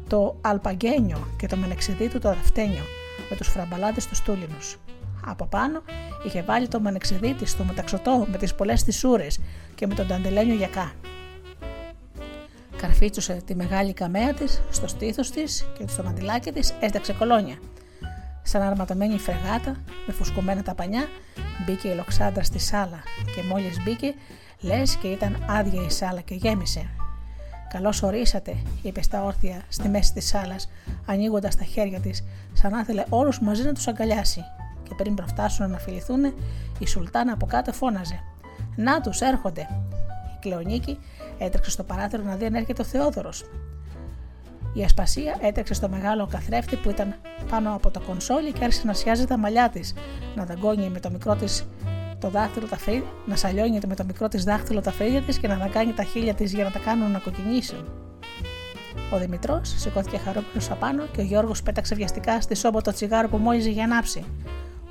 το 0.08 0.36
αλπαγκένιο 0.40 1.26
και 1.38 1.46
το 1.46 1.56
μενεξιδί 1.56 2.08
του 2.08 2.18
το 2.18 2.28
δαφτένιο 2.28 2.82
με 3.30 3.36
τους 3.36 3.48
φραμπαλάτες 3.48 4.06
τους 4.06 4.18
στούλινους. 4.18 4.78
Από 5.26 5.46
πάνω 5.46 5.82
είχε 6.26 6.42
βάλει 6.42 6.68
το 6.68 6.80
μενεξιδί 6.80 7.34
της 7.34 7.50
στο 7.50 7.64
μεταξωτό 7.64 8.26
με 8.30 8.36
τις 8.36 8.54
πολλές 8.54 8.82
θυσούρες 8.82 9.38
και 9.74 9.86
με 9.86 9.94
τον 9.94 10.06
ταντελένιο 10.06 10.54
γιακά. 10.54 10.92
Καρφίτσουσε 12.76 13.40
τη 13.44 13.54
μεγάλη 13.54 13.92
καμέα 13.92 14.34
της 14.34 14.62
στο 14.70 14.86
στήθος 14.86 15.30
της 15.30 15.66
και 15.78 15.84
στο 15.88 16.02
μαντιλάκι 16.02 16.52
της 16.52 16.74
έσταξε 16.80 17.12
κολόνια. 17.12 17.58
Σαν 18.42 18.62
αρματωμένη 18.62 19.18
φρεγάτα, 19.18 19.76
με 20.06 20.12
φουσκωμένα 20.12 20.62
τα 20.62 20.74
πανιά, 20.74 21.08
μπήκε 21.66 21.88
η 21.88 21.94
λοξάντρα 21.94 22.42
στη 22.42 22.58
σάλα 22.58 23.02
και 23.34 23.42
μόλις 23.42 23.82
μπήκε, 23.82 24.14
λες 24.60 24.96
και 24.96 25.08
ήταν 25.08 25.44
άδεια 25.48 25.82
η 25.86 25.90
σάλα 25.90 26.20
και 26.20 26.34
γέμισε. 26.34 26.90
Καλώς 27.68 28.02
ορίσατε, 28.02 28.56
είπε 28.82 29.02
στα 29.02 29.24
όρθια 29.24 29.62
στη 29.68 29.88
μέση 29.88 30.12
της 30.12 30.26
σάλας, 30.26 30.70
ανοίγοντας 31.06 31.56
τα 31.56 31.64
χέρια 31.64 32.00
της, 32.00 32.24
σαν 32.52 32.70
να 32.70 32.80
ήθελε 32.80 33.04
όλους 33.08 33.40
μαζί 33.40 33.62
να 33.62 33.72
τους 33.72 33.88
αγκαλιάσει. 33.88 34.40
Και 34.92 35.02
πριν 35.02 35.14
προφτάσουν 35.14 35.70
να 35.70 35.78
φιληθούν, 35.78 36.24
η 36.78 36.86
Σουλτάνα 36.86 37.32
από 37.32 37.46
κάτω 37.46 37.72
φώναζε: 37.72 38.20
Να 38.76 39.00
τους 39.00 39.20
έρχονται. 39.20 39.60
Η 40.34 40.38
Κλεονίκη 40.40 40.98
έτρεξε 41.38 41.70
στο 41.70 41.82
παράθυρο 41.82 42.22
να 42.22 42.36
δει 42.36 42.44
αν 42.44 42.54
έρχεται 42.54 42.82
ο 42.82 42.84
Θεόδωρος. 42.84 43.44
Η 44.74 44.84
Ασπασία 44.84 45.36
έτρεξε 45.40 45.74
στο 45.74 45.88
μεγάλο 45.88 46.26
καθρέφτη 46.26 46.76
που 46.76 46.90
ήταν 46.90 47.14
πάνω 47.50 47.74
από 47.74 47.90
το 47.90 48.00
κονσόλι 48.00 48.52
και 48.52 48.64
άρχισε 48.64 48.86
να 48.86 48.92
σιάζει 48.92 49.24
τα 49.24 49.36
μαλλιά 49.36 49.68
της, 49.68 49.94
να 50.36 50.44
δαγκώνει 50.44 50.88
με 50.88 51.00
το 51.00 51.10
μικρό 51.10 51.34
της 51.34 51.66
το 52.18 52.28
δάχτυλο 52.28 52.66
τα 52.66 52.76
φρύδια, 52.76 53.10
να 53.26 53.36
σαλιώνεται 53.36 53.86
με 53.86 53.94
το 53.94 54.04
μικρό 54.04 54.28
της 54.28 54.44
δάχτυλο 54.44 54.80
τα 54.80 54.92
φρύδια 54.92 55.22
της 55.22 55.38
και 55.38 55.48
να 55.48 55.54
αναγκάνει 55.54 55.92
τα 55.92 56.02
χείλια 56.02 56.34
της 56.34 56.52
για 56.52 56.64
να 56.64 56.70
τα 56.70 56.78
κάνουν 56.78 57.10
να 57.10 57.18
κοκκινήσουν. 57.18 57.84
Ο 59.12 59.18
Δημητρός 59.18 59.74
σηκώθηκε 59.76 60.18
χαρόπουλο 60.18 60.62
απάνω 60.70 61.06
και 61.06 61.20
ο 61.20 61.24
Γιώργος 61.24 61.62
πέταξε 61.62 61.94
βιαστικά 61.94 62.40
στη 62.40 62.54
σόμπα 62.54 62.80
το 62.80 62.92
τσιγάρο 62.92 63.28
που 63.28 63.36
μόλι 63.36 63.68
είχε 63.68 63.82
ανάψει. 63.82 64.24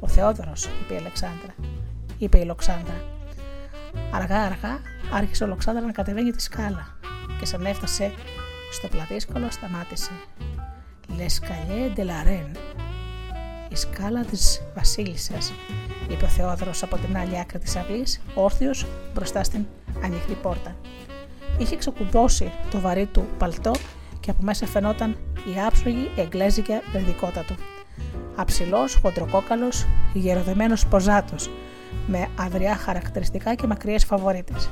Ο 0.03 0.07
Θεόδωρος, 0.07 0.65
είπε 0.65 0.93
η 0.93 0.97
Αλεξάνδρα. 0.97 1.53
Είπε 2.17 2.37
η 2.39 2.45
Λοξάνδρα. 2.45 3.03
Αργά-αργά 4.11 4.79
άρχισε 5.13 5.43
ο 5.43 5.47
Λοξάνδρα 5.47 5.85
να 5.85 5.91
κατεβαίνει 5.91 6.31
τη 6.31 6.41
σκάλα 6.41 6.87
και 7.39 7.45
σαν 7.45 7.65
έφτασε 7.65 8.13
στο 8.71 8.87
πλατήσκολο 8.87 9.51
σταμάτησε. 9.51 10.11
Λεσκαλιέ 11.17 11.89
ντελαρέν, 11.93 12.51
η 13.69 13.75
σκάλα 13.75 14.23
της 14.25 14.61
Βασίλισσας, 14.75 15.53
είπε 16.09 16.25
ο 16.25 16.27
Θεόδωρος 16.27 16.83
από 16.83 16.97
την 16.97 17.17
άλλη 17.17 17.39
άκρη 17.39 17.59
της 17.59 17.75
αυλής, 17.75 18.21
όρθιος 18.35 18.85
μπροστά 19.13 19.43
στην 19.43 19.65
ανοιχτή 20.03 20.33
πόρτα. 20.33 20.75
Είχε 21.57 21.75
ξεκουμπώσει 21.75 22.51
το 22.71 22.79
βαρύ 22.79 23.05
του 23.05 23.27
παλτό 23.37 23.71
και 24.19 24.31
από 24.31 24.43
μέσα 24.43 24.65
φαινόταν 24.65 25.17
η 25.55 25.61
άψογη 25.67 26.11
εγγλέζικια 26.15 26.81
βενδικότα 26.91 27.43
του. 27.43 27.55
Αψηλός, 28.41 28.95
χοντροκόκαλος, 29.01 29.85
γεροδεμένος 30.13 30.85
ποζάτος, 30.85 31.49
με 32.07 32.27
αδριά 32.39 32.75
χαρακτηριστικά 32.75 33.55
και 33.55 33.67
μακριές 33.67 34.05
φαβορίτες. 34.05 34.69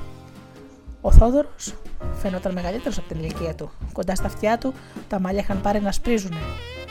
Ο 1.02 1.12
Θόδωρος 1.12 1.74
φαινόταν 2.22 2.54
μεγαλύτερος 2.54 2.98
από 2.98 3.08
την 3.08 3.20
ηλικία 3.20 3.56
του. 3.56 3.72
Κοντά 3.94 4.16
στα 4.16 4.26
αυτιά 4.26 4.58
του 4.58 4.74
τα 5.08 5.20
μαλλιά 5.20 5.42
είχαν 5.42 5.62
πάρει 5.62 5.82
να 5.82 5.92
σπρίζουν. 5.92 6.34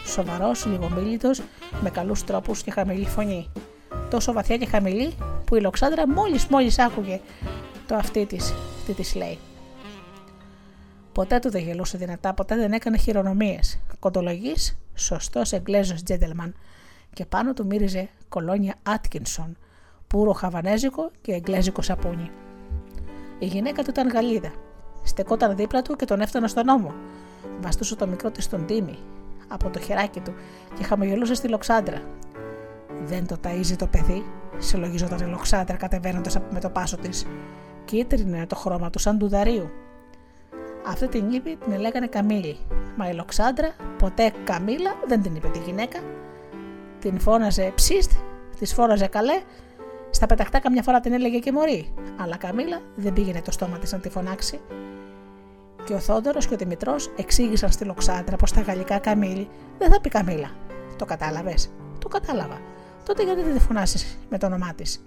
Σοβαρός, 0.05 0.67
λιγομίλητος, 0.67 1.43
με 1.83 1.91
καλούς 1.91 2.25
τρόπους 2.25 2.63
και 2.63 2.71
χαμηλή 2.71 3.07
φωνή. 3.07 3.51
Τόσο 4.11 4.33
βαθιά 4.33 4.57
και 4.57 4.67
χαμηλή 4.67 5.15
που 5.45 5.55
η 5.57 5.61
Λοξάνδρα 5.61 6.09
μόλις 6.09 6.47
μόλις 6.47 6.79
άκουγε 6.79 7.21
το 7.87 7.95
αυτή 7.95 8.27
της, 8.27 8.55
τι 8.87 8.93
της 8.93 9.15
λέει. 9.15 9.39
Ποτέ 11.13 11.39
του 11.39 11.51
δεν 11.51 11.63
γελούσε 11.63 11.99
δυνατά, 11.99 12.35
ποτέ 12.35 12.57
δεν 12.57 12.73
έκανε 12.73 12.99
χειρονομίες. 12.99 13.79
Κοντολογής, 13.99 14.79
σωστός 14.95 15.53
Εγγλέζος 15.53 16.03
τζέντελμαν. 16.03 16.55
Και 17.19 17.27
πάνω 17.27 17.53
του 17.53 17.67
μύριζε 17.67 18.09
κολόνια 18.29 18.75
Άτκινσον, 18.83 19.57
πουρο 20.07 20.33
χαβανέζικο 20.33 21.11
και 21.21 21.33
εγγλέζικο 21.33 21.83
σαπούνι. 21.83 22.31
Η 23.39 23.47
γυναίκα 23.47 23.83
του 23.83 23.91
ήταν 23.91 24.09
Γαλλίδα. 24.09 24.53
Στεκόταν 25.03 25.57
δίπλα 25.57 25.83
του 25.83 25.97
και 25.97 26.05
τον 26.05 26.21
έφτανε 26.21 26.49
στον 26.49 26.69
ώμο. 26.69 26.93
Βαστούσε 27.61 27.97
το 27.97 28.07
μικρό 28.07 28.31
της 28.31 28.45
στον 28.45 28.67
τίμη 28.67 28.99
από 29.49 29.71
το 29.71 29.81
χεράκι 29.81 30.21
του 30.21 30.35
και 30.75 30.85
χαμογελούσε 30.85 31.35
στη 31.35 31.49
λοξάντρα. 31.49 32.03
Δεν 33.05 33.27
το 33.27 33.37
ταΐζει 33.45 33.77
το 33.79 33.87
παιδί, 33.87 34.25
συλλογιζόταν 34.59 35.19
η 35.19 35.31
λοξάντρα 35.31 35.77
κατεβαίνοντας 35.77 36.37
με 36.51 36.61
το 36.61 36.71
πάσο 36.71 36.97
της. 36.97 37.27
Κίτρινε 37.85 38.47
το 38.47 38.57
χρώμα 38.57 38.91
του 38.91 38.99
σαν 38.99 39.19
του 39.19 39.29
δαρίου. 39.29 39.71
Αυτή 40.87 41.09
την 41.09 41.31
είπε 41.31 41.57
την 41.65 41.73
έλεγανε 41.73 42.07
Καμίλη. 42.07 42.57
Μα 42.97 43.09
η 43.09 43.15
Λοξάντρα 43.15 43.73
ποτέ 43.99 44.33
Καμίλα 44.45 44.91
δεν 45.07 45.23
την 45.23 45.35
είπε 45.35 45.49
τη 45.49 45.59
γυναίκα. 45.59 45.99
Την 47.01 47.21
φώναζε 47.21 47.73
ψίστ, 47.75 48.11
της 48.59 48.75
φώναζε 48.75 49.07
καλέ. 49.07 49.41
Στα 50.11 50.27
πεταχτά 50.27 50.59
καμιά 50.61 50.83
φορά 50.83 51.01
την 51.01 51.13
έλεγε 51.13 51.39
και 51.39 51.53
μωρή. 51.53 51.95
Αλλά 52.21 52.37
Καμίλα 52.37 52.81
δεν 52.95 53.13
πήγαινε 53.13 53.43
το 53.43 53.51
στόμα 53.51 53.79
της 53.79 53.93
να 53.93 53.99
τη 53.99 54.09
φωνάξει. 54.09 54.61
Και 55.85 55.95
ο 55.95 55.99
Θόδωρος 55.99 56.47
και 56.47 56.55
ο 56.55 56.57
Δημητρός 56.57 57.11
εξήγησαν 57.17 57.71
στη 57.71 57.85
Λοξάντρα 57.85 58.37
πως 58.37 58.49
στα 58.49 58.61
γαλλικά 58.61 58.99
Καμίλη 58.99 59.49
δεν 59.79 59.91
θα 59.91 60.01
πει 60.01 60.09
Καμίλα. 60.09 60.51
Το 60.97 61.05
κατάλαβες; 61.05 61.71
Το 61.99 62.09
κατάλαβα. 62.09 62.61
Τότε 63.05 63.23
γιατί 63.23 63.43
δεν 63.43 63.53
τη 63.55 63.61
φωνάσεις 63.61 64.19
με 64.31 64.39
το 64.39 64.47
όνομά 64.47 64.75
της; 64.75 65.03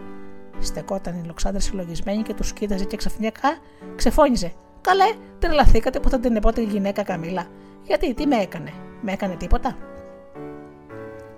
Στεκόταν 0.59 1.15
η 1.15 1.23
Λοξάντρα 1.26 1.59
συλλογισμένη 1.59 2.22
και 2.22 2.34
τους 2.34 2.53
κοίταζε 2.53 2.84
και 2.84 2.97
ξαφνικά 2.97 3.57
ξεφώνιζε. 3.95 4.53
Καλέ, 4.81 5.13
τρελαθήκατε 5.39 5.99
που 5.99 6.09
θα 6.09 6.19
την 6.19 6.35
επότε 6.35 6.61
γυναίκα 6.61 7.03
Καμίλα. 7.03 7.45
Γιατί, 7.84 8.13
τι 8.13 8.27
με 8.27 8.35
έκανε, 8.35 8.73
με 9.01 9.11
έκανε 9.11 9.35
τίποτα; 9.35 9.77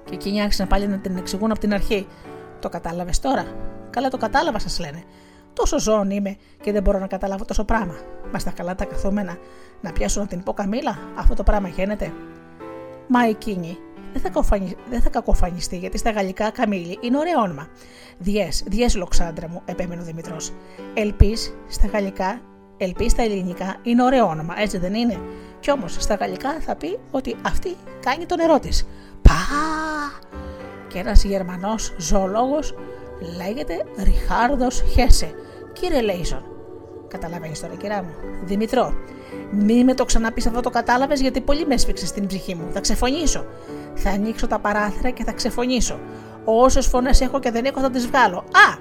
Και 0.05 0.13
εκείνοι 0.13 0.41
άρχισαν 0.41 0.67
πάλι 0.67 0.87
να 0.87 0.97
την 0.97 1.17
εξηγούν 1.17 1.51
από 1.51 1.59
την 1.59 1.73
αρχή. 1.73 2.07
Το 2.59 2.69
κατάλαβες 2.69 3.19
τώρα; 3.19 3.45
Καλά, 3.89 4.09
το 4.09 4.17
κατάλαβα, 4.17 4.59
σας 4.59 4.79
λένε. 4.79 5.03
Τόσο 5.53 5.79
ζώων 5.79 6.09
είμαι 6.09 6.37
και 6.61 6.71
δεν 6.71 6.81
μπορώ 6.81 6.99
να 6.99 7.07
καταλάβω 7.07 7.45
τόσο 7.45 7.63
πράγμα. 7.63 7.95
Μας 8.31 8.41
στα 8.41 8.51
καλά 8.51 8.75
τα 8.75 8.85
καθούμενα 8.85 9.37
να 9.81 9.91
πιάσω 9.91 10.19
να 10.19 10.27
την 10.27 10.43
πω 10.43 10.53
Καμίλα, 10.53 10.97
αυτό 11.15 11.33
το 11.33 11.43
πράγμα 11.43 11.67
γίνεται. 11.67 12.13
Μα 13.07 13.25
εκείνη 13.25 13.77
δεν 14.13 14.21
θα, 14.21 14.29
κοφανι... 14.29 14.75
δεν 14.89 15.01
θα 15.01 15.09
κακοφανιστεί 15.09 15.77
γιατί 15.77 15.97
στα 15.97 16.11
γαλλικά 16.11 16.51
Καμίλη 16.51 16.97
είναι 17.01 17.17
ωραίο 17.17 17.41
όνομα. 17.41 17.67
Διέ, 18.17 18.47
διέ 18.65 18.87
Λοξάντρα 18.95 19.49
μου, 19.49 19.61
επέμενε 19.65 20.01
ο 20.01 20.05
Δημητρός. 20.05 20.53
Ελπί 20.93 21.37
στα 21.67 21.87
γαλλικά 21.87 22.41
Ελπί 22.77 23.09
στα 23.09 23.21
ελληνικά 23.21 23.75
είναι 23.83 24.03
ωραίο 24.03 24.27
όνομα, 24.27 24.53
έτσι 24.57 24.77
δεν 24.77 24.93
είναι; 24.93 25.19
Κι 25.59 25.71
όμως 25.71 25.95
στα 25.99 26.15
γαλλικά 26.15 26.59
θα 26.59 26.75
πει 26.75 26.99
ότι 27.11 27.35
αυτή 27.41 27.75
κάνει 27.99 28.25
το 28.25 28.35
νερό 28.35 28.59
της. 28.59 28.87
Πα! 29.21 29.82
Και 30.93 30.99
ένας 30.99 31.23
Γερμανός 31.23 31.95
ζωολόγος 31.97 32.75
λέγεται 33.37 33.85
Ριχάρδος 34.03 34.83
Χέσε. 34.93 35.31
Κύριε 35.73 36.01
Λέισον, 36.01 36.43
καταλαβαίνεις 37.07 37.61
τώρα, 37.61 37.75
κυρά 37.75 38.03
μου. 38.03 38.13
Δημητρό, 38.43 38.93
μη 39.51 39.83
με 39.83 39.93
το 39.93 40.05
ξαναπείς 40.05 40.47
αυτό 40.47 40.59
το 40.59 40.69
κατάλαβες 40.69 41.21
γιατί 41.21 41.41
πολύ 41.41 41.65
με 41.65 41.73
έσφιξε 41.73 42.05
στην 42.05 42.27
ψυχή 42.27 42.55
μου. 42.55 42.71
Θα 42.71 42.79
ξεφωνήσω. 42.79 43.45
Θα 43.93 44.09
ανοίξω 44.09 44.47
τα 44.47 44.59
παράθυρα 44.59 45.09
και 45.09 45.23
θα 45.23 45.31
ξεφωνήσω. 45.31 45.99
Όσες 46.45 46.87
φωνές 46.87 47.21
έχω 47.21 47.39
και 47.39 47.51
δεν 47.51 47.65
έχω 47.65 47.79
θα 47.79 47.89
τις 47.89 48.07
βγάλω. 48.07 48.37
Α! 48.37 48.77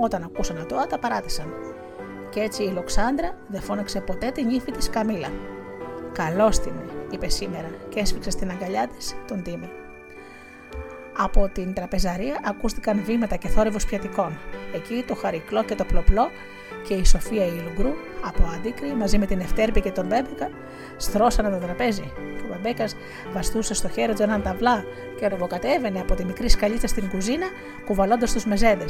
Όταν 0.00 0.22
ακούσαν 0.22 0.66
το, 0.68 0.76
τα 0.88 0.98
παράτησαν 0.98 1.46
και 2.30 2.40
έτσι 2.40 2.62
η 2.62 2.70
Λοξάντρα 2.70 3.38
δεν 3.48 3.60
φώναξε 3.60 4.00
ποτέ 4.00 4.30
την 4.30 4.50
ύφη 4.50 4.72
της 4.72 4.90
Καμίλα. 4.90 5.28
Καλώς 6.12 6.58
την, 6.58 6.72
είπε 7.10 7.28
σήμερα 7.28 7.70
και 7.88 8.00
έσφιξε 8.00 8.30
στην 8.30 8.50
αγκαλιά 8.50 8.88
της 8.96 9.14
τον 9.26 9.42
Τίμη. 9.42 9.70
Από 11.16 11.48
την 11.48 11.72
τραπεζαρία 11.72 12.40
ακούστηκαν 12.44 13.02
βήματα 13.04 13.36
και 13.36 13.48
θόρυβος 13.48 13.84
πιατικών. 13.84 14.38
Εκεί 14.74 15.04
το 15.06 15.14
χαρικλό 15.14 15.64
και 15.64 15.74
το 15.74 15.84
πλοπλό 15.84 16.30
και 16.88 16.94
η 16.94 17.04
Σοφία 17.04 17.46
η 17.46 17.50
Λουγκρού 17.50 17.92
από 18.26 18.42
αντίκρι 18.54 18.94
μαζί 18.94 19.18
με 19.18 19.26
την 19.26 19.40
Ευτέρπη 19.40 19.80
και 19.80 19.90
τον 19.90 20.06
Μπέμπεκα 20.06 20.50
στρώσανε 20.96 21.50
το 21.50 21.56
τραπέζι. 21.56 22.12
Και 22.36 22.42
ο 22.42 22.46
Μπέμπεκας 22.48 22.96
βαστούσε 23.32 23.74
στο 23.74 23.88
χέρι 23.88 24.14
του 24.14 24.22
έναν 24.22 24.42
ταυλά 24.42 24.84
και 25.18 25.28
ροβοκατέβαινε 25.28 26.00
από 26.00 26.14
τη 26.14 26.24
μικρή 26.24 26.48
σκαλίτσα 26.48 26.86
στην 26.86 27.08
κουζίνα 27.10 27.46
κουβαλώντας 27.84 28.32
τους 28.32 28.44
μεζέδε 28.44 28.84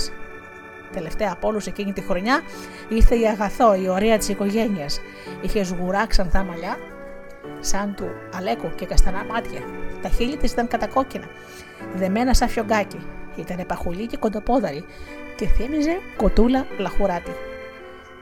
τελευταία 0.92 1.30
από 1.32 1.48
όλους 1.48 1.66
εκείνη 1.66 1.92
τη 1.92 2.00
χρονιά, 2.00 2.40
ήρθε 2.88 3.14
η 3.14 3.26
Αγαθό, 3.26 3.74
η 3.74 3.88
ωραία 3.88 4.18
της 4.18 4.28
οικογένειας. 4.28 5.00
Είχε 5.40 5.64
σγουρά 5.64 6.06
ξανθά 6.06 6.44
μαλλιά, 6.44 6.76
σαν 7.60 7.94
του 7.94 8.08
αλέκου 8.34 8.70
και 8.74 8.86
καστανά 8.86 9.24
μάτια. 9.24 9.60
Τα 10.02 10.08
χείλη 10.08 10.36
της 10.36 10.52
ήταν 10.52 10.68
κατακόκκινα, 10.68 11.26
δεμένα 11.94 12.34
σαν 12.34 12.48
φιωγκάκι. 12.48 12.98
Ήταν 13.36 13.66
παχουλή 13.66 14.06
και 14.06 14.16
κοντοπόδαρη 14.16 14.84
και 15.36 15.46
θύμιζε 15.46 16.00
κοτούλα 16.16 16.66
λαχουράτη. 16.78 17.32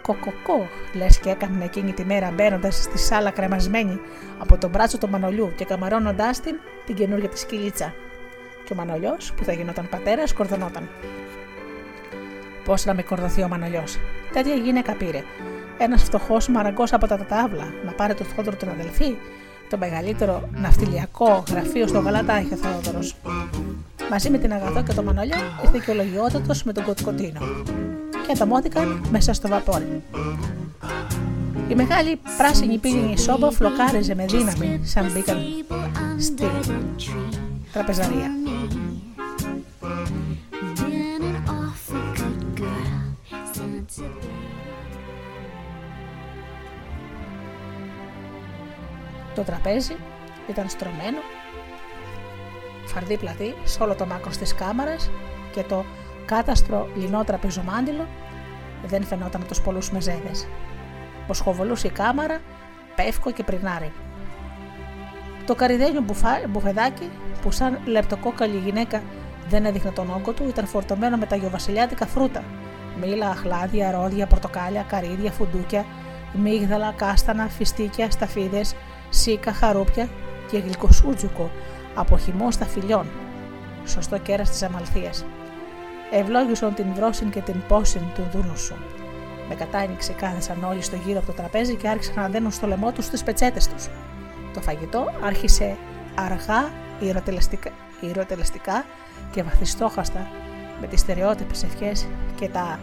Κοκοκό, 0.03 0.69
λες 0.95 1.19
και 1.19 1.31
έκανε 1.31 1.65
εκείνη 1.65 1.93
τη 1.93 2.05
μέρα 2.05 2.31
μπαίνοντας 2.31 2.83
στη 2.83 2.99
σάλα 2.99 3.31
κρεμασμένη 3.31 4.01
από 4.39 4.59
τον 4.59 4.71
μπράτσο 4.71 4.99
του 4.99 5.09
Μανολιού 5.09 5.53
και 5.57 5.65
καμαρώνοντάς 5.65 6.41
την 6.41 6.57
την 6.87 6.95
καινούργια 6.95 7.29
της 7.29 7.41
σκυλίτσα. 7.41 7.95
Και 8.65 8.73
ο 8.73 8.77
Μανολιός, 8.77 9.33
που 9.37 9.45
θα 9.45 9.53
γινόταν 9.53 9.89
πατέρας, 9.89 10.31
σκορδονόταν. 10.31 10.89
Πώς 12.65 12.85
να 12.85 12.95
με 12.95 13.03
κορδωθεί 13.03 13.43
ο 13.43 13.49
Μανολιός; 13.49 13.99
Τέτοια 14.33 14.55
γυναίκα 14.55 14.93
πήρε. 14.93 15.23
Ένας 15.79 16.03
φτωχός 16.03 16.49
μαραγκός 16.49 16.93
από 16.93 17.07
τα 17.07 17.17
ταύλα 17.17 17.73
να 17.85 17.93
πάρει 17.93 18.15
το 18.15 18.25
Θόδωρο 18.25 18.57
τον 18.57 18.69
αδελφή. 18.69 19.17
Το 19.75 19.81
μεγαλύτερο 19.81 20.49
ναυτιλιακό 20.53 21.45
γραφείο 21.51 21.87
στο 21.87 21.99
Γαλατά 21.99 22.41
είχε 22.41 22.55
ο 22.55 22.57
Θόδωρο. 22.57 22.99
Μαζί 24.11 24.31
με 24.31 24.39
την 24.39 24.53
Αγαθό 24.53 24.83
και 24.83 24.93
το 24.93 25.03
Μανολιό 25.03 25.37
ήρθε 25.65 25.83
και 25.85 25.91
ο 25.91 25.95
Λογιότατο 25.95 26.55
με 26.65 26.73
τον 26.73 26.85
Κοτκοτίνο. 26.85 27.41
Και 28.27 28.33
ανταμώθηκαν 28.33 29.07
μέσα 29.11 29.33
στο 29.33 29.49
βαπόρι. 29.49 30.03
Η 31.69 31.75
μεγάλη 31.75 32.21
πράσινη 32.37 32.79
πύληνη 32.79 33.19
σόμπα 33.19 33.51
φλοκάριζε 33.51 34.15
με 34.15 34.25
δύναμη 34.25 34.81
σαν 34.85 35.11
μπήκαν 35.13 35.39
στη 36.19 36.45
τραπεζαρία. 37.73 38.31
Το 49.35 49.43
τραπέζι 49.43 49.97
ήταν 50.49 50.69
στρωμένο, 50.69 51.19
φαρδί 52.85 53.19
πλατή 53.19 53.55
σε 53.65 53.83
όλο 53.83 53.95
το 53.95 54.07
μάκρο 54.07 54.31
της 54.31 54.55
κάμαρας 54.55 55.11
και 55.53 55.63
το 55.63 55.85
κάταστρο 56.25 56.89
λινό 56.97 57.25
τραπεζομάντιλο 57.25 58.09
δεν 58.87 59.05
φαινόταν 59.05 59.41
από 59.41 59.51
τους 59.51 59.61
πολλούς 59.61 59.91
μεζέδες. 59.91 60.47
Ποσχοβολούσε 61.27 61.87
η 61.87 61.91
κάμαρα, 61.91 62.41
πεύκο 62.97 63.31
και 63.31 63.43
πρινάρι. 63.43 63.93
Το 65.47 65.55
καριδένιο 65.55 66.01
μπουφά, 66.01 66.41
μπουφεδάκι 66.49 67.11
που 67.43 67.51
σαν 67.51 67.79
λεπτοκόκαλη 67.85 68.57
γυναίκα 68.57 69.03
δεν 69.49 69.65
έδειχνε 69.65 69.91
τον 69.91 70.11
όγκο 70.11 70.33
του 70.33 70.49
ήταν 70.49 70.67
φορτωμένο 70.67 71.17
με 71.17 71.27
τα 71.27 71.37
γιοβασιλιάτικα 71.37 72.07
φρούτα. 72.07 72.43
Μήλα, 73.01 73.29
αχλάδια, 73.29 73.91
ρόδια, 73.91 74.27
πορτοκάλια, 74.27 74.83
καρύδια, 74.83 75.31
φουντούκια, 75.31 75.85
μίγδαλα, 76.33 76.93
κάστανα, 76.97 77.49
φιστίκια, 77.49 78.11
σταφίδες, 78.11 78.75
σίκα, 79.09 79.53
χαρούπια 79.53 80.09
και 80.51 80.59
γλυκοσούτζουκο 80.59 81.51
από 81.95 82.19
χυμό 82.19 82.51
στα 82.51 82.65
φιλιών. 82.65 83.07
Σωστό 83.87 84.19
κέρας 84.19 84.51
της 84.51 84.63
αμαλθίας. 84.63 85.25
Ευλόγησον 86.11 86.75
την 86.75 86.87
βρόσιν 86.95 87.31
και 87.31 87.41
την 87.41 87.63
πόσιν 87.69 88.03
του 88.15 88.23
δούνου 88.33 88.57
σου. 88.57 88.75
Με 89.49 89.55
κατάνοιξη 89.55 90.13
κάθεσαν 90.13 90.65
όλοι 90.65 90.83
στο 90.83 90.97
γύρο 90.97 91.19
από 91.19 91.27
το 91.27 91.33
τραπέζι 91.33 91.75
και 91.75 91.89
άρχισαν 91.89 92.15
να 92.15 92.29
δένουν 92.29 92.51
στο 92.51 92.67
λαιμό 92.67 92.93
τους 92.93 93.09
τις 93.09 93.23
πετσέτες 93.23 93.69
τους. 93.69 93.89
Το 94.55 94.61
φαγητό 94.61 95.13
άρχισε 95.25 95.77
αργά, 96.15 96.71
ηρωτελεστικά 98.01 98.85
και 99.31 99.43
βαθιστόχαστα 99.43 100.29
με 100.81 100.87
τις 100.87 101.01
στερεότυπες 101.01 101.63
ευχές 101.63 102.07
και 102.35 102.49
τα 102.49 102.79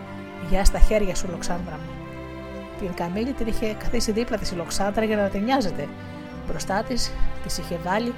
«Γεια 0.49 0.65
στα 0.65 0.79
χέρια 0.79 1.15
σου, 1.15 1.27
Λοξάνδρα 1.31 1.75
μου». 1.75 1.91
Την 2.79 2.93
Καμίλη 2.93 3.33
την 3.33 3.47
είχε 3.47 3.73
καθίσει 3.73 4.11
δίπλα 4.11 4.37
της 4.37 4.51
η 4.51 4.55
Λοξάνδρα 4.55 5.03
για 5.03 5.15
να 5.15 5.29
την 5.29 5.43
νοιάζεται 5.43 5.87
Μπροστά 6.51 6.83
της 6.83 7.11
της 7.43 7.57
είχε 7.57 7.79
βάλει 7.83 8.13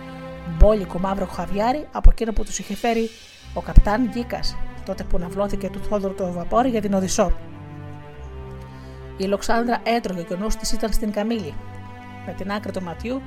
μπόλικο 0.58 1.00
μαύρο 1.00 1.26
χαβιάρι 1.26 1.88
από 1.92 2.10
εκείνο 2.12 2.32
που 2.32 2.44
τους 2.44 2.60
είχε 2.60 2.76
φέρει 2.76 3.10
ο 3.54 3.62
καπτάν 3.62 4.10
Γκίκας 4.10 4.56
τότε 4.86 5.04
που 5.04 5.18
ναυλώθηκε 5.18 5.70
του 5.70 5.80
Θόδωρου 5.80 6.14
το 6.14 6.32
βαπόρι 6.32 6.70
για 6.70 6.82
την 6.82 6.94
Οδυσσό. 6.94 7.32
Η 9.18 9.24
Λοξάνδρα 9.24 9.80
έτρωγε 9.84 10.22
και 10.22 10.34
ο 10.34 10.38
νους 10.38 10.56
της 10.56 10.72
ήταν 10.72 10.94
στην 10.94 11.12
καμήλη. 11.12 11.54
Με 12.26 12.34
την 12.34 12.52
άκρη 12.52 12.72
του 12.72 12.82
ματιού 12.82 13.22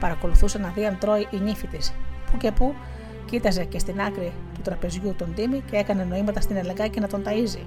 παρακολουθούσε 0.00 0.58
να 0.58 0.68
δει 0.68 0.86
αν 0.86 0.98
τρώει 0.98 1.26
η 1.30 1.36
νύφη 1.36 1.66
της. 1.66 1.92
Που 2.30 2.36
και 2.36 2.52
που 2.52 2.74
κοίταζε 3.24 3.64
και 3.64 3.78
στην 3.78 4.00
άκρη 4.00 4.32
του 4.54 4.60
τραπεζιού 4.60 5.14
τον 5.18 5.34
Τίμη 5.34 5.62
και 5.70 5.76
έκανε 5.76 6.04
νοήματα 6.04 6.40
στην 6.40 6.56
Ελεγκάκη 6.56 7.00
να 7.00 7.08
τον 7.08 7.22
ταΐζει. 7.26 7.64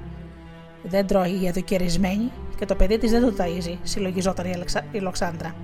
Δεν 0.84 1.07
τρώει 1.07 1.44
η 1.44 1.48
αδοκαιρισμένη 1.48 2.32
και 2.56 2.65
το 2.65 2.76
παιδί 2.76 2.98
της 2.98 3.11
δεν 3.11 3.22
το 3.22 3.34
ταΐζει, 3.38 3.78
συλλογιζόταν 3.84 4.45
η, 4.45 4.53
Αλεξα... 4.53 4.86
η 4.91 4.99
Λοξάνδρα. 4.99 5.56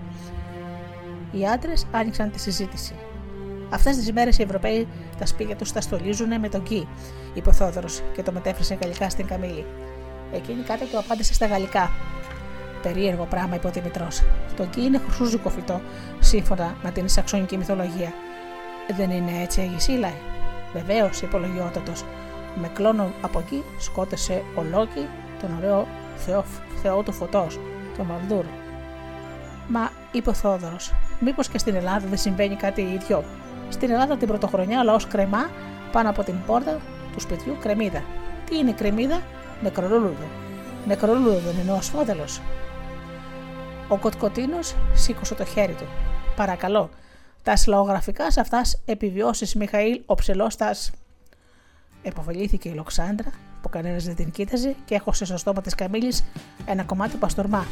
Οι 1.31 1.47
άντρες 1.47 1.87
άνοιξαν 1.91 2.31
τη 2.31 2.39
συζήτηση. 2.39 2.95
Αυτές 3.69 3.97
τις 3.97 4.11
μέρες 4.11 4.37
οι 4.37 4.41
Ευρωπαίοι 4.41 4.87
τα 5.19 5.25
σπίτια 5.25 5.55
τους 5.55 5.71
τα 5.71 5.81
στολίζουν 5.81 6.39
με 6.39 6.49
τον 6.49 6.63
Κι, 6.63 6.87
είπε 7.33 7.49
ο 7.49 7.53
Θόδωρος 7.53 8.01
και 8.15 8.23
το 8.23 8.31
μετέφρασε 8.31 8.77
γαλλικά 8.81 9.09
στην 9.09 9.25
Καμίλη. 9.25 9.65
Εκείνη 10.31 10.61
κάτι 10.61 10.85
του 10.85 10.97
απάντησε 10.97 11.33
στα 11.33 11.45
γαλλικά. 11.45 11.91
Περίεργο 12.81 13.25
πράγμα, 13.25 13.55
είπε 13.55 13.67
ο 13.67 13.69
Δημητρός. 13.69 14.23
Το 14.55 14.65
Κι 14.65 14.81
είναι 14.81 14.97
χρυσούζικο 14.97 15.49
φυτό, 15.49 15.81
σύμφωνα 16.19 16.75
με 16.83 16.91
την 16.91 17.09
Σαξονική 17.09 17.57
μυθολογία. 17.57 18.13
Δεν 18.95 19.09
είναι 19.09 19.41
έτσι, 19.41 19.61
Αγισίλα. 19.61 20.11
Βεβαίως, 20.73 21.21
είπε 21.21 21.35
ο 21.35 21.39
Λογιότατος. 21.39 22.05
Με 22.61 22.67
κλόνο 22.73 23.11
από 23.21 23.39
εκεί 23.39 23.63
σκότεσε 23.79 24.43
ο 24.55 24.63
Λόκη 24.71 25.07
τον 25.41 25.57
ωραίο 25.57 25.87
θεό, 26.15 26.43
θεό 26.81 27.01
του 27.03 27.11
φωτό, 27.11 27.47
τον 27.97 28.05
Μαλδούρ. 28.05 28.45
Μα, 29.67 29.91
είπε 30.11 30.29
ο 30.29 30.33
Θόδωρος, 30.33 30.93
μήπως 31.19 31.49
και 31.49 31.57
στην 31.57 31.75
Ελλάδα 31.75 32.07
δεν 32.07 32.17
συμβαίνει 32.17 32.55
κάτι 32.55 32.81
ίδιο. 32.81 33.23
Στην 33.69 33.91
Ελλάδα 33.91 34.17
την 34.17 34.27
πρωτοχρονιά 34.27 34.79
ο 34.79 34.83
λαός 34.83 35.07
κρεμά 35.07 35.49
πάνω 35.91 36.09
από 36.09 36.23
την 36.23 36.35
πόρτα 36.45 36.79
του 37.13 37.19
σπιτιού 37.19 37.57
κρεμίδα. 37.59 38.03
Τι 38.49 38.57
είναι 38.57 38.71
κρεμίδα, 38.71 39.21
νεκρολούλουδο. 39.63 40.27
Νεκρολούλουδο 40.87 41.39
δεν 41.39 41.57
είναι 41.61 41.71
ο 41.71 41.75
ασφόδελος. 41.75 42.41
Ο 43.87 43.97
Κοτκοτίνος 43.97 44.75
σήκωσε 44.93 45.35
το 45.35 45.45
χέρι 45.45 45.73
του. 45.73 45.85
Παρακαλώ, 46.35 46.89
τα 47.43 47.55
συλλογογραφικά 47.55 48.31
σε 48.31 48.39
αυτάς 48.39 48.81
επιβιώσεις 48.85 49.55
Μιχαήλ 49.55 50.01
ο 50.05 50.15
ψελόστα. 50.15 50.75
Εποφελήθηκε 52.01 52.69
η 52.69 52.73
Λοξάνδρα, 52.73 53.29
που 53.61 53.69
κανένας 53.69 54.03
δεν 54.03 54.15
την 54.15 54.31
κοίταζε 54.31 54.75
και 54.85 54.95
έχωσε 54.95 55.25
στο 55.25 55.37
στόμα 55.37 55.61
της 55.61 55.75
Καμίλης 55.75 56.23
ένα 56.65 56.83
κομμάτι 56.83 57.17
παστορμά. 57.17 57.65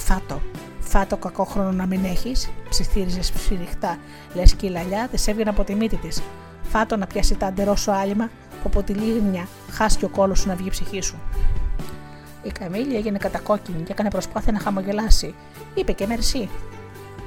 Φάτο, 0.00 0.40
φάτο 0.80 1.16
κακό 1.16 1.44
χρόνο 1.44 1.72
να 1.72 1.86
μην 1.86 2.04
έχεις, 2.04 2.50
ψιθύριζες 2.68 3.26
σφυριχτά, 3.26 3.98
λες 4.34 4.54
και 4.54 4.66
η 4.66 4.70
λαλιά 4.70 5.08
τη 5.12 5.30
έβγαινε 5.30 5.50
από 5.50 5.64
τη 5.64 5.74
μύτη 5.74 5.96
της. 5.96 6.22
Φάτο 6.62 6.96
να 6.96 7.06
πιάσει 7.06 7.34
τα 7.34 7.46
αντερό 7.46 7.76
σου 7.76 7.92
άλυμα, 7.92 8.30
που 8.50 8.62
από 8.64 8.82
τη 8.82 8.92
λίγνια 8.92 9.48
χάσει 9.70 10.04
ο 10.04 10.08
κόλος 10.08 10.38
σου 10.38 10.48
να 10.48 10.54
βγει 10.54 10.66
η 10.66 10.70
ψυχή 10.70 11.00
σου. 11.00 11.18
Η 12.42 12.50
Καμίλη 12.50 12.96
έγινε 12.96 13.18
κατακόκκινη 13.18 13.82
και 13.82 13.92
έκανε 13.92 14.10
προσπάθεια 14.10 14.52
να 14.52 14.60
χαμογελάσει. 14.60 15.34
Είπε 15.74 15.92
και 15.92 16.06
μερσή. 16.06 16.48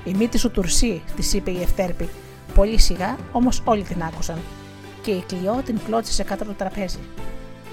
Η 0.03 0.13
μύτη 0.13 0.37
σου 0.37 0.51
τουρσί, 0.51 1.03
της 1.15 1.33
είπε 1.33 1.51
η 1.51 1.61
Ευτέρπη. 1.61 2.09
Πολύ 2.53 2.79
σιγά, 2.79 3.17
όμως 3.31 3.61
όλοι 3.65 3.83
την 3.83 4.03
άκουσαν. 4.03 4.37
Και 5.01 5.11
η 5.11 5.23
Κλειό 5.27 5.61
την 5.65 5.79
κλώτσισε 5.85 6.23
κάτω 6.23 6.43
από 6.43 6.51
το 6.51 6.57
τραπέζι. 6.57 6.99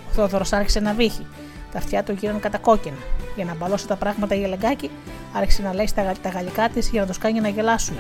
Ο 0.08 0.12
Θόδωρος 0.12 0.52
άρχισε 0.52 0.80
να 0.80 0.92
βύχει. 0.94 1.26
Τα 1.72 1.78
αυτιά 1.78 2.02
του 2.02 2.12
γίνανε 2.12 2.38
κατακόκκινα. 2.38 2.96
Για 3.36 3.44
να 3.44 3.54
μπαλώσει 3.54 3.86
τα 3.86 3.96
πράγματα 3.96 4.34
η 4.34 4.42
Ελεγκάκη, 4.42 4.90
άρχισε 5.32 5.62
να 5.62 5.74
λέει 5.74 5.86
στα, 5.86 6.12
τα 6.22 6.28
γαλλικά 6.28 6.68
της 6.68 6.88
για 6.88 7.00
να 7.00 7.06
τους 7.06 7.18
κάνει 7.18 7.40
να 7.40 7.48
γελάσουν. 7.48 7.96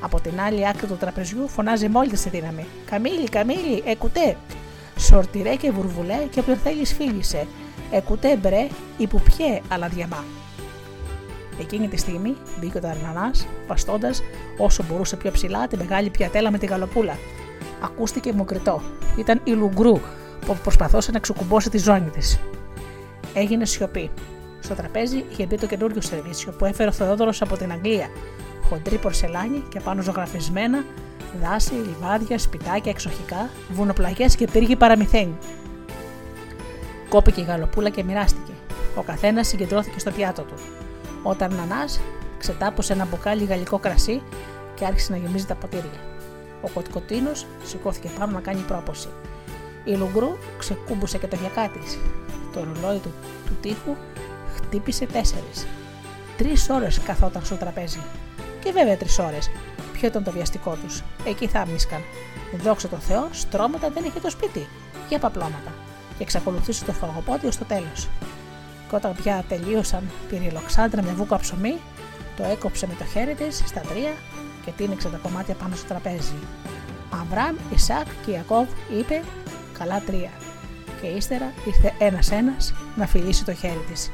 Από 0.00 0.20
την 0.20 0.40
άλλη 0.40 0.68
άκρη 0.68 0.86
του 0.86 0.96
τραπεζιού 0.96 1.48
φωνάζει 1.48 1.88
μόλις 1.88 2.22
τη 2.22 2.28
δύναμη. 2.28 2.66
Καμίλη, 2.90 3.28
Καμίλη, 3.28 3.82
εκουτέ! 3.86 4.36
Σορτιρέ 4.98 5.54
και 5.54 5.70
βουρβουλέ 5.70 6.26
και 6.30 6.40
όποιον 6.40 6.56
θέλει 6.56 6.84
φίλησε. 6.84 7.46
Εκουτέ 7.90 8.36
μπρε, 8.36 8.66
υπουπιέ 8.96 9.60
αλλά 9.68 9.88
διαμά. 9.88 10.24
Εκείνη 11.60 11.88
τη 11.88 11.96
στιγμή 11.96 12.36
μπήκε 12.60 12.76
ο 12.76 12.80
Ταρνανάς, 12.80 13.46
βαστώντας 13.66 14.22
όσο 14.58 14.84
μπορούσε 14.88 15.16
πιο 15.16 15.30
ψηλά 15.30 15.68
τη 15.68 15.76
μεγάλη 15.76 16.10
πιατέλα 16.10 16.50
με 16.50 16.58
τη 16.58 16.66
γαλοπούλα. 16.66 17.18
Ακούστηκε 17.80 18.32
μοκριτό. 18.32 18.82
Ήταν 19.18 19.40
η 19.44 19.50
Λουγκρού 19.50 20.00
που 20.46 20.56
προσπαθούσε 20.62 21.10
να 21.10 21.18
ξεκουμπώσει 21.18 21.70
τη 21.70 21.78
ζώνη 21.78 22.10
της. 22.10 22.40
Έγινε 23.38 23.64
σιωπή. 23.64 24.10
Στο 24.60 24.74
τραπέζι 24.74 25.24
είχε 25.30 25.46
μπει 25.46 25.56
το 25.56 25.66
καινούριο 25.66 26.00
σερβίσιο 26.00 26.52
που 26.52 26.64
έφερε 26.64 26.88
ο 26.88 26.92
Θεόδωρος 26.92 27.42
από 27.42 27.56
την 27.56 27.72
Αγγλία. 27.72 28.08
Χοντρή 28.68 28.98
πορσελάνη 28.98 29.64
και 29.68 29.80
πάνω 29.80 30.02
ζωγραφισμένα 30.02 30.84
δάση, 31.42 31.72
λιβάδια, 31.72 32.38
σπιτάκια 32.38 32.90
εξοχικά, 32.90 33.50
βουνοπλαγιές 33.70 34.36
και 34.36 34.46
πύργοι 34.52 34.76
παραμυθένοι. 34.76 35.36
Κόπηκε 37.08 37.40
η 37.40 37.44
γαλοπούλα 37.44 37.88
και 37.88 38.04
μοιράστηκε. 38.04 38.52
Ο 38.94 39.02
καθένας 39.02 39.48
συγκεντρώθηκε 39.48 39.98
στο 39.98 40.10
πιάτο 40.10 40.42
του. 40.42 40.54
Όταν 41.22 41.54
Νανά 41.54 41.84
ξετάπωσε 42.38 42.92
ένα 42.92 43.06
μπουκάλι 43.06 43.44
γαλλικό 43.44 43.78
κρασί 43.78 44.22
και 44.74 44.84
άρχισε 44.84 45.12
να 45.12 45.18
γεμίζει 45.18 45.46
τα 45.46 45.54
ποτήρια. 45.54 46.00
Ο 46.62 46.68
Κοτκοτίνος 46.74 47.46
σηκώθηκε 47.64 48.08
πάνω 48.18 48.32
να 48.32 48.40
κάνει 48.40 48.60
πρόποση. 48.60 49.08
Η 49.84 49.94
Λουγκρού 49.94 50.36
ξεκούμπουσε 50.58 51.18
και 51.18 51.26
το 51.26 51.36
γιακά 51.36 51.68
της. 51.68 51.98
Το 52.56 52.64
ρολόι 52.64 52.98
του, 52.98 53.14
του 53.46 53.56
τείχου 53.60 53.96
χτύπησε 54.54 55.06
τέσσερις. 55.06 55.66
Τρεις 56.36 56.68
ώρες 56.70 57.00
καθόταν 57.00 57.44
στο 57.44 57.54
τραπέζι. 57.54 58.00
Και 58.60 58.72
βέβαια 58.72 58.96
τρεις 58.96 59.18
ώρες. 59.18 59.50
Ποιο 59.92 60.08
ήταν 60.08 60.24
το 60.24 60.30
βιαστικό 60.30 60.76
τους. 60.84 61.02
Εκεί 61.26 61.46
θα 61.46 61.66
μίσκαν. 61.66 62.00
Δόξα 62.62 62.88
τω 62.88 62.96
Θεώ, 62.96 63.28
στρώματα 63.30 63.90
δεν 63.90 64.04
είχε 64.04 64.20
το 64.20 64.30
σπίτι. 64.30 64.68
Για 65.08 65.18
παπλώματα. 65.18 65.72
Και 66.16 66.22
εξακολουθούσε 66.22 66.84
το 66.84 66.92
φαγοπότι 66.92 67.46
ω 67.46 67.50
το 67.58 67.64
τέλος. 67.64 68.08
Και 68.88 68.96
όταν 68.96 69.14
πια 69.14 69.44
τελείωσαν, 69.48 70.10
πήρε 70.28 70.44
η 70.44 70.50
Λοξάντρα 70.50 71.02
μια 71.02 71.12
βούκα 71.12 71.38
ψωμί, 71.38 71.76
το 72.36 72.44
έκοψε 72.44 72.86
με 72.86 72.94
το 72.98 73.04
χέρι 73.04 73.34
της 73.34 73.62
στα 73.66 73.80
τρία 73.80 74.12
και 74.64 74.70
τίνηξε 74.76 75.08
τα 75.08 75.16
κομμάτια 75.16 75.54
πάνω 75.54 75.76
στο 75.76 75.86
τραπέζι. 75.86 76.38
Αβραμ, 77.20 77.56
Ισάκ 77.74 78.06
και 78.24 78.30
Ιακώβ 78.30 78.66
είπε 78.98 79.22
καλά 79.78 80.00
τρία. 80.06 80.30
Και 81.00 81.06
ύστερα 81.06 81.52
ήρθε 81.66 81.92
ένας-ένας 81.98 82.74
να 82.96 83.06
φιλήσει 83.06 83.44
το 83.44 83.52
χέρι 83.52 83.84
της. 83.90 84.10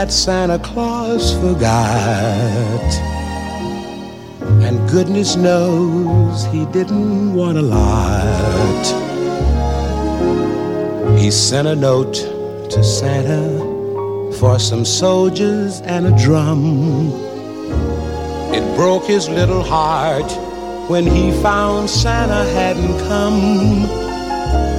That 0.00 0.10
Santa 0.10 0.58
Claus 0.58 1.34
forgot. 1.40 2.90
And 4.64 4.88
goodness 4.88 5.36
knows 5.36 6.46
he 6.46 6.64
didn't 6.72 7.34
want 7.34 7.58
a 7.58 7.60
lot. 7.60 8.84
He 11.18 11.30
sent 11.30 11.68
a 11.68 11.76
note 11.76 12.14
to 12.70 12.82
Santa 12.82 13.58
for 14.38 14.58
some 14.58 14.86
soldiers 14.86 15.82
and 15.82 16.06
a 16.06 16.16
drum. 16.24 17.12
It 18.54 18.64
broke 18.76 19.04
his 19.04 19.28
little 19.28 19.62
heart 19.62 20.32
when 20.88 21.04
he 21.04 21.30
found 21.42 21.90
Santa 21.90 22.48
hadn't 22.54 22.98
come. 23.06 23.99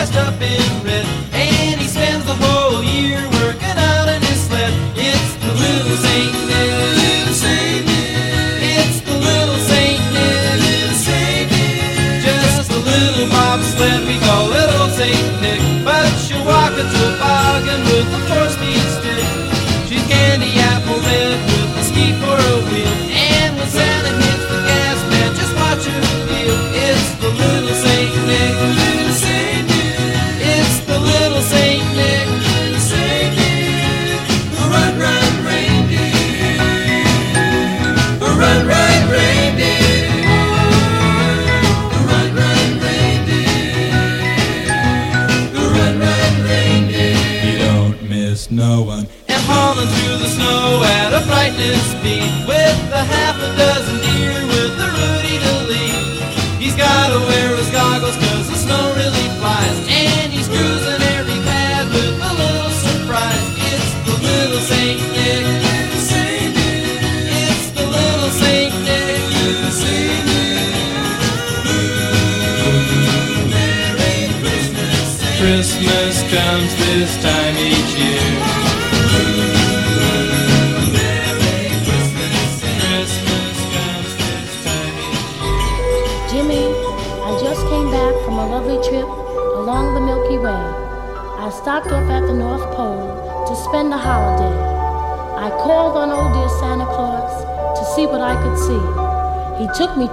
dressed 0.00 0.16
up 0.16 0.40
in 0.40 0.69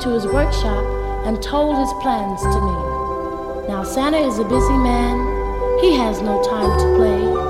to 0.01 0.09
his 0.09 0.25
workshop 0.25 0.83
and 1.25 1.41
told 1.41 1.77
his 1.77 1.91
plans 2.01 2.41
to 2.41 2.59
me. 2.61 3.67
Now, 3.67 3.83
Santa 3.83 4.17
is 4.17 4.39
a 4.39 4.43
busy 4.43 4.77
man. 4.77 5.15
He 5.81 5.93
has 5.95 6.21
no 6.21 6.41
time 6.43 6.71
to 6.79 6.87
play. 6.95 7.47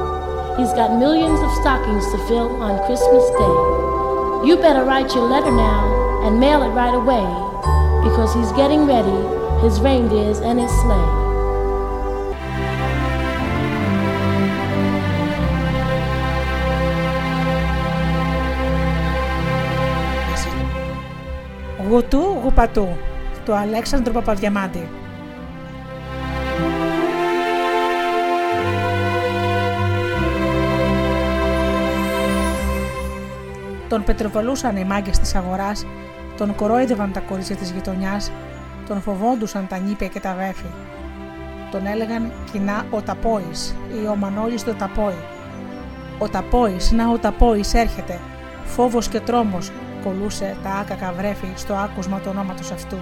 He's 0.57 0.73
got 0.73 0.97
millions 0.97 1.39
of 1.39 1.51
stockings 1.61 2.05
to 2.11 2.17
fill 2.27 2.61
on 2.61 2.83
Christmas 2.85 3.25
Day. 3.37 4.47
You 4.47 4.57
better 4.57 4.83
write 4.83 5.13
your 5.13 5.25
letter 5.25 5.51
now 5.51 6.25
and 6.25 6.39
mail 6.39 6.63
it 6.63 6.69
right 6.69 6.93
away 6.93 7.25
because 8.03 8.33
he's 8.33 8.51
getting 8.53 8.85
ready, 8.85 9.61
his 9.61 9.79
reindeers 9.79 10.39
and 10.39 10.59
his 10.59 10.71
sleigh. 10.81 11.16
Γουτού 22.67 22.81
γουπατού 22.81 22.97
του 23.45 23.53
Αλέξανδρου 23.53 24.13
Παπαδιαμάντη. 24.13 24.89
Τον 33.89 34.03
πετροβολούσαν 34.03 34.75
οι 34.75 34.83
μάγκες 34.83 35.19
της 35.19 35.35
αγοράς, 35.35 35.85
τον 36.37 36.55
κορόιδευαν 36.55 37.11
τα 37.11 37.19
κορίτσια 37.19 37.55
της 37.55 37.71
γειτονιάς, 37.71 38.31
τον 38.87 39.01
φοβόντουσαν 39.01 39.67
τα 39.67 39.77
νήπια 39.77 40.07
και 40.07 40.19
τα 40.19 40.35
βέφη. 40.37 40.71
Τον 41.71 41.85
έλεγαν 41.85 42.31
κοινά 42.51 42.85
ο 42.91 43.01
Ταπόης 43.01 43.75
ή 44.03 44.07
ο 44.07 44.15
Μανώλης 44.15 44.63
το 44.63 44.73
Ταπόη. 44.73 45.17
Ο 46.17 46.29
Ταπόης, 46.29 46.91
να 46.91 47.09
ο 47.09 47.17
Ταπόης 47.17 47.73
έρχεται. 47.73 48.19
Φόβος 48.65 49.07
και 49.07 49.19
τρόμος 49.19 49.71
κολούσε 50.07 50.57
τα 50.63 50.69
άκακα 50.69 51.13
βρέφη 51.17 51.47
στο 51.55 51.73
άκουσμα 51.73 52.17
του 52.19 52.27
ονόματος 52.29 52.71
αυτού. 52.71 52.97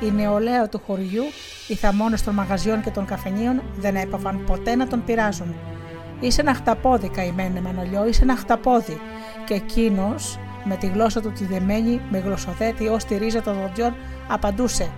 Η 0.00 0.10
νεολαία 0.10 0.68
του 0.68 0.80
χωριού, 0.86 1.24
οι 1.68 1.74
θαμώνες 1.74 2.22
των 2.22 2.34
μαγαζιών 2.34 2.82
και 2.82 2.90
των 2.90 3.04
καφενείων 3.04 3.62
δεν 3.76 3.96
έπαβαν 3.96 4.44
ποτέ 4.46 4.74
να 4.74 4.86
τον 4.86 5.04
πειράζουν. 5.04 5.54
Είσαι 6.20 6.40
ένα 6.40 6.54
χταπόδι, 6.54 7.08
καημένε 7.08 7.60
Μανολιό, 7.60 8.06
είσαι 8.06 8.22
ένα 8.22 8.36
χταπόδι. 8.36 9.00
Και 9.44 9.54
εκείνος, 9.54 10.38
με 10.64 10.76
τη 10.76 10.86
γλώσσα 10.86 11.20
του 11.20 11.32
τη 11.32 11.44
δεμένη, 11.44 12.00
με 12.10 12.18
γλωσσοθέτη 12.18 12.88
ως 12.88 13.04
τη 13.04 13.16
ρίζα 13.16 13.42
των 13.42 13.54
δοντιών, 13.60 13.94
απαντούσε: 14.28 14.90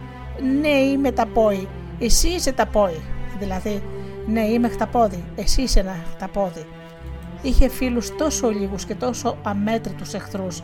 Ναι, 0.60 0.68
είμαι 0.68 1.12
ταπόι, 1.12 1.68
εσύ 1.98 2.28
είσαι 2.28 2.52
ταπόι. 2.52 3.02
Δηλαδή, 3.38 3.82
ναι, 4.26 4.40
είμαι 4.40 4.68
χταπόδι, 4.68 5.24
εσύ 5.36 5.62
είσαι 5.62 5.80
ένα 5.80 5.96
χταπόδι. 6.14 6.66
Είχε 7.42 7.68
φίλους 7.68 8.16
τόσο 8.16 8.50
λίγους 8.50 8.84
και 8.84 8.94
τόσο 8.94 9.36
αμέτρητους 9.42 10.14
εχθρούς, 10.14 10.62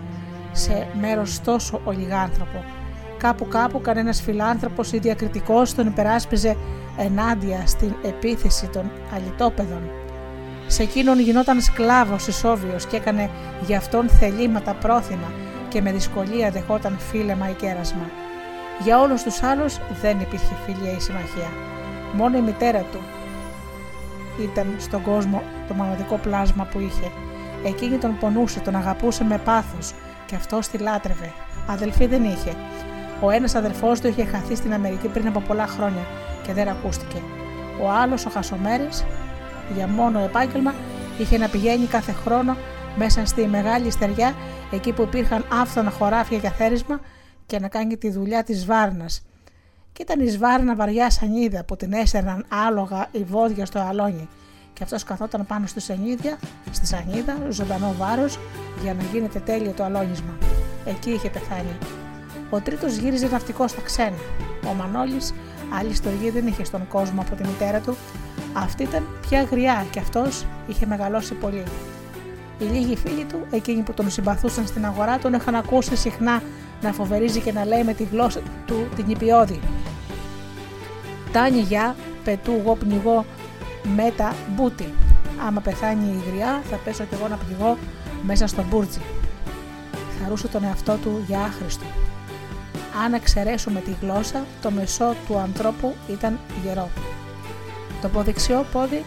σε 0.52 0.88
μέρος 1.00 1.40
τόσο 1.40 1.80
ολιγάνθρωπο. 1.84 2.64
Κάπου 3.18 3.48
κάπου 3.48 3.80
κανένας 3.80 4.20
φιλάνθρωπος 4.22 4.92
ή 4.92 4.98
διακριτικός 4.98 5.74
τον 5.74 5.86
υπεράσπιζε 5.86 6.56
ενάντια 6.96 7.66
στην 7.66 7.94
επίθεση 8.02 8.66
των 8.66 8.90
αλυτόπεδων. 9.14 9.90
Σε 10.66 10.82
εκείνον 10.82 11.20
γινόταν 11.20 11.60
σκλάβος 11.60 12.26
ισόβιος 12.26 12.86
και 12.86 12.96
έκανε 12.96 13.30
γι' 13.66 13.74
αυτόν 13.74 14.08
θελήματα 14.08 14.74
πρόθυμα 14.74 15.32
και 15.68 15.82
με 15.82 15.92
δυσκολία 15.92 16.50
δεχόταν 16.50 16.98
φίλεμα 16.98 17.50
ή 17.50 17.52
κέρασμα. 17.52 18.10
Για 18.82 19.00
όλους 19.00 19.22
τους 19.22 19.42
άλλους 19.42 19.78
δεν 20.02 20.20
υπήρχε 20.20 20.54
φιλία 20.64 20.92
ή 20.92 21.00
συμμαχία. 21.00 21.50
Μόνο 22.14 22.36
η 22.36 22.40
μητέρα 22.40 22.80
του 22.80 22.98
ήταν 24.42 24.74
στον 24.78 25.02
κόσμο 25.02 25.42
το 25.68 25.74
μοναδικό 25.74 26.16
πλάσμα 26.16 26.64
που 26.64 26.80
είχε. 26.80 27.10
Εκείνη 27.64 27.96
τον 27.96 28.18
πονούσε, 28.18 28.60
τον 28.60 28.76
αγαπούσε 28.76 29.24
με 29.24 29.38
πάθος 29.38 29.94
και 30.28 30.34
αυτός 30.34 30.68
τη 30.68 30.78
λάτρευε. 30.78 31.32
Αδελφή 31.66 32.06
δεν 32.06 32.24
είχε. 32.24 32.54
Ο 33.20 33.30
ένας 33.30 33.54
αδερφό 33.54 33.92
του 33.92 34.06
είχε 34.06 34.24
χαθεί 34.24 34.54
στην 34.54 34.72
Αμερική 34.72 35.08
πριν 35.08 35.26
από 35.26 35.40
πολλά 35.40 35.66
χρόνια 35.66 36.06
και 36.42 36.52
δεν 36.52 36.68
ακούστηκε. 36.68 37.22
Ο 37.82 37.90
άλλος, 37.90 38.26
ο 38.26 38.30
Χασομέρης, 38.30 39.04
για 39.74 39.86
μόνο 39.86 40.18
επάγγελμα, 40.18 40.74
είχε 41.18 41.38
να 41.38 41.48
πηγαίνει 41.48 41.86
κάθε 41.86 42.12
χρόνο 42.12 42.56
μέσα 42.96 43.26
στη 43.26 43.46
μεγάλη 43.46 43.90
στεριά, 43.90 44.34
εκεί 44.72 44.92
που 44.92 45.02
υπήρχαν 45.02 45.44
άφθονα 45.52 45.90
χωράφια 45.90 46.38
για 46.38 46.50
θέρισμα 46.50 47.00
και 47.46 47.58
να 47.58 47.68
κάνει 47.68 47.96
τη 47.96 48.10
δουλειά 48.10 48.44
της 48.44 48.66
βάρνας. 48.66 49.22
Και 49.92 50.02
ήταν 50.02 50.20
η 50.20 50.28
σβάρνα 50.28 50.74
βαριά 50.74 51.10
σανίδα 51.10 51.64
που 51.64 51.76
την 51.76 51.92
έσαιρναν 51.92 52.44
άλογα 52.66 53.08
ή 53.10 53.24
βόδια 53.24 53.66
στο 53.66 53.78
αλόνι. 53.78 54.28
Και 54.78 54.84
αυτός 54.84 55.04
καθόταν 55.04 55.46
πάνω 55.46 55.66
στη 55.66 55.80
σανίδια, 55.80 56.38
στη 56.70 56.86
σανίδα, 56.86 57.36
ζωντανό 57.48 57.94
βάρος, 57.98 58.38
για 58.82 58.94
να 58.94 59.02
γίνεται 59.12 59.38
τέλειο 59.38 59.72
το 59.72 59.84
αλόνισμα. 59.84 60.38
Εκεί 60.84 61.10
είχε 61.10 61.30
πεθάνει. 61.30 61.76
Ο 62.50 62.60
τρίτος 62.60 62.96
γύριζε 62.96 63.28
ναυτικός 63.28 63.70
στα 63.70 63.80
ξένα. 63.80 64.16
Ο 64.70 64.74
Μανώλης 64.74 65.34
άλλη 65.78 65.94
στοργή 65.94 66.30
δεν 66.30 66.46
είχε 66.46 66.64
στον 66.64 66.88
κόσμο 66.88 67.20
από 67.20 67.34
τη 67.34 67.46
μητέρα 67.46 67.80
του. 67.80 67.96
Αυτή 68.52 68.82
ήταν 68.82 69.06
πια 69.20 69.42
γριά 69.42 69.86
και 69.90 69.98
αυτός 69.98 70.46
είχε 70.66 70.86
μεγαλώσει 70.86 71.34
πολύ. 71.34 71.62
Οι 72.58 72.64
λίγοι 72.64 72.96
φίλοι 72.96 73.24
του, 73.24 73.46
εκείνοι 73.50 73.82
που 73.82 73.92
τον 73.92 74.10
συμπαθούσαν 74.10 74.66
στην 74.66 74.84
αγορά, 74.84 75.18
τον 75.18 75.32
είχαν 75.32 75.54
ακούσει 75.54 75.96
συχνά 75.96 76.42
να 76.82 76.92
φοβερίζει 76.92 77.40
και 77.40 77.52
να 77.52 77.64
λέει 77.64 77.84
με 77.84 77.94
τη 77.94 78.04
γλώσσα 78.04 78.40
του 78.66 78.88
την 78.96 79.04
υπηώδη. 79.08 79.60
Τάνι 81.32 81.60
γεια, 81.60 81.96
πετού 82.24 82.56
εγώ 82.60 82.74
πνιγώ 82.74 83.24
με 83.96 84.12
τα 84.16 84.34
μπούτι. 84.54 84.94
Άμα 85.46 85.60
πεθάνει 85.60 86.06
η 86.06 86.30
γριά, 86.30 86.62
θα 86.70 86.76
πέσω 86.76 87.04
κι 87.04 87.14
εγώ 87.14 87.28
να 87.28 87.36
πληγώ 87.36 87.76
μέσα 88.22 88.46
στο 88.46 88.64
μπουρτζι. 88.68 89.00
Χαρούσε 90.22 90.48
τον 90.48 90.64
εαυτό 90.64 90.96
του 91.02 91.24
για 91.26 91.40
άχρηστο. 91.40 91.84
Αν 93.04 93.12
εξαιρέσουμε 93.12 93.80
τη 93.80 93.90
γλώσσα, 94.00 94.44
το 94.62 94.70
μεσό 94.70 95.14
του 95.26 95.38
ανθρώπου 95.38 95.94
ήταν 96.08 96.38
γερό. 96.64 96.88
Το 98.02 98.08
ποδεξιό 98.08 98.66
πόδι 98.72 99.04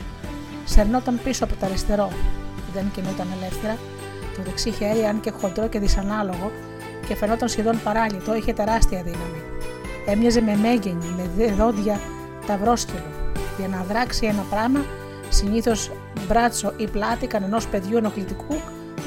σερνόταν 0.66 1.20
πίσω 1.24 1.44
από 1.44 1.54
το 1.60 1.66
αριστερό. 1.66 2.10
Δεν 2.74 2.92
κινούταν 2.94 3.28
ελεύθερα. 3.40 3.78
Το 4.36 4.42
δεξί 4.44 4.72
χέρι, 4.72 5.06
αν 5.06 5.20
και 5.20 5.32
χοντρό 5.32 5.68
και 5.68 5.80
δυσανάλογο, 5.80 6.52
και 7.08 7.16
φαινόταν 7.16 7.50
σχεδόν 7.50 7.80
παράλυτο, 7.84 8.36
είχε 8.36 8.54
τεράστια 8.54 9.04
δύναμη. 9.04 9.42
Έμοιαζε 10.06 10.42
με 10.42 10.56
μέγενη, 10.56 11.32
με 11.38 11.54
δόντια 11.54 12.00
ταυρόσκυλο. 12.48 13.21
Για 13.58 13.68
να 13.68 13.84
δράξει 13.84 14.26
ένα 14.26 14.46
πράγμα, 14.50 14.86
συνήθως 15.30 15.92
μπράτσο 16.28 16.74
ή 16.78 16.88
πλάτη 16.88 17.28
κανενός 17.28 17.68
παιδιού 17.68 17.98
ενοχλητικού, 17.98 18.56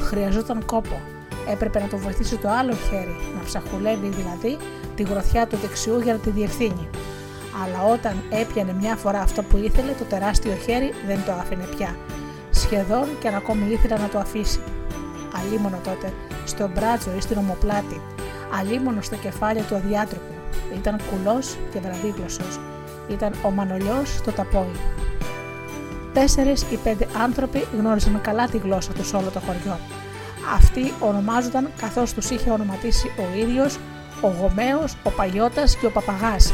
χρειαζόταν 0.02 0.64
κόπο. 0.64 1.00
Έπρεπε 1.48 1.80
να 1.80 1.88
το 1.88 1.96
βοηθήσει 1.96 2.36
το 2.36 2.48
άλλο 2.48 2.74
χέρι, 2.74 3.16
να 3.36 3.44
ψαχουλεύει 3.44 4.08
δηλαδή 4.08 4.56
τη 4.94 5.02
γροθιά 5.02 5.46
του 5.46 5.56
δεξιού 5.56 6.00
για 6.00 6.12
να 6.12 6.18
τη 6.18 6.30
διευθύνει. 6.30 6.88
Αλλά 7.62 7.92
όταν 7.92 8.22
έπιανε 8.30 8.72
μια 8.72 8.96
φορά 8.96 9.20
αυτό 9.20 9.42
που 9.42 9.56
ήθελε, 9.56 9.92
το 9.92 10.04
τεράστιο 10.04 10.54
χέρι 10.54 10.92
δεν 11.06 11.18
το 11.26 11.32
άφηνε 11.32 11.64
πια. 11.76 11.96
Σχεδόν 12.50 13.08
και 13.20 13.28
αν 13.28 13.34
ακόμη 13.34 13.72
ήθελε 13.72 13.96
να 13.98 14.08
το 14.08 14.18
αφήσει. 14.18 14.60
Αλίμονο 15.40 15.78
τότε, 15.84 16.12
στο 16.44 16.70
μπράτσο 16.74 17.10
ή 17.16 17.20
στην 17.20 17.38
ομοπλάτη, 17.38 18.00
αλίμονο 18.58 19.02
στο 19.02 19.16
κεφάλι 19.16 19.60
του 19.60 19.74
αδιάτροπου. 19.74 20.34
Ήταν 20.76 21.00
κουλός 21.10 21.56
και 21.72 21.78
βραδίγλωσσος. 21.80 22.58
Ήταν 23.08 23.32
ο 23.42 23.50
Μανολιός 23.50 24.14
στο 24.16 24.32
ταπόι. 24.32 24.76
Τέσσερις 26.12 26.62
ή 26.62 26.76
πέντε 26.76 27.06
άνθρωποι 27.22 27.66
γνώριζαν 27.78 28.20
καλά 28.20 28.48
τη 28.48 28.58
γλώσσα 28.58 28.92
τους 28.92 29.08
σε 29.08 29.16
όλο 29.16 29.30
το 29.30 29.40
χωριό. 29.40 29.78
Αυτοί 30.54 30.92
ονομάζονταν 31.00 31.70
καθώς 31.76 32.12
τους 32.12 32.30
είχε 32.30 32.50
ονοματίσει 32.50 33.12
ο 33.18 33.38
ίδιος, 33.38 33.78
ο 34.20 34.28
Γομέος, 34.40 34.96
ο 35.02 35.10
Παγιώτας 35.10 35.76
και 35.76 35.86
ο 35.86 35.90
Παπαγάς. 35.90 36.52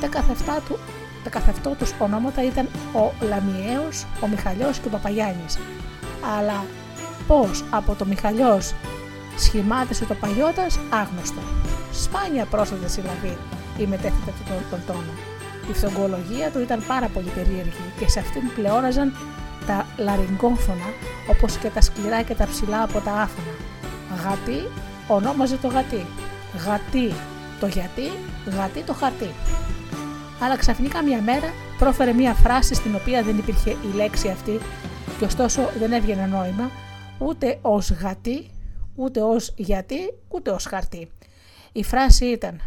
Τα 0.00 0.06
καθεφτά 0.06 0.60
του 0.68 0.78
τα 1.24 1.30
καθευτό 1.30 1.70
τους 1.78 1.92
ονόματα 1.98 2.44
ήταν 2.44 2.68
ο 2.94 3.12
Λαμιαίος, 3.20 4.06
ο 4.20 4.26
Μιχαλιός 4.26 4.78
και 4.78 4.86
ο 4.86 4.90
Παπαγιάννης. 4.90 5.58
Αλλά 6.38 6.64
πώς 7.26 7.64
από 7.70 7.94
το 7.94 8.04
Μιχαλιός 8.04 8.74
σχημάτισε 9.36 10.04
το 10.04 10.14
Παγιώτας 10.14 10.78
άγνωστο. 10.90 11.40
Σπάνια 11.92 12.44
πρόσθετα 12.44 12.88
συλλαβή 12.88 13.36
η 13.78 13.86
μετέθετα 13.86 14.30
του 14.30 14.42
τον, 14.48 14.62
τον 14.70 14.80
τόνο. 14.86 15.27
Η 15.70 15.72
φθογκολογία 15.72 16.50
του 16.50 16.60
ήταν 16.60 16.82
πάρα 16.86 17.08
πολύ 17.08 17.30
περίεργη 17.34 17.92
και 17.98 18.08
σε 18.08 18.18
αυτήν 18.18 18.42
πλεόναζαν 18.54 19.12
τα 19.66 19.86
λαριγκόφωνα 19.96 20.90
όπως 21.30 21.56
και 21.56 21.68
τα 21.68 21.80
σκληρά 21.80 22.22
και 22.22 22.34
τα 22.34 22.46
ψηλά 22.46 22.82
από 22.82 22.98
τα 23.00 23.12
άφωνα. 23.12 23.54
Γατί 24.22 24.68
ονόμαζε 25.08 25.56
το 25.56 25.68
γατί. 25.68 26.06
Γατί 26.66 27.12
το 27.60 27.66
γιατί, 27.66 28.10
γατί 28.46 28.82
το 28.82 28.92
χαρτί. 28.92 29.30
Αλλά 30.40 30.56
ξαφνικά 30.56 31.02
μια 31.02 31.20
μέρα 31.20 31.52
πρόφερε 31.78 32.12
μια 32.12 32.34
φράση 32.34 32.74
στην 32.74 32.94
οποία 32.94 33.22
δεν 33.22 33.38
υπήρχε 33.38 33.70
η 33.70 33.94
λέξη 33.94 34.28
αυτή 34.28 34.58
και 35.18 35.24
ωστόσο 35.24 35.70
δεν 35.78 35.92
έβγαινε 35.92 36.26
νόημα 36.26 36.70
ούτε 37.18 37.58
ως 37.62 37.90
γατί, 37.90 38.50
ούτε 38.94 39.20
ως 39.20 39.52
γιατί, 39.56 40.14
ούτε 40.28 40.50
ως 40.50 40.64
χαρτί. 40.64 41.10
Η 41.72 41.84
φράση 41.84 42.24
ήταν 42.24 42.60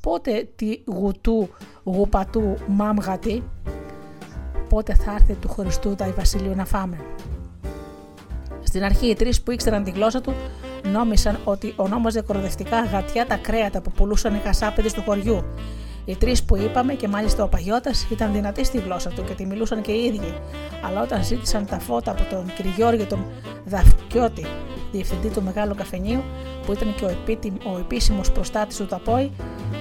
«Πότε 0.00 0.48
τη 0.56 0.80
γουτού, 0.86 1.48
γουπατού, 1.90 2.54
μαμ 2.66 2.96
γατί» 2.98 3.42
πότε 4.68 4.94
θα 4.94 5.12
έρθει 5.12 5.34
του 5.34 5.48
Χριστού 5.48 5.94
τα 5.94 6.12
Βασιλείου 6.16 6.54
να 6.54 6.64
φάμε. 6.64 6.96
Στην 8.62 8.84
αρχή 8.84 9.06
οι 9.06 9.14
τρεις 9.14 9.42
που 9.42 9.50
ήξεραν 9.50 9.84
τη 9.84 9.90
γλώσσα 9.90 10.20
του 10.20 10.34
νόμισαν 10.92 11.38
ότι 11.44 11.72
ονόμαζε 11.76 12.20
κοροδευτικά 12.20 12.84
γατιά 12.84 13.26
τα 13.26 13.36
κρέατα 13.36 13.80
που 13.80 13.90
πουλούσαν 13.90 14.34
οι 14.34 14.38
κασάπεδες 14.38 14.92
του 14.92 15.02
χωριού. 15.02 15.44
Οι 16.08 16.16
τρεις 16.16 16.42
που 16.44 16.56
είπαμε 16.56 16.94
και 16.94 17.08
μάλιστα 17.08 17.42
ο 17.42 17.48
Παγιώτας 17.48 18.06
ήταν 18.10 18.32
δυνατοί 18.32 18.64
στη 18.64 18.78
γλώσσα 18.78 19.10
του 19.10 19.24
και 19.24 19.34
τη 19.34 19.46
μιλούσαν 19.46 19.82
και 19.82 19.92
οι 19.92 20.04
ίδιοι. 20.04 20.34
Αλλά 20.86 21.02
όταν 21.02 21.24
ζήτησαν 21.24 21.66
τα 21.66 21.78
φώτα 21.78 22.10
από 22.10 22.22
τον 22.30 22.46
κ. 22.46 22.76
Γιώργη 22.76 23.04
τον 23.04 23.24
Δαφκιώτη, 23.64 24.46
διευθυντή 24.92 25.28
του 25.28 25.42
μεγάλου 25.42 25.74
καφενείου, 25.74 26.22
που 26.66 26.72
ήταν 26.72 26.94
και 26.94 27.04
ο, 27.04 27.08
ο 27.72 27.78
επίσημος 27.78 28.32
προστάτης 28.32 28.76
του 28.76 28.86
Ταπόη, 28.86 29.32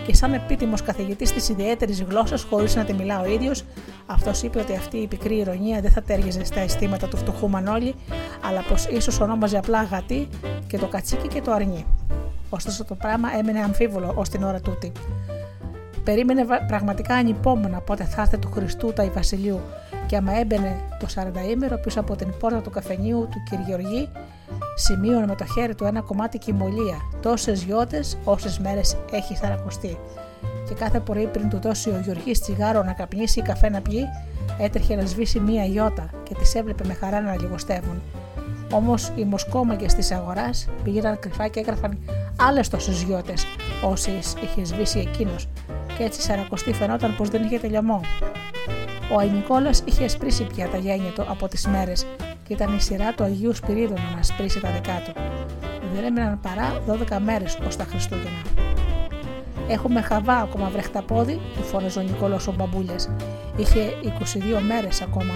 και 0.06 0.16
σαν 0.16 0.34
επίτιμος 0.34 0.82
καθηγητής 0.82 1.32
της 1.32 1.50
ιδιαίτερης 1.50 2.02
γλώσσας, 2.02 2.44
χωρίς 2.44 2.76
να 2.76 2.84
τη 2.84 2.94
μιλά 2.94 3.22
ο 3.22 3.26
ίδιος, 3.26 3.64
αυτός 4.06 4.44
είπε 4.44 4.60
ότι 4.60 4.76
αυτή 4.76 4.98
η 4.98 5.08
πικρή 5.08 5.36
ηρωνία 5.36 5.82
δεν 5.82 5.92
θα 5.92 6.02
τέριαζε 6.02 6.44
στα 6.44 6.60
αισθήματα 6.60 7.08
του 7.08 7.18
φτωχού 7.18 7.50
Μανώλη, 7.50 7.96
αλλά 8.42 8.64
πως 8.70 8.86
ίσως 8.86 9.20
ονόμαζε 9.20 9.58
απλά 9.58 9.84
γατί 9.84 10.28
και 10.68 10.78
το 10.78 10.88
κατσίκι 10.88 11.28
και 11.28 11.42
το 11.42 11.52
αρνί. 11.52 11.86
Ωστόσο 12.50 12.86
το 12.86 12.96
πράγμα 12.96 13.30
έμεινε 13.38 13.60
αμφίβολο 13.60 14.14
ως 14.16 14.30
την 14.30 14.44
ώρα 14.44 14.60
τούτη. 14.60 14.92
Περίμενε 16.06 16.46
πραγματικά 16.68 17.16
ανυπόμονα 17.16 17.80
πότε 17.82 18.04
θα 18.04 18.22
έρθει 18.22 18.38
του 18.38 18.52
Χριστού 18.52 18.94
τα 18.94 19.12
Βασιλείου 19.14 19.60
και 20.06 20.16
άμα 20.16 20.38
έμπαινε 20.40 20.76
το 21.00 21.08
40 21.16 21.50
ήμερο 21.52 21.78
πίσω 21.78 22.00
από 22.00 22.16
την 22.16 22.34
πόρτα 22.40 22.62
του 22.62 22.70
καφενείου 22.70 23.28
του 23.32 23.44
κ. 23.50 23.68
Γεωργή, 23.68 24.10
σημείωνε 24.76 25.26
με 25.26 25.36
το 25.36 25.46
χέρι 25.46 25.76
του 25.76 25.84
ένα 25.84 26.02
κομμάτι 26.02 26.38
κοιμωλία, 26.38 26.98
τόσες 27.22 27.64
γιώτες 27.64 28.18
όσες 28.24 28.60
μέρες 28.60 28.98
έχει 29.12 29.36
θαρακοστεί. 29.36 29.98
Και 30.68 30.74
κάθε 30.74 31.00
πρωί 31.00 31.26
πριν 31.26 31.50
του 31.50 31.60
δώσει 31.60 31.90
ο 31.90 32.02
Γεωργής 32.06 32.42
τσιγάρο 32.42 32.84
να 32.84 32.94
καπνίσει 32.94 33.40
ή 33.40 33.42
καφέ 33.42 33.70
να 33.70 33.82
πιει, 33.82 34.04
έτρεχε 34.60 34.96
να 34.96 35.06
σβήσει 35.06 35.40
μία 35.40 35.64
γιώτα 35.64 36.10
και 36.24 36.34
τι 36.34 36.60
έβλεπε 36.60 36.84
με 36.88 36.94
χαρά 36.94 37.22
να 37.22 37.36
λιγοστεύουν. 37.42 38.02
Όμως 38.72 39.12
οι 39.16 39.24
μοσκόμαγκε 39.24 39.86
της 39.86 40.12
αγοράς 40.12 40.68
πήγαιναν 40.84 41.20
κρυφά 41.20 41.48
και 41.48 41.60
έγραφαν 41.60 41.98
άλλες 42.40 42.70
τόσες 42.70 43.02
γιώτες 43.02 43.46
όσες 43.84 44.36
είχε 44.44 44.64
σβήσει 44.64 45.00
εκείνος, 45.00 45.48
και 45.98 46.04
έτσι 46.04 46.22
σαρακοστή 46.22 46.74
φαινόταν 46.74 47.16
πως 47.16 47.30
δεν 47.30 47.44
είχε 47.44 47.60
τελειωμό. 47.60 48.02
Ο 49.14 49.20
Αϊνικόλα 49.20 49.70
είχε 49.86 50.04
εσπρίσει 50.04 50.44
πια 50.44 50.70
τα 50.70 50.78
γένια 50.78 51.12
του 51.12 51.26
από 51.28 51.48
τις 51.48 51.68
μέρες 51.68 52.06
και 52.48 52.54
ήταν 52.54 52.76
η 52.76 52.82
σειρά 52.82 53.14
του 53.14 53.24
Αγίου 53.24 53.54
Σπυρίδωνα 53.54 54.14
να 54.16 54.24
σπρίσει 54.24 54.60
τα 54.60 54.70
δικά 54.70 55.02
του. 55.06 55.14
Δεν 55.94 56.04
έμειναν 56.04 56.40
παρά 56.40 56.82
12 57.16 57.18
μέρες 57.20 57.58
ως 57.68 57.76
τα 57.76 57.84
Χριστούγεννα. 57.84 58.42
Έχουμε 59.68 60.02
χαβά 60.02 60.38
ακόμα 60.38 60.70
βρεχτά 60.70 61.02
πόδι, 61.02 61.42
του 61.56 61.64
φώναζε 61.64 62.00
ο 62.00 62.02
Νικόλο 62.02 62.40
ο 62.50 62.52
Μπαμπούλιας. 62.52 63.10
Είχε 63.56 63.94
22 64.58 64.62
μέρες 64.68 65.02
ακόμα 65.02 65.34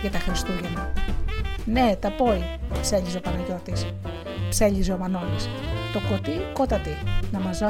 για 0.00 0.10
τα 0.10 0.18
Χριστούγεννα. 0.18 0.92
Ναι, 1.64 1.96
τα 2.00 2.12
πόη, 2.12 2.44
ψέλιζε 2.80 3.18
ο 3.18 3.20
Παναγιώτης. 3.20 3.86
Ψέλιζε 4.48 4.92
ο 4.92 4.96
Μανώλης. 4.96 5.48
Το 5.92 6.00
κοτί, 6.10 6.40
κότατη, 6.52 6.96
να 7.32 7.38
μας 7.40 7.62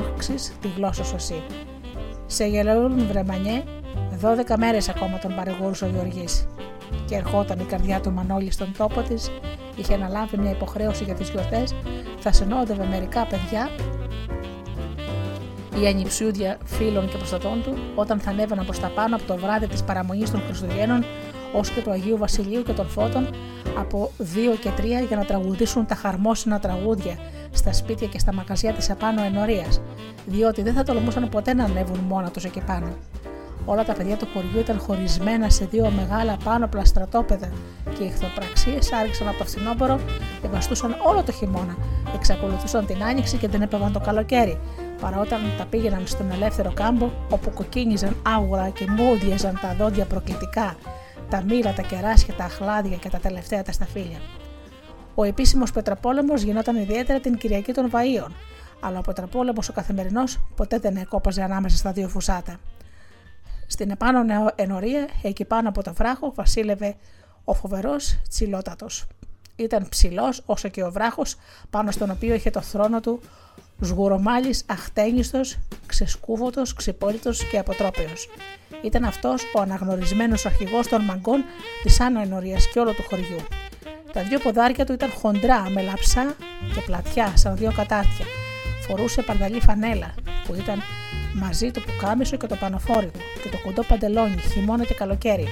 τη 0.61 0.69
γλώσσα 0.77 1.05
σου 1.05 1.15
εσύ. 1.15 1.43
Σε 2.27 2.45
γελαούν 2.45 3.07
βρεμανιέ, 3.07 3.63
12 4.21 4.57
μέρες 4.59 4.89
ακόμα 4.89 5.19
τον 5.19 5.35
παρηγορούσε 5.35 5.85
ο 5.85 5.89
Γεωργής. 5.89 6.47
Και 7.07 7.15
ερχόταν 7.15 7.59
η 7.59 7.65
καρδιά 7.65 8.01
του 8.01 8.11
Μανώλη 8.11 8.51
στον 8.51 8.73
τόπο 8.79 9.01
της, 9.01 9.31
είχε 9.77 9.95
αναλάβει 9.95 10.39
μια 10.39 10.51
υποχρέωση 10.51 11.05
για 11.05 11.15
τις 11.15 11.31
γιορτές, 11.31 11.75
θα 12.19 12.33
συνόδευε 12.33 12.87
μερικά 12.91 13.27
παιδιά 13.27 13.71
ή 15.83 15.87
ανυψούδια 15.87 16.59
φίλων 16.65 17.09
και 17.09 17.17
προστατών 17.17 17.63
του, 17.63 17.75
όταν 17.95 18.21
θα 18.21 18.31
ανέβαιναν 18.31 18.65
προς 18.65 18.79
τα 18.79 18.89
πάνω 18.95 19.17
από 19.17 19.25
το 19.25 19.37
βράδυ 19.37 19.67
της 19.67 19.83
παραμονής 19.83 20.31
των 20.31 20.43
Χριστουγέννων, 20.47 21.05
ως 21.53 21.71
και 21.71 21.81
του 21.81 21.91
Αγίου 21.91 22.17
Βασιλείου 22.17 22.63
και 22.63 22.73
των 22.73 22.87
Φώτων, 22.87 23.29
από 23.79 24.11
2 24.19 24.25
και 24.61 24.71
3 24.77 25.07
για 25.07 25.17
να 25.17 25.25
τραγουδήσουν 25.25 25.87
τα 25.87 25.95
χαρμόσυνα 25.95 26.59
τραγούδια 26.59 27.19
στα 27.51 27.73
σπίτια 27.73 28.07
και 28.07 28.19
στα 28.19 28.33
μαγαζιά 28.33 28.73
της 28.73 28.91
απάνω 28.91 29.23
ενορίας, 29.23 29.81
διότι 30.27 30.63
δεν 30.63 30.75
θα 30.75 30.83
τολμούσαν 30.83 31.29
ποτέ 31.29 31.55
να 31.55 31.65
ανέβουν 31.65 31.99
μόνα 31.99 32.31
του 32.31 32.41
εκεί 32.45 32.61
πάνω. 32.61 32.87
Όλα 33.65 33.85
τα 33.85 33.93
παιδιά 33.93 34.17
του 34.17 34.27
χωριού 34.35 34.59
ήταν 34.59 34.79
χωρισμένα 34.79 35.51
σε 35.51 35.65
δύο 35.65 35.91
μεγάλα 35.91 36.37
πάνω 36.45 36.69
στρατόπεδα 36.83 37.49
και 37.99 38.03
οι 38.03 38.07
ηχθοπραξίε 38.07 38.79
άρχισαν 39.01 39.29
από 39.29 39.39
το 39.39 39.45
φθινόπωρο 39.45 40.01
και 40.43 40.49
βαστούσαν 40.49 40.97
όλο 41.07 41.23
το 41.23 41.33
χειμώνα. 41.33 41.77
Εξακολουθούσαν 42.15 42.87
την 42.87 43.05
άνοιξη 43.05 43.37
και 43.37 43.49
την 43.49 43.63
έπαιρναν 43.63 43.93
το 43.93 44.01
καλοκαίρι, 44.01 44.59
παρά 45.01 45.21
όταν 45.21 45.41
τα 45.59 45.65
πήγαιναν 45.65 46.03
στον 46.07 46.31
ελεύθερο 46.31 46.73
κάμπο, 46.73 47.11
όπου 47.31 47.51
κοκκίνιζαν 47.51 48.17
άγουρα 48.23 48.69
και 48.69 48.85
μούδιαζαν 48.91 49.59
τα 49.63 49.75
δόντια 49.79 50.05
προκλητικά, 50.05 50.77
τα 51.33 51.43
μοίρα, 51.43 51.73
τα 51.73 51.83
κεράσια, 51.83 52.35
τα 52.35 52.45
αχλάδια 52.45 52.97
και 52.97 53.09
τα 53.09 53.19
τελευταία 53.19 53.63
τα 53.63 53.73
σταφύλια. 53.73 54.19
Ο 55.15 55.25
επίσημος 55.25 55.73
Πετραπόλεμος 55.73 56.43
γινόταν 56.43 56.77
ιδιαίτερα 56.77 57.21
την 57.21 57.37
Κυριακή 57.37 57.73
των 57.73 57.91
Βαΐων, 57.93 58.31
αλλά 58.81 58.99
ο 58.99 59.01
Πετραπόλεμος 59.01 59.69
ο 59.69 59.73
καθημερινός 59.73 60.41
ποτέ 60.57 60.79
δεν 60.79 60.97
εκόπαζε 60.97 61.43
ανάμεσα 61.43 61.77
στα 61.77 61.93
δύο 61.93 62.09
φουσάτα. 62.09 62.57
Στην 63.67 63.91
επάνω 63.91 64.19
ενορία, 64.55 65.09
εκεί 65.23 65.45
πάνω 65.45 65.69
από 65.69 65.83
το 65.83 65.93
βράχο, 65.95 66.33
βασίλευε 66.35 66.97
ο 67.45 67.55
φοβερός 67.55 68.19
Τσιλότατο. 68.29 68.87
Ήταν 69.57 69.89
ψηλός 69.89 70.43
όσο 70.47 70.69
και 70.69 70.83
ο 70.83 70.91
βράχος, 70.91 71.37
πάνω 71.71 71.91
στον 71.91 72.11
οποίο 72.11 72.35
είχε 72.35 72.51
το 72.51 72.61
θρόνο 72.61 73.01
του, 73.01 73.21
σγουρομάλη, 73.87 74.59
αχτένιστος, 74.67 75.59
ξεσκούβωτος, 75.87 76.75
ξυπόλυτος 76.75 77.45
και 77.45 77.59
αποτρόπαιος. 77.59 78.29
Ήταν 78.83 79.05
αυτός 79.05 79.43
ο 79.55 79.61
αναγνωρισμένος 79.61 80.47
αρχηγός 80.47 80.89
των 80.89 81.05
μαγκών 81.05 81.45
της 81.83 82.01
άνω 82.01 82.21
ενορίας 82.21 82.69
και 82.73 82.81
όλου 82.81 82.95
του 82.95 83.03
χωριού. 83.09 83.41
Τα 84.13 84.23
δύο 84.23 84.39
ποδάρια 84.39 84.87
του 84.87 84.93
ήταν 84.93 85.11
χοντρά, 85.11 85.71
με 85.71 85.83
λαψά 85.83 86.35
και 86.75 86.81
πλατιά, 86.87 87.33
σαν 87.37 87.57
δύο 87.57 87.73
κατάρτια. 87.77 88.27
Φορούσε 88.87 89.23
πανταλή 89.23 89.61
φανέλα, 89.61 90.15
που 90.47 90.55
ήταν 90.55 90.83
μαζί 91.35 91.71
το 91.71 91.81
πουκάμισο 91.81 92.37
και 92.37 92.47
το 92.47 92.57
πανοφόρικο 92.57 93.19
και 93.43 93.49
το 93.49 93.59
κοντό 93.65 93.83
παντελόνι, 93.83 94.37
χειμώνα 94.53 94.85
και 94.85 94.95
καλοκαίρι. 94.95 95.47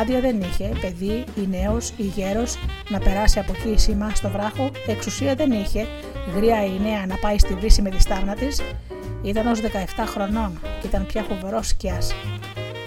Άδεια 0.00 0.20
δεν 0.20 0.40
είχε, 0.40 0.72
παιδί 0.80 1.24
ή 1.34 1.46
νέος 1.50 1.92
ή 1.96 2.02
γέρος 2.02 2.56
να 2.88 2.98
περάσει 2.98 3.38
από 3.38 3.52
εκεί 3.56 3.78
σήμα 3.78 4.10
στο 4.14 4.28
βράχο, 4.28 4.70
εξουσία 4.86 5.34
δεν 5.34 5.52
είχε, 5.52 5.86
γριά 6.36 6.64
ή 6.64 6.80
νέα 6.80 7.06
να 7.06 7.16
πάει 7.16 7.38
στη 7.38 7.54
βρύση 7.54 7.82
με 7.82 7.90
τη 7.90 8.00
στάρνα 8.00 8.34
της. 8.34 8.60
Ήταν 9.22 9.46
ως 9.46 9.60
17 9.60 9.66
χρονών 10.06 10.60
και 10.80 10.86
ήταν 10.86 11.06
πια 11.06 11.22
φοβερός 11.22 11.68
σκιάς. 11.68 12.14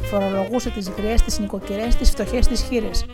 Φορολογούσε 0.02 0.70
τις 0.70 0.90
γριές, 0.90 1.22
τις 1.22 1.40
νοικοκυρές, 1.40 1.96
τις 1.96 2.10
φτωχές, 2.10 2.48
τις 2.48 2.62
χείρες. 2.62 3.06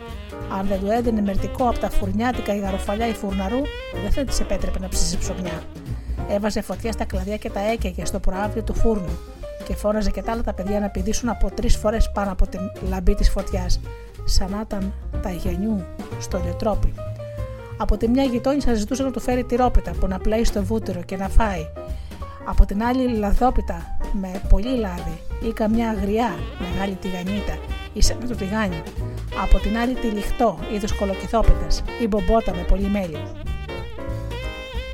Αν 0.58 0.66
δεν 0.66 0.80
του 0.80 0.90
έδινε 0.90 1.20
μερτικό 1.20 1.68
από 1.68 1.78
τα 1.78 1.90
φουρνιάτικα 1.90 2.54
η 2.54 2.58
γαροφαλιά 2.58 3.08
ή 3.08 3.12
φουρναρού, 3.12 3.60
δεν 4.02 4.12
θα 4.12 4.24
τη 4.24 4.36
επέτρεπε 4.40 4.78
να 4.78 4.88
ψήσει 4.88 5.18
ψωμιά. 5.18 5.62
Έβαζε 6.28 6.60
φωτιά 6.60 6.92
στα 6.92 7.04
κλαδιά 7.04 7.36
και 7.36 7.50
τα 7.50 7.60
έκαιγε 7.60 8.04
στο 8.04 8.18
προάβλιο 8.18 8.62
του 8.62 8.74
φούρνου 8.74 9.18
και 9.64 9.74
φώναζε 9.74 10.10
και 10.10 10.22
τα 10.22 10.32
άλλα 10.32 10.42
τα 10.42 10.52
παιδιά 10.52 10.80
να 10.80 10.88
πηδήσουν 10.88 11.28
από 11.28 11.50
τρεις 11.50 11.76
φορές 11.76 12.10
πάνω 12.10 12.32
από 12.32 12.46
την 12.46 12.60
λαμπή 12.88 13.14
της 13.14 13.30
φωτιάς, 13.30 13.80
σαν 14.24 14.50
να 14.50 14.60
ήταν 14.60 14.92
τα 15.22 15.30
γενιού 15.30 15.84
στο 16.20 16.40
λιοτρόπι. 16.44 16.94
Από 17.76 17.96
τη 17.96 18.08
μια 18.08 18.22
γειτόνισσα 18.22 18.74
ζητούσε 18.74 19.02
να 19.02 19.10
του 19.10 19.20
φέρει 19.20 19.44
τυρόπιτα 19.44 19.90
που 20.00 20.06
να 20.06 20.18
πλέει 20.18 20.44
στο 20.44 20.64
βούτυρο 20.64 21.02
και 21.02 21.16
να 21.16 21.28
φάει. 21.28 21.66
Από 22.44 22.66
την 22.66 22.82
άλλη 22.82 23.16
λαδόπιτα 23.16 23.98
με 24.12 24.40
πολύ 24.48 24.76
λάδι 24.76 25.20
ή 25.48 25.52
καμιά 25.52 25.90
αγριά 25.90 26.30
μεγάλη 26.58 26.94
τηγανίτα 26.94 27.58
ή 27.92 28.02
σαν 28.02 28.28
το 28.28 28.34
τηγάνι. 28.34 28.82
Από 29.42 29.58
την 29.58 29.76
άλλη 29.76 29.94
τη 29.94 30.06
λιχτό 30.06 30.58
είδος 30.72 30.92
κολοκυθόπιτας 30.92 31.82
ή 32.02 32.06
μπομπότα 32.06 32.54
με 32.54 32.64
πολύ 32.68 32.88
μέλι. 32.88 33.22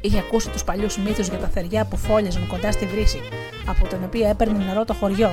Είχε 0.00 0.18
ακούσει 0.18 0.50
τους 0.50 0.64
παλιούς 0.64 0.98
μύθους 0.98 1.28
για 1.28 1.38
τα 1.38 1.48
θεριά 1.48 1.84
που 1.84 1.96
φόλιαζαν 1.96 2.46
κοντά 2.46 2.72
στη 2.72 2.86
βρύση, 2.86 3.20
από 3.66 3.86
την 3.86 3.98
οποία 4.04 4.28
έπαιρνε 4.28 4.64
νερό 4.64 4.84
το 4.84 4.94
χωριό. 4.94 5.30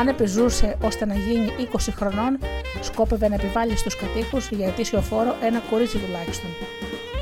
Αν 0.00 0.08
επιζούσε 0.08 0.76
ώστε 0.82 1.06
να 1.06 1.14
γίνει 1.14 1.48
20 1.72 1.78
χρονών, 1.94 2.38
σκόπευε 2.80 3.28
να 3.28 3.34
επιβάλλει 3.34 3.76
στους 3.76 3.96
κατοίκους 3.96 4.50
για 4.50 4.66
ετήσιο 4.66 5.00
φόρο 5.00 5.34
ένα 5.42 5.58
κορίτσι 5.70 5.98
τουλάχιστον. 5.98 6.50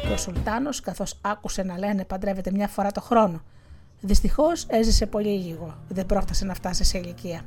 Και 0.06 0.12
ο 0.12 0.16
Σουλτάνος, 0.16 0.80
καθώς 0.80 1.18
άκουσε 1.20 1.62
να 1.62 1.78
λένε 1.78 2.04
παντρεύεται 2.04 2.50
μια 2.50 2.68
φορά 2.68 2.92
το 2.92 3.00
χρόνο. 3.00 3.40
Δυστυχώς 4.00 4.66
έζησε 4.68 5.06
πολύ 5.06 5.28
λίγο, 5.28 5.74
δεν 5.88 6.06
πρόφτασε 6.06 6.44
να 6.44 6.54
φτάσει 6.54 6.84
σε 6.84 6.98
ηλικία. 6.98 7.40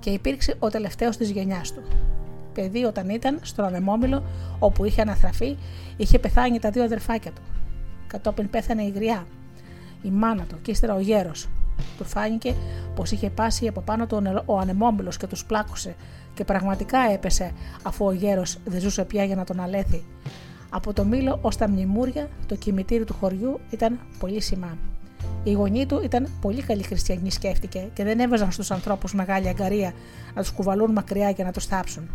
Και 0.00 0.10
υπήρξε 0.10 0.54
ο 0.58 0.68
τελευταίος 0.68 1.16
της 1.16 1.30
γενιάς 1.30 1.72
του. 1.72 1.82
Παιδί 2.54 2.84
όταν 2.84 3.08
ήταν 3.08 3.38
στον 3.42 3.64
ανεμόμυλο 3.64 4.22
όπου 4.58 4.84
είχε 4.84 5.00
αναθραφεί, 5.00 5.56
είχε 5.96 6.18
πεθάνει 6.18 6.58
τα 6.58 6.70
δύο 6.70 6.82
αδερφάκια 6.82 7.30
του. 7.30 7.42
Κατόπιν 8.06 8.50
πέθανε 8.50 8.82
η 8.82 8.90
γριά, 8.90 9.26
η 10.02 10.08
μάνα 10.10 10.42
του 10.42 10.58
και 10.62 10.70
ύστερα 10.70 10.94
ο 10.94 11.00
γέρος. 11.00 11.48
Του 11.98 12.04
φάνηκε 12.04 12.54
πως 12.94 13.10
είχε 13.10 13.30
πάσει 13.30 13.68
από 13.68 13.80
πάνω 13.80 14.06
του 14.06 14.42
ο 14.44 14.58
ανεμόμυλο 14.58 15.10
και 15.18 15.26
τους 15.26 15.44
πλάκωσε 15.44 15.94
και 16.34 16.44
πραγματικά 16.44 16.98
έπεσε 16.98 17.52
αφού 17.82 18.06
ο 18.06 18.12
γέρος 18.12 18.58
δεν 18.64 18.80
ζούσε 18.80 19.04
πια 19.04 19.24
για 19.24 19.36
να 19.36 19.44
τον 19.44 19.60
αλέθει. 19.60 20.04
Από 20.70 20.92
το 20.92 21.04
μήλο 21.04 21.38
ως 21.42 21.56
τα 21.56 21.68
μνημούρια, 21.68 22.28
το 22.46 22.54
κημητήρι 22.54 23.04
του 23.04 23.14
χωριού 23.14 23.60
ήταν 23.70 23.98
πολύ 24.18 24.40
σημά. 24.40 24.78
Οι 25.44 25.52
γονείς 25.52 25.86
του 25.86 26.00
ήταν 26.04 26.28
πολύ 26.40 26.62
καλοί 26.62 26.82
χριστιανοί, 26.82 27.30
σκέφτηκε, 27.30 27.88
και 27.94 28.04
δεν 28.04 28.20
έβαζαν 28.20 28.52
στους 28.52 28.70
ανθρώπους 28.70 29.14
μεγάλη 29.14 29.48
αγκαρία 29.48 29.92
να 30.34 30.42
τους 30.42 30.50
κουβαλούν 30.50 30.92
μακριά 30.92 31.32
και 31.32 31.44
να 31.44 31.52
τους 31.52 31.66
θάψουν. 31.66 32.10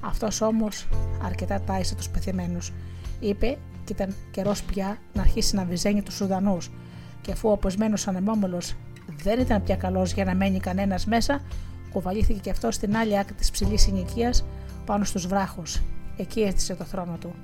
Αυτός 0.00 0.40
όμως 0.40 0.88
αρκετά 1.24 1.60
τάισε 1.60 1.94
τους 1.94 2.08
πεθυμένους. 2.08 2.72
Είπε 3.22 3.58
και 3.84 3.92
ήταν 3.92 4.14
καιρός 4.30 4.62
πια 4.62 4.98
να 5.12 5.22
αρχίσει 5.22 5.54
να 5.56 5.64
βυζένει 5.64 6.02
τους 6.02 6.14
Σουδανούς, 6.14 6.70
και 7.20 7.32
αφού 7.32 7.48
ο 7.48 7.52
αποσμένος 7.52 8.08
ανεμόμελο 8.08 8.60
δεν 9.22 9.40
ήταν 9.40 9.62
πια 9.62 9.76
καλός 9.76 10.12
για 10.12 10.24
να 10.24 10.34
μένει 10.34 10.60
κανένας 10.60 11.06
μέσα, 11.06 11.40
κουβαλήθηκε 11.92 12.38
και 12.38 12.50
αυτό 12.50 12.70
στην 12.70 12.96
άλλη 12.96 13.18
άκρη 13.18 13.34
της 13.34 13.50
ψηλής 13.50 13.82
συνοικίας 13.82 14.44
πάνω 14.86 15.04
στους 15.04 15.26
βράχους. 15.26 15.82
Εκεί 16.16 16.40
έστησε 16.40 16.74
το 16.74 16.84
θρόνο 16.84 17.16
του. 17.20 17.34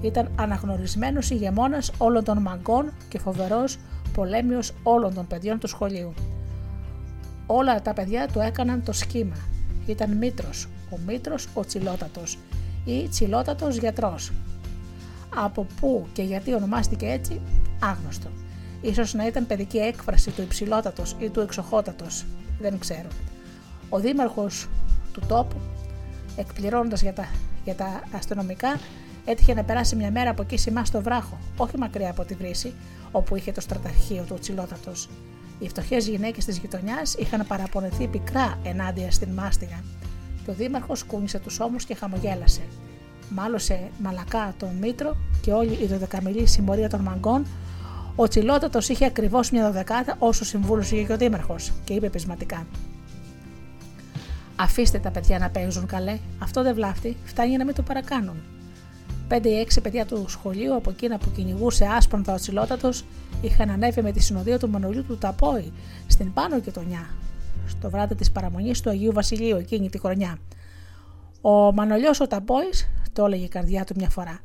Ήταν 0.00 0.30
αναγνωρισμένος 0.36 1.30
ηγεμόνας 1.30 1.92
όλων 1.98 2.24
των 2.24 2.38
μαγκών 2.38 2.92
και 3.08 3.18
φοβερός 3.18 3.78
πολέμιος 4.12 4.72
όλων 4.82 5.14
των 5.14 5.26
παιδιών 5.26 5.58
του 5.58 5.66
σχολείου. 5.66 6.14
Όλα 7.46 7.82
τα 7.82 7.92
παιδιά 7.92 8.28
του 8.32 8.40
έκαναν 8.40 8.82
το 8.82 8.92
σχήμα. 8.92 9.36
Ήταν 9.86 10.16
Μήτρος, 10.16 10.68
ο 10.90 10.98
Μήτρος 11.06 11.48
ο 11.54 11.64
Τσιλότατος 11.64 12.38
ή 12.84 13.08
Τσιλότατος 13.08 13.76
γιατρός, 13.76 14.32
από 15.44 15.66
πού 15.80 16.06
και 16.12 16.22
γιατί 16.22 16.54
ονομάστηκε 16.54 17.06
έτσι, 17.06 17.40
άγνωστο. 17.80 18.28
Ίσως 18.80 19.14
να 19.14 19.26
ήταν 19.26 19.46
παιδική 19.46 19.78
έκφραση 19.78 20.30
του 20.30 20.42
υψηλότατος 20.42 21.16
ή 21.18 21.28
του 21.28 21.40
εξοχότατος, 21.40 22.24
δεν 22.60 22.78
ξέρω. 22.78 23.08
Ο 23.88 23.98
δήμαρχος 23.98 24.68
του 25.12 25.20
τόπου, 25.28 25.56
εκπληρώνοντας 26.36 27.02
για 27.02 27.12
τα, 27.12 27.28
για 27.64 27.74
τα 27.74 28.02
αστυνομικά, 28.12 28.80
έτυχε 29.24 29.54
να 29.54 29.64
περάσει 29.64 29.96
μια 29.96 30.10
μέρα 30.10 30.30
από 30.30 30.42
εκεί 30.42 30.56
σημά 30.56 30.84
στο 30.84 31.02
βράχο, 31.02 31.38
όχι 31.56 31.78
μακριά 31.78 32.10
από 32.10 32.24
τη 32.24 32.34
βρύση, 32.34 32.74
όπου 33.12 33.36
είχε 33.36 33.52
το 33.52 33.60
στραταρχείο 33.60 34.22
του 34.22 34.38
Τσιλότατο. 34.38 34.92
Οι 35.58 35.68
φτωχές 35.68 36.08
γυναίκες 36.08 36.44
της 36.44 36.58
γειτονιάς 36.58 37.14
είχαν 37.14 37.46
παραπονεθεί 37.46 38.06
πικρά 38.06 38.58
ενάντια 38.62 39.10
στην 39.10 39.28
μάστιγα. 39.28 39.84
Και 40.44 40.50
ο 40.50 40.54
Δήμαρχος 40.54 41.04
κούνησε 41.04 41.38
τους 41.38 41.60
ώμους 41.60 41.84
και 41.84 41.94
χαμογέλασε 41.94 42.62
μάλωσε 43.30 43.90
μαλακά 44.02 44.54
τον 44.58 44.68
Μήτρο 44.80 45.16
και 45.40 45.52
όλη 45.52 45.78
η 45.82 45.86
δωδεκαμιλή 45.86 46.46
συμμορία 46.46 46.88
των 46.88 47.00
μαγκών, 47.00 47.46
ο 48.16 48.28
Τσιλότατος 48.28 48.88
είχε 48.88 49.04
ακριβώς 49.04 49.50
μια 49.50 49.66
δωδεκάτα 49.66 50.16
όσο 50.18 50.44
συμβούλου 50.44 50.80
είχε 50.80 51.02
και 51.02 51.12
ο 51.12 51.16
Δήμαρχος 51.16 51.72
και 51.84 51.92
είπε 51.92 52.10
πεισματικά. 52.10 52.66
Αφήστε 54.56 54.98
τα 54.98 55.10
παιδιά 55.10 55.38
να 55.38 55.50
παίζουν 55.50 55.86
καλέ, 55.86 56.18
αυτό 56.38 56.62
δεν 56.62 56.74
βλάφτει, 56.74 57.16
φτάνει 57.24 57.56
να 57.56 57.64
μην 57.64 57.74
το 57.74 57.82
παρακάνουν. 57.82 58.36
Πέντε 59.28 59.48
ή 59.48 59.58
έξι 59.58 59.80
παιδιά 59.80 60.06
του 60.06 60.24
σχολείου 60.28 60.74
από 60.74 60.90
εκείνα 60.90 61.18
που 61.18 61.30
κυνηγούσε 61.30 61.84
άσπροντα 61.84 62.32
ο 62.32 62.36
Τσιλότατος 62.36 63.04
είχαν 63.40 63.70
ανέβει 63.70 64.02
με 64.02 64.12
τη 64.12 64.20
συνοδεία 64.20 64.58
του 64.58 64.68
Μανολιού 64.68 65.04
του 65.04 65.18
Ταπόη 65.18 65.72
στην 66.06 66.32
πάνω 66.32 66.56
γειτονιά, 66.56 67.10
στο 67.66 67.90
βράδυ 67.90 68.14
της 68.14 68.30
παραμονής 68.30 68.80
του 68.80 68.90
Αγίου 68.90 69.12
Βασιλείου 69.12 69.56
εκείνη 69.56 69.88
τη 69.90 69.98
χρονιά. 69.98 70.38
Ο 71.40 71.72
Μανολιός 71.72 72.20
ο 72.20 72.26
Ταπόη 72.26 72.70
το 73.12 73.24
έλεγε 73.24 73.44
η 73.44 73.48
καρδιά 73.48 73.84
του 73.84 73.94
μια 73.96 74.08
φορά. 74.08 74.40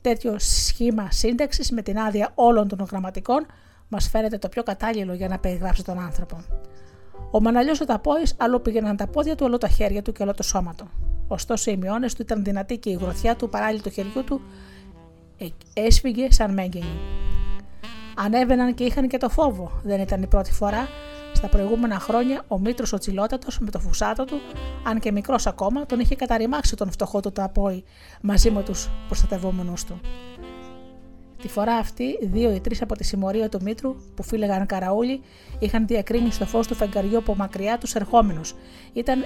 Τέτοιο 0.00 0.38
σχήμα 0.38 1.10
σύνταξης 1.10 1.70
με 1.70 1.82
την 1.82 1.98
άδεια 1.98 2.32
όλων 2.34 2.68
των 2.68 2.86
γραμματικών 2.90 3.46
μας 3.88 4.08
φαίνεται 4.08 4.38
το 4.38 4.48
πιο 4.48 4.62
κατάλληλο 4.62 5.14
για 5.14 5.28
να 5.28 5.38
περιγράψει 5.38 5.84
τον 5.84 5.98
άνθρωπο. 5.98 6.44
Ο 7.30 7.40
Μαναλιό 7.40 7.72
ο 7.82 7.84
Ταπόη 7.84 8.22
αλλού 8.36 8.62
πήγαιναν 8.62 8.96
τα 8.96 9.06
πόδια 9.06 9.34
του, 9.36 9.44
αλλού 9.44 9.58
τα 9.58 9.68
χέρια 9.68 10.02
του 10.02 10.12
και 10.12 10.22
όλο 10.22 10.34
το 10.34 10.42
σώμα 10.42 10.74
του. 10.74 10.90
Ωστόσο 11.28 11.70
οι 11.70 11.76
μειώνες 11.76 12.14
του 12.14 12.22
ήταν 12.22 12.44
δυνατοί 12.44 12.78
και 12.78 12.90
η 12.90 12.98
γροθιά 13.00 13.36
του 13.36 13.48
παράλληλη 13.48 13.82
του 13.82 13.90
χεριού 13.90 14.24
του 14.24 14.40
ε, 15.38 15.46
έσφυγε 15.72 16.32
σαν 16.32 16.52
μέγενη. 16.52 16.98
Ανέβαιναν 18.16 18.74
και 18.74 18.84
είχαν 18.84 19.08
και 19.08 19.18
το 19.18 19.28
φόβο. 19.28 19.80
Δεν 19.82 20.00
ήταν 20.00 20.22
η 20.22 20.26
πρώτη 20.26 20.52
φορά 20.52 20.88
στα 21.32 21.48
προηγούμενα 21.48 21.98
χρόνια 21.98 22.44
ο 22.48 22.58
Μήτρος 22.58 22.92
ο 22.92 22.98
Τσιλότατος 22.98 23.58
με 23.58 23.70
το 23.70 23.78
φουσάτο 23.78 24.24
του, 24.24 24.40
αν 24.84 24.98
και 24.98 25.12
μικρός 25.12 25.46
ακόμα, 25.46 25.86
τον 25.86 26.00
είχε 26.00 26.16
καταρριμάξει 26.16 26.76
τον 26.76 26.90
φτωχό 26.90 27.20
του 27.20 27.32
ταπόη 27.32 27.84
μαζί 28.20 28.50
με 28.50 28.62
τους 28.62 28.88
προστατευόμενους 29.06 29.84
του. 29.84 30.00
Τη 31.42 31.48
φορά 31.48 31.74
αυτή, 31.74 32.18
δύο 32.22 32.54
ή 32.54 32.60
τρεις 32.60 32.82
από 32.82 32.96
τη 32.96 33.04
συμμορία 33.04 33.48
του 33.48 33.58
Μήτρου, 33.62 33.96
που 34.14 34.22
φύλεγαν 34.22 34.66
καραούλι, 34.66 35.20
είχαν 35.58 35.86
διακρίνει 35.86 36.30
στο 36.30 36.44
φως 36.46 36.66
του 36.66 36.74
φεγγαριού 36.74 37.18
από 37.18 37.34
μακριά 37.34 37.78
τους 37.78 37.94
ερχόμενους. 37.94 38.54
Ήταν 38.92 39.24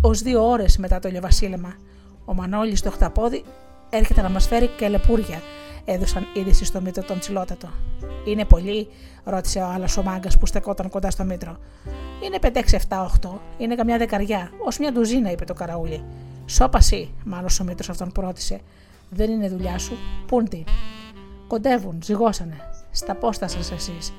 ως 0.00 0.22
δύο 0.22 0.48
ώρες 0.48 0.78
μετά 0.78 0.98
το 0.98 1.08
ηλιοβασίλεμα. 1.08 1.76
Ο 2.24 2.34
Μανώλης 2.34 2.78
στο 2.78 2.90
χταπόδι 2.90 3.44
έρχεται 3.90 4.22
να 4.22 4.28
μας 4.28 4.46
φέρει 4.46 4.66
και 4.66 4.88
λεπούρια, 4.88 5.42
έδωσαν 5.84 6.26
είδηση 6.34 6.64
στο 6.64 6.80
Μήτρο 6.80 7.02
τον 7.02 7.18
Τσιλότατο. 7.18 7.68
Είναι 8.24 8.44
πολύ, 8.44 8.88
ρώτησε 9.24 9.58
ο 9.58 9.66
άλλος 9.66 9.96
ο 9.96 10.02
μάγκας 10.02 10.38
που 10.38 10.46
στεκόταν 10.46 10.88
κοντά 10.88 11.10
στο 11.10 11.24
Μήτρο. 11.24 11.56
Είναι 12.24 12.38
5, 12.40 12.58
6, 12.58 12.78
7, 12.88 13.04
8. 13.20 13.30
Είναι 13.58 13.74
καμιά 13.74 13.98
δεκαριά. 13.98 14.50
Ω 14.52 14.68
μια 14.80 14.92
ντουζίνα, 14.92 15.30
είπε 15.30 15.44
το 15.44 15.54
καραούλι. 15.54 16.04
Σώπαση, 16.46 17.14
μάλλον 17.24 17.48
ο 17.60 17.64
Μήτρο 17.64 17.86
αυτόν 17.90 18.12
πρότισε. 18.12 18.60
Δεν 19.10 19.30
είναι 19.30 19.48
δουλειά 19.48 19.78
σου. 19.78 19.96
Πούντι. 20.26 20.64
Κοντεύουν, 21.46 21.98
ζυγώσανε. 22.04 22.56
Στα 22.90 23.14
πόστα 23.14 23.48
σας 23.48 23.70
εσείς. 23.70 24.12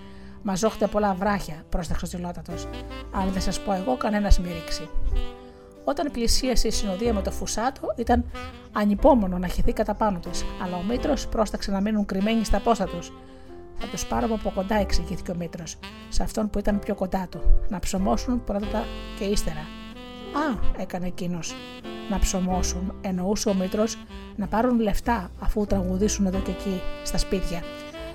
Μαζόχτε 0.44 0.88
πολλά 0.88 1.14
βράχια, 1.14 1.64
πρόσταξε 1.70 2.06
ο 2.06 2.08
Τσιλότατος. 2.08 2.68
Αν 3.12 3.32
δεν 3.32 3.42
σας 3.42 3.60
πω 3.60 3.74
εγώ, 3.74 3.98
κανένας 3.98 4.40
μη 4.40 4.48
ρίξει. 4.48 4.90
Όταν 5.88 6.12
πλησίασε 6.12 6.68
η 6.68 6.72
συνοδεία 6.72 7.14
με 7.14 7.22
το 7.22 7.32
φουσάτο, 7.32 7.94
ήταν 7.96 8.26
ανυπόμονο 8.72 9.38
να 9.38 9.48
χεθεί 9.48 9.74
κατά 9.74 9.94
πάνω 9.94 10.20
της, 10.20 10.46
αλλά 10.64 10.78
ο 10.78 10.82
Μήτρος 10.82 11.28
πρόσταξε 11.28 11.72
να 11.72 11.82
μείνουν 11.82 12.06
κρυμμένοι 12.06 12.44
στα 12.44 12.60
πόστα 12.60 12.86
τους. 12.86 13.12
Θα 13.78 13.88
τους 13.88 14.06
πάρω 14.06 14.28
από 14.34 14.52
κοντά, 14.56 14.76
εξηγήθηκε 14.76 15.32
ο 15.32 15.36
Μήτρος, 15.36 15.78
σε 16.10 16.24
αυτόν 16.24 16.50
που 16.50 16.60
ήταν 16.60 16.80
πιο 16.80 16.96
κοντά 16.96 17.28
του, 17.30 17.40
να 17.70 17.80
ψωμώσουν 17.80 18.44
πρώτα 18.44 18.84
και 19.20 19.24
ύστερα. 19.24 19.60
Α, 20.34 20.60
έκανε 20.78 21.08
εκείνος. 21.08 21.56
Να 22.10 22.20
ψωμώσουν, 22.20 22.94
εννοούσε 23.02 23.50
ο 23.50 23.54
Μήτρος 23.54 23.98
να 24.36 24.48
πάρουν 24.48 24.80
λεφτά 24.80 25.32
αφού 25.40 25.66
τραγουδήσουν 25.66 26.26
εδώ 26.26 26.40
και 26.40 26.52
εκεί, 26.52 26.82
στα 27.04 27.18
σπίτια. 27.18 27.64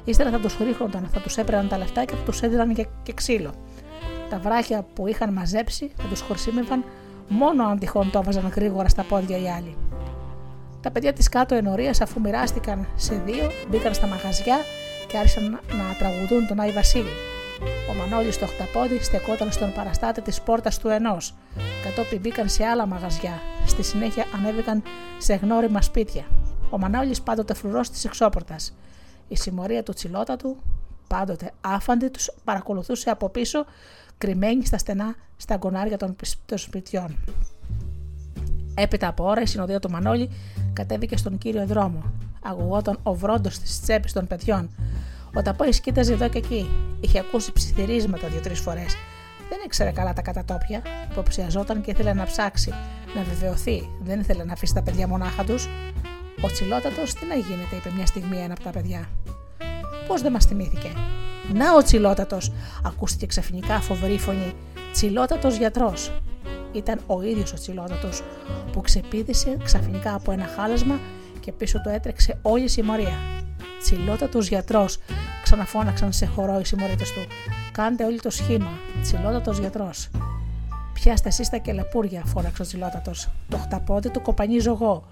Ύστερα 0.04 0.30
θα 0.30 0.38
τους 0.38 0.56
ρίχνονταν, 0.56 1.08
θα 1.12 1.20
τους 1.20 1.36
έπαιρναν 1.36 1.68
τα 1.68 1.78
λεφτά 1.78 2.04
και 2.04 2.14
θα 2.14 2.22
τους 2.22 2.42
έδιναν 2.42 2.74
και, 2.74 2.86
και 3.02 3.12
ξύλο. 3.12 3.52
Τα 4.30 4.38
βράχια 4.38 4.86
που 4.94 5.06
είχαν 5.06 5.32
μαζέψει 5.32 5.92
θα 5.96 6.08
τους 6.08 6.20
χορσίμευαν 6.20 6.84
μόνο 7.32 7.64
αν 7.64 7.78
τυχόν 7.78 8.10
το 8.10 8.18
έβαζαν 8.18 8.52
γρήγορα 8.54 8.88
στα 8.88 9.02
πόδια 9.02 9.38
οι 9.38 9.50
άλλοι. 9.50 9.76
Τα 10.80 10.90
παιδιά 10.90 11.12
της 11.12 11.28
κάτω 11.28 11.54
ενορία, 11.54 11.94
αφού 12.02 12.20
μοιράστηκαν 12.20 12.88
σε 12.96 13.22
δύο, 13.26 13.50
μπήκαν 13.68 13.94
στα 13.94 14.06
μαγαζιά 14.06 14.56
και 15.08 15.18
άρχισαν 15.18 15.44
να, 15.50 15.74
να 15.74 15.94
τραγουδούν 15.98 16.46
τον 16.46 16.60
Άι 16.60 16.70
Βασίλη. 16.70 17.14
Ο 17.90 17.94
Μανώλης 17.94 18.34
στο 18.34 18.46
χταπόδι 18.46 19.02
στεκόταν 19.02 19.52
στον 19.52 19.72
παραστάτη 19.72 20.20
της 20.20 20.40
πόρτας 20.40 20.78
του 20.78 20.88
ενός. 20.88 21.34
Κατόπιν 21.84 22.20
μπήκαν 22.20 22.48
σε 22.48 22.64
άλλα 22.64 22.86
μαγαζιά. 22.86 23.40
Στη 23.66 23.82
συνέχεια 23.82 24.24
ανέβηκαν 24.34 24.82
σε 25.18 25.34
γνώριμα 25.34 25.82
σπίτια. 25.82 26.24
Ο 26.70 26.78
Μανώλης 26.78 27.22
πάντοτε 27.22 27.54
φρουρός 27.54 27.90
της 27.90 28.04
εξώπορτας. 28.04 28.74
Η 29.28 29.36
συμμορία 29.36 29.82
του 29.82 29.92
τσιλότατου, 29.92 30.56
πάντοτε 31.08 31.52
άφαντη, 31.60 32.08
τους 32.08 32.30
παρακολουθούσε 32.44 33.10
από 33.10 33.28
πίσω, 33.28 33.64
κρυμμένη 34.20 34.66
στα 34.66 34.78
στενά 34.78 35.14
στα 35.36 35.56
γκονάρια 35.56 35.96
των, 35.96 36.16
των 36.46 36.58
σπιτιών. 36.58 37.16
Έπειτα 38.74 39.08
από 39.08 39.24
ώρα 39.24 39.40
η 39.40 39.46
συνοδεία 39.46 39.78
του 39.78 39.90
Μανώλη 39.90 40.30
κατέβηκε 40.72 41.16
στον 41.16 41.38
κύριο 41.38 41.66
δρόμο. 41.66 42.02
Αγουγόταν 42.42 42.98
ο 43.02 43.14
βρόντος 43.14 43.58
της 43.58 43.80
τσέπης 43.80 44.12
των 44.12 44.26
παιδιών. 44.26 44.70
Ο 45.34 45.42
Ταπόης 45.42 45.80
κοίταζε 45.80 46.12
εδώ 46.12 46.28
και 46.28 46.38
εκεί. 46.38 46.70
Είχε 47.00 47.18
ακούσει 47.18 47.52
ψιθυρίσματα 47.52 48.28
δύο-τρεις 48.28 48.60
φορές. 48.60 48.94
Δεν 49.48 49.58
ήξερε 49.64 49.90
καλά 49.90 50.12
τα 50.12 50.22
κατατόπια. 50.22 50.82
Υποψιαζόταν 51.10 51.80
και 51.80 51.90
ήθελε 51.90 52.12
να 52.12 52.24
ψάξει, 52.24 52.70
να 53.14 53.22
βεβαιωθεί. 53.22 53.88
Δεν 54.02 54.20
ήθελε 54.20 54.44
να 54.44 54.52
αφήσει 54.52 54.74
τα 54.74 54.82
παιδιά 54.82 55.08
μονάχα 55.08 55.44
τους. 55.44 55.68
Ο 56.42 56.46
τσιλότατος 56.46 57.14
τι 57.14 57.26
να 57.26 57.34
γίνεται, 57.34 57.76
είπε 57.76 57.90
μια 57.96 58.06
στιγμή 58.06 58.36
ένα 58.36 58.52
από 58.52 58.62
τα 58.62 58.70
παιδιά. 58.70 59.08
Πώς 60.06 60.22
δεν 60.22 60.32
μας 60.32 60.44
θυμήθηκε. 60.44 60.90
Να 61.54 61.74
ο 61.76 61.82
τσιλότατος, 61.82 62.52
ακούστηκε 62.84 63.26
ξαφνικά 63.26 63.80
φοβερή 63.80 64.18
φωνή. 64.18 64.54
Τσιλότατος 64.92 65.56
γιατρός. 65.56 66.12
Ήταν 66.72 67.00
ο 67.06 67.22
ίδιος 67.22 67.52
ο 67.52 67.54
τσιλότατος 67.54 68.22
που 68.72 68.80
ξεπίδησε 68.80 69.56
ξαφνικά 69.64 70.14
από 70.14 70.32
ένα 70.32 70.46
χάλασμα 70.56 70.98
και 71.40 71.52
πίσω 71.52 71.80
του 71.80 71.88
έτρεξε 71.88 72.38
όλη 72.42 72.64
η 72.64 72.68
συμμορία. 72.68 73.18
Τσιλότατος 73.80 74.48
γιατρός, 74.48 74.98
ξαναφώναξαν 75.42 76.12
σε 76.12 76.26
χορό 76.26 76.58
οι 76.60 76.64
συμμορίτες 76.64 77.12
του. 77.12 77.20
Κάντε 77.72 78.04
όλοι 78.04 78.20
το 78.20 78.30
σχήμα. 78.30 78.70
Τσιλότατος 79.02 79.58
γιατρός. 79.58 80.08
Πιάστε 80.92 81.28
εσείς 81.28 81.48
τα 81.48 81.56
κελαπούρια, 81.56 82.22
φώναξε 82.24 82.62
ο 82.62 82.64
τσιλότατος. 82.64 83.28
Το 83.48 83.56
χταπόδι 83.56 84.10
του 84.10 84.22
κοπανίζω 84.22 84.70
εγώ. 84.70 85.04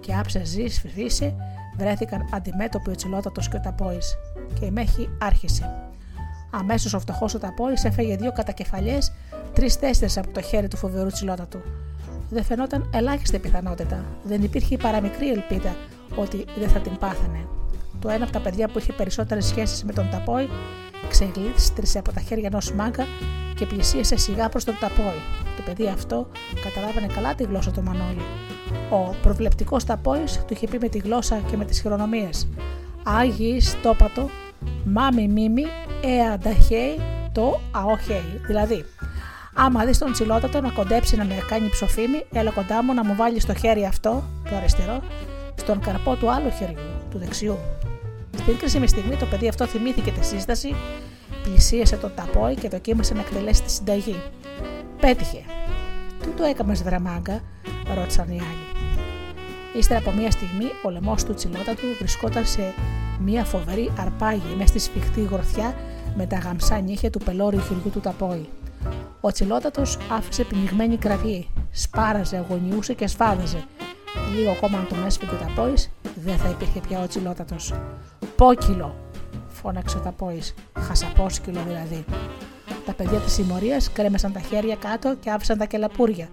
Και 0.00 0.14
άψε 0.14 0.44
ζει, 0.44 0.68
φυρίσε, 0.68 1.34
βρέθηκαν 1.76 2.28
αντιμέτωποι 2.32 2.90
ο 2.90 2.94
τσιλότατος 2.94 3.48
και 3.48 3.56
ο 3.56 3.60
ταπόης. 3.60 4.16
Και 4.58 4.64
η 4.64 4.70
μέχη 4.70 5.08
άρχισε. 5.18 5.90
Αμέσως 6.50 6.94
ο 6.94 6.98
φτωχός 7.00 7.34
ο 7.34 7.38
ταπόη 7.38 7.72
έφεγε 7.82 8.16
δύο 8.16 8.32
κατακεφαλιές, 8.32 9.12
τρει-τέσσερι 9.52 10.12
από 10.16 10.30
το 10.30 10.40
χέρι 10.40 10.68
του 10.68 10.76
φοβερού 10.76 11.08
τσιλότατου. 11.08 11.60
Δεν 12.30 12.44
φαινόταν 12.44 12.90
ελάχιστη 12.94 13.38
πιθανότητα. 13.38 14.04
Δεν 14.22 14.42
υπήρχε 14.42 14.76
παραμικρή 14.76 15.30
ελπίδα 15.30 15.76
ότι 16.16 16.44
δεν 16.58 16.68
θα 16.68 16.78
την 16.78 16.98
πάθαινε. 16.98 17.46
Το 17.98 18.08
ένα 18.08 18.24
από 18.24 18.32
τα 18.32 18.40
παιδιά 18.40 18.68
που 18.68 18.78
είχε 18.78 18.92
περισσότερες 18.92 19.46
σχέσεις 19.46 19.84
με 19.84 19.92
τον 19.92 20.10
Ταπόη 20.10 20.48
ξεγλίστρισε 21.08 21.98
από 21.98 22.12
τα 22.12 22.20
χέρια 22.20 22.46
ενός 22.46 22.72
μάγκα 22.72 23.04
και 23.54 23.66
πλησίασε 23.66 24.16
σιγά 24.16 24.48
προς 24.48 24.64
τον 24.64 24.76
Ταπόη. 24.80 25.20
Το 25.56 25.62
παιδί 25.64 25.86
αυτό 25.86 26.26
καταλάβαινε 26.64 27.06
καλά 27.14 27.34
τη 27.34 27.44
γλώσσα 27.44 27.70
του 27.70 27.82
Μανώλη. 27.82 28.22
Ο 28.90 29.14
προβλεπτικός 29.22 29.84
Ταπόη 29.84 30.24
του 30.46 30.52
είχε 30.52 30.66
πει 30.66 30.78
με 30.78 30.88
τη 30.88 30.98
γλώσσα 30.98 31.40
και 31.50 31.56
με 31.56 31.64
τις 31.64 31.80
χειρονομίες. 31.80 32.48
Άγιοι 33.02 33.60
στόπατο, 33.60 34.30
μάμι 34.84 35.28
μίμη, 35.28 35.64
εανταχέι, 36.00 37.00
το 37.32 37.60
αοχέι. 37.70 38.40
Δηλαδή, 38.46 38.84
άμα 39.54 39.84
δεις 39.84 39.98
τον 39.98 40.12
τσιλότατο 40.12 40.60
να 40.60 40.70
κοντέψει 40.70 41.16
να 41.16 41.24
με 41.24 41.34
κάνει 41.48 41.68
ψοφίμη, 41.68 42.24
έλα 42.32 42.50
κοντά 42.50 42.82
μου 42.84 42.94
να 42.94 43.04
μου 43.04 43.14
βάλεις 43.14 43.46
το 43.46 43.54
χέρι 43.54 43.84
αυτό, 43.84 44.24
το 44.50 44.56
αριστερό, 44.56 45.02
στον 45.54 45.80
καρπό 45.80 46.14
του 46.14 46.30
άλλου 46.30 46.50
χεριού, 46.50 46.78
του 47.10 47.18
δεξιού. 47.18 47.58
Στην 48.38 48.56
κρίσιμη 48.58 48.88
στιγμή 48.88 49.16
το 49.16 49.26
παιδί 49.26 49.48
αυτό 49.48 49.66
θυμήθηκε 49.66 50.10
τη 50.10 50.24
σύσταση, 50.24 50.74
πλησίασε 51.42 51.96
τον 51.96 52.12
ταπόι 52.14 52.54
και 52.54 52.68
δοκίμασε 52.68 53.14
να 53.14 53.20
εκτελέσει 53.20 53.62
τη 53.62 53.70
συνταγή. 53.70 54.22
Πέτυχε. 55.00 55.42
Τι 56.20 56.28
το 56.28 56.44
έκαμες 56.44 56.82
δραμάγκα, 56.82 57.40
ρώτησαν 57.94 58.28
οι 58.28 58.40
άλλοι. 58.40 58.69
Ύστερα 59.76 60.00
από 60.00 60.10
μία 60.10 60.30
στιγμή, 60.30 60.64
ο 60.82 60.90
λαιμός 60.90 61.24
του 61.24 61.34
τσιλότατου 61.34 61.86
βρισκόταν 61.98 62.46
σε 62.46 62.74
μία 63.20 63.44
φοβερή 63.44 63.92
αρπάγη 63.98 64.54
μέσα 64.56 64.68
στη 64.68 64.78
σφιχτή 64.78 65.20
γροθιά 65.22 65.74
με 66.16 66.26
τα 66.26 66.38
γαμσά 66.38 66.78
νύχια 66.80 67.10
του 67.10 67.18
πελώριου 67.18 67.60
χειριού 67.60 67.90
του 67.92 68.00
ταπόι. 68.00 68.48
Ο 69.20 69.32
τσιλότατος 69.32 69.98
άφησε 70.10 70.44
πνιγμένη 70.44 70.96
κραυγή, 70.96 71.48
σπάραζε, 71.70 72.36
αγωνιούσε 72.36 72.94
και 72.94 73.06
σφάδαζε. 73.06 73.64
Λίγο 74.34 74.50
ακόμα 74.50 74.78
αν 74.78 74.86
τον 74.88 75.06
έσφυγε 75.06 75.34
ο 75.34 75.36
ταπόης, 75.36 75.90
δεν 76.24 76.36
θα 76.36 76.48
υπήρχε 76.48 76.80
πια 76.80 77.00
ο 77.02 77.06
τσιλότατος. 77.06 77.74
Πόκυλο, 78.36 78.94
φώναξε 79.48 79.96
ο 79.96 80.00
ταπόης, 80.00 80.54
χασαπόσκυλο 80.78 81.60
δηλαδή. 81.66 82.04
Τα 82.86 82.92
παιδιά 82.92 83.18
της 83.18 83.32
συμμορίας 83.32 83.92
κρέμεσαν 83.92 84.32
τα 84.32 84.40
χέρια 84.40 84.76
κάτω 84.76 85.16
και 85.20 85.30
άφησαν 85.30 85.58
τα 85.58 85.64
κελαπούρια. 85.64 86.28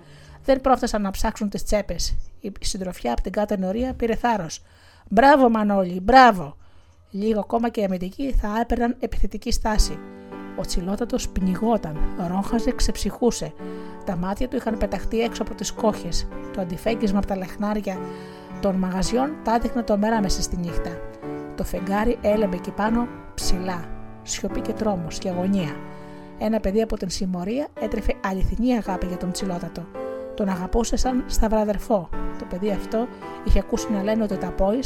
Δεν 0.48 0.62
πρόφτασαν 0.62 1.02
να 1.02 1.12
ψάξουν 1.12 1.50
τις 1.50 1.64
τσέπες. 1.64 2.16
Η 2.40 2.52
συντροφιά 2.60 3.12
από 3.12 3.22
την 3.22 3.32
κάτω 3.32 3.54
ενορία 3.54 3.94
πήρε 3.94 4.16
θάρρος. 4.16 4.62
Μπράβο, 5.10 5.50
Μανώλη, 5.50 6.00
μπράβο! 6.00 6.58
Λίγο 7.12 7.40
ακόμα 7.40 7.70
και 7.70 7.82
οι 7.82 7.84
αμυντικοί 7.84 8.32
θα 8.32 8.60
έπαιρναν 8.62 8.96
επιθετική 9.00 9.52
στάση. 9.52 10.00
Ο 10.58 10.62
τσιλότατος 10.62 11.30
πνιγόταν, 11.30 11.98
ρόχαζε, 12.28 12.72
ξεψυχούσε. 12.72 13.54
Τα 14.06 14.16
μάτια 14.16 14.48
του 14.48 14.56
είχαν 14.56 14.78
πεταχτεί 14.78 15.22
έξω 15.22 15.42
από 15.42 15.56
τις 15.56 15.72
κόχες. 15.72 16.28
Το 16.54 16.62
αντιφέγγισμα 16.62 17.18
από 17.18 17.28
τα 17.28 17.38
λεχνάρια 17.38 17.98
των 18.62 18.76
μαγαζιών 18.76 19.32
τα 19.44 19.54
έδειχνε 19.56 19.84
το 19.84 19.98
μέρα 19.98 20.22
μέσα 20.22 20.42
στη 20.42 20.58
νύχτα. 20.58 20.98
Το 21.56 21.64
φεγγάρι 21.64 22.18
έλεμπε 22.22 22.56
εκεί 22.56 22.72
πάνω 22.72 23.08
ψηλά. 23.34 23.86
Σιωπή 24.24 24.62
και 24.62 24.74
τρόμος 24.74 25.18
και 25.18 25.30
αγωνία. 25.30 25.76
Ένα 26.38 26.60
παιδί 26.60 26.82
από 26.82 26.98
την 26.98 27.10
συμμορία 27.10 27.68
έτρεφε 27.80 28.14
αληθινή 28.24 28.78
αγάπη 28.78 29.06
για 29.06 29.18
τον 29.18 29.32
τσιλότατο. 29.32 30.07
Τον 30.38 30.50
αγαπούσες 30.50 31.00
σαν 31.00 31.24
σταυραδερφό. 31.28 32.10
Το 32.40 32.46
παιδί 32.50 32.72
αυτό 32.72 33.08
είχε 33.44 33.60
ακούσει 33.60 33.92
να 33.92 34.04
λένε 34.04 34.24
ότι 34.24 34.34
ο 34.34 34.38
ταπόη, 34.38 34.80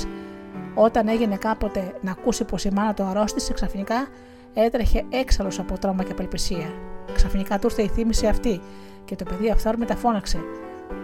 όταν 0.76 1.08
έγινε 1.08 1.36
κάποτε 1.36 1.94
να 2.02 2.12
ακούσει 2.12 2.44
πως 2.44 2.66
η 2.66 2.72
μάνα 2.74 2.94
του 2.94 3.04
αρρώστησε, 3.04 3.54
ξαφνικά 3.54 4.08
έτρεχε 4.54 5.06
έξαλλος 5.10 5.60
από 5.60 5.78
τρόμα 5.80 6.04
και 6.04 6.12
απελπισία. 6.12 6.74
Ξαφνικά 7.14 7.60
του 7.60 7.68
ήρθε 7.68 7.82
η 7.82 7.88
θύμηση 7.88 8.28
αυτή 8.28 8.62
και 9.06 9.16
το 9.16 9.24
παιδί 9.24 9.50
αυτό 9.50 9.72
μεταφώναξε. 9.78 10.40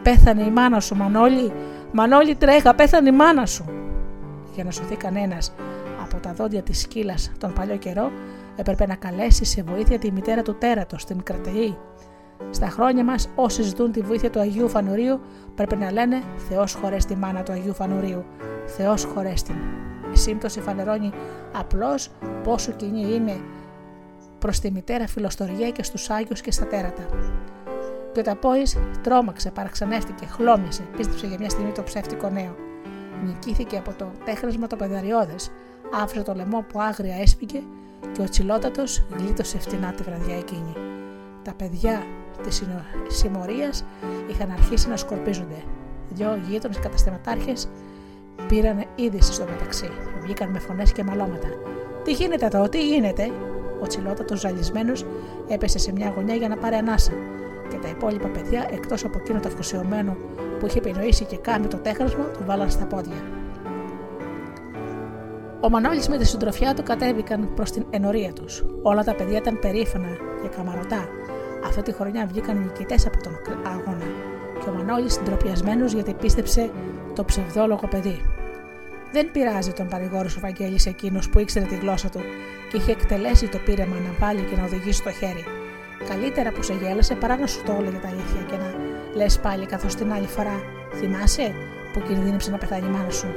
Πέθανε 0.04 0.44
η 0.44 0.50
μάνα 0.50 0.80
σου, 0.80 0.96
Μανώλη! 0.96 1.52
Μανώλη, 1.92 2.36
τρέχα, 2.36 2.76
πέθανε 2.76 3.10
η 3.10 3.12
μάνα 3.12 3.46
σου! 3.46 3.66
Για 4.54 4.64
να 4.64 4.72
σωθεί 4.72 4.96
κανένας 4.96 5.54
από 6.02 6.18
τα 6.18 6.34
δόντια 6.34 6.62
της 6.62 6.82
σκύλας 6.82 7.32
τον 7.38 7.54
παλιό 7.54 7.78
καιρό, 7.78 8.12
έπρεπε 8.56 8.86
να 8.86 8.96
καλέσει 8.96 9.46
σε 9.46 9.64
βοήθεια 9.64 10.00
τη 10.00 10.12
μητέρα 10.12 10.42
του 10.42 10.56
τέρατος, 10.58 11.06
την 11.06 11.24
Κρατεή. 11.24 11.78
Στα 12.50 12.70
χρόνια 12.70 13.04
μας, 13.04 13.30
όσοι 13.36 13.62
ζητούν 13.62 13.92
τη 13.92 14.02
βοήθεια 14.02 14.30
του 14.30 14.40
Αγίου 14.40 14.70
Φανουρίου, 14.70 15.20
πρέπει 15.56 15.76
να 15.76 15.92
λένε 15.92 16.24
Θεός 16.50 16.74
χωρέ 16.74 16.98
τη 16.98 17.16
μάνα 17.16 17.44
του 17.44 17.52
Αγίου 17.52 17.74
Φανουρίου. 17.74 18.26
Θεός 18.66 19.04
χωρέ 19.04 19.34
την. 19.46 19.56
σύμπτωση 20.14 20.62
φανερώνει 20.62 21.12
απλώς 21.54 22.10
πόσο 22.44 22.72
κοινή 22.72 23.16
είναι 23.16 23.40
προς 24.40 24.60
τη 24.60 24.72
μητέρα 24.72 25.08
φιλοστοργία 25.08 25.70
και 25.70 25.84
στους 25.84 26.10
Άγιους 26.10 26.42
και 26.42 26.52
στα 26.52 26.68
τέρατα. 26.68 27.06
Και 28.14 28.20
ο 28.20 28.24
Ταπόης 28.24 28.78
τρόμαξε, 29.02 29.52
παραξενεύτηκε, 29.52 30.26
χλώμιασε, 30.26 30.84
πίστεψε 30.98 31.28
για 31.28 31.38
μια 31.40 31.50
στιγμή 31.50 31.72
το 31.72 31.84
ψεύτικο 31.84 32.30
νέο. 32.30 32.56
Νικήθηκε 33.26 33.78
από 33.78 33.94
το 33.94 34.12
τέχνασμα 34.26 34.68
το 34.68 34.76
παιδαριώδες, 34.76 35.52
άφησε 36.02 36.24
το 36.24 36.34
λαιμό 36.34 36.62
που 36.62 36.82
άγρια 36.82 37.16
έσπηκε 37.16 37.62
και 38.12 38.22
ο 38.22 38.30
τσιλότατος 38.30 39.04
γλίτωσε 39.18 39.60
φτηνά 39.60 39.92
τη 39.92 40.04
βραδιά 40.04 40.38
εκείνη. 40.38 40.74
Τα 41.44 41.54
παιδιά 41.54 42.04
της 42.48 43.18
συμμορίας 43.18 43.86
είχαν 44.30 44.52
αρχίσει 44.52 44.90
να 44.90 44.98
σκορπίζονται. 44.98 45.64
Δυο 46.10 46.40
γείτονες 46.50 46.80
καταστηματάρχε 46.80 47.54
πήραν 48.48 48.86
είδηση 48.96 49.34
στο 49.34 49.46
μεταξύ. 49.50 49.90
Βγήκαν 50.22 50.50
με 50.50 50.60
φωνές 50.60 50.92
και 50.92 51.04
μαλώματα. 51.04 51.48
Τι 52.04 52.12
γίνεται 52.12 52.46
εδώ, 52.46 52.70
τι 52.70 52.88
γίνεται; 52.88 53.32
Ο 53.82 53.88
τσιλότατος 53.88 54.40
ζαλισμένος 54.40 55.06
έπεσε 55.48 55.80
σε 55.80 55.92
μια 55.92 56.14
γωνιά 56.16 56.36
για 56.36 56.48
να 56.48 56.58
πάρει 56.58 56.76
ανάσα. 56.76 57.12
Και 57.70 57.78
τα 57.78 57.88
υπόλοιπα 57.88 58.28
παιδιά, 58.28 58.68
εκτός 58.72 59.06
από 59.06 59.18
εκείνο 59.20 59.40
το 59.40 59.48
αφοσιωμένο 59.48 60.18
που 60.60 60.66
είχε 60.66 60.78
επινοήσει 60.78 61.26
και 61.26 61.38
κάνει 61.38 61.68
το 61.68 61.78
τέχνασμα, 61.78 62.24
του 62.24 62.44
βάλαν 62.46 62.70
στα 62.70 62.86
πόδια. 62.86 63.22
Ο 65.62 65.70
Μανώλης 65.70 66.10
με 66.10 66.18
τη 66.18 66.26
συντροφιά 66.26 66.74
του 66.74 66.84
κατέβηκαν 66.84 67.54
προς 67.56 67.72
την 67.72 67.86
ενορία 67.90 68.34
τους. 68.34 68.64
Όλα 68.82 69.04
τα 69.04 69.16
παιδιά 69.16 69.38
ήταν 69.38 69.60
περήφανα 69.60 70.08
και 70.42 70.48
καμαρωτά. 70.48 71.08
Αυτή 71.66 71.82
τη 71.82 71.92
χρονιά 71.92 72.26
βγήκαν 72.26 72.58
νικητές 72.58 73.06
από 73.06 73.24
τον 73.24 73.40
αγώνα. 73.66 74.06
Και 74.64 74.70
ο 74.70 74.74
Μανώλης 74.74 75.20
ντροπιασμένο 75.24 75.86
γιατί 75.86 76.14
πίστεψε 76.14 76.70
το 77.16 77.26
ψευδόλογο 77.26 77.88
παιδί. 77.88 78.22
Δεν 79.12 79.32
πειράζει 79.32 79.72
τον 79.72 79.88
παρηγόρος 79.88 80.38
ο 80.38 80.40
Βαγγέλης 80.40 80.86
εκείνος 80.86 81.30
που 81.30 81.40
ήξερε 81.40 81.66
τη 81.66 81.76
γλώσσα 81.76 82.10
του 82.10 82.20
και 82.70 82.78
είχε 82.78 82.92
εκτελέσει 82.92 83.48
το 83.48 83.58
πείραμα 83.58 83.96
να 83.96 84.12
βάλει 84.20 84.42
και 84.42 84.56
να 84.56 84.64
οδηγήσει 84.64 85.04
το 85.04 85.12
χέρι. 85.12 85.46
Καλύτερα 86.10 86.52
που 86.52 86.64
σε 86.64 86.74
γέλασε 86.74 87.16
παρά 87.16 87.38
να 87.38 87.48
σου 87.48 87.64
το 87.64 87.72
έλεγε 87.80 87.98
τα 87.98 88.08
αλήθεια 88.08 88.42
και 88.50 88.56
να 88.56 88.74
λες 89.16 89.40
πάλι 89.40 89.66
καθώς 89.66 89.96
την 89.96 90.12
άλλη 90.12 90.28
φορά. 90.28 90.62
Θυμάσαι 90.94 91.54
που 91.94 92.00
κινδύνεψε 92.08 92.52
να 92.52 92.58
πεθάνει 92.58 92.88
η 92.88 92.90
μάνα 92.90 93.10
σου; 93.10 93.28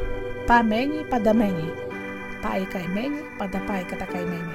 Παμένη, 0.47 1.05
πανταμένη. 1.09 1.73
Πάει 2.43 2.65
καημένη, 2.73 3.21
πάντα 3.39 3.59
πάει 3.67 3.83
κατακαημένη. 3.83 4.55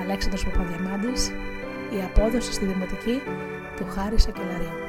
Αλέξανδρος 0.00 0.44
Παπαδιαμάντης, 0.44 1.32
η 1.96 2.02
απόδοση 2.04 2.52
στη 2.52 2.64
Δημοτική 2.64 3.20
του 3.76 3.86
Χάρη 3.88 4.20
Σακελαρίου. 4.20 4.81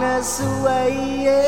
Darkness 0.00 0.40
away. 0.40 1.24
Yeah. 1.24 1.45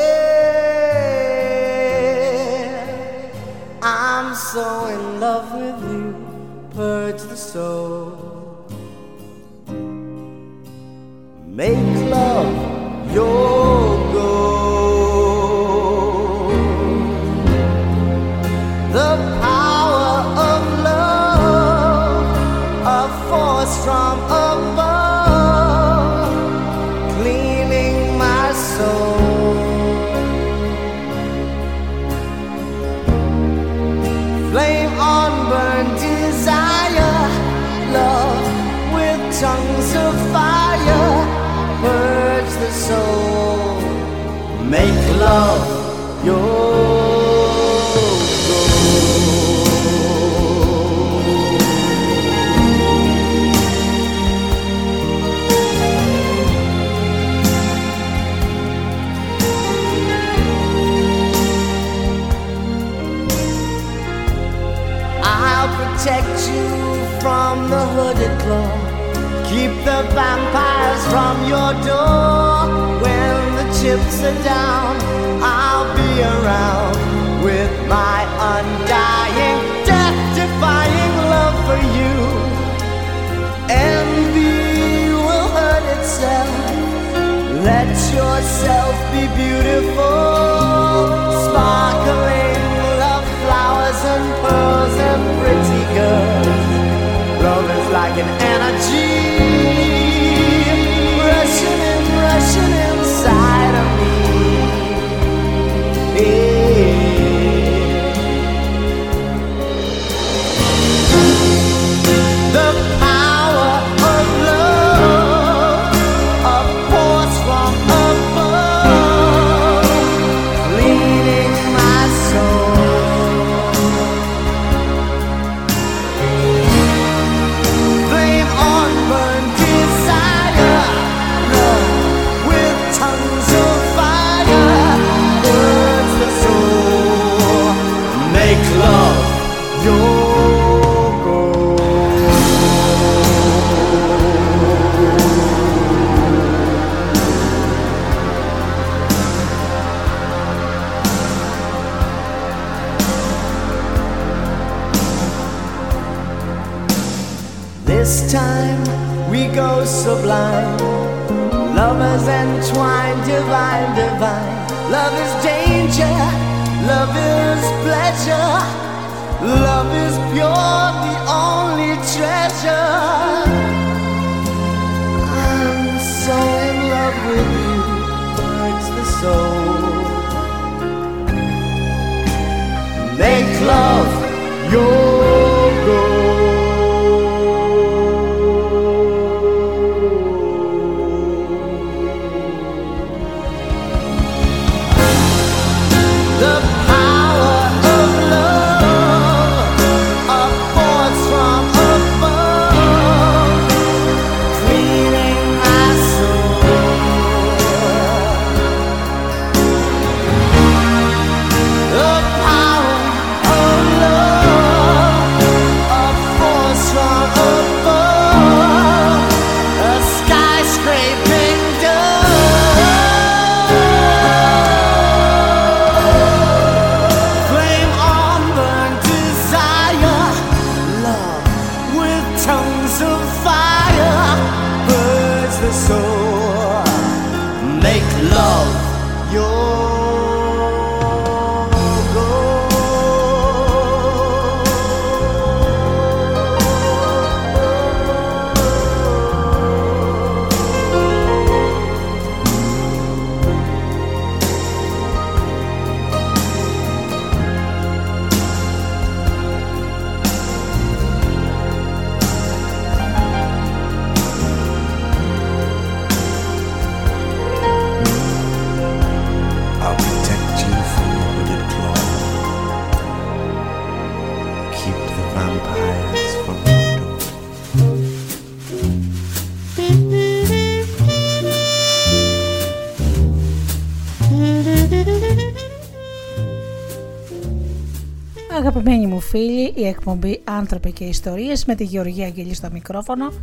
Και 290.99 291.05
Ιστορίες» 291.05 291.65
με 291.65 291.75
τη 291.75 291.83
Γεωργία 291.83 292.25
Αγγελή 292.25 292.53
στο 292.53 292.69
μικρόφωνο 292.71 293.33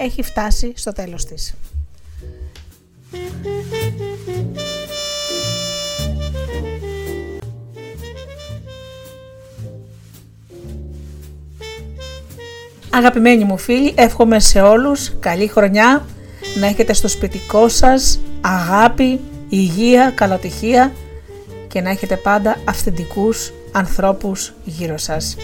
έχει 0.00 0.22
φτάσει 0.22 0.72
στο 0.76 0.92
τέλος 0.92 1.24
της. 1.24 1.54
Αγαπημένοι 12.90 13.44
μου 13.44 13.58
φίλοι, 13.58 13.92
εύχομαι 13.96 14.40
σε 14.40 14.60
όλους 14.60 15.12
καλή 15.20 15.46
χρονιά, 15.46 16.06
να 16.60 16.66
έχετε 16.66 16.92
στο 16.92 17.08
σπιτικό 17.08 17.68
σας 17.68 18.20
αγάπη, 18.40 19.20
υγεία, 19.48 20.12
καλοτυχία 20.14 20.92
και 21.68 21.80
να 21.80 21.90
έχετε 21.90 22.16
πάντα 22.16 22.56
αυθεντικούς 22.64 23.52
ανθρώπους 23.72 24.52
γύρω 24.64 24.98
σας. 24.98 25.36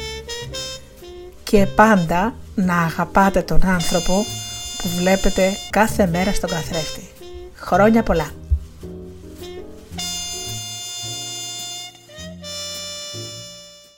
Και 1.52 1.66
πάντα 1.66 2.34
να 2.54 2.78
αγαπάτε 2.78 3.42
τον 3.42 3.66
άνθρωπο 3.66 4.24
που 4.78 4.88
βλέπετε 4.98 5.56
κάθε 5.70 6.06
μέρα 6.06 6.32
στον 6.32 6.50
καθρέφτη. 6.50 7.10
Χρόνια 7.54 8.02
πολλά! 8.02 8.41